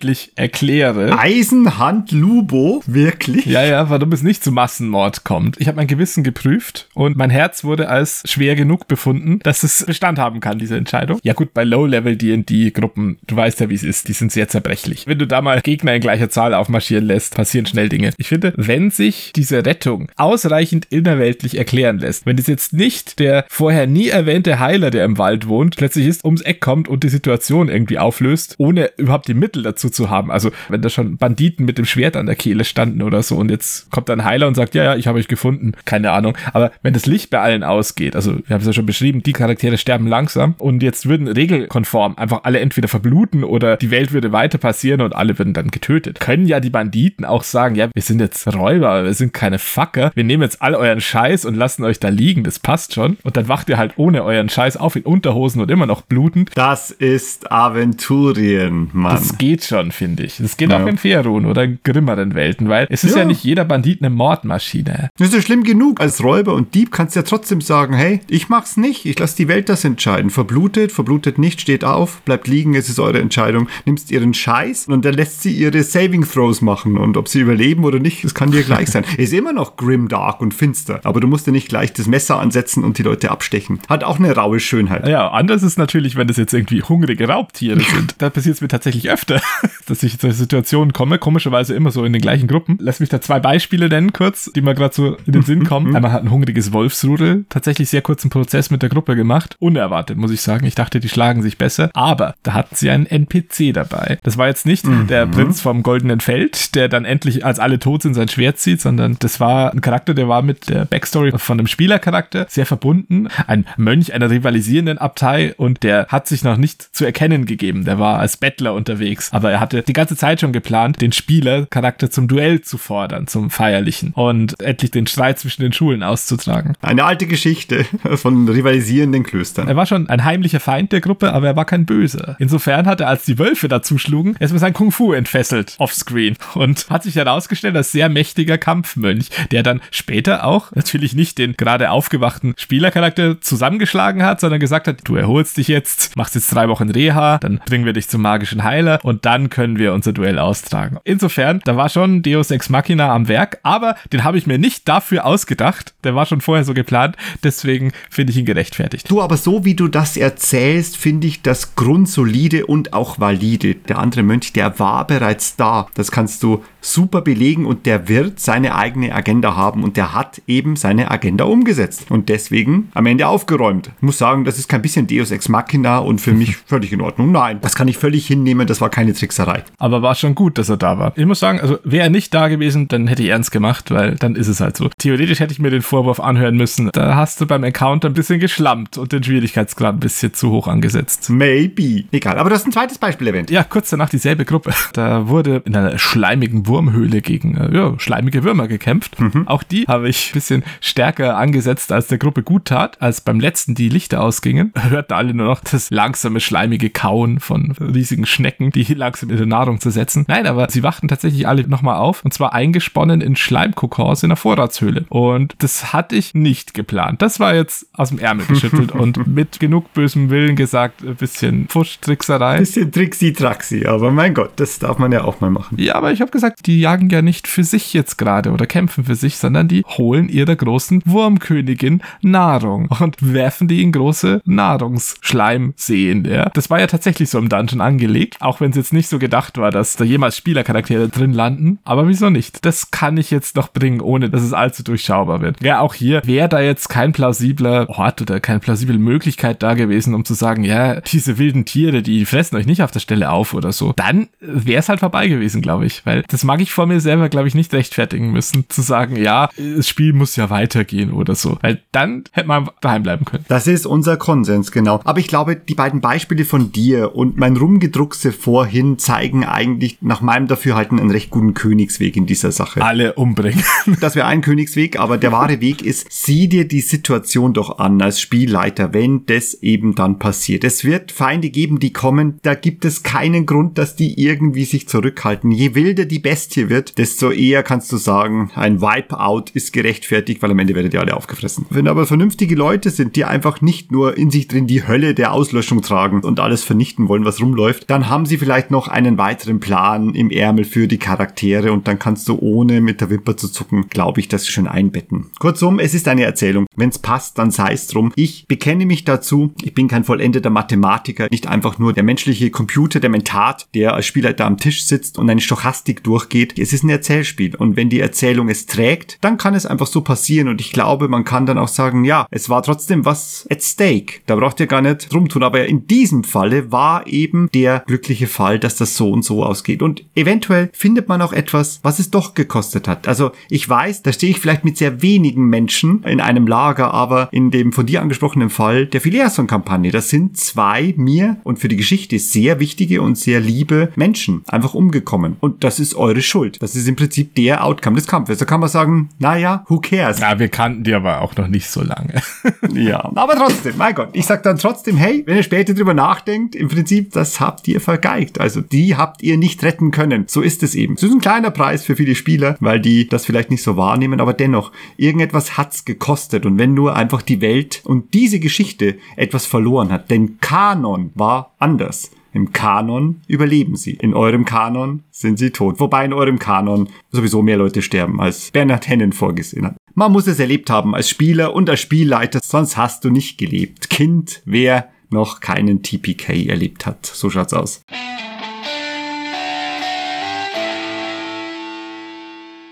innerweltlich 0.06 0.32
erkläre. 0.36 1.18
Eisenhand 1.18 2.12
Lubo, 2.12 2.84
wirklich? 2.86 3.46
Ja, 3.46 3.64
ja, 3.64 3.90
warum 3.90 4.12
es 4.12 4.24
nicht 4.24 4.44
zu 4.44 4.52
Massenmord 4.52 5.24
kommt. 5.24 5.60
Ich 5.60 5.68
habe 5.68 5.78
mein 5.78 5.88
Gewissen 5.88 6.24
geprüft 6.24 6.88
und 6.94 7.18
mein 7.18 7.30
Herz 7.30 7.64
wurde 7.64 7.90
als 7.90 8.24
schwer 8.26 8.56
genug 8.56 8.88
befunden, 8.88 9.40
dass 9.40 9.64
es 9.64 9.86
Bestand 9.86 10.20
haben 10.20 10.40
kann, 10.40 10.60
diese 10.60 10.78
Entscheidung. 10.78 11.20
Ja 11.24 11.34
gut, 11.34 11.54
bei 11.54 11.64
Low-Level 11.64 12.16
D&D-Gruppen, 12.16 13.18
du 13.28 13.36
weißt 13.36 13.60
ja, 13.62 13.70
wie 13.70 13.76
es 13.76 13.84
ist, 13.84 14.08
die 14.08 14.14
sind 14.14 14.32
sehr 14.32 14.48
zerbrechlich. 14.48 15.08
Wenn 15.08 15.20
du 15.20 15.28
da 15.28 15.42
mal 15.42 15.62
Gegner 15.62 15.96
in 15.96 16.02
gleicher 16.02 16.30
Zahl 16.30 16.54
aufmarschieren 16.54 17.06
lässt, 17.06 17.36
passieren 17.36 17.66
schnell 17.66 17.90
Dinge. 17.90 18.14
Ich 18.18 18.28
finde, 18.28 18.54
wenn 18.58 18.92
sich 18.92 19.34
diese 19.36 19.66
Rettung 19.66 20.12
ausreichend 20.16 20.86
innerweltlich 20.90 21.58
erklären 21.58 22.00
lässt, 22.00 22.26
wenn 22.26 22.38
es 22.38 22.48
jetzt 22.48 22.74
nicht 22.74 23.20
der 23.20 23.46
vorher 23.50 23.88
nie 23.88 24.10
erwähnte 24.10 24.60
Heiler, 24.60 24.92
der 24.92 25.06
im 25.06 25.18
Wald 25.18 25.48
wohnt, 25.48 25.76
plötzlich 25.76 26.08
ist, 26.08 26.24
ums 26.26 26.42
Eck 26.42 26.62
kommt 26.62 26.88
und 26.88 27.04
die 27.04 27.10
Situation 27.10 27.70
irgendwie 27.70 28.00
auflöst, 28.00 28.56
ohne 28.58 28.92
überhaupt 28.98 29.28
die 29.28 29.34
Mittel 29.34 29.64
dazu 29.64 29.90
zu 29.96 30.10
haben. 30.10 30.32
Also 30.32 30.52
wenn 30.70 30.82
da 30.82 30.90
schon 30.90 31.18
Banditen 31.18 31.66
mit 31.66 31.78
dem 31.78 31.86
Schwert 31.86 32.16
an 32.16 32.26
der 32.26 32.36
Kehle 32.36 32.64
standen 32.64 33.02
oder 33.02 33.24
so 33.24 33.36
und 33.36 33.50
jetzt 33.50 33.90
kommt 33.92 34.10
ein 34.10 34.24
Heiler 34.24 34.48
und 34.48 34.56
sagt, 34.56 34.76
ja, 34.76 34.84
ja, 34.84 34.96
ich 34.96 35.08
habe 35.08 35.18
euch 35.18 35.28
gefunden, 35.28 35.74
keine 35.86 36.12
Ahnung. 36.12 36.38
Aber 36.54 36.72
wenn 36.84 36.94
das 36.94 37.06
Licht 37.06 37.30
bei 37.30 37.40
allen 37.40 37.64
ausgeht, 37.64 38.16
also 38.16 38.36
wir 38.46 38.54
haben 38.54 38.62
es 38.62 38.68
ja 38.68 38.74
schon 38.74 38.86
beschrieben, 38.86 39.24
die 39.24 39.34
Charaktere 39.34 39.78
sterben 39.78 40.08
langsam 40.08 40.56
und 40.58 40.84
jetzt 40.84 41.08
würden 41.08 41.28
regelkonform 41.28 42.18
einfach 42.18 42.44
alle 42.44 42.60
entweder 42.60 42.88
verbluten 42.88 43.44
oder 43.44 43.78
die 43.78 43.92
Welt 43.92 44.12
würde 44.12 44.32
weiter 44.32 44.58
passieren 44.58 45.02
und 45.02 45.16
alle 45.16 45.38
würden 45.38 45.54
dann 45.54 45.72
getötet. 45.72 46.20
Können 46.20 46.46
ja 46.46 46.60
die 46.60 46.70
Banditen 46.70 47.26
auch 47.26 47.44
sagen, 47.44 47.76
ja, 47.76 47.90
wir 47.94 48.02
sind 48.02 48.20
jetzt 48.20 48.48
Räuber, 48.54 48.90
aber 48.90 49.04
wir 49.06 49.14
sind 49.14 49.34
keine 49.34 49.60
Fucker. 49.60 50.12
Wir 50.16 50.24
nehmen 50.24 50.44
jetzt 50.44 50.62
all 50.62 50.76
euren 50.76 51.02
Scheiß 51.02 51.46
und 51.46 51.56
lassen 51.56 51.84
euch 51.84 52.00
da 52.00 52.10
liegen, 52.10 52.44
das 52.44 52.60
passt 52.60 52.94
schon. 52.94 53.18
Und 53.24 53.38
dann 53.38 53.48
wacht 53.48 53.70
ihr 53.70 53.78
halt 53.78 53.94
ohne 53.98 54.24
euren 54.24 54.50
Scheiß 54.50 54.78
auf 54.78 54.96
in 54.96 55.04
Unterhosen 55.04 55.62
und 55.62 55.72
immer 55.72 55.86
noch 55.86 56.02
blutend. 56.02 56.52
Das 56.56 56.92
ist 56.92 57.52
Aventurien, 57.52 58.90
Mann. 58.94 59.16
Das 59.16 59.38
geht 59.38 59.64
schon, 59.64 59.75
finde 59.92 60.24
ich. 60.24 60.38
Das 60.38 60.58
geht 60.58 60.70
Ja. 60.72 60.82
auch 60.84 60.88
in 60.88 60.98
Faerun 60.98 61.46
oder 61.46 61.64
in 61.64 61.80
grimmeren 61.84 62.34
Welten, 62.36 62.70
weil 62.70 62.88
es 62.90 63.04
ist 63.04 63.14
ja, 63.16 63.22
Ja. 63.22 63.26
nicht 63.26 63.44
jeder 63.44 63.66
Bandit 63.66 64.02
eine 64.02 64.10
Mordmaschine. 64.10 65.10
Das 65.18 65.30
ist 65.30 65.34
ja 65.34 65.42
schlimm 65.42 65.64
genug. 65.64 66.00
Als 66.00 66.24
Räuber 66.24 66.54
und 66.54 66.74
Dieb 66.76 66.92
kannst 66.92 67.16
du 67.16 67.20
ja 67.20 67.24
trotzdem 67.24 67.62
sagen, 67.62 67.94
hey, 67.94 68.22
ich 68.30 68.50
mach's 68.50 68.78
nicht. 68.78 69.06
Ich 69.06 69.18
lasse 69.20 69.36
die 69.38 69.48
Welt 69.48 69.70
das 69.70 69.84
entscheiden. 69.84 70.30
Verblutet, 70.30 70.92
verblutet 70.92 71.38
nicht, 71.38 71.62
steht 71.62 71.84
auf, 71.84 72.22
bleibt 72.22 72.48
liegen, 72.48 72.76
es 72.76 72.90
ist 72.90 73.00
eure 73.00 73.20
Entscheidung. 73.20 73.68
Nimmst 73.86 74.12
ihren 74.12 74.34
Scheiß 74.34 74.88
und 74.88 75.06
dann 75.06 75.14
lässt 75.14 75.42
sie 75.42 75.52
ihre 75.54 75.84
Saving 75.84 76.26
Throws 76.28 76.62
machen. 76.62 76.98
Und 76.98 77.18
ob 77.18 77.28
sie 77.28 77.40
überleben 77.42 77.84
oder 77.84 78.00
nicht, 78.00 78.24
das 78.24 78.34
kann 78.34 78.52
dir 78.52 78.64
gleich 78.64 78.90
sein. 78.90 79.04
Ist 79.18 79.34
immer 79.34 79.54
noch 79.54 79.76
grim, 79.78 80.08
dark 80.08 80.42
und 80.42 80.54
finster. 80.54 81.00
Aber 81.04 81.20
du 81.20 81.28
musst 81.28 81.48
ja 81.48 81.52
nicht 81.52 81.70
gleich 81.70 81.94
das 81.94 82.08
Messer 82.08 82.40
ansetzen 82.40 82.84
und 82.84 82.98
die 82.98 83.04
Leute 83.04 83.32
abstechen. 83.32 83.80
Hat 83.90 84.04
auch 84.04 84.20
eine 84.20 84.36
raue 84.36 84.60
Schönheit. 84.60 85.08
Ja, 85.08 85.30
anders 85.30 85.64
ist 85.64 85.78
natürlich, 85.78 86.16
wenn 86.16 86.28
das 86.28 86.38
jetzt 86.38 86.54
irgendwie 86.54 86.82
hungrige 86.82 87.28
Raubtiere 87.28 87.80
sind. 87.96 88.16
Da 88.20 88.30
passiert 88.30 88.56
es 88.56 88.62
mir 88.62 88.68
tatsächlich 88.68 89.10
öfter, 89.10 89.42
dass 89.88 90.04
ich 90.04 90.14
in 90.14 90.20
solche 90.20 90.38
Situationen 90.38 90.94
komme. 90.94 91.18
Komischerweise 91.18 91.74
immer 91.76 91.92
so 91.92 92.04
in 92.04 92.14
den 92.14 92.22
gleichen 92.22 92.48
Gruppen. 92.48 92.78
Lass 92.80 93.00
mich 93.00 93.10
da 93.10 93.22
zwei 93.22 93.40
Beispiele 93.40 93.90
nennen, 93.90 94.14
kurz, 94.14 94.52
die 94.56 94.62
mir 94.62 94.76
gerade 94.76 94.94
so 94.94 95.18
in 95.26 95.34
den 95.34 95.42
Sinn 95.44 95.64
kommen. 95.64 95.96
Einmal 95.96 96.12
hat 96.12 96.24
ein 96.24 96.32
hungriges 96.32 96.74
Wolfsrudel 96.74 97.46
tatsächlich 97.50 97.90
sehr 97.90 98.02
kurzen 98.02 98.30
Prozess 98.30 98.70
mit 98.72 98.82
der 98.82 98.90
Gruppe 98.90 99.16
gemacht. 99.16 99.56
Unerwartet, 99.60 100.18
muss 100.18 100.32
ich 100.32 100.42
sagen. 100.42 100.66
Ich 100.66 100.76
dachte, 100.76 101.00
die 101.00 101.10
schlagen 101.10 101.42
sich 101.42 101.58
besser. 101.58 101.90
Aber 101.94 102.36
da 102.44 102.54
hatten 102.54 102.76
sie 102.76 102.90
einen 102.90 103.06
NPC 103.06 103.74
dabei. 103.74 104.18
Das 104.24 104.38
war 104.38 104.48
jetzt 104.48 104.66
nicht 104.66 104.86
der 105.10 105.26
Prinz 105.28 105.62
vom 105.62 105.84
goldenen 105.84 106.20
Feld, 106.20 106.76
der 106.76 106.90
dann 106.90 107.06
endlich, 107.06 107.46
als 107.46 107.60
alle 107.60 107.80
tot 107.80 108.02
sind, 108.02 108.14
sein 108.14 108.28
Schwert 108.28 108.60
zieht, 108.60 108.82
sondern 108.82 109.18
das 109.20 109.40
war 109.40 109.74
ein 109.74 109.82
Charakter, 109.82 110.14
der 110.14 110.28
war 110.28 110.42
mit 110.42 110.70
der 110.70 110.86
Backstory 110.86 111.32
von 111.38 111.60
einem 111.60 111.68
Spielercharakter 111.68 112.46
sehr 112.50 112.66
verbunden. 112.66 113.28
Ein 113.48 113.66
Mönch 113.78 114.14
einer 114.14 114.30
rivalisierenden 114.30 114.98
Abtei 114.98 115.54
und 115.58 115.84
der 115.84 116.08
hat 116.08 116.28
sich 116.28 116.44
noch 116.44 116.58
nicht 116.58 116.96
zu 116.96 117.06
erkennen 117.06 117.46
gegeben. 117.46 117.86
Der 117.86 118.00
war 118.00 118.20
als 118.20 118.38
Bettler 118.38 118.74
unterwegs. 118.74 119.32
Aber 119.32 119.52
er 119.56 119.62
hatte 119.62 119.84
die 119.84 119.94
ganze 119.94 120.18
Zeit 120.18 120.42
schon 120.42 120.52
geplant, 120.52 121.00
den 121.00 121.14
Spielercharakter 121.14 122.12
zum 122.12 122.28
Duell 122.28 122.60
zu 122.60 122.78
fordern, 122.78 123.28
zum 123.28 123.50
Feierlichen 123.50 124.12
und 124.12 124.60
endlich 124.60 124.92
den 124.92 125.08
Streit 125.08 125.40
zwischen 125.40 125.62
den 125.62 125.72
Schulen 125.72 126.04
auszutragen. 126.04 126.74
Eine 126.82 127.06
alte 127.06 127.26
Geschichte 127.26 127.86
von 128.16 128.50
rivalisierenden 128.50 129.24
Klöstern. 129.24 129.70
Er 129.70 129.78
war 129.78 129.86
schon 129.86 130.10
ein 130.10 130.26
heimlicher 130.26 130.60
Feind 130.60 130.92
der 130.92 131.00
Gruppe, 131.00 131.32
aber 131.32 131.48
er 131.48 131.56
war 131.56 131.64
kein 131.64 131.86
Böser. 131.86 132.36
Insofern 132.38 132.86
hat 132.86 133.00
er, 133.00 133.08
als 133.08 133.24
die 133.24 133.40
Wölfe 133.40 133.70
dazu 133.70 133.98
schlugen, 133.98 134.36
erstmal 134.40 134.60
sein 134.60 134.74
Kung 134.74 134.92
Fu 134.92 135.14
entfesselt, 135.14 135.76
offscreen. 135.78 136.36
Und 136.54 136.90
hat 136.90 137.04
sich 137.04 137.16
herausgestellt 137.16 137.78
als 137.78 137.94
sehr 137.94 138.10
mächtiger 138.10 138.58
Kampfmönch, 138.58 139.30
der 139.52 139.64
dann 139.64 139.80
später 139.90 140.44
auch 140.46 140.74
natürlich 140.74 141.14
nicht 141.14 141.38
den 141.38 141.54
gerade 141.54 141.92
aufgewachten 141.92 142.56
Spielercharakter 142.58 143.40
zusammengeschlagen 143.40 144.24
hat, 144.24 144.42
sondern 144.42 144.60
gesagt 144.60 144.90
hat, 144.90 145.00
du 145.06 145.16
erholst 145.16 145.56
dich 145.56 145.70
jetzt, 145.70 146.18
machst 146.18 146.36
jetzt 146.36 146.54
drei 146.54 146.68
Wochen 146.68 146.90
Reha, 146.90 147.38
dann 147.38 147.62
bringen 147.66 147.86
wir 147.86 147.94
dich 147.94 148.10
zum 148.10 148.22
magischen 148.22 148.66
Heiler 148.66 149.00
und 149.04 149.26
dann 149.26 149.45
können 149.50 149.78
wir 149.78 149.94
unser 149.94 150.14
Duell 150.14 150.40
austragen. 150.40 150.98
Insofern, 151.04 151.62
da 151.66 151.76
war 151.76 151.90
schon 151.90 152.22
Deus 152.22 152.52
Ex 152.52 152.70
Machina 152.70 153.14
am 153.14 153.28
Werk, 153.28 153.60
aber 153.64 153.96
den 154.12 154.24
habe 154.24 154.38
ich 154.38 154.48
mir 154.48 154.58
nicht 154.58 154.88
dafür 154.88 155.26
ausgedacht. 155.26 155.94
Der 156.04 156.16
war 156.16 156.26
schon 156.26 156.42
vorher 156.42 156.64
so 156.64 156.74
geplant, 156.74 157.16
deswegen 157.44 157.92
finde 158.10 158.32
ich 158.32 158.38
ihn 158.38 158.46
gerechtfertigt. 158.46 159.10
Du, 159.10 159.22
aber 159.22 159.38
so 159.38 159.66
wie 159.66 159.76
du 159.76 159.88
das 159.88 160.18
erzählst, 160.18 160.98
finde 160.98 161.28
ich 161.28 161.42
das 161.42 161.76
grundsolide 161.76 162.66
und 162.66 162.94
auch 162.94 163.20
valide. 163.20 163.76
Der 163.76 164.00
andere 164.00 164.24
Mönch, 164.24 164.54
der 164.54 164.80
war 164.80 165.08
bereits 165.08 165.56
da. 165.56 165.88
Das 165.96 166.12
kannst 166.12 166.44
du 166.44 166.64
super 166.82 167.22
belegen 167.22 167.66
und 167.66 167.86
der 167.86 168.08
wird 168.08 168.40
seine 168.40 168.76
eigene 168.76 169.14
Agenda 169.14 169.56
haben 169.56 169.84
und 169.84 169.98
der 169.98 170.14
hat 170.14 170.42
eben 170.48 170.76
seine 170.76 171.10
Agenda 171.12 171.46
umgesetzt 171.46 172.12
und 172.12 172.30
deswegen 172.30 172.90
am 172.94 173.06
Ende 173.06 173.28
aufgeräumt. 173.28 173.92
Ich 173.98 174.02
muss 174.04 174.18
sagen, 174.18 174.46
das 174.46 174.60
ist 174.60 174.70
kein 174.70 174.82
bisschen 174.82 175.08
Deus 175.08 175.32
Ex 175.32 175.50
Machina 175.50 175.98
und 176.00 176.22
für 176.22 176.34
mich 176.34 176.56
völlig 176.66 176.94
in 176.94 177.02
Ordnung. 177.02 177.32
Nein, 177.32 177.60
das 177.62 177.76
kann 177.76 177.88
ich 177.88 177.98
völlig 177.98 178.28
hinnehmen, 178.28 178.68
das 178.68 178.82
war 178.82 178.90
keine 178.90 179.14
Trickserei. 179.36 179.64
Aber 179.78 180.02
war 180.02 180.16
schon 180.16 180.36
gut, 180.36 180.58
dass 180.58 180.70
er 180.70 180.78
da 180.78 180.98
war. 180.98 181.14
Ich 181.16 181.26
muss 181.26 181.40
sagen, 181.40 181.60
also 181.60 181.78
wäre 181.84 182.06
er 182.06 182.10
nicht 182.10 182.34
da 182.34 182.48
gewesen, 182.48 182.88
dann 182.88 183.08
hätte 183.08 183.24
ich 183.24 183.30
ernst 183.30 183.52
gemacht, 183.52 183.92
weil 183.92 184.16
dann 184.16 184.36
ist 184.36 184.48
es 184.48 184.62
halt 184.62 184.78
so. 184.78 184.90
Theoretisch 184.98 185.40
hätte 185.40 185.52
ich 185.52 185.60
mir 185.60 185.70
den 185.70 185.82
Vorwurf 185.82 186.20
anhören 186.20 186.56
müssen. 186.56 186.90
Da 186.94 187.16
hast 187.16 187.42
du 187.42 187.46
beim 187.46 187.64
Encounter 187.64 188.10
ein 188.10 188.14
bisschen 188.14 188.40
geschlampt 188.40 188.98
und 188.98 189.12
den 189.12 189.24
Schwierigkeitsgrad 189.24 189.96
ein 189.96 190.00
bisschen 190.00 190.34
zu 190.34 190.52
hoch 190.52 190.68
angesetzt. 190.68 191.30
Maybe. 191.30 192.06
Egal, 192.12 192.38
aber 192.38 192.50
du 192.50 192.56
hast 192.56 192.66
ein 192.66 192.72
zweites 192.72 192.98
Beispiel 192.98 193.28
erwähnt. 193.28 193.52
Ja, 193.52 193.64
kurz 193.64 193.90
danach 193.90 194.10
dieselbe 194.10 194.46
Gruppe. 194.46 194.74
Da 194.94 195.28
wurde 195.28 195.62
in 195.66 195.76
einer 195.76 195.98
schleimigen 195.98 196.68
Wurmhöhle 196.68 197.22
gegen 197.22 197.58
äh, 197.58 197.76
ja, 197.76 197.94
schleimige 197.98 198.44
Würmer 198.44 198.68
gekämpft. 198.68 199.18
Auch 199.46 199.64
die 199.64 199.86
habe 199.88 200.10
ich 200.10 200.30
ein 200.30 200.34
bisschen 200.34 200.64
stärker 200.80 201.38
angesetzt, 201.38 201.92
als 201.92 202.08
der 202.08 202.18
Gruppe 202.18 202.44
gut 202.44 202.66
tat. 202.66 203.02
Als 203.02 203.22
beim 203.22 203.40
letzten 203.40 203.76
die 203.76 203.90
Lichter 203.90 204.22
ausgingen, 204.22 204.72
hörten 204.90 205.14
alle 205.14 205.34
nur 205.34 205.48
noch 205.48 205.62
das 205.62 205.90
langsame, 205.90 206.40
schleimige 206.40 206.90
Kauen 206.90 207.40
von 207.40 207.72
riesigen 207.72 208.26
Schnecken, 208.26 208.72
die 208.72 208.86
langsam 208.94 209.25
trotzdem 209.26 209.38
ihre 209.38 209.48
Nahrung 209.48 209.80
zu 209.80 209.90
setzen. 209.90 210.26
Nein, 210.28 210.48
aber 210.48 210.70
sie 210.70 210.84
wachten 210.84 211.08
tatsächlich 211.08 211.48
alle 211.48 211.68
nochmal 211.68 211.98
auf 211.98 212.24
und 212.24 212.34
zwar 212.34 212.54
eingesponnen 212.54 213.22
in 213.22 213.36
Schleimkokons 213.36 214.24
in 214.24 214.30
der 214.30 214.38
Vorratshöhle. 214.38 215.06
Und 215.10 215.56
das 215.60 215.94
hatte 215.94 216.16
ich 216.16 216.34
nicht 216.34 216.74
geplant. 216.74 217.22
Das 217.22 217.40
war 217.40 217.56
jetzt 217.56 217.88
aus 217.94 218.10
dem 218.10 218.20
Ärmel 218.20 218.46
geschüttelt 218.46 218.92
und 218.94 219.28
mit 219.28 219.60
genug 219.60 219.94
bösem 219.94 220.30
Willen 220.30 220.56
gesagt, 220.56 221.04
ein 221.04 221.16
bisschen 221.16 221.68
Fuschtrickserei. 221.68 222.60
Bisschen 222.60 222.92
Trixi-Traxi, 222.92 223.86
aber 223.86 224.12
mein 224.12 224.34
Gott, 224.34 224.52
das 224.58 224.80
darf 224.80 224.98
man 224.98 225.12
ja 225.12 225.24
auch 225.24 225.42
mal 225.42 225.50
machen. 225.50 225.78
Ja, 225.80 225.96
aber 225.96 226.12
ich 226.12 226.22
habe 226.22 226.32
gesagt, 226.32 226.68
die 226.68 226.80
jagen 226.80 227.10
ja 227.10 227.22
nicht 227.22 227.48
für 227.48 227.64
sich 227.64 227.94
jetzt 227.94 228.18
gerade 228.18 228.52
oder 228.52 228.66
kämpfen 228.66 229.06
für 229.06 229.16
sich, 229.16 229.38
sondern 229.38 229.68
die 229.68 229.84
holen 229.84 230.30
ihrer 230.30 230.56
großen 230.56 231.02
Wurmkönigin 231.06 232.02
Nahrung 232.22 232.90
und 233.00 233.18
werfen 233.22 233.68
die 233.68 233.82
in 233.82 233.92
große 233.92 234.42
Nahrungsschleimseen. 234.46 236.26
Ja. 236.26 236.50
Das 236.50 236.70
war 236.70 236.80
ja 236.80 236.88
tatsächlich 236.88 237.30
so 237.30 237.38
im 237.38 237.50
Dungeon 237.50 237.82
angelegt, 237.82 238.38
auch 238.40 238.60
wenn 238.60 238.72
es 238.72 238.78
jetzt 238.78 238.94
nicht 238.94 239.10
so 239.10 239.15
gedacht 239.20 239.58
war, 239.58 239.72
dass 239.72 239.96
da 239.96 240.04
jemals 240.04 240.38
Spielercharaktere 240.38 241.10
drin 241.10 241.34
landen. 241.34 241.80
Aber 241.84 242.08
wieso 242.08 242.30
nicht? 242.30 242.66
Das 242.66 242.92
kann 242.92 243.18
ich 243.18 243.32
jetzt 243.32 243.56
noch 243.56 243.72
bringen, 243.72 244.02
ohne 244.02 244.30
dass 244.30 244.42
es 244.42 244.54
allzu 244.54 244.84
durchschaubar 244.84 245.42
wird. 245.42 245.62
Ja, 245.64 245.80
auch 245.80 245.94
hier 245.94 246.22
wäre 246.26 246.50
da 246.50 246.60
jetzt 246.62 246.90
kein 246.90 247.12
plausibler 247.14 247.90
Ort 247.90 248.22
oder 248.22 248.40
keine 248.40 248.60
plausible 248.60 248.98
Möglichkeit 248.98 249.64
da 249.64 249.74
gewesen, 249.74 250.14
um 250.14 250.26
zu 250.26 250.34
sagen, 250.34 250.64
ja, 250.64 251.02
diese 251.02 251.38
wilden 251.38 251.66
Tiere, 251.66 252.02
die 252.02 252.26
fressen 252.26 252.56
euch 252.56 252.66
nicht 252.66 252.82
auf 252.82 252.92
der 252.92 253.00
Stelle 253.00 253.32
auf 253.32 253.54
oder 253.54 253.72
so. 253.72 253.94
Dann 253.96 254.28
wäre 254.40 254.80
es 254.80 254.90
halt 254.90 255.00
vorbei 255.00 255.28
gewesen, 255.28 255.62
glaube 255.62 255.86
ich. 255.86 256.06
Weil 256.06 256.24
das 256.28 256.44
mag 256.44 256.62
ich 256.62 256.74
vor 256.74 256.86
mir 256.86 257.00
selber, 257.00 257.30
glaube 257.30 257.48
ich, 257.48 257.56
nicht 257.56 257.74
rechtfertigen 257.74 258.32
müssen, 258.32 258.66
zu 258.70 258.82
sagen, 258.82 259.16
ja, 259.16 259.50
das 259.58 259.88
Spiel 259.88 260.14
muss 260.14 260.36
ja 260.36 260.50
weitergehen 260.50 261.12
oder 261.12 261.36
so. 261.36 261.58
Weil 261.62 261.82
dann 261.92 262.24
hätte 262.32 262.48
man 262.48 262.70
daheim 262.82 263.04
bleiben 263.04 263.26
können. 263.26 263.46
Das 263.48 263.68
ist 263.68 263.86
unser 263.86 264.18
Konsens, 264.18 264.72
genau. 264.72 265.00
Aber 265.04 265.20
ich 265.20 265.28
glaube, 265.28 265.56
die 265.56 265.76
beiden 265.76 266.02
Beispiele 266.02 266.46
von 266.46 266.72
dir 266.72 267.16
und 267.16 267.38
mein 267.38 267.58
Rumgedruckse 267.58 268.32
vorhin 268.32 268.98
zeigen 269.06 269.46
eigentlich 269.46 270.00
nach 270.02 270.22
meinem 270.22 270.48
Dafürhalten 270.48 271.00
einen 271.00 271.12
recht 271.12 271.30
guten 271.30 271.54
Königsweg 271.54 272.18
in 272.18 272.26
dieser 272.26 272.52
Sache. 272.52 272.82
Alle 272.84 273.14
umbringen. 273.14 273.64
Das 274.02 274.16
wäre 274.16 274.28
ein 274.28 274.42
Königsweg, 274.42 275.00
aber 275.00 275.18
der 275.18 275.32
wahre 275.32 275.62
Weg 275.62 275.84
ist, 275.84 276.08
sieh 276.10 276.48
dir 276.48 276.68
die 276.68 276.82
Situation 276.82 277.54
doch 277.54 277.78
an 277.78 278.02
als 278.02 278.20
Spielleiter, 278.20 278.94
wenn 278.94 279.26
das 279.26 279.54
eben 279.62 279.96
dann 279.96 280.20
passiert. 280.20 280.64
Es 280.64 280.84
wird 280.84 281.12
Feinde 281.12 281.50
geben, 281.50 281.80
die 281.80 281.94
kommen, 281.94 282.40
da 282.42 282.56
gibt 282.56 282.84
es 282.84 283.04
keinen 283.04 283.46
Grund, 283.46 283.78
dass 283.78 283.96
die 283.96 284.20
irgendwie 284.20 284.66
sich 284.66 284.88
zurückhalten. 284.88 285.52
Je 285.52 285.76
wilder 285.76 286.06
die 286.06 286.20
Bestie 286.20 286.70
wird, 286.70 286.98
desto 286.98 287.32
eher 287.32 287.64
kannst 287.64 287.92
du 287.92 287.98
sagen, 287.98 288.50
ein 288.56 288.82
Wipeout 288.82 289.46
ist 289.54 289.72
gerechtfertigt, 289.72 290.42
weil 290.42 290.52
am 290.52 290.60
Ende 290.60 290.76
werdet 290.76 290.94
ihr 290.94 291.02
alle 291.02 291.16
aufgefressen. 291.16 291.68
Wenn 291.70 291.88
aber 291.88 292.08
vernünftige 292.08 292.56
Leute 292.56 292.90
sind, 292.90 293.16
die 293.16 293.26
einfach 293.26 293.62
nicht 293.62 293.92
nur 293.92 294.18
in 294.18 294.32
sich 294.32 294.48
drin 294.48 294.68
die 294.68 294.88
Hölle 294.88 295.14
der 295.14 295.32
Auslöschung 295.32 295.84
tragen 295.84 296.22
und 296.22 296.40
alles 296.40 296.64
vernichten 296.64 297.08
wollen, 297.08 297.26
was 297.26 297.42
rumläuft, 297.42 297.90
dann 297.90 298.10
haben 298.10 298.26
sie 298.26 298.38
vielleicht 298.38 298.72
noch 298.72 298.85
einen 298.88 299.18
weiteren 299.18 299.60
Plan 299.60 300.14
im 300.14 300.30
Ärmel 300.30 300.66
für 300.66 300.88
die 300.88 300.98
Charaktere 300.98 301.72
und 301.72 301.88
dann 301.88 302.00
kannst 302.00 302.28
du 302.28 302.38
ohne 302.40 302.82
mit 302.82 303.02
der 303.02 303.10
Wimper 303.10 303.38
zu 303.38 303.48
zucken, 303.48 303.88
glaube 303.90 304.20
ich, 304.20 304.28
das 304.28 304.48
schön 304.48 304.68
einbetten. 304.68 305.28
Kurzum, 305.40 305.80
es 305.80 305.94
ist 305.94 306.08
eine 306.08 306.24
Erzählung. 306.24 306.66
Wenn 306.76 306.90
es 306.90 307.00
passt, 307.00 307.38
dann 307.38 307.52
sei 307.52 307.74
es 307.74 307.88
drum. 307.88 308.12
Ich 308.16 308.46
bekenne 308.48 308.86
mich 308.86 309.06
dazu. 309.06 309.54
Ich 309.62 309.74
bin 309.74 309.88
kein 309.88 310.04
vollendeter 310.04 310.50
Mathematiker, 310.50 311.28
nicht 311.32 311.48
einfach 311.48 311.80
nur 311.80 311.94
der 311.94 312.04
menschliche 312.04 312.50
Computer, 312.50 313.00
der 313.00 313.10
Mentat, 313.10 313.68
der 313.74 313.94
als 313.94 314.06
Spielleiter 314.06 314.46
am 314.46 314.58
Tisch 314.58 314.86
sitzt 314.86 315.18
und 315.18 315.30
eine 315.30 315.42
Stochastik 315.42 316.04
durchgeht. 316.04 316.58
Es 316.60 316.74
ist 316.74 316.84
ein 316.84 316.90
Erzählspiel 316.90 317.56
und 317.56 317.76
wenn 317.76 317.90
die 317.90 318.00
Erzählung 318.00 318.50
es 318.50 318.66
trägt, 318.66 319.18
dann 319.22 319.38
kann 319.38 319.56
es 319.56 319.66
einfach 319.66 319.88
so 319.88 320.02
passieren 320.02 320.48
und 320.48 320.62
ich 320.62 320.72
glaube, 320.72 321.08
man 321.08 321.24
kann 321.24 321.46
dann 321.46 321.58
auch 321.58 321.68
sagen, 321.68 322.04
ja, 322.06 322.28
es 322.32 322.50
war 322.50 322.64
trotzdem 322.64 323.06
was 323.06 323.48
at 323.50 323.64
stake. 323.64 324.22
Da 324.26 324.36
braucht 324.36 324.60
ihr 324.60 324.68
gar 324.68 324.82
nicht 324.82 325.14
rumtun, 325.14 325.44
aber 325.44 325.66
in 325.66 325.88
diesem 325.88 326.24
Falle 326.24 326.72
war 326.72 327.08
eben 327.08 327.50
der 327.54 327.84
glückliche 327.88 328.28
Fall, 328.28 328.60
dass 328.60 328.75
das 328.78 328.98
so 328.98 329.12
und 329.12 329.24
so 329.24 329.44
ausgeht 329.44 329.82
und 329.82 330.06
eventuell 330.16 330.70
findet 330.74 331.08
man 331.08 331.22
auch 331.22 331.34
etwas, 331.34 331.80
was 331.84 332.00
es 332.00 332.12
doch 332.12 332.34
gekostet 332.34 332.88
hat. 332.88 333.08
Also 333.08 333.32
ich 333.50 333.68
weiß, 333.68 334.04
da 334.04 334.12
stehe 334.12 334.32
ich 334.32 334.40
vielleicht 334.40 334.66
mit 334.66 334.78
sehr 334.78 335.02
wenigen 335.02 335.48
Menschen 335.48 336.04
in 336.04 336.22
einem 336.22 336.48
Lager, 336.48 336.94
aber 336.94 337.30
in 337.32 337.52
dem 337.52 337.74
von 337.74 337.86
dir 337.86 338.02
angesprochenen 338.02 338.50
Fall 338.50 338.86
der 338.86 339.02
Filiason-Kampagne, 339.02 339.92
das 339.92 340.10
sind 340.10 340.38
zwei 340.38 340.94
mir 340.98 341.38
und 341.44 341.60
für 341.60 341.68
die 341.68 341.76
Geschichte 341.76 342.20
sehr 342.20 342.60
wichtige 342.60 343.02
und 343.02 343.18
sehr 343.18 343.40
liebe 343.40 343.92
Menschen 343.96 344.44
einfach 344.48 344.74
umgekommen. 344.74 345.38
Und 345.40 345.64
das 345.64 345.80
ist 345.80 345.96
eure 345.96 346.22
Schuld. 346.22 346.62
Das 346.62 346.76
ist 346.76 346.88
im 346.88 346.96
Prinzip 346.96 347.36
der 347.36 347.64
Outcome 347.64 347.98
des 347.98 348.08
Kampfes. 348.08 348.38
Da 348.38 348.46
kann 348.46 348.60
man 348.60 348.70
sagen, 348.70 349.10
naja, 349.20 349.66
who 349.68 349.80
cares? 349.80 350.20
Ja, 350.20 350.38
wir 350.40 350.50
kannten 350.50 350.84
die 350.84 350.94
aber 350.94 351.22
auch 351.22 351.36
noch 351.36 351.48
nicht 351.48 351.70
so 351.70 351.82
lange. 351.82 352.22
Ja, 352.74 353.12
aber 353.16 353.36
trotzdem, 353.36 353.78
mein 353.78 353.96
Gott, 353.96 354.10
ich 354.14 354.26
sag 354.26 354.44
dann 354.44 354.58
trotzdem, 354.58 354.98
hey, 354.98 355.24
wenn 355.26 355.38
ihr 355.38 355.44
später 355.44 355.74
drüber 355.74 355.94
nachdenkt, 355.94 356.56
im 356.56 356.68
Prinzip, 356.68 357.12
das 357.12 357.40
habt 357.40 357.68
ihr 357.68 357.82
vergeigt. 357.82 358.40
Also 358.40 358.62
die 358.72 358.96
habt 358.96 359.24
ihr 359.24 359.38
nicht 359.38 359.64
retten 359.64 359.92
können. 359.92 360.26
So 360.28 360.42
ist 360.42 360.64
es 360.64 360.76
eben. 360.76 360.96
Es 360.96 361.04
ist 361.04 361.12
ein 361.12 361.22
kleiner 361.22 361.52
Preis 361.52 361.86
für 361.86 361.96
viele 361.96 362.16
Spieler, 362.16 362.58
weil 362.60 362.80
die 362.80 363.08
das 363.08 363.26
vielleicht 363.26 363.52
nicht 363.52 363.64
so 363.64 363.78
wahrnehmen, 363.78 364.20
aber 364.20 364.34
dennoch, 364.34 364.72
irgendetwas 364.98 365.58
hat's 365.58 365.86
gekostet. 365.86 366.46
Und 366.46 366.58
wenn 366.58 366.74
nur 366.74 366.96
einfach 366.96 367.22
die 367.22 367.42
Welt 367.42 367.82
und 367.86 368.14
diese 368.14 368.40
Geschichte 368.40 368.98
etwas 369.16 369.46
verloren 369.46 369.92
hat, 369.92 370.10
denn 370.10 370.40
Kanon 370.40 371.12
war 371.16 371.54
anders. 371.60 372.12
Im 372.34 372.52
Kanon 372.52 373.22
überleben 373.28 373.78
sie. 373.78 373.94
In 373.94 374.14
eurem 374.14 374.44
Kanon 374.44 375.04
sind 375.10 375.40
sie 375.40 375.52
tot. 375.52 375.80
Wobei 375.80 376.04
in 376.04 376.12
eurem 376.12 376.38
Kanon 376.38 376.90
sowieso 377.10 377.42
mehr 377.42 377.56
Leute 377.56 377.82
sterben, 377.82 378.20
als 378.20 378.52
Bernhard 378.52 378.90
Hennen 378.90 379.14
vorgesehen 379.14 379.66
hat. 379.66 379.78
Man 379.94 380.12
muss 380.12 380.28
es 380.28 380.40
erlebt 380.40 380.70
haben 380.70 380.94
als 380.94 381.10
Spieler 381.10 381.54
und 381.54 381.70
als 381.70 381.80
Spielleiter, 381.80 382.42
sonst 382.44 382.76
hast 382.76 383.06
du 383.06 383.10
nicht 383.10 383.38
gelebt. 383.38 383.90
Kind, 383.90 384.42
wer 384.44 384.90
noch 385.10 385.40
keinen 385.40 385.82
TPK 385.82 386.50
erlebt 386.50 386.86
hat. 386.86 387.06
So 387.06 387.30
schaut's 387.30 387.54
aus. 387.54 387.82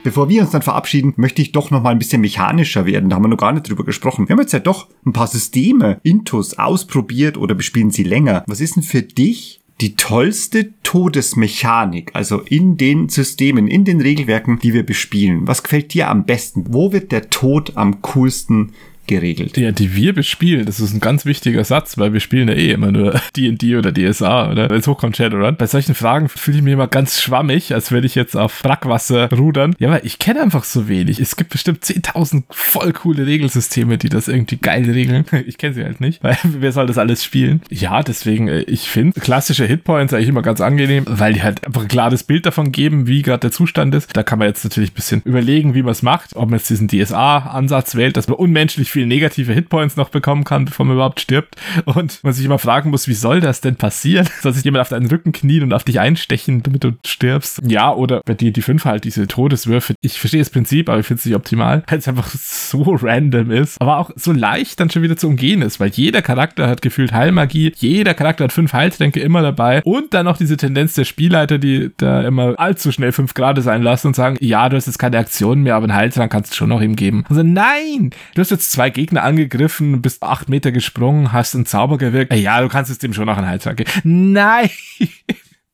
Bevor 0.03 0.27
wir 0.27 0.41
uns 0.41 0.51
dann 0.51 0.61
verabschieden, 0.61 1.13
möchte 1.15 1.41
ich 1.41 1.53
doch 1.53 1.71
noch 1.71 1.81
mal 1.81 1.91
ein 1.91 1.99
bisschen 1.99 2.21
mechanischer 2.21 2.85
werden. 2.85 3.09
Da 3.09 3.15
haben 3.15 3.23
wir 3.23 3.29
noch 3.29 3.37
gar 3.37 3.53
nicht 3.53 3.69
drüber 3.69 3.85
gesprochen. 3.85 4.27
Wir 4.27 4.33
haben 4.33 4.41
jetzt 4.41 4.51
ja 4.51 4.59
doch 4.59 4.89
ein 5.05 5.13
paar 5.13 5.27
Systeme, 5.27 5.99
Intus, 6.03 6.57
ausprobiert 6.59 7.37
oder 7.37 7.55
bespielen 7.55 7.89
sie 7.89 8.03
länger. 8.03 8.43
Was 8.47 8.59
ist 8.59 8.75
denn 8.75 8.83
für 8.83 9.01
dich 9.01 9.61
die 9.81 9.95
tollste 9.95 10.73
Todesmechanik, 10.83 12.11
also 12.13 12.41
in 12.41 12.77
den 12.77 13.09
Systemen, 13.09 13.67
in 13.67 13.85
den 13.85 14.01
Regelwerken, 14.01 14.59
die 14.59 14.73
wir 14.73 14.85
bespielen? 14.85 15.47
Was 15.47 15.63
gefällt 15.63 15.93
dir 15.93 16.09
am 16.09 16.25
besten? 16.25 16.65
Wo 16.69 16.91
wird 16.91 17.11
der 17.11 17.29
Tod 17.29 17.77
am 17.77 18.01
coolsten 18.01 18.73
geregelt? 19.07 19.57
Ja, 19.57 19.71
die 19.71 19.95
wir 19.95 20.13
bespielen, 20.13 20.65
das 20.65 20.79
ist 20.79 20.93
ein 20.93 20.99
ganz 20.99 21.25
wichtiger 21.25 21.63
Satz, 21.63 21.97
weil 21.97 22.13
wir 22.13 22.19
spielen 22.19 22.47
ja 22.47 22.55
eh 22.55 22.71
immer 22.71 22.91
nur 22.91 23.19
D&D 23.35 23.75
oder 23.75 23.91
DSA 23.91 24.51
oder 24.51 24.71
es 24.71 24.87
hochkommt 24.87 25.17
Shadowrun. 25.17 25.55
Bei 25.55 25.67
solchen 25.67 25.95
Fragen 25.95 26.29
fühle 26.29 26.57
ich 26.57 26.63
mich 26.63 26.73
immer 26.73 26.87
ganz 26.87 27.21
schwammig, 27.21 27.73
als 27.73 27.91
würde 27.91 28.07
ich 28.07 28.15
jetzt 28.15 28.35
auf 28.35 28.61
Brackwasser 28.61 29.29
rudern. 29.31 29.75
Ja, 29.79 29.89
weil 29.89 30.01
ich 30.03 30.19
kenne 30.19 30.41
einfach 30.41 30.63
so 30.63 30.87
wenig. 30.87 31.19
Es 31.19 31.35
gibt 31.35 31.51
bestimmt 31.51 31.83
10.000 31.83 32.43
voll 32.49 32.93
coole 32.93 33.25
Regelsysteme, 33.25 33.97
die 33.97 34.09
das 34.09 34.27
irgendwie 34.27 34.57
geil 34.57 34.89
regeln. 34.89 35.25
Ich 35.45 35.57
kenne 35.57 35.73
sie 35.73 35.83
halt 35.83 35.99
nicht, 35.99 36.23
weil 36.23 36.37
wer 36.43 36.71
soll 36.71 36.87
das 36.87 36.97
alles 36.97 37.23
spielen? 37.23 37.61
Ja, 37.69 38.01
deswegen, 38.01 38.47
äh, 38.47 38.61
ich 38.61 38.87
finde 38.87 39.19
klassische 39.19 39.65
Hitpoints 39.65 40.13
eigentlich 40.13 40.29
immer 40.29 40.41
ganz 40.41 40.61
angenehm, 40.61 41.05
weil 41.07 41.33
die 41.33 41.43
halt 41.43 41.65
einfach 41.65 41.81
ein 41.81 41.87
klares 41.87 42.23
Bild 42.23 42.45
davon 42.45 42.71
geben, 42.71 43.07
wie 43.07 43.21
gerade 43.21 43.41
der 43.41 43.51
Zustand 43.51 43.93
ist. 43.93 44.15
Da 44.15 44.23
kann 44.23 44.39
man 44.39 44.47
jetzt 44.47 44.63
natürlich 44.63 44.91
ein 44.91 44.95
bisschen 44.95 45.21
überlegen, 45.25 45.73
wie 45.73 45.83
man 45.83 45.91
es 45.91 46.01
macht, 46.01 46.35
ob 46.35 46.49
man 46.49 46.59
jetzt 46.59 46.69
diesen 46.69 46.87
DSA-Ansatz 46.87 47.95
wählt, 47.95 48.15
dass 48.15 48.27
man 48.27 48.37
unmenschlich 48.37 48.92
viel 48.93 49.05
negative 49.05 49.53
Hitpoints 49.53 49.97
noch 49.97 50.09
bekommen 50.09 50.43
kann, 50.43 50.65
bevor 50.65 50.85
man 50.85 50.95
überhaupt 50.95 51.19
stirbt. 51.19 51.55
Und 51.85 52.23
man 52.23 52.33
sich 52.33 52.45
immer 52.45 52.59
fragen 52.59 52.89
muss, 52.89 53.07
wie 53.07 53.13
soll 53.13 53.41
das 53.41 53.61
denn 53.61 53.75
passieren? 53.75 54.27
Soll 54.41 54.53
sich 54.53 54.63
jemand 54.63 54.81
auf 54.81 54.89
deinen 54.89 55.07
Rücken 55.07 55.31
knien 55.31 55.63
und 55.63 55.73
auf 55.73 55.83
dich 55.83 55.99
einstechen, 55.99 56.63
damit 56.63 56.83
du 56.83 56.91
stirbst? 57.05 57.61
Ja, 57.65 57.93
oder 57.93 58.21
bei 58.25 58.33
dir 58.33 58.51
die 58.51 58.61
fünf 58.61 58.85
halt 58.85 59.03
diese 59.03 59.27
Todeswürfe. 59.27 59.95
Ich 60.01 60.19
verstehe 60.19 60.41
das 60.41 60.49
Prinzip, 60.49 60.89
aber 60.89 60.99
ich 60.99 61.05
finde 61.05 61.19
es 61.19 61.25
nicht 61.25 61.35
optimal, 61.35 61.83
weil 61.87 61.99
es 61.99 62.07
einfach 62.07 62.29
so 62.29 62.81
random 63.01 63.51
ist. 63.51 63.81
Aber 63.81 63.97
auch 63.97 64.11
so 64.15 64.31
leicht 64.31 64.79
dann 64.79 64.89
schon 64.89 65.01
wieder 65.01 65.17
zu 65.17 65.27
umgehen 65.27 65.61
ist, 65.61 65.79
weil 65.79 65.89
jeder 65.89 66.21
Charakter 66.21 66.67
hat 66.69 66.81
gefühlt 66.81 67.13
Heilmagie, 67.13 67.73
jeder 67.77 68.13
Charakter 68.13 68.45
hat 68.45 68.53
fünf 68.53 68.73
Heiltränke 68.73 69.19
immer 69.19 69.41
dabei 69.41 69.81
und 69.83 70.13
dann 70.13 70.25
noch 70.25 70.37
diese 70.37 70.57
Tendenz 70.57 70.93
der 70.93 71.05
Spielleiter, 71.05 71.57
die 71.57 71.91
da 71.97 72.21
immer 72.21 72.59
allzu 72.59 72.91
schnell 72.91 73.11
fünf 73.11 73.33
Grade 73.33 73.61
sein 73.61 73.81
lassen 73.81 74.07
und 74.07 74.15
sagen, 74.15 74.37
ja, 74.39 74.69
du 74.69 74.75
hast 74.75 74.85
jetzt 74.85 74.99
keine 74.99 75.17
Aktion 75.17 75.61
mehr, 75.61 75.75
aber 75.75 75.85
einen 75.85 75.95
Heiltrank 75.95 76.31
kannst 76.31 76.51
du 76.51 76.55
schon 76.55 76.69
noch 76.69 76.81
ihm 76.81 76.95
geben. 76.95 77.25
Also 77.29 77.43
nein, 77.43 78.11
du 78.35 78.41
hast 78.41 78.51
jetzt 78.51 78.71
zwei 78.71 78.82
Gegner 78.89 79.23
angegriffen, 79.23 80.01
bist 80.01 80.23
acht 80.23 80.49
Meter 80.49 80.71
gesprungen, 80.71 81.31
hast 81.31 81.55
einen 81.55 81.65
Zauber 81.65 81.97
gewirkt. 81.97 82.33
Ja, 82.33 82.61
du 82.61 82.67
kannst 82.67 82.91
es 82.91 82.97
dem 82.99 83.13
schon 83.13 83.25
noch 83.25 83.37
einen 83.37 83.47
Heiltrank 83.47 83.77
geben. 83.77 83.91
Nein! 84.03 84.69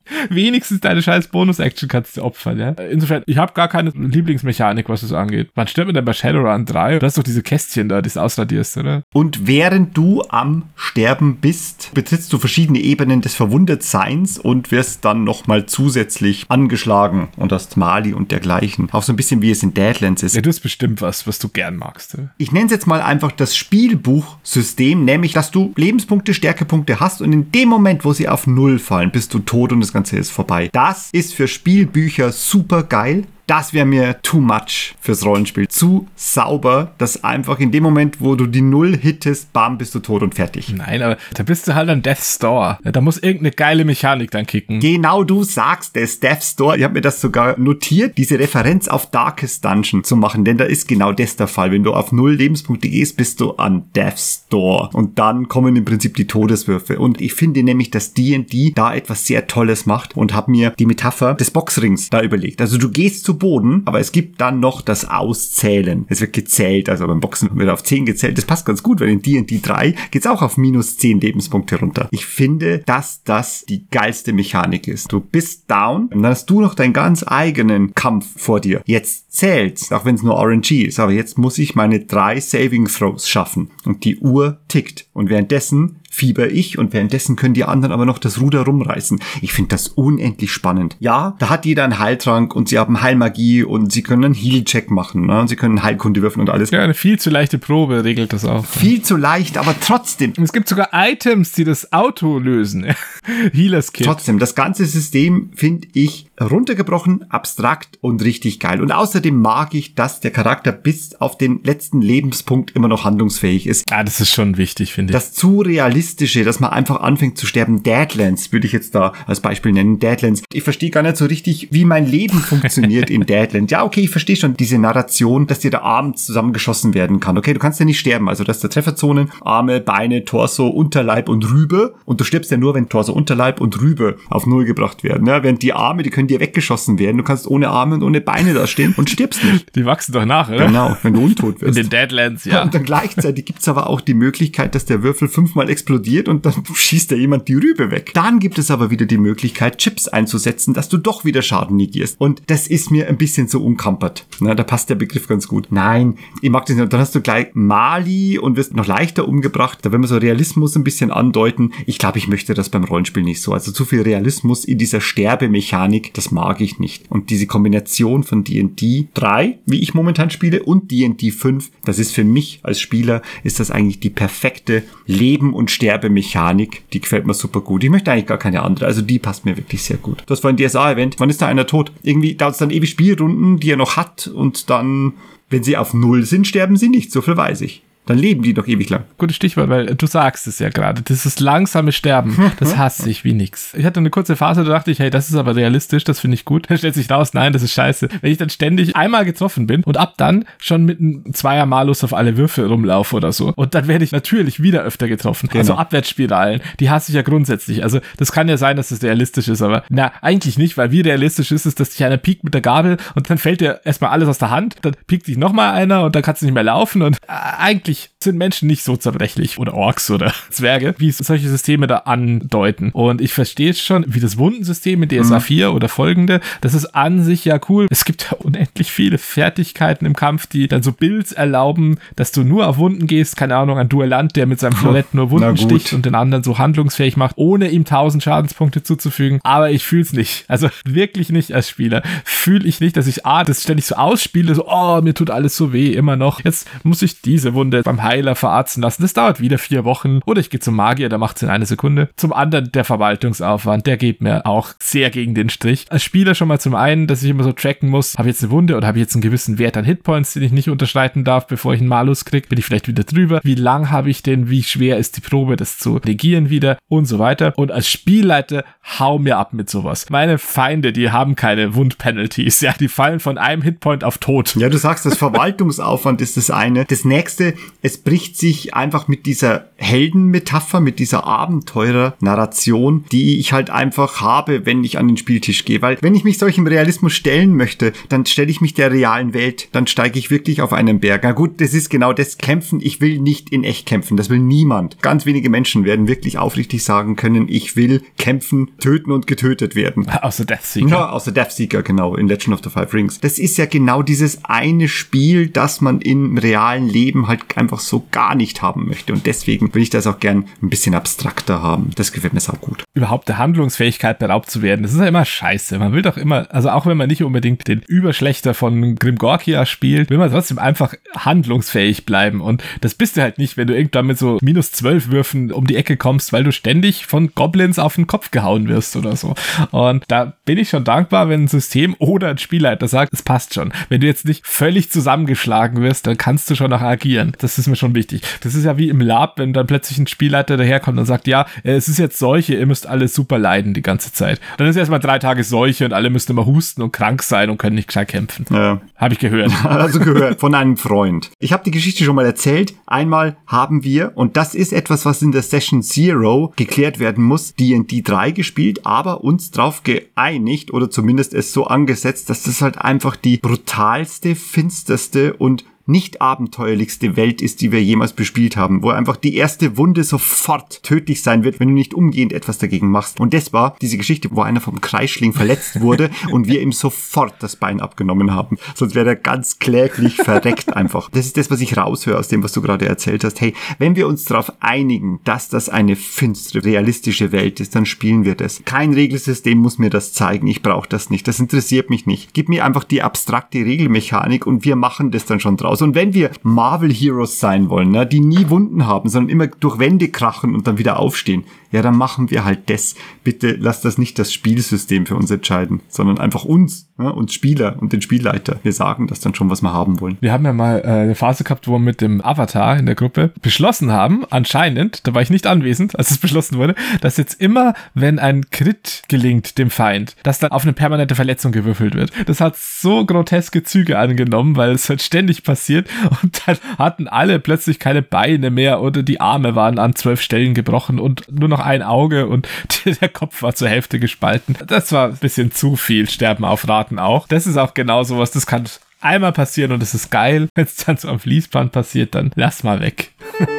Wenigstens 0.30 0.82
deine 0.82 1.02
scheiß 1.02 1.28
Bonus-Action 1.28 1.90
kannst 1.90 2.18
du 2.18 2.24
opfern, 2.24 2.60
ja. 2.60 2.70
Insofern, 2.72 3.24
ich 3.26 3.38
habe 3.38 3.54
gar 3.54 3.68
keine 3.68 3.92
Lieblingsmechanik, 3.92 4.90
was 4.90 5.02
das 5.02 5.14
angeht. 5.14 5.50
Wann 5.56 5.68
stirbt 5.68 5.88
man 5.88 5.96
denn 5.96 6.06
bei 6.06 6.14
Shadowrun 6.14 6.66
3? 6.66 7.00
Du 7.00 7.06
hast 7.06 7.18
doch 7.18 7.24
diese 7.24 7.44
Kästchen 7.44 7.90
da, 7.90 8.02
die 8.02 8.10
du 8.10 8.22
ausradierst, 8.22 8.78
oder? 8.78 9.04
Und 9.14 9.48
während 9.48 9.96
du 9.96 10.24
am 10.30 10.64
Sterben 10.76 11.38
bist, 11.38 11.92
betrittst 11.94 12.32
du 12.34 12.38
verschiedene 12.38 12.80
Ebenen 12.80 13.22
des 13.22 13.36
Verwundetseins 13.36 14.38
und 14.38 14.72
wirst 14.72 15.06
dann 15.06 15.24
nochmal 15.24 15.66
zusätzlich 15.66 16.46
angeschlagen 16.50 17.30
und 17.38 17.52
hast 17.52 17.78
Mali 17.78 18.14
und 18.14 18.32
dergleichen. 18.32 18.90
Auch 18.92 19.04
so 19.04 19.14
ein 19.14 19.16
bisschen 19.16 19.42
wie 19.42 19.52
es 19.52 19.64
in 19.64 19.74
Deadlands 19.74 20.24
ist. 20.24 20.36
Ja, 20.36 20.42
du 20.42 20.50
hast 20.50 20.62
bestimmt 20.62 21.02
was, 21.02 21.28
was 21.28 21.40
du 21.40 21.50
gern 21.50 21.76
magst. 21.76 22.16
Oder? 22.16 22.32
Ich 22.38 22.52
nenne 22.52 22.66
es 22.66 22.72
jetzt 22.72 22.88
mal 22.88 23.02
einfach 23.02 23.32
das 23.32 23.56
Spielbuchsystem, 23.56 25.06
nämlich, 25.06 25.34
dass 25.34 25.52
du 25.52 25.74
Lebenspunkte, 25.76 26.34
Stärkepunkte 26.34 27.00
hast 27.00 27.22
und 27.22 27.34
in 27.34 27.52
dem 27.52 27.70
Moment, 27.70 28.06
wo 28.06 28.14
sie 28.14 28.28
auf 28.28 28.48
Null 28.48 28.80
fallen, 28.80 29.12
bist 29.12 29.34
du 29.34 29.40
tot 29.40 29.72
und 29.72 29.80
das 29.82 29.94
Ganze 29.94 29.99
ist 30.18 30.32
vorbei. 30.32 30.70
Das 30.72 31.10
ist 31.12 31.34
für 31.34 31.48
Spielbücher 31.48 32.32
super 32.32 32.84
geil. 32.84 33.26
Das 33.50 33.74
wäre 33.74 33.88
mir 33.88 34.22
too 34.22 34.40
much 34.40 34.94
fürs 35.02 35.26
Rollenspiel. 35.26 35.68
Zu 35.68 36.08
sauber, 36.16 36.92
dass 37.00 37.24
einfach 37.24 37.60
in 37.60 37.72
dem 37.72 37.82
Moment, 37.82 38.22
wo 38.22 38.36
du 38.36 38.46
die 38.46 38.62
Null 38.62 38.96
hittest, 38.96 39.52
bam, 39.54 39.80
bist 39.80 39.96
du 39.96 40.00
tot 40.02 40.22
und 40.22 40.36
fertig. 40.36 40.72
Nein, 40.72 41.02
aber 41.02 41.18
da 41.34 41.42
bist 41.42 41.68
du 41.68 41.74
halt 41.74 41.90
an 41.90 42.04
Death's 42.04 42.38
Door. 42.38 42.78
Da 42.84 43.02
muss 43.02 43.18
irgendeine 43.18 43.50
geile 43.50 43.86
Mechanik 43.86 44.30
dann 44.30 44.46
kicken. 44.46 44.80
Genau 44.80 45.24
du 45.24 45.44
sagst 45.44 45.98
es, 45.98 46.20
Death 46.20 46.44
Store. 46.44 46.78
Ich 46.78 46.84
habe 46.84 46.94
mir 46.94 47.02
das 47.02 47.22
sogar 47.22 47.58
notiert, 47.58 48.20
diese 48.20 48.38
Referenz 48.38 48.88
auf 48.88 49.10
Darkest 49.10 49.66
Dungeon 49.66 50.04
zu 50.04 50.16
machen, 50.16 50.46
denn 50.46 50.60
da 50.60 50.66
ist 50.66 50.88
genau 50.88 51.12
das 51.12 51.36
der 51.36 51.48
Fall. 51.48 51.72
Wenn 51.72 51.84
du 51.84 51.94
auf 51.94 52.12
null 52.12 52.36
Lebenspunkte 52.36 52.88
gehst, 52.88 53.18
bist 53.18 53.42
du 53.42 53.54
an 53.54 53.86
Death 53.96 54.20
Store 54.20 54.92
und 54.94 55.18
dann 55.18 55.48
kommen 55.48 55.76
im 55.76 55.86
Prinzip 55.86 56.16
die 56.18 56.28
Todeswürfe. 56.28 57.00
Und 57.00 57.20
ich 57.20 57.34
finde 57.34 57.64
nämlich, 57.64 57.90
dass 57.90 58.14
D&D 58.14 58.74
da 58.76 58.94
etwas 58.94 59.26
sehr 59.26 59.48
Tolles 59.48 59.88
macht 59.88 60.16
und 60.16 60.36
habe 60.36 60.52
mir 60.52 60.70
die 60.78 60.86
Metapher 60.86 61.34
des 61.34 61.50
Boxrings 61.50 62.12
da 62.12 62.22
überlegt. 62.22 62.62
Also 62.62 62.78
du 62.78 62.92
gehst 62.92 63.24
zu 63.24 63.39
Boden, 63.40 63.82
aber 63.86 64.00
es 64.00 64.12
gibt 64.12 64.40
dann 64.42 64.60
noch 64.60 64.82
das 64.82 65.10
Auszählen. 65.10 66.06
Es 66.10 66.22
wird 66.22 66.34
gezählt, 66.34 66.90
also 66.90 67.08
beim 67.08 67.20
Boxen 67.20 67.50
wird 67.58 67.70
auf 67.70 67.84
10 67.84 68.06
gezählt. 68.06 68.38
Das 68.38 68.46
passt 68.46 68.66
ganz 68.66 68.84
gut, 68.84 69.00
weil 69.00 69.10
in 69.10 69.22
D&D 69.22 69.60
3 69.62 69.96
geht's 70.12 70.28
auch 70.28 70.42
auf 70.42 70.58
minus 70.58 70.98
10 70.98 71.20
Lebenspunkte 71.22 71.80
runter. 71.80 72.08
Ich 72.12 72.26
finde, 72.26 72.80
dass 72.80 73.24
das 73.24 73.66
die 73.68 73.88
geilste 73.90 74.34
Mechanik 74.34 74.88
ist. 74.88 75.12
Du 75.12 75.20
bist 75.20 75.70
down 75.72 76.08
und 76.08 76.22
dann 76.22 76.32
hast 76.32 76.50
du 76.50 76.62
noch 76.62 76.76
deinen 76.76 76.94
ganz 76.94 77.24
eigenen 77.26 77.96
Kampf 77.96 78.28
vor 78.40 78.60
dir. 78.60 78.82
Jetzt 78.86 79.29
zählt's, 79.30 79.92
auch 79.92 80.06
wenn 80.06 80.16
es 80.16 80.24
nur 80.24 80.40
RNG 80.40 80.86
ist, 80.86 81.00
aber 81.00 81.12
jetzt 81.12 81.38
muss 81.38 81.58
ich 81.58 81.76
meine 81.76 82.02
drei 82.02 82.40
Saving 82.40 82.88
Throws 82.88 83.30
schaffen 83.30 83.70
und 83.86 84.04
die 84.04 84.18
Uhr 84.18 84.60
tickt 84.68 85.06
und 85.14 85.30
währenddessen 85.30 86.00
fieber 86.10 86.50
ich 86.50 86.78
und 86.78 86.92
währenddessen 86.92 87.36
können 87.36 87.54
die 87.54 87.64
anderen 87.64 87.94
aber 87.94 88.06
noch 88.06 88.18
das 88.18 88.42
Ruder 88.42 88.62
rumreißen. 88.62 89.20
Ich 89.42 89.54
finde 89.54 89.70
das 89.70 89.88
unendlich 89.88 90.52
spannend. 90.52 90.98
Ja, 91.00 91.36
da 91.40 91.50
hat 91.50 91.66
jeder 91.66 91.84
einen 91.84 92.00
Heiltrank 92.00 92.56
und 92.56 92.68
sie 92.68 92.80
haben 92.80 93.02
Heilmagie 93.02 93.64
und 93.64 93.92
sie 93.92 94.02
können 94.02 94.26
einen 94.26 94.34
Heal-Check 94.34 94.92
machen. 94.92 95.28
Ne? 95.28 95.40
Und 95.40 95.48
sie 95.48 95.56
können 95.56 95.84
Heilkunde 95.84 96.22
würfeln 96.22 96.42
und 96.42 96.50
alles. 96.50 96.72
Ja, 96.72 96.82
eine 96.82 96.94
viel 96.94 97.20
zu 97.20 97.30
leichte 97.30 97.58
Probe 97.58 98.04
regelt 98.04 98.34
das 98.34 98.44
auch. 98.44 98.66
Viel 98.66 99.02
zu 99.02 99.16
leicht, 99.16 99.58
aber 99.58 99.76
trotzdem. 99.80 100.34
Es 100.42 100.52
gibt 100.52 100.68
sogar 100.68 100.90
Items, 100.92 101.52
die 101.54 101.64
das 101.64 101.94
Auto 101.94 102.40
lösen. 102.40 102.88
Healers 103.54 103.94
Kit. 103.94 104.06
Trotzdem, 104.06 104.40
das 104.40 104.56
ganze 104.56 104.86
System 104.86 105.52
finde 105.56 105.88
ich 105.94 106.28
runtergebrochen, 106.42 107.30
abstrakt 107.30 107.98
und 108.02 108.24
richtig 108.24 108.60
geil. 108.60 108.82
Und 108.82 108.92
außerdem 108.92 109.19
mag 109.28 109.74
ich, 109.74 109.96
dass 109.96 110.20
der 110.20 110.32
Charakter 110.32 110.72
bis 110.72 111.16
auf 111.16 111.38
den 111.38 111.62
letzten 111.64 112.02
Lebenspunkt 112.02 112.76
immer 112.76 112.88
noch 112.88 113.04
handlungsfähig 113.04 113.68
ist. 113.68 113.92
Ah, 113.92 114.04
das 114.04 114.20
ist 114.20 114.34
schon 114.34 114.58
wichtig, 114.58 114.94
finde 114.94 115.12
ich. 115.12 115.16
Das 115.16 115.34
zu 115.34 115.62
realistische, 115.62 116.44
dass 116.44 116.60
man 116.60 116.72
einfach 116.72 117.02
anfängt 117.02 117.38
zu 117.38 117.46
sterben. 117.46 117.84
Deadlands 117.84 118.52
würde 118.52 118.68
ich 118.68 118.74
jetzt 118.74 118.96
da 118.96 119.14
als 119.28 119.42
Beispiel 119.42 119.72
nennen. 119.72 120.00
Deadlands. 120.00 120.44
Ich 120.52 120.64
verstehe 120.64 120.90
gar 120.90 121.04
nicht 121.04 121.18
so 121.18 121.26
richtig, 121.26 121.70
wie 121.72 121.86
mein 121.86 122.06
Leben 122.06 122.40
funktioniert 122.40 123.10
in 123.10 123.22
Deadland. 123.26 123.72
Ja, 123.72 123.84
okay, 123.84 124.02
ich 124.02 124.10
verstehe 124.10 124.36
schon 124.36 124.56
diese 124.56 124.78
Narration, 124.78 125.48
dass 125.48 125.60
dir 125.60 125.72
der 125.72 125.84
Arm 125.84 126.16
zusammengeschossen 126.16 126.94
werden 126.94 127.20
kann. 127.20 127.38
Okay, 127.38 127.54
du 127.54 127.60
kannst 127.60 127.80
ja 127.80 127.86
nicht 127.86 128.00
sterben. 128.00 128.30
Also, 128.30 128.44
dass 128.44 128.60
der 128.60 128.70
Trefferzonen, 128.70 129.32
Arme, 129.42 129.82
Beine, 129.82 130.26
Torso, 130.26 130.68
Unterleib 130.68 131.30
und 131.30 131.52
Rübe. 131.52 131.96
Und 132.06 132.20
du 132.20 132.24
stirbst 132.24 132.52
ja 132.52 132.58
nur, 132.58 132.76
wenn 132.76 132.90
Torso, 132.90 133.14
Unterleib 133.14 133.62
und 133.62 133.82
Rübe 133.82 134.18
auf 134.30 134.46
Null 134.46 134.66
gebracht 134.66 135.04
werden. 135.04 135.28
Ja, 135.28 135.44
während 135.44 135.62
die 135.62 135.74
Arme, 135.74 136.04
die 136.04 136.10
können 136.10 136.28
dir 136.28 136.40
weggeschossen 136.40 137.00
werden. 137.00 137.18
Du 137.18 137.24
kannst 137.24 137.48
ohne 137.48 137.70
Arme 137.70 137.96
und 137.96 138.04
ohne 138.04 138.22
Beine 138.22 138.54
da 138.54 138.68
stehen 138.68 138.94
und 138.98 139.09
stirbst 139.10 139.44
nicht. 139.44 139.76
Die 139.76 139.86
wachsen 139.86 140.14
doch 140.14 140.26
nach, 140.26 140.50
oder? 140.50 140.68
Genau, 140.68 140.98
wenn 141.04 141.14
du 141.14 141.22
untot 141.24 141.56
In 141.56 141.62
wirst. 141.62 141.78
den 141.78 141.90
Deadlands, 141.90 142.46
ja. 142.46 142.64
Und 142.64 142.74
dann 142.74 142.84
gleichzeitig 142.84 143.46
gibt's 143.46 143.68
aber 143.68 143.90
auch 143.90 144.02
die 144.02 144.14
Möglichkeit, 144.14 144.76
dass 144.76 144.86
der 144.86 145.04
Würfel 145.04 145.28
fünfmal 145.28 145.70
explodiert 145.70 146.28
und 146.28 146.46
dann 146.46 146.54
schießt 146.74 147.12
da 147.12 147.16
jemand 147.16 147.48
die 147.48 147.56
Rübe 147.56 147.92
weg. 147.92 148.12
Dann 148.14 148.40
gibt 148.40 148.58
es 148.58 148.72
aber 148.72 148.90
wieder 148.90 149.06
die 149.06 149.18
Möglichkeit, 149.18 149.78
Chips 149.78 150.08
einzusetzen, 150.08 150.74
dass 150.74 150.90
du 150.90 150.98
doch 150.98 151.26
wieder 151.26 151.42
Schaden 151.42 151.76
negierst. 151.78 152.20
Und 152.20 152.42
das 152.48 152.68
ist 152.68 152.92
mir 152.92 153.08
ein 153.08 153.18
bisschen 153.18 153.48
so 153.48 153.64
unkampert. 153.64 154.26
Na, 154.40 154.56
da 154.56 154.64
passt 154.64 154.90
der 154.90 154.96
Begriff 154.96 155.28
ganz 155.28 155.48
gut. 155.48 155.68
Nein, 155.72 156.18
ich 156.42 156.50
mag 156.50 156.66
das 156.66 156.76
nicht. 156.76 156.84
Und 156.84 156.94
dann 156.94 157.00
hast 157.00 157.16
du 157.16 157.22
gleich 157.22 157.48
Mali 157.54 158.38
und 158.38 158.56
wirst 158.58 158.76
noch 158.76 158.88
leichter 158.88 159.28
umgebracht. 159.28 159.80
Da 159.82 159.92
will 159.92 160.00
man 160.00 160.08
so 160.08 160.18
Realismus 160.18 160.76
ein 160.76 160.84
bisschen 160.84 161.12
andeuten. 161.12 161.72
Ich 161.86 161.98
glaube, 161.98 162.18
ich 162.18 162.28
möchte 162.28 162.54
das 162.54 162.70
beim 162.70 162.84
Rollenspiel 162.84 163.24
nicht 163.24 163.42
so. 163.42 163.54
Also 163.54 163.72
zu 163.72 163.86
viel 163.86 164.02
Realismus 164.02 164.66
in 164.66 164.78
dieser 164.78 165.02
Sterbemechanik, 165.02 166.14
das 166.14 166.32
mag 166.32 166.62
ich 166.62 166.80
nicht. 166.80 167.10
Und 167.10 167.30
diese 167.30 167.48
Kombination 167.48 168.24
von 168.24 168.44
D&D 168.44 168.99
3, 169.14 169.60
wie 169.66 169.80
ich 169.80 169.94
momentan 169.94 170.30
spiele, 170.30 170.64
und 170.64 170.92
D&D 170.92 171.32
5, 171.32 171.72
das 171.86 172.00
ist 172.00 172.14
für 172.14 172.24
mich 172.24 172.60
als 172.64 172.80
Spieler, 172.80 173.22
ist 173.44 173.60
das 173.60 173.72
eigentlich 173.72 174.00
die 174.00 174.10
perfekte 174.10 174.84
Leben- 175.06 175.54
und 175.54 175.72
Sterbemechanik. 175.72 176.84
Die 176.92 177.02
gefällt 177.02 177.26
mir 177.26 177.34
super 177.34 177.62
gut. 177.62 177.84
Ich 177.84 177.90
möchte 177.90 178.12
eigentlich 178.12 178.28
gar 178.28 178.38
keine 178.38 178.64
andere. 178.64 178.86
Also 178.86 179.02
die 179.02 179.20
passt 179.20 179.46
mir 179.46 179.58
wirklich 179.58 179.84
sehr 179.84 179.98
gut. 179.98 180.24
Das 180.28 180.44
war 180.44 180.52
ein 180.52 180.58
DSA-Event. 180.58 181.16
Wann 181.20 181.30
ist 181.30 181.42
da 181.42 181.48
einer 181.48 181.68
tot? 181.68 181.92
Irgendwie 182.04 182.36
dauert 182.36 182.54
es 182.54 182.60
dann 182.60 182.72
ewig 182.72 182.90
Spielrunden, 182.90 183.60
die 183.60 183.72
er 183.72 183.78
noch 183.78 183.98
hat 183.98 184.28
und 184.28 184.70
dann, 184.70 185.14
wenn 185.50 185.64
sie 185.64 185.78
auf 185.78 185.94
Null 185.94 186.26
sind, 186.26 186.48
sterben 186.48 186.78
sie 186.78 186.90
nicht. 186.90 187.12
So 187.12 187.22
viel 187.22 187.38
weiß 187.38 187.62
ich. 187.62 187.84
Dann 188.10 188.18
leben 188.18 188.42
die 188.42 188.56
doch 188.56 188.68
ewig 188.68 188.90
lang. 188.90 189.04
Gutes 189.20 189.36
Stichwort, 189.36 189.70
weil 189.70 189.86
du 189.96 190.08
sagst 190.08 190.48
es 190.48 190.58
ja 190.58 190.70
gerade. 190.70 191.04
Dieses 191.04 191.40
langsame 191.40 191.92
Sterben, 191.92 192.52
das 192.60 192.76
hasse 192.76 193.08
ich 193.08 193.24
wie 193.24 193.34
nix. 193.34 193.76
Ich 193.76 193.86
hatte 193.86 194.00
eine 194.00 194.10
kurze 194.10 194.36
Phase, 194.36 194.64
da 194.64 194.72
dachte 194.72 194.90
ich, 194.90 194.98
hey, 194.98 195.12
das 195.12 195.30
ist 195.30 195.36
aber 195.36 195.56
realistisch, 195.56 196.06
das 196.06 196.20
finde 196.20 196.34
ich 196.34 196.44
gut. 196.44 196.68
Dann 196.70 196.80
stellt 196.80 196.96
sich 196.96 197.12
raus, 197.12 197.36
nein, 197.36 197.54
das 197.54 197.62
ist 197.62 197.72
scheiße. 197.74 198.10
Wenn 198.22 198.32
ich 198.32 198.40
dann 198.40 198.50
ständig 198.50 198.96
einmal 198.96 199.26
getroffen 199.26 199.68
bin 199.68 199.84
und 199.84 199.98
ab 199.98 200.16
dann 200.18 200.46
schon 200.58 200.86
mit 200.86 201.00
einem 201.00 201.32
Zweier-Malus 201.32 202.04
auf 202.04 202.16
alle 202.16 202.36
Würfel 202.36 202.66
rumlaufe 202.66 203.16
oder 203.16 203.32
so. 203.32 203.54
Und 203.56 203.76
dann 203.76 203.88
werde 203.88 204.04
ich 204.04 204.12
natürlich 204.12 204.60
wieder 204.60 204.82
öfter 204.82 205.08
getroffen. 205.08 205.48
Also 205.54 205.76
Abwärtsspiralen, 205.76 206.62
die 206.80 206.90
hasse 206.90 207.12
ich 207.12 207.16
ja 207.16 207.22
grundsätzlich. 207.22 207.84
Also 207.84 208.00
das 208.18 208.32
kann 208.32 208.50
ja 208.50 208.58
sein, 208.58 208.76
dass 208.76 208.90
das 208.90 209.04
realistisch 209.04 209.50
ist, 209.50 209.62
aber 209.62 209.84
na, 209.90 210.14
eigentlich 210.22 210.58
nicht, 210.58 210.78
weil 210.78 210.92
wie 210.92 211.02
realistisch 211.02 211.52
ist 211.52 211.68
es, 211.68 211.76
dass 211.76 211.92
dich 211.92 212.04
einer 212.04 212.18
piekt 212.18 212.44
mit 212.44 212.56
der 212.56 212.62
Gabel 212.62 212.98
und 213.14 213.30
dann 213.30 213.38
fällt 213.38 213.62
dir 213.62 213.82
erstmal 213.84 214.10
alles 214.10 214.28
aus 214.28 214.40
der 214.40 214.50
Hand, 214.50 214.78
dann 214.82 214.96
piekt 215.06 215.28
dich 215.28 215.38
nochmal 215.38 215.76
einer 215.76 216.04
und 216.06 216.16
dann 216.16 216.24
kannst 216.24 216.42
du 216.42 216.48
nicht 216.48 216.56
mehr 216.56 216.64
laufen 216.64 217.04
und 217.04 217.18
äh, 217.28 217.34
eigentlich 217.60 217.99
sind 218.22 218.38
Menschen 218.38 218.68
nicht 218.68 218.84
so 218.84 218.98
zerbrechlich 218.98 219.60
oder 219.60 219.74
Orks 219.74 220.12
oder 220.12 220.34
Zwerge, 220.50 220.96
wie 220.98 221.12
solche 221.12 221.50
Systeme 221.50 221.88
da 221.88 221.98
andeuten. 222.00 222.92
Und 222.92 223.22
ich 223.22 223.34
verstehe 223.34 223.72
es 223.72 223.82
schon, 223.82 224.06
wie 224.08 224.20
das 224.20 224.38
Wundensystem 224.38 225.04
in 225.04 225.10
DSA 225.10 225.40
4 225.40 225.74
oder 225.74 225.90
folgende, 225.90 226.42
das 226.62 226.74
ist 226.74 226.96
an 226.96 227.24
sich 227.24 227.46
ja 227.46 227.60
cool. 227.70 227.88
Es 227.90 228.06
gibt 228.06 228.30
ja 228.32 228.38
unendlich 228.40 228.92
viele 228.92 229.18
Fertigkeiten 229.18 230.06
im 230.06 230.16
Kampf, 230.16 230.48
die 230.48 230.68
dann 230.68 230.84
so 230.84 230.92
Builds 230.92 231.32
erlauben, 231.32 231.98
dass 232.16 232.32
du 232.32 232.44
nur 232.44 232.68
auf 232.68 232.78
Wunden 232.78 233.08
gehst. 233.08 233.38
Keine 233.38 233.56
Ahnung, 233.56 233.78
ein 233.78 233.90
Duellant, 233.90 234.36
der 234.36 234.46
mit 234.46 234.60
seinem 234.60 234.74
Florett 234.74 235.14
nur 235.14 235.32
Wunden 235.32 235.58
sticht 235.58 235.94
und 235.94 236.06
den 236.06 236.16
anderen 236.16 236.44
so 236.44 236.58
handlungsfähig 236.58 237.18
macht, 237.18 237.38
ohne 237.38 237.70
ihm 237.70 237.82
1000 237.82 238.24
Schadenspunkte 238.24 238.84
zuzufügen. 238.84 239.40
Aber 239.44 239.72
ich 239.72 239.84
fühle 239.84 240.02
es 240.02 240.14
nicht. 240.14 240.46
Also 240.48 240.70
wirklich 240.86 241.30
nicht 241.30 241.54
als 241.54 241.70
Spieler. 241.70 242.04
Fühle 242.24 242.68
ich 242.68 242.80
nicht, 242.80 242.98
dass 242.98 243.08
ich 243.08 243.26
A, 243.26 243.44
das 243.44 243.64
ständig 243.64 243.86
so 243.86 243.96
ausspiele, 243.96 244.56
so, 244.56 244.68
oh, 244.68 245.02
mir 245.02 245.14
tut 245.14 245.30
alles 245.30 245.56
so 245.56 245.74
weh, 245.74 245.94
immer 245.94 246.16
noch. 246.16 246.44
Jetzt 246.44 246.68
muss 246.84 247.02
ich 247.02 247.22
diese 247.22 247.54
Wunde 247.54 247.84
beim 247.90 248.04
Heiler 248.04 248.36
verarzten 248.36 248.84
lassen. 248.84 249.02
Das 249.02 249.14
dauert 249.14 249.40
wieder 249.40 249.58
vier 249.58 249.84
Wochen. 249.84 250.20
Oder 250.28 250.42
ich 250.42 250.52
gehe 250.52 250.60
zum 250.60 250.76
Magier, 250.76 251.10
der 251.10 251.18
macht 251.18 251.38
es 251.38 251.44
in 251.44 251.50
einer 251.50 251.66
Sekunde. 251.66 252.10
Zum 252.16 252.34
anderen 252.34 252.72
der 252.72 252.84
Verwaltungsaufwand, 252.84 253.88
der 253.88 253.98
geht 253.98 254.22
mir 254.22 254.46
auch 254.46 254.74
sehr 254.80 255.10
gegen 255.10 255.34
den 255.34 255.50
Strich. 255.50 255.88
Als 255.90 256.04
Spieler 256.04 256.36
schon 256.36 256.50
mal 256.50 256.60
zum 256.60 256.76
einen, 256.76 257.08
dass 257.08 257.24
ich 257.24 257.32
immer 257.32 257.44
so 257.44 257.52
tracken 257.52 257.90
muss, 257.90 258.16
habe 258.18 258.30
ich 258.30 258.36
jetzt 258.36 258.44
eine 258.44 258.52
Wunde 258.52 258.78
oder 258.78 258.86
habe 258.86 259.00
ich 259.00 259.04
jetzt 259.04 259.16
einen 259.16 259.24
gewissen 259.24 259.58
Wert 259.58 259.76
an 259.76 259.86
Hitpoints, 259.86 260.34
den 260.34 260.44
ich 260.44 260.52
nicht 260.52 260.70
unterschreiten 260.70 261.24
darf, 261.24 261.48
bevor 261.48 261.74
ich 261.74 261.80
einen 261.80 261.90
Malus 261.90 262.26
kriege. 262.26 262.48
Bin 262.48 262.60
ich 262.60 262.66
vielleicht 262.66 262.88
wieder 262.88 263.04
drüber? 263.04 263.40
Wie 263.44 263.56
lang 263.56 263.90
habe 263.90 264.12
ich 264.12 264.22
denn? 264.22 264.52
Wie 264.52 264.62
schwer 264.62 264.98
ist 264.98 265.18
die 265.18 265.22
Probe, 265.22 265.56
das 265.56 265.80
zu 265.80 266.00
negieren 266.06 266.52
wieder? 266.52 266.78
Und 266.90 267.06
so 267.06 267.18
weiter. 267.18 267.54
Und 267.56 267.72
als 267.72 267.90
Spielleiter 267.90 268.66
hau 269.00 269.18
mir 269.18 269.38
ab 269.38 269.54
mit 269.54 269.70
sowas. 269.70 270.08
Meine 270.12 270.38
Feinde, 270.38 270.94
die 270.94 271.10
haben 271.12 271.36
keine 271.36 271.74
Wundpenalties. 271.74 272.62
Ja, 272.62 272.74
die 272.80 272.88
fallen 272.88 273.20
von 273.20 273.40
einem 273.40 273.64
Hitpoint 273.64 274.04
auf 274.04 274.20
tot. 274.20 274.56
Ja, 274.56 274.70
du 274.70 274.78
sagst, 274.78 275.08
das 275.08 275.18
Verwaltungsaufwand 275.18 276.22
ist 276.22 276.38
das 276.38 276.52
eine. 276.52 276.86
Das 276.86 277.04
nächste, 277.04 277.56
es 277.82 277.98
bricht 277.98 278.38
sich 278.38 278.74
einfach 278.74 279.08
mit 279.08 279.26
dieser 279.26 279.70
Heldenmetapher, 279.78 280.82
mit 280.82 281.00
dieser 281.00 281.26
Abenteurer-Narration, 281.26 283.06
die 283.12 283.40
ich 283.40 283.54
halt 283.54 283.70
einfach 283.70 284.22
habe, 284.22 284.66
wenn 284.66 284.84
ich 284.84 284.98
an 284.98 285.08
den 285.08 285.18
Spieltisch 285.18 285.66
gehe. 285.66 285.82
Weil 285.82 285.98
wenn 286.02 286.16
ich 286.16 286.24
mich 286.24 286.38
solchem 286.38 286.68
Realismus 286.68 287.14
stellen 287.14 287.56
möchte, 287.56 287.94
dann 288.10 288.26
stelle 288.26 288.52
ich 288.52 288.62
mich 288.62 288.74
der 288.74 288.92
realen 288.92 289.34
Welt, 289.34 289.70
dann 289.72 289.88
steige 289.88 290.20
ich 290.20 290.32
wirklich 290.32 290.62
auf 290.62 290.74
einen 290.74 291.00
Berg. 291.00 291.22
Na 291.24 291.32
gut, 291.32 291.62
das 291.62 291.74
ist 291.74 291.90
genau 291.90 292.14
das 292.14 292.38
Kämpfen. 292.38 292.80
Ich 292.82 293.02
will 293.02 293.20
nicht 293.20 293.50
in 293.52 293.64
echt 293.64 293.86
kämpfen. 293.86 294.18
Das 294.18 294.30
will 294.30 294.40
niemand. 294.40 295.02
Ganz 295.02 295.26
wenige 295.26 295.50
Menschen 295.50 295.86
werden 295.86 296.08
wirklich 296.08 296.38
aufrichtig 296.38 296.84
sagen 296.84 297.16
können, 297.16 297.48
ich 297.50 297.76
will 297.76 298.04
kämpfen, 298.18 298.72
töten 298.80 299.12
und 299.12 299.28
getötet 299.28 299.76
werden. 299.76 300.08
Außer 300.22 300.46
Deathseeker. 300.46 300.90
Ja, 300.90 301.10
außer 301.10 301.32
Deathseeker, 301.32 301.84
genau, 301.84 302.16
in 302.16 302.28
Legend 302.28 302.56
of 302.56 302.62
the 302.64 302.70
Five 302.70 302.94
Rings. 302.94 303.20
Das 303.20 303.40
ist 303.40 303.58
ja 303.58 303.66
genau 303.66 304.02
dieses 304.02 304.44
eine 304.46 304.88
Spiel, 304.88 305.48
das 305.48 305.82
man 305.82 306.02
im 306.02 306.38
realen 306.38 306.88
Leben 306.88 307.28
halt 307.28 307.58
einfach 307.58 307.69
so 307.78 308.08
gar 308.10 308.34
nicht 308.34 308.64
haben 308.64 308.88
möchte. 308.88 309.14
Und 309.14 309.28
deswegen 309.28 309.74
will 309.76 309.84
ich 309.84 309.92
das 309.92 310.08
auch 310.08 310.20
gern 310.20 310.46
ein 310.64 310.70
bisschen 310.70 310.96
abstrakter 310.96 311.62
haben. 311.62 311.92
Das 311.96 312.12
gefällt 312.12 312.34
mir 312.34 312.40
auch 312.50 312.62
gut. 312.62 312.84
überhaupt 312.94 313.28
der 313.28 313.38
Handlungsfähigkeit 313.38 314.18
beraubt 314.18 314.50
zu 314.50 314.62
werden. 314.62 314.84
Das 314.84 314.94
ist 314.94 315.00
ja 315.00 315.08
immer 315.08 315.26
scheiße. 315.26 315.78
Man 315.78 315.94
will 315.94 316.02
doch 316.02 316.18
immer, 316.18 316.48
also 316.50 316.70
auch 316.70 316.86
wenn 316.86 316.98
man 316.98 317.10
nicht 317.10 317.24
unbedingt 317.24 317.68
den 317.68 317.82
Überschlechter 317.88 318.54
von 318.54 318.96
Grimgorkia 318.96 319.66
spielt, 319.66 320.10
will 320.10 320.18
man 320.18 320.32
trotzdem 320.32 320.58
einfach 320.58 320.94
handlungsfähig 321.16 322.06
bleiben. 322.06 322.42
Und 322.42 322.64
das 322.82 322.96
bist 322.96 323.18
du 323.18 323.22
halt 323.22 323.38
nicht, 323.38 323.58
wenn 323.58 323.68
du 323.68 323.76
irgendwann 323.76 324.08
mit 324.08 324.18
so 324.18 324.40
minus 324.42 324.72
zwölf 324.72 325.10
Würfen 325.10 325.52
um 325.52 325.68
die 325.68 325.76
Ecke 325.76 325.98
kommst, 325.98 326.34
weil 326.34 326.44
du 326.44 326.52
ständig 326.52 327.06
von 327.06 327.34
Goblins 327.36 327.78
auf 327.78 327.96
den 327.96 328.08
Kopf 328.08 328.32
gehauen 328.32 328.68
wirst 328.68 328.96
oder 328.96 329.16
so. 329.16 329.36
Und 329.72 330.06
da 330.08 330.34
bin 330.46 330.58
ich 330.58 330.70
schon 330.70 330.84
dankbar, 330.84 331.30
wenn 331.30 331.44
ein 331.44 331.48
System 331.48 331.96
oder 332.00 332.30
ein 332.30 332.38
Spielleiter 332.38 332.88
sagt, 332.88 333.14
es 333.14 333.22
passt 333.22 333.54
schon. 333.54 333.74
Wenn 333.90 334.02
du 334.02 334.08
jetzt 334.08 334.26
nicht 334.26 334.48
völlig 334.48 334.90
zusammengeschlagen 334.90 335.82
wirst, 335.82 336.08
dann 336.08 336.18
kannst 336.18 336.50
du 336.50 336.56
schon 336.56 336.72
noch 336.72 336.82
agieren. 336.82 337.34
Das 337.40 337.59
ist 337.60 337.68
mir 337.68 337.76
schon 337.76 337.94
wichtig. 337.94 338.22
Das 338.42 338.56
ist 338.56 338.66
ja 338.66 338.78
wie 338.78 338.90
im 338.90 339.02
Lab, 339.02 339.38
wenn 339.38 339.54
dann 339.54 339.68
plötzlich 339.68 339.98
ein 340.00 340.08
Spielleiter 340.08 340.58
daherkommt 340.58 340.98
und 340.98 341.06
sagt, 341.06 341.28
ja, 341.28 341.46
äh, 341.64 341.74
es 341.74 341.88
ist 341.88 342.00
jetzt 342.00 342.18
Seuche, 342.18 342.56
ihr 342.56 342.66
müsst 342.66 342.88
alle 342.88 343.08
super 343.08 343.38
leiden 343.38 343.74
die 343.74 343.82
ganze 343.82 344.12
Zeit. 344.12 344.40
Dann 344.58 344.68
ist 344.68 344.76
erstmal 344.76 345.00
drei 345.00 345.20
Tage 345.20 345.44
Seuche 345.44 345.86
und 345.86 345.94
alle 345.94 346.10
müssen 346.10 346.32
immer 346.32 346.46
husten 346.46 346.82
und 346.82 346.92
krank 346.92 347.22
sein 347.22 347.50
und 347.50 347.58
können 347.58 347.76
nicht 347.76 347.88
gescheit 347.88 348.08
kämpfen. 348.08 348.46
Ja. 348.50 348.82
Habe 348.96 349.14
ich 349.14 349.20
gehört. 349.20 349.52
Also 349.80 350.00
gehört 350.00 350.40
von 350.40 350.56
einem 350.56 350.78
Freund. 350.78 351.32
Ich 351.40 351.54
habe 351.54 351.64
die 351.64 351.72
Geschichte 351.72 352.04
schon 352.04 352.16
mal 352.16 352.26
erzählt. 352.26 352.74
Einmal 352.86 353.38
haben 353.48 353.84
wir, 353.84 354.12
und 354.16 354.36
das 354.36 354.56
ist 354.56 354.74
etwas, 354.74 355.06
was 355.06 355.22
in 355.22 355.32
der 355.32 355.42
Session 355.42 355.84
Zero 355.84 356.54
geklärt 356.56 357.00
werden 357.00 357.24
muss, 357.24 357.54
D&D 357.56 358.02
3 358.02 358.32
gespielt, 358.32 358.86
aber 358.86 359.24
uns 359.24 359.52
drauf 359.52 359.84
geeinigt 359.84 360.72
oder 360.74 360.90
zumindest 360.90 361.34
es 361.34 361.54
so 361.54 361.66
angesetzt, 361.66 362.30
dass 362.30 362.44
das 362.44 362.62
halt 362.62 362.78
einfach 362.78 363.16
die 363.16 363.38
brutalste, 363.38 364.36
finsterste 364.36 365.34
und 365.34 365.66
nicht 365.90 366.22
abenteuerlichste 366.22 367.18
Welt 367.18 367.42
ist, 367.42 367.62
die 367.62 367.72
wir 367.72 367.84
jemals 367.84 368.14
bespielt 368.14 368.56
haben, 368.56 368.84
wo 368.84 368.92
einfach 368.92 369.18
die 369.18 369.36
erste 369.36 369.76
Wunde 369.76 370.04
sofort 370.04 370.84
tödlich 370.84 371.24
sein 371.24 371.44
wird, 371.44 371.60
wenn 371.60 371.70
du 371.70 371.74
nicht 371.74 371.94
umgehend 371.94 372.32
etwas 372.32 372.60
dagegen 372.60 372.90
machst. 372.90 373.20
Und 373.20 373.34
das 373.34 373.52
war 373.52 373.76
diese 373.82 373.98
Geschichte, 373.98 374.30
wo 374.32 374.42
einer 374.42 374.62
vom 374.62 374.82
Kreischling 374.82 375.34
verletzt 375.34 375.82
wurde 375.82 376.10
und 376.32 376.48
wir 376.48 376.62
ihm 376.62 376.72
sofort 376.72 377.36
das 377.40 377.56
Bein 377.56 377.82
abgenommen 377.82 378.34
haben. 378.34 378.58
Sonst 378.76 378.96
wäre 378.96 379.10
er 379.10 379.16
ganz 379.16 379.60
kläglich 379.60 380.16
verreckt 380.18 380.76
einfach. 380.76 381.10
Das 381.10 381.26
ist 381.26 381.38
das, 381.38 381.50
was 381.50 381.62
ich 381.62 381.76
raushöre 381.76 382.20
aus 382.20 382.28
dem, 382.28 382.44
was 382.44 382.54
du 382.54 382.62
gerade 382.62 382.86
erzählt 382.86 383.24
hast. 383.24 383.42
Hey, 383.42 383.54
wenn 383.80 383.96
wir 383.96 384.08
uns 384.08 384.26
darauf 384.26 384.54
einigen, 384.60 385.20
dass 385.24 385.50
das 385.50 385.70
eine 385.70 385.96
finstere, 385.96 386.64
realistische 386.64 387.32
Welt 387.32 387.60
ist, 387.60 387.76
dann 387.76 387.86
spielen 387.86 388.26
wir 388.26 388.36
das. 388.36 388.62
Kein 388.66 388.94
Regelsystem 388.94 389.58
muss 389.58 389.80
mir 389.80 389.90
das 389.90 390.14
zeigen. 390.14 390.48
Ich 390.48 390.62
brauche 390.62 390.88
das 390.88 391.10
nicht. 391.10 391.28
Das 391.28 391.40
interessiert 391.40 391.90
mich 391.90 392.06
nicht. 392.06 392.34
Gib 392.34 392.48
mir 392.48 392.64
einfach 392.64 392.84
die 392.84 393.02
abstrakte 393.02 393.60
Regelmechanik 393.60 394.46
und 394.46 394.66
wir 394.66 394.76
machen 394.76 395.10
das 395.10 395.26
dann 395.26 395.40
schon 395.40 395.58
draus. 395.58 395.79
Und 395.82 395.96
wenn 395.96 396.14
wir 396.14 396.32
Marvel 396.44 396.92
Heroes 396.94 397.40
sein 397.40 397.70
wollen, 397.70 397.92
ne, 397.92 398.06
die 398.06 398.20
nie 398.20 398.50
Wunden 398.50 398.86
haben, 398.86 399.10
sondern 399.10 399.30
immer 399.30 399.48
durch 399.48 399.80
Wände 399.80 400.10
krachen 400.10 400.56
und 400.56 400.68
dann 400.68 400.78
wieder 400.78 401.00
aufstehen, 401.00 401.44
ja, 401.72 401.82
dann 401.82 401.96
machen 401.96 402.32
wir 402.32 402.46
halt 402.46 402.70
das. 402.70 402.96
Bitte 403.24 403.56
lass 403.60 403.82
das 403.82 403.98
nicht 403.98 404.18
das 404.20 404.34
Spielsystem 404.34 405.06
für 405.06 405.16
uns 405.16 405.30
entscheiden, 405.32 405.82
sondern 405.88 406.18
einfach 406.18 406.46
uns, 406.46 406.90
ne, 406.98 407.12
uns 407.14 407.34
Spieler 407.34 407.78
und 407.80 407.94
den 407.94 408.02
Spielleiter. 408.02 408.60
Wir 408.64 408.74
sagen 408.74 409.08
das 409.08 409.20
dann 409.20 409.36
schon, 409.36 409.50
was 409.50 409.62
wir 409.62 409.74
haben 409.74 410.00
wollen. 410.02 410.18
Wir 410.22 410.32
haben 410.32 410.46
ja 410.46 410.54
mal 410.54 410.80
äh, 410.80 410.88
eine 410.88 411.16
Phase 411.16 411.44
gehabt, 411.44 411.68
wo 411.68 411.74
wir 411.74 411.80
mit 411.80 412.02
dem 412.02 412.24
Avatar 412.24 412.78
in 412.78 412.86
der 412.86 412.96
Gruppe 412.96 413.32
beschlossen 413.42 413.92
haben, 413.92 414.26
anscheinend, 414.30 415.06
da 415.08 415.14
war 415.14 415.22
ich 415.22 415.30
nicht 415.30 415.48
anwesend, 415.48 415.98
als 415.98 416.12
es 416.12 416.18
beschlossen 416.18 416.58
wurde, 416.58 416.76
dass 417.02 417.18
jetzt 417.18 417.40
immer, 417.40 417.74
wenn 417.94 418.20
ein 418.20 418.50
Crit 418.50 419.04
gelingt 419.08 419.58
dem 419.58 419.70
Feind, 419.70 420.16
dass 420.24 420.40
dann 420.40 420.52
auf 420.52 420.64
eine 420.64 420.74
permanente 420.74 421.16
Verletzung 421.16 421.52
gewürfelt 421.52 421.96
wird. 421.96 422.12
Das 422.26 422.42
hat 422.42 422.58
so 422.58 423.06
groteske 423.06 423.64
Züge 423.64 423.98
angenommen, 423.98 424.56
weil 424.56 424.72
es 424.72 424.90
halt 424.90 425.02
ständig 425.02 425.44
passiert 425.44 425.88
und 426.22 426.42
dann 426.46 426.58
hatten 426.78 427.08
alle 427.08 427.40
plötzlich 427.40 427.80
keine 427.80 428.02
Beine 428.02 428.50
mehr 428.50 428.82
oder 428.82 429.04
die 429.04 429.22
Arme 429.22 429.56
waren 429.56 429.80
an 429.80 429.96
zwölf 429.96 430.22
Stellen 430.22 430.54
gebrochen 430.54 431.00
und 431.00 431.26
nur 431.32 431.50
noch 431.50 431.59
ein 431.60 431.84
Auge 431.84 432.28
und 432.28 432.48
der 432.86 433.10
Kopf 433.10 433.42
war 433.42 433.54
zur 433.56 433.70
Hälfte 433.70 434.00
gespalten. 434.00 434.58
Das 434.68 434.92
war 434.92 435.10
ein 435.10 435.18
bisschen 435.18 435.52
zu 435.52 435.76
viel 435.76 436.10
Sterben 436.10 436.46
auf 436.46 436.68
Raten 436.68 437.00
auch. 437.00 437.28
Das 437.28 437.48
ist 437.48 437.58
auch 437.58 437.74
genau 437.74 438.04
sowas, 438.04 438.32
das 438.32 438.46
kann 438.46 438.66
einmal 439.02 439.32
passieren 439.32 439.72
und 439.72 439.84
es 439.84 439.94
ist 439.94 440.12
geil. 440.12 440.50
Wenn 440.56 440.66
es 440.66 440.78
dann 440.78 440.98
so 440.98 441.08
am 441.10 441.20
Fließband 441.20 441.72
passiert, 441.72 442.16
dann 442.16 442.32
lass 442.36 442.64
mal 442.64 442.82
weg. 442.82 443.12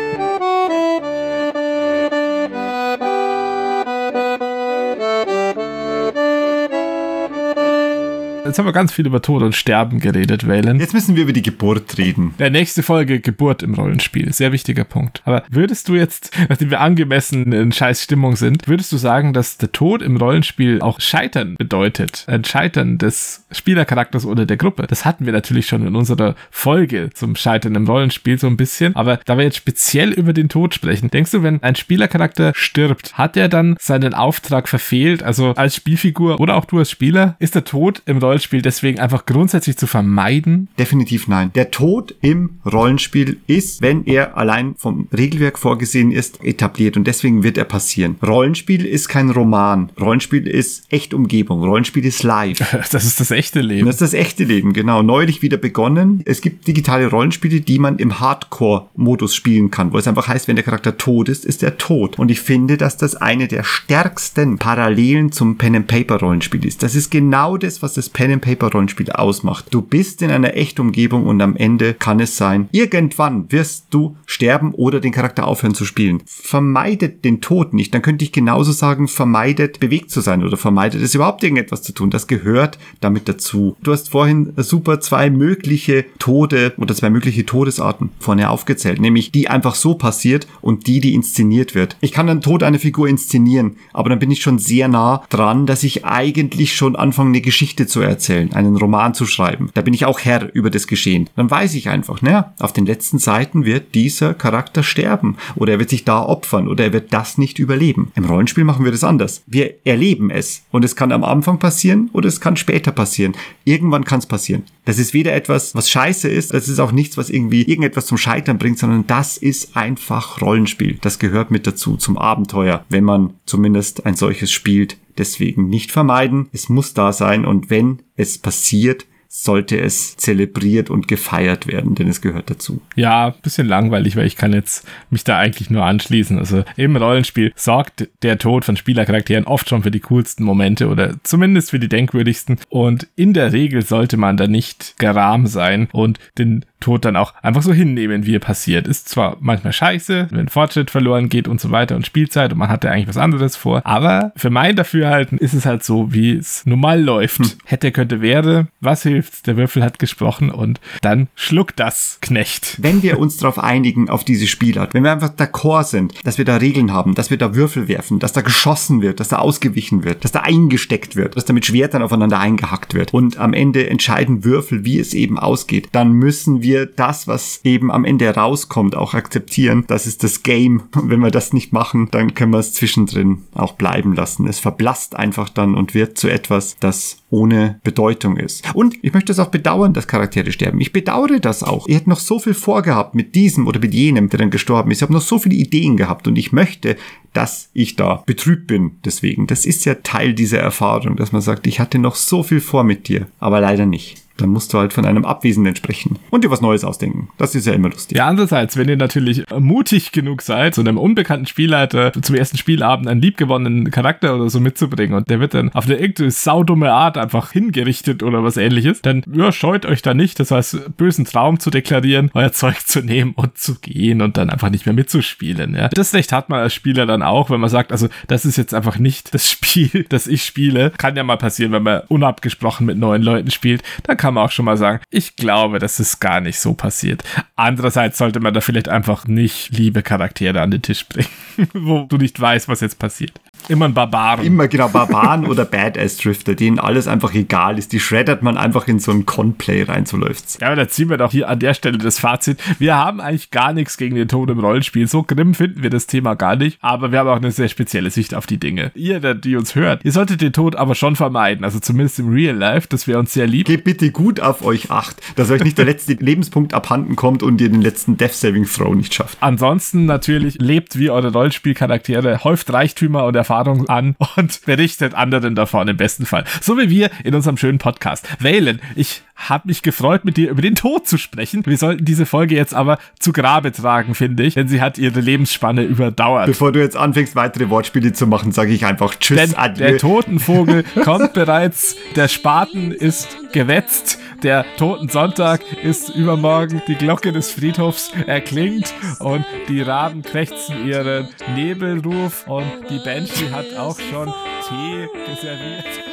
Jetzt 8.51 8.59
haben 8.59 8.66
wir 8.66 8.72
ganz 8.72 8.92
viel 8.92 9.07
über 9.07 9.22
Tod 9.22 9.44
und 9.44 9.55
Sterben 9.55 10.01
geredet, 10.01 10.48
Valen. 10.48 10.80
Jetzt 10.80 10.92
müssen 10.92 11.14
wir 11.14 11.22
über 11.22 11.32
die 11.32 11.40
Geburt 11.40 11.96
reden. 11.98 12.34
Der 12.40 12.51
nächste 12.51 12.82
Folge 12.82 13.20
Geburt 13.20 13.62
im 13.62 13.74
Rollenspiel. 13.74 14.32
Sehr 14.32 14.51
wichtiger 14.51 14.82
Punkt. 14.82 15.22
Aber 15.24 15.44
würdest 15.48 15.88
du 15.88 15.94
jetzt, 15.94 16.36
nachdem 16.48 16.70
wir 16.70 16.80
angemessen 16.80 17.53
in 17.53 17.70
scheiß 17.70 18.03
Stimmung 18.03 18.34
sind, 18.34 18.66
würdest 18.66 18.90
du 18.90 18.96
sagen, 18.96 19.34
dass 19.34 19.57
der 19.57 19.70
Tod 19.70 20.03
im 20.03 20.16
Rollenspiel 20.16 20.80
auch 20.80 20.98
Scheitern 21.01 21.55
bedeutet? 21.59 22.24
Ein 22.26 22.42
Scheitern 22.42 22.98
des 22.98 23.46
Spielercharakters 23.53 24.26
oder 24.26 24.46
der 24.46 24.57
Gruppe? 24.57 24.88
Das 24.88 25.05
hatten 25.05 25.26
wir 25.26 25.32
natürlich 25.32 25.68
schon 25.68 25.86
in 25.86 25.94
unserer 25.94 26.34
Folge 26.51 27.11
zum 27.14 27.36
Scheitern 27.36 27.76
im 27.76 27.86
Rollenspiel 27.86 28.36
so 28.36 28.48
ein 28.48 28.57
bisschen. 28.57 28.96
Aber 28.96 29.20
da 29.26 29.38
wir 29.38 29.44
jetzt 29.44 29.59
speziell 29.59 30.11
über 30.11 30.32
den 30.32 30.48
Tod 30.48 30.74
sprechen, 30.74 31.09
denkst 31.09 31.30
du, 31.30 31.44
wenn 31.44 31.62
ein 31.62 31.76
Spielercharakter 31.76 32.51
stirbt, 32.57 33.16
hat 33.16 33.36
er 33.36 33.48
dann 33.48 33.76
seinen 33.78 34.12
Auftrag 34.12 34.68
verfehlt? 34.68 35.22
Also 35.22 35.53
als 35.53 35.76
Spielfigur 35.76 36.40
oder 36.40 36.57
auch 36.57 36.64
du 36.64 36.80
als 36.80 36.90
Spieler, 36.90 37.36
ist 37.38 37.55
der 37.55 37.62
Tod 37.62 38.03
im 38.07 38.18
Rollenspiel 38.18 38.39
deswegen 38.62 38.99
einfach 38.99 39.26
grundsätzlich 39.26 39.76
zu 39.76 39.86
vermeiden? 39.86 40.68
Definitiv 40.78 41.28
nein. 41.28 41.51
Der 41.55 41.70
Tod 41.70 42.14
im 42.20 42.59
Rollenspiel 42.70 43.38
ist, 43.47 43.82
wenn 43.82 44.05
er 44.07 44.36
allein 44.36 44.74
vom 44.76 45.09
Regelwerk 45.16 45.59
vorgesehen 45.59 46.12
ist, 46.12 46.43
etabliert 46.45 46.97
und 46.97 47.07
deswegen 47.07 47.43
wird 47.43 47.59
er 47.59 47.64
passieren. 47.64 48.16
Rollenspiel 48.22 48.84
ist 48.84 49.09
kein 49.09 49.30
Roman. 49.30 49.91
Rollenspiel 50.01 50.47
ist 50.47 50.93
Echtumgebung. 50.93 51.62
Rollenspiel 51.62 52.05
ist 52.05 52.22
live. 52.22 52.59
Das 52.91 53.05
ist 53.05 53.20
das 53.20 53.30
echte 53.30 53.61
Leben. 53.61 53.86
Das 53.86 53.97
ist 53.97 54.03
das 54.03 54.14
echte 54.14 54.45
Leben, 54.45 54.72
genau. 54.72 55.03
Neulich 55.03 55.43
wieder 55.43 55.57
begonnen. 55.57 56.22
Es 56.24 56.41
gibt 56.41 56.66
digitale 56.66 57.07
Rollenspiele, 57.07 57.61
die 57.61 57.78
man 57.78 57.99
im 57.99 58.20
Hardcore-Modus 58.20 59.34
spielen 59.34 59.70
kann, 59.70 59.93
wo 59.93 59.99
es 59.99 60.09
einfach 60.09 60.28
heißt, 60.28 60.49
wenn 60.49 60.57
der 60.57 60.64
Charakter 60.64 60.97
tot 60.97 61.28
ist, 61.28 61.45
ist 61.45 61.62
er 61.62 61.78
tot. 61.78 62.18
Und 62.18 62.30
ich 62.30 62.41
finde, 62.41 62.76
dass 62.76 62.97
das 62.97 63.16
eine 63.16 63.49
der 63.49 63.64
stärksten 63.64 64.59
Parallelen 64.59 65.32
zum 65.32 65.57
Pen-and-Paper-Rollenspiel 65.57 66.64
ist. 66.64 66.82
Das 66.82 66.95
ist 66.95 67.11
genau 67.11 67.57
das, 67.57 67.82
was 67.82 67.95
das 67.95 68.09
Pen-and-Paper-Rollenspiel 68.31 69.11
ausmacht. 69.11 69.66
Du 69.70 69.83
bist 69.83 70.22
in 70.22 70.31
einer 70.31 70.57
Echtumgebung 70.57 71.26
und 71.26 71.41
am 71.41 71.57
Ende 71.57 71.95
kann 71.95 72.20
es 72.20 72.37
sein, 72.37 72.68
irgendwann 72.70 73.51
wirst 73.51 73.87
du 73.91 74.16
sterben 74.26 74.72
oder 74.72 75.01
den 75.01 75.12
Charakter 75.12 75.47
aufhören 75.47 75.74
zu 75.74 75.85
spielen. 75.85 76.22
Vermeidet 76.26 77.24
den 77.24 77.41
Tod 77.41 77.74
nicht. 77.74 77.93
Dann 77.93 78.03
könnte 78.03 78.24
ich 78.24 78.33
genauso 78.33 78.72
sagen, 78.72 79.09
vermeidet 79.09 79.81
bewegt 79.81 80.11
zu 80.11 80.20
sein 80.20 80.45
oder 80.45 80.57
vermeidet 80.57 81.03
es 81.03 81.14
überhaupt 81.14 81.43
irgendetwas 81.43 81.83
zu 81.83 81.93
tun. 81.93 82.11
Das 82.11 82.26
gehört 82.26 82.78
damit 83.01 83.28
dazu. 83.28 83.76
Du 83.83 83.93
hast 83.93 84.11
vorhin 84.11 84.53
super 84.57 85.01
zwei 85.01 85.31
mögliche 85.31 86.05
Tode 86.18 86.72
oder 86.76 86.95
zwei 86.95 87.11
mögliche 87.11 87.47
Todesarten 87.47 88.11
vorne 88.18 88.51
aufgezählt, 88.51 89.01
nämlich 89.01 89.33
die 89.33 89.49
einfach 89.49 89.74
so 89.74 89.95
passiert 89.95 90.47
und 90.61 90.87
die, 90.87 91.01
die 91.01 91.14
inszeniert 91.14 91.74
wird. 91.74 91.97
Ich 92.01 92.12
kann 92.12 92.26
den 92.26 92.41
Tod 92.41 92.62
einer 92.62 92.78
Figur 92.78 93.09
inszenieren, 93.09 93.76
aber 93.93 94.11
dann 94.11 94.18
bin 94.18 94.31
ich 94.31 94.43
schon 94.43 94.59
sehr 94.59 94.89
nah 94.89 95.24
dran, 95.31 95.66
dass 95.66 95.83
ich 95.83 96.05
eigentlich 96.05 96.74
schon 96.74 96.97
anfange, 96.97 97.31
eine 97.31 97.41
Geschichte 97.41 97.87
zu 97.87 98.01
erzählen, 98.01 98.20
einen 98.29 98.77
Roman 98.77 99.14
zu 99.14 99.27
schreiben. 99.27 99.71
Da 99.75 99.83
bin 99.83 99.95
ich 99.95 100.05
auch 100.05 100.21
Herr 100.21 100.53
über 100.55 100.71
das 100.71 100.87
Geschehen. 100.87 101.29
Dann 101.37 101.51
weiß 101.51 101.75
ich 101.75 101.89
einfach, 101.89 102.23
naja, 102.23 102.53
auf 102.59 102.73
den 102.73 102.87
letzten 102.87 103.18
Seiten 103.18 103.64
wird 103.64 103.95
dieser 103.95 104.35
Charakter 104.35 104.83
sterben 104.83 105.37
oder 105.55 105.73
er 105.73 105.79
wird 105.79 105.91
sich 105.91 106.05
da 106.05 106.23
opfern 106.23 106.68
oder 106.68 106.85
er 106.85 106.93
wird 106.93 107.12
das 107.12 107.39
nicht 107.39 107.59
überleben. 107.59 108.12
Im 108.14 108.25
Rollenspiel 108.25 108.64
machen 108.64 108.85
wir 108.85 108.93
das 108.93 109.05
anders. 109.05 109.43
Wir 109.47 109.75
erleben 109.85 110.31
es 110.31 110.62
und 110.71 110.85
es 110.85 110.97
kann 110.97 111.12
am 111.12 111.25
Anfang 111.25 111.59
passieren 111.59 112.11
oder 112.12 112.29
es 112.29 112.41
kann 112.41 112.57
später 112.57 112.93
passieren. 112.93 113.35
Irgendwann 113.64 114.05
kann 114.05 114.18
es 114.18 114.27
passieren. 114.27 114.64
Das 114.85 114.99
ist 114.99 115.14
weder 115.14 115.35
etwas, 115.35 115.75
was 115.75 115.91
scheiße 115.91 116.29
ist, 116.29 116.53
das 116.53 116.68
ist 116.68 116.81
auch 116.81 116.93
nichts, 116.93 117.16
was 117.16 117.31
irgendwie 117.31 117.62
irgendetwas 117.62 118.07
zum 118.07 118.18
Scheitern 118.18 118.59
bringt, 118.59 118.79
sondern 118.79 119.07
das 119.07 119.37
ist 119.37 119.77
einfach 119.77 120.41
Rollenspiel. 120.41 120.99
Das 121.01 121.18
gehört 121.18 121.51
mit 121.51 121.66
dazu 121.66 121.97
zum 121.97 122.18
Abenteuer, 122.18 122.85
wenn 122.89 123.05
man 123.05 123.35
zumindest 123.47 124.07
ein 124.07 124.16
solches 124.16 124.51
spielt. 124.51 124.97
Deswegen 125.19 125.69
nicht 125.69 125.91
vermeiden, 125.91 126.49
es 126.53 126.69
muss 126.69 126.95
da 126.95 127.13
sein 127.13 127.45
und 127.45 127.71
wenn 127.71 128.03
es 128.17 128.39
passiert, 128.39 129.07
sollte 129.33 129.78
es 129.78 130.16
zelebriert 130.16 130.91
und 130.91 131.07
gefeiert 131.07 131.68
werden, 131.68 131.95
denn 131.95 132.09
es 132.09 132.20
gehört 132.20 132.51
dazu. 132.51 132.83
Ja, 132.97 133.31
bisschen 133.31 133.68
langweilig, 133.68 134.16
weil 134.16 134.26
ich 134.26 134.35
kann 134.35 134.53
jetzt 134.53 134.85
mich 135.09 135.22
da 135.22 135.39
eigentlich 135.39 135.70
nur 135.70 135.85
anschließen. 135.85 136.37
Also 136.37 136.64
im 136.76 136.97
Rollenspiel 136.97 137.53
sorgt 137.55 138.09
der 138.22 138.39
Tod 138.39 138.64
von 138.64 138.76
Spielercharakteren 138.76 139.45
oft 139.45 139.68
schon 139.68 139.85
für 139.85 139.93
die 139.93 140.01
coolsten 140.01 140.43
Momente 140.43 140.89
oder 140.89 141.14
zumindest 141.22 141.70
für 141.70 141.78
die 141.78 141.89
denkwürdigsten. 141.89 142.59
Und 142.68 143.07
in 143.14 143.33
der 143.33 143.53
Regel 143.53 143.83
sollte 143.83 144.16
man 144.16 144.37
da 144.37 144.49
nicht 144.49 144.97
geram 144.99 145.47
sein 145.47 145.89
und 145.93 146.18
den 146.37 146.64
Tod 146.81 147.05
dann 147.05 147.14
auch 147.14 147.35
einfach 147.43 147.62
so 147.62 147.72
hinnehmen, 147.72 148.26
wie 148.26 148.35
er 148.35 148.41
passiert. 148.41 148.89
Ist 148.89 149.09
zwar 149.09 149.37
manchmal 149.41 149.72
scheiße, 149.72 150.28
wenn 150.31 150.49
Fortschritt 150.49 150.91
verloren 150.91 151.28
geht 151.28 151.47
und 151.47 151.61
so 151.61 151.70
weiter 151.70 151.95
und 151.95 152.07
Spielzeit 152.07 152.53
und 152.53 152.59
man 152.59 152.70
hatte 152.70 152.91
eigentlich 152.91 153.09
was 153.09 153.18
anderes 153.18 153.55
vor, 153.55 153.83
aber 153.85 154.33
für 154.35 154.51
mein 154.51 154.76
Dafürhalten 154.76 155.39
ist 155.39 155.53
es 155.53 155.66
halt 155.66 155.85
so, 155.85 156.12
wie 156.12 156.33
es 156.33 156.64
normal 156.66 157.03
läuft. 157.03 157.43
Hätte, 157.64 157.93
könnte, 157.93 158.22
wäre. 158.22 158.68
Was 158.81 159.03
hilft? 159.03 159.20
Seufzt, 159.23 159.47
der 159.47 159.57
Würfel 159.57 159.83
hat 159.83 159.99
gesprochen 159.99 160.51
und 160.51 160.81
dann 161.03 161.29
schluckt 161.35 161.79
das 161.81 162.18
Knecht. 162.21 162.77
Wenn 162.81 163.03
wir 163.03 163.18
uns 163.18 163.37
darauf 163.37 163.59
einigen, 163.59 164.09
auf 164.09 164.25
diese 164.25 164.47
Spielart, 164.47 164.95
wenn 164.95 165.05
wir 165.05 165.12
einfach 165.12 165.35
d'accord 165.35 165.85
sind, 165.85 166.14
dass 166.25 166.39
wir 166.39 166.45
da 166.45 166.57
Regeln 166.57 166.93
haben, 166.93 167.14
dass 167.14 167.31
wir 167.31 167.37
da 167.37 167.55
Würfel 167.55 167.89
werfen, 167.89 168.18
dass 168.18 168.33
da 168.33 168.41
geschossen 168.41 169.03
wird, 169.03 169.21
dass 169.21 169.29
da 169.29 169.39
ausgewichen 169.39 170.05
wird, 170.05 170.25
dass 170.25 170.33
da 170.33 170.41
eingesteckt 170.41 171.16
wird, 171.16 171.37
dass 171.37 171.45
da 171.45 171.53
mit 171.53 171.66
Schwertern 171.66 172.03
aufeinander 172.03 172.39
eingehackt 172.39 172.95
wird 172.95 173.12
und 173.12 173.39
am 173.39 173.53
Ende 173.53 173.89
entscheiden 173.89 174.45
Würfel, 174.45 174.85
wie 174.85 174.99
es 174.99 175.14
eben 175.14 175.39
ausgeht, 175.39 175.89
dann 175.93 176.12
müssen 176.12 176.62
wir 176.62 176.87
das, 176.87 177.27
was 177.27 177.61
eben 177.64 177.91
am 177.91 178.05
Ende 178.05 178.29
rauskommt, 178.35 178.97
auch 178.97 179.14
akzeptieren. 179.14 179.85
Das 179.87 180.07
ist 180.07 180.25
das 180.25 180.43
Game. 180.43 180.83
Und 180.95 181.11
wenn 181.11 181.21
wir 181.21 181.31
das 181.31 181.53
nicht 181.53 181.73
machen, 181.73 182.09
dann 182.11 182.35
können 182.35 182.53
wir 182.53 182.59
es 182.59 182.73
zwischendrin 182.73 183.45
auch 183.55 183.73
bleiben 183.73 184.14
lassen. 184.14 184.47
Es 184.47 184.59
verblasst 184.59 185.16
einfach 185.16 185.49
dann 185.49 185.75
und 185.75 185.95
wird 185.95 186.18
zu 186.18 186.29
etwas, 186.29 186.77
das 186.81 187.18
ohne 187.31 187.81
Bedeutung 187.83 188.37
ist. 188.37 188.64
Und 188.75 189.03
ich 189.11 189.15
möchte 189.15 189.33
es 189.33 189.41
auch 189.41 189.49
bedauern, 189.49 189.93
dass 189.93 190.07
Charaktere 190.07 190.53
sterben. 190.53 190.81
Ich 190.81 190.93
bedauere 190.93 191.41
das 191.41 191.65
auch. 191.65 191.89
Ihr 191.89 191.97
hättet 191.97 192.07
noch 192.07 192.21
so 192.21 192.39
viel 192.39 192.55
vorgehabt 192.55 193.17
mit 193.17 193.35
diesem 193.35 193.67
oder 193.67 193.81
mit 193.81 193.93
jenem, 193.93 194.29
der 194.29 194.39
dann 194.39 194.51
gestorben 194.51 194.93
ist. 194.93 194.99
Ich 194.99 195.03
habe 195.03 195.13
noch 195.13 195.21
so 195.21 195.41
viele 195.41 195.57
Ideen 195.57 195.97
gehabt 195.97 196.29
und 196.29 196.39
ich 196.39 196.53
möchte, 196.53 196.97
dass 197.33 197.71
ich 197.73 197.97
da 197.97 198.23
betrübt 198.25 198.69
bin. 198.69 198.93
Deswegen, 199.05 199.49
das 199.49 199.67
ist 199.67 199.85
ja 199.85 199.97
Teil 199.97 200.33
dieser 200.33 200.61
Erfahrung, 200.61 201.17
dass 201.17 201.33
man 201.33 201.43
sagt, 201.43 201.67
ich 201.67 201.81
hatte 201.81 201.99
noch 201.99 202.15
so 202.15 202.45
viel 202.45 202.61
vor 202.61 202.85
mit 202.85 203.09
dir, 203.09 203.27
aber 203.41 203.61
leider 203.61 203.85
nicht. 203.85 204.23
Dann 204.41 204.51
musst 204.51 204.72
du 204.72 204.78
halt 204.78 204.93
von 204.93 205.05
einem 205.05 205.24
Abwesenden 205.24 205.76
sprechen 205.76 206.18
und 206.30 206.45
dir 206.45 206.51
was 206.51 206.61
Neues 206.61 206.84
ausdenken. 206.84 207.28
Das 207.38 207.55
ist 207.55 207.66
ja 207.66 207.72
immer 207.72 207.91
lustig. 207.91 208.16
Ja, 208.16 208.26
andererseits, 208.26 208.76
wenn 208.76 208.88
ihr 208.88 208.97
natürlich 208.97 209.45
mutig 209.59 210.12
genug 210.12 210.43
seid, 210.43 210.74
so 210.74 210.80
einem 210.80 210.99
unbekannten 210.99 211.47
Spielleiter 211.47 212.12
zum 212.20 212.34
ersten 212.34 212.57
Spielabend 212.57 213.09
einen 213.09 213.20
liebgewonnenen 213.20 213.91
Charakter 213.91 214.34
oder 214.34 214.49
so 214.51 214.61
mitzubringen 214.61 215.14
und 215.14 215.28
der 215.30 215.41
wird 215.41 215.55
dann 215.55 215.72
auf 215.72 215.86
eine 215.86 215.97
irgendeine 215.97 216.30
saudumme 216.30 216.93
Art 216.93 217.18
einfach 217.18 217.53
hingerichtet 217.53 218.22
oder 218.22 218.43
was 218.43 218.57
ähnliches, 218.57 219.03
dann 219.03 219.22
ja, 219.32 219.53
scheut 219.53 219.86
euch 219.86 220.03
da 220.03 220.14
nicht, 220.14 220.41
das 220.41 220.51
heißt, 220.51 220.97
bösen 220.97 221.24
Traum 221.24 221.61
zu 221.61 221.70
deklarieren, 221.70 222.30
euer 222.34 222.53
Zeug 222.53 222.80
zu 222.86 223.01
nehmen 223.01 223.32
und 223.36 223.59
zu 223.59 223.76
gehen 223.80 224.22
und 224.22 224.36
dann 224.36 224.51
einfach 224.51 224.70
nicht 224.70 224.86
mehr 224.86 224.95
mitzuspielen. 224.95 225.74
Ja. 225.74 225.88
Das 225.88 226.14
Recht 226.14 226.32
hat 226.32 226.49
man 226.49 226.61
als 226.61 226.74
Spieler 226.74 227.07
dann 227.07 227.22
auch, 227.22 227.51
wenn 227.51 227.61
man 227.61 227.70
sagt, 227.70 227.93
also 227.93 228.09
das 228.26 228.45
ist 228.45 228.57
jetzt 228.57 228.74
einfach 228.74 228.99
nicht 228.99 229.34
das 229.34 229.51
Spiel, 229.51 230.05
das 230.09 230.26
ich 230.26 230.45
spiele. 230.45 230.91
Kann 230.97 231.16
ja 231.16 231.22
mal 231.22 231.36
passieren, 231.36 231.72
wenn 231.72 231.82
man 231.82 232.03
unabgesprochen 232.09 232.86
mit 232.86 232.99
neuen 232.99 233.22
Leuten 233.22 233.51
spielt, 233.51 233.82
dann 234.05 234.16
kann 234.16 234.30
man 234.35 234.45
auch 234.45 234.51
schon 234.51 234.64
mal 234.64 234.76
sagen, 234.76 235.01
ich 235.11 235.37
glaube, 235.37 235.78
das 235.78 236.01
ist 236.01 236.20
gar 236.20 236.41
nicht 236.41 236.59
so 236.59 236.74
passiert. 236.74 237.22
Andererseits 237.57 238.18
sollte 238.18 238.41
man 238.41 238.55
da 238.55 238.61
vielleicht 238.61 238.89
einfach 238.89 239.26
nicht 239.26 239.70
liebe 239.76 240.03
Charaktere 240.03 240.61
an 240.61 240.70
den 240.70 240.83
Tisch 240.83 241.07
bringen, 241.09 241.28
wo 241.74 242.05
du 242.09 242.16
nicht 242.16 242.41
weißt, 242.41 242.68
was 242.68 242.81
jetzt 242.81 242.99
passiert. 242.99 243.33
Immer 243.68 243.85
ein 243.85 243.95
Barbaren. 243.95 244.45
Immer 244.47 244.68
genau 244.68 244.89
Barbaren 244.89 245.47
oder 245.47 245.66
Badass-Drifter, 245.66 246.55
denen 246.55 246.78
alles 246.78 247.07
einfach 247.07 247.35
egal 247.35 247.78
ist. 247.78 247.93
Die 247.93 248.01
shreddert 248.01 248.43
man 248.43 248.57
einfach 248.57 248.89
in 248.89 248.99
so 248.99 249.12
ein 249.12 249.26
Con-Play 249.26 249.83
rein, 249.83 250.07
so 250.07 250.16
läuft's. 250.16 250.57
Ja, 250.61 250.68
aber 250.68 250.76
da 250.76 250.89
ziehen 250.89 251.11
wir 251.11 251.18
doch 251.18 251.31
hier 251.33 251.47
an 251.49 251.59
der 251.59 251.74
Stelle 251.74 251.99
das 251.99 252.18
Fazit. 252.18 252.59
Wir 252.78 252.97
haben 252.97 253.20
eigentlich 253.20 253.51
gar 253.51 253.74
nichts 253.74 253.99
gegen 253.99 254.16
den 254.16 254.28
Tod 254.28 254.49
im 254.49 254.59
Rollenspiel. 254.61 255.07
So 255.07 255.22
grimm 255.22 255.53
finden 255.55 255.83
wir 255.83 255.91
das 255.91 256.07
Thema 256.07 256.35
gar 256.37 256.57
nicht. 256.57 256.78
Aber 256.81 257.12
wir 257.12 257.18
haben 257.18 257.28
auch 257.28 257.37
eine 257.37 257.53
sehr 257.53 257.68
spezielle 257.68 258.11
Sicht 258.11 258.35
auf 258.35 258.47
die 258.47 258.59
Dinge. 258.59 258.93
Ihr, 258.95 259.20
der- 259.20 259.35
die 259.35 259.57
uns 259.57 259.74
hört, 259.74 260.05
ihr 260.07 260.12
solltet 260.12 260.41
den 260.41 260.55
Tod 260.55 260.74
aber 260.76 260.95
schon 260.95 261.14
vermeiden. 261.14 261.62
Also 261.64 261.81
zumindest 261.81 262.18
im 262.18 262.31
Real 262.33 262.57
Life, 262.57 262.89
dass 262.89 263.07
wir 263.07 263.18
uns 263.18 263.35
sehr 263.35 263.47
lieb. 263.47 263.66
Gebt 263.66 263.85
bitte 263.85 264.11
gut 264.21 264.39
auf 264.39 264.62
euch 264.62 264.91
acht, 264.91 265.16
dass 265.37 265.51
euch 265.51 265.64
nicht 265.64 265.79
der 265.79 265.85
letzte 265.87 266.12
Lebenspunkt 266.12 266.75
abhanden 266.75 267.16
kommt 267.16 267.43
und 267.43 267.59
ihr 267.59 267.71
den 267.71 267.81
letzten 267.81 268.18
Death-Saving-Throw 268.18 268.95
nicht 268.95 269.14
schafft. 269.14 269.39
Ansonsten 269.41 270.05
natürlich 270.05 270.59
lebt 270.61 270.99
wie 270.99 271.09
eure 271.09 271.33
Rollenspielcharaktere, 271.33 272.45
häuft 272.45 272.71
Reichtümer 272.71 273.25
und 273.25 273.35
Erfahrungen 273.35 273.89
an 273.89 274.16
und 274.37 274.61
berichtet 274.66 275.14
anderen 275.14 275.55
davon 275.55 275.89
im 275.89 275.97
besten 275.97 276.27
Fall. 276.27 276.45
So 276.61 276.77
wie 276.77 276.91
wir 276.91 277.11
in 277.25 277.35
unserem 277.35 277.57
schönen 277.57 277.79
Podcast. 277.79 278.29
Valen, 278.41 278.83
ich 278.95 279.23
habe 279.49 279.68
mich 279.68 279.83
gefreut, 279.83 280.25
mit 280.25 280.37
dir 280.37 280.51
über 280.51 280.61
den 280.61 280.77
Tod 280.77 281.09
zu 281.09 281.16
sprechen. 281.16 281.64
Wir 281.64 281.79
sollten 281.79 282.05
diese 282.05 282.27
Folge 282.27 282.55
jetzt 282.55 282.75
aber 282.75 282.99
zu 283.18 283.33
Grabe 283.33 283.73
tragen, 283.73 284.14
finde 284.14 284.43
ich, 284.43 284.55
denn 284.55 284.68
sie 284.68 284.83
hat 284.83 284.99
ihre 284.99 285.21
Lebensspanne 285.21 285.83
überdauert. 285.83 286.47
Bevor 286.47 286.73
du 286.73 286.81
jetzt 286.81 286.97
anfängst, 286.97 287.37
weitere 287.37 287.71
Wortspiele 287.71 288.12
zu 288.12 288.27
machen, 288.27 288.53
sage 288.53 288.73
ich 288.73 288.85
einfach 288.85 289.14
Tschüss, 289.14 289.39
Denn 289.39 289.55
Adieu. 289.55 289.87
der 289.87 289.99
Totenvogel 289.99 290.85
kommt 291.05 291.33
bereits, 291.33 291.97
der 292.16 292.29
Spaten 292.29 292.93
ist 292.93 293.29
gewetzt, 293.53 294.10
der 294.43 294.64
Totensonntag 294.76 295.61
ist 295.82 296.11
übermorgen, 296.11 296.82
die 296.88 296.95
Glocke 296.95 297.32
des 297.32 297.51
Friedhofs 297.51 298.12
erklingt 298.26 298.93
und 299.18 299.45
die 299.68 299.82
Raben 299.82 300.22
krächzen 300.22 300.86
ihren 300.86 301.28
Nebelruf 301.55 302.47
und 302.47 302.64
die 302.88 302.99
Banshee 302.99 303.51
hat 303.51 303.74
auch 303.76 303.99
schon 303.99 304.32
Tee 304.68 305.09
serviert. 305.41 306.10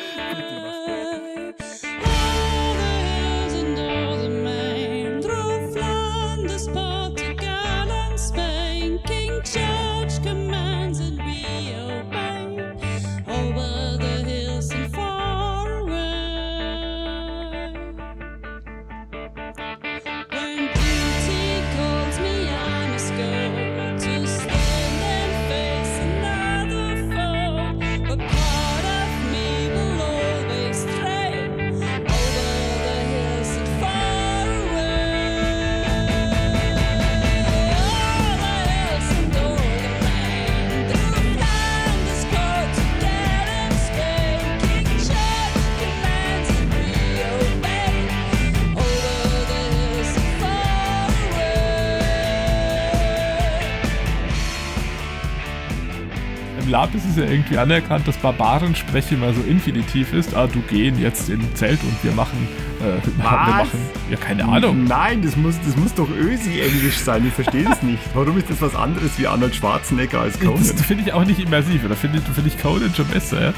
Lab 56.77 56.93
ist 56.93 57.05
es 57.09 57.15
ja 57.15 57.23
irgendwie 57.23 57.57
anerkannt, 57.57 58.07
dass 58.07 58.17
Barbarenspreche 58.17 59.17
mal 59.17 59.33
so 59.33 59.41
infinitiv 59.41 60.13
ist. 60.13 60.35
Ah, 60.35 60.45
du 60.45 60.59
gehen 60.61 61.01
jetzt 61.01 61.27
in 61.27 61.41
Zelt 61.55 61.81
und 61.81 62.03
wir 62.03 62.11
machen, 62.11 62.47
äh, 62.79 63.03
wir 63.03 63.23
machen, 63.23 63.79
ja, 64.11 64.15
keine 64.15 64.45
Ahnung. 64.45 64.83
Nein, 64.83 65.23
das 65.23 65.35
muss, 65.35 65.55
das 65.65 65.75
muss 65.75 65.95
doch 65.95 66.07
Ösi-Englisch 66.07 66.99
sein. 66.99 67.25
Ich 67.25 67.33
verstehe 67.33 67.63
das 67.63 67.81
nicht. 67.81 68.03
Warum 68.13 68.37
ist 68.37 68.51
das 68.51 68.61
was 68.61 68.75
anderes 68.75 69.17
wie 69.17 69.25
Arnold 69.25 69.55
Schwarzenegger 69.55 70.21
als 70.21 70.39
Conan? 70.39 70.59
Das 70.59 70.85
finde 70.85 71.03
ich 71.03 71.13
auch 71.13 71.25
nicht 71.25 71.39
immersiv. 71.39 71.81
Da 71.89 71.95
finde 71.95 72.19
ich, 72.19 72.23
find 72.25 72.45
ich 72.45 72.61
Conan 72.61 72.93
schon 72.93 73.07
besser, 73.07 73.41
ja? 73.41 73.53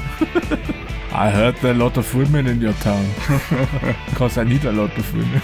I 1.12 1.30
heard 1.30 1.60
there 1.60 1.74
are 1.74 1.76
a 1.76 1.84
lot 1.84 1.98
of 1.98 2.16
women 2.16 2.48
in 2.48 2.66
your 2.66 2.74
town. 2.80 3.04
Because 4.12 4.40
I 4.40 4.46
need 4.46 4.66
a 4.66 4.72
lot 4.72 4.98
of 4.98 5.14
women. 5.14 5.42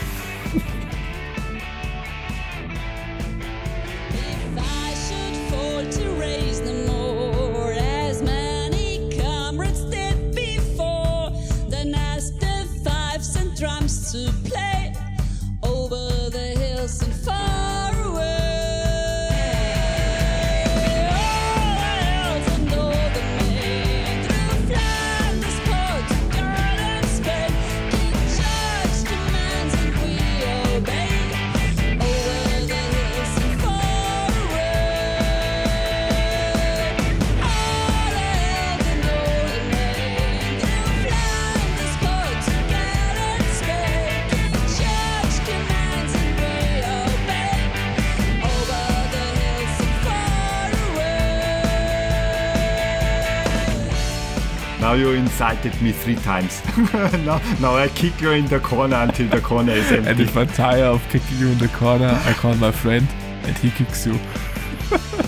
You 55.38 55.72
me 55.82 55.92
three 55.92 56.16
times. 56.16 56.62
now, 56.94 57.42
now 57.60 57.76
I 57.76 57.90
kick 57.90 58.22
you 58.22 58.32
in 58.32 58.46
the 58.46 58.62
corner 58.62 58.96
until 58.96 59.28
the 59.28 59.42
corner 59.42 59.74
is 59.74 59.92
empty. 59.92 60.10
And 60.10 60.20
if 60.22 60.38
I'm 60.38 60.48
tired 60.48 60.84
of 60.84 61.04
kicking 61.10 61.38
you 61.38 61.50
in 61.50 61.58
the 61.58 61.68
corner, 61.68 62.08
I 62.24 62.32
call 62.32 62.56
my 62.56 62.72
friend 62.72 63.06
and 63.44 63.58
he 63.58 63.70
kicks 63.70 64.06
you. 64.06 64.14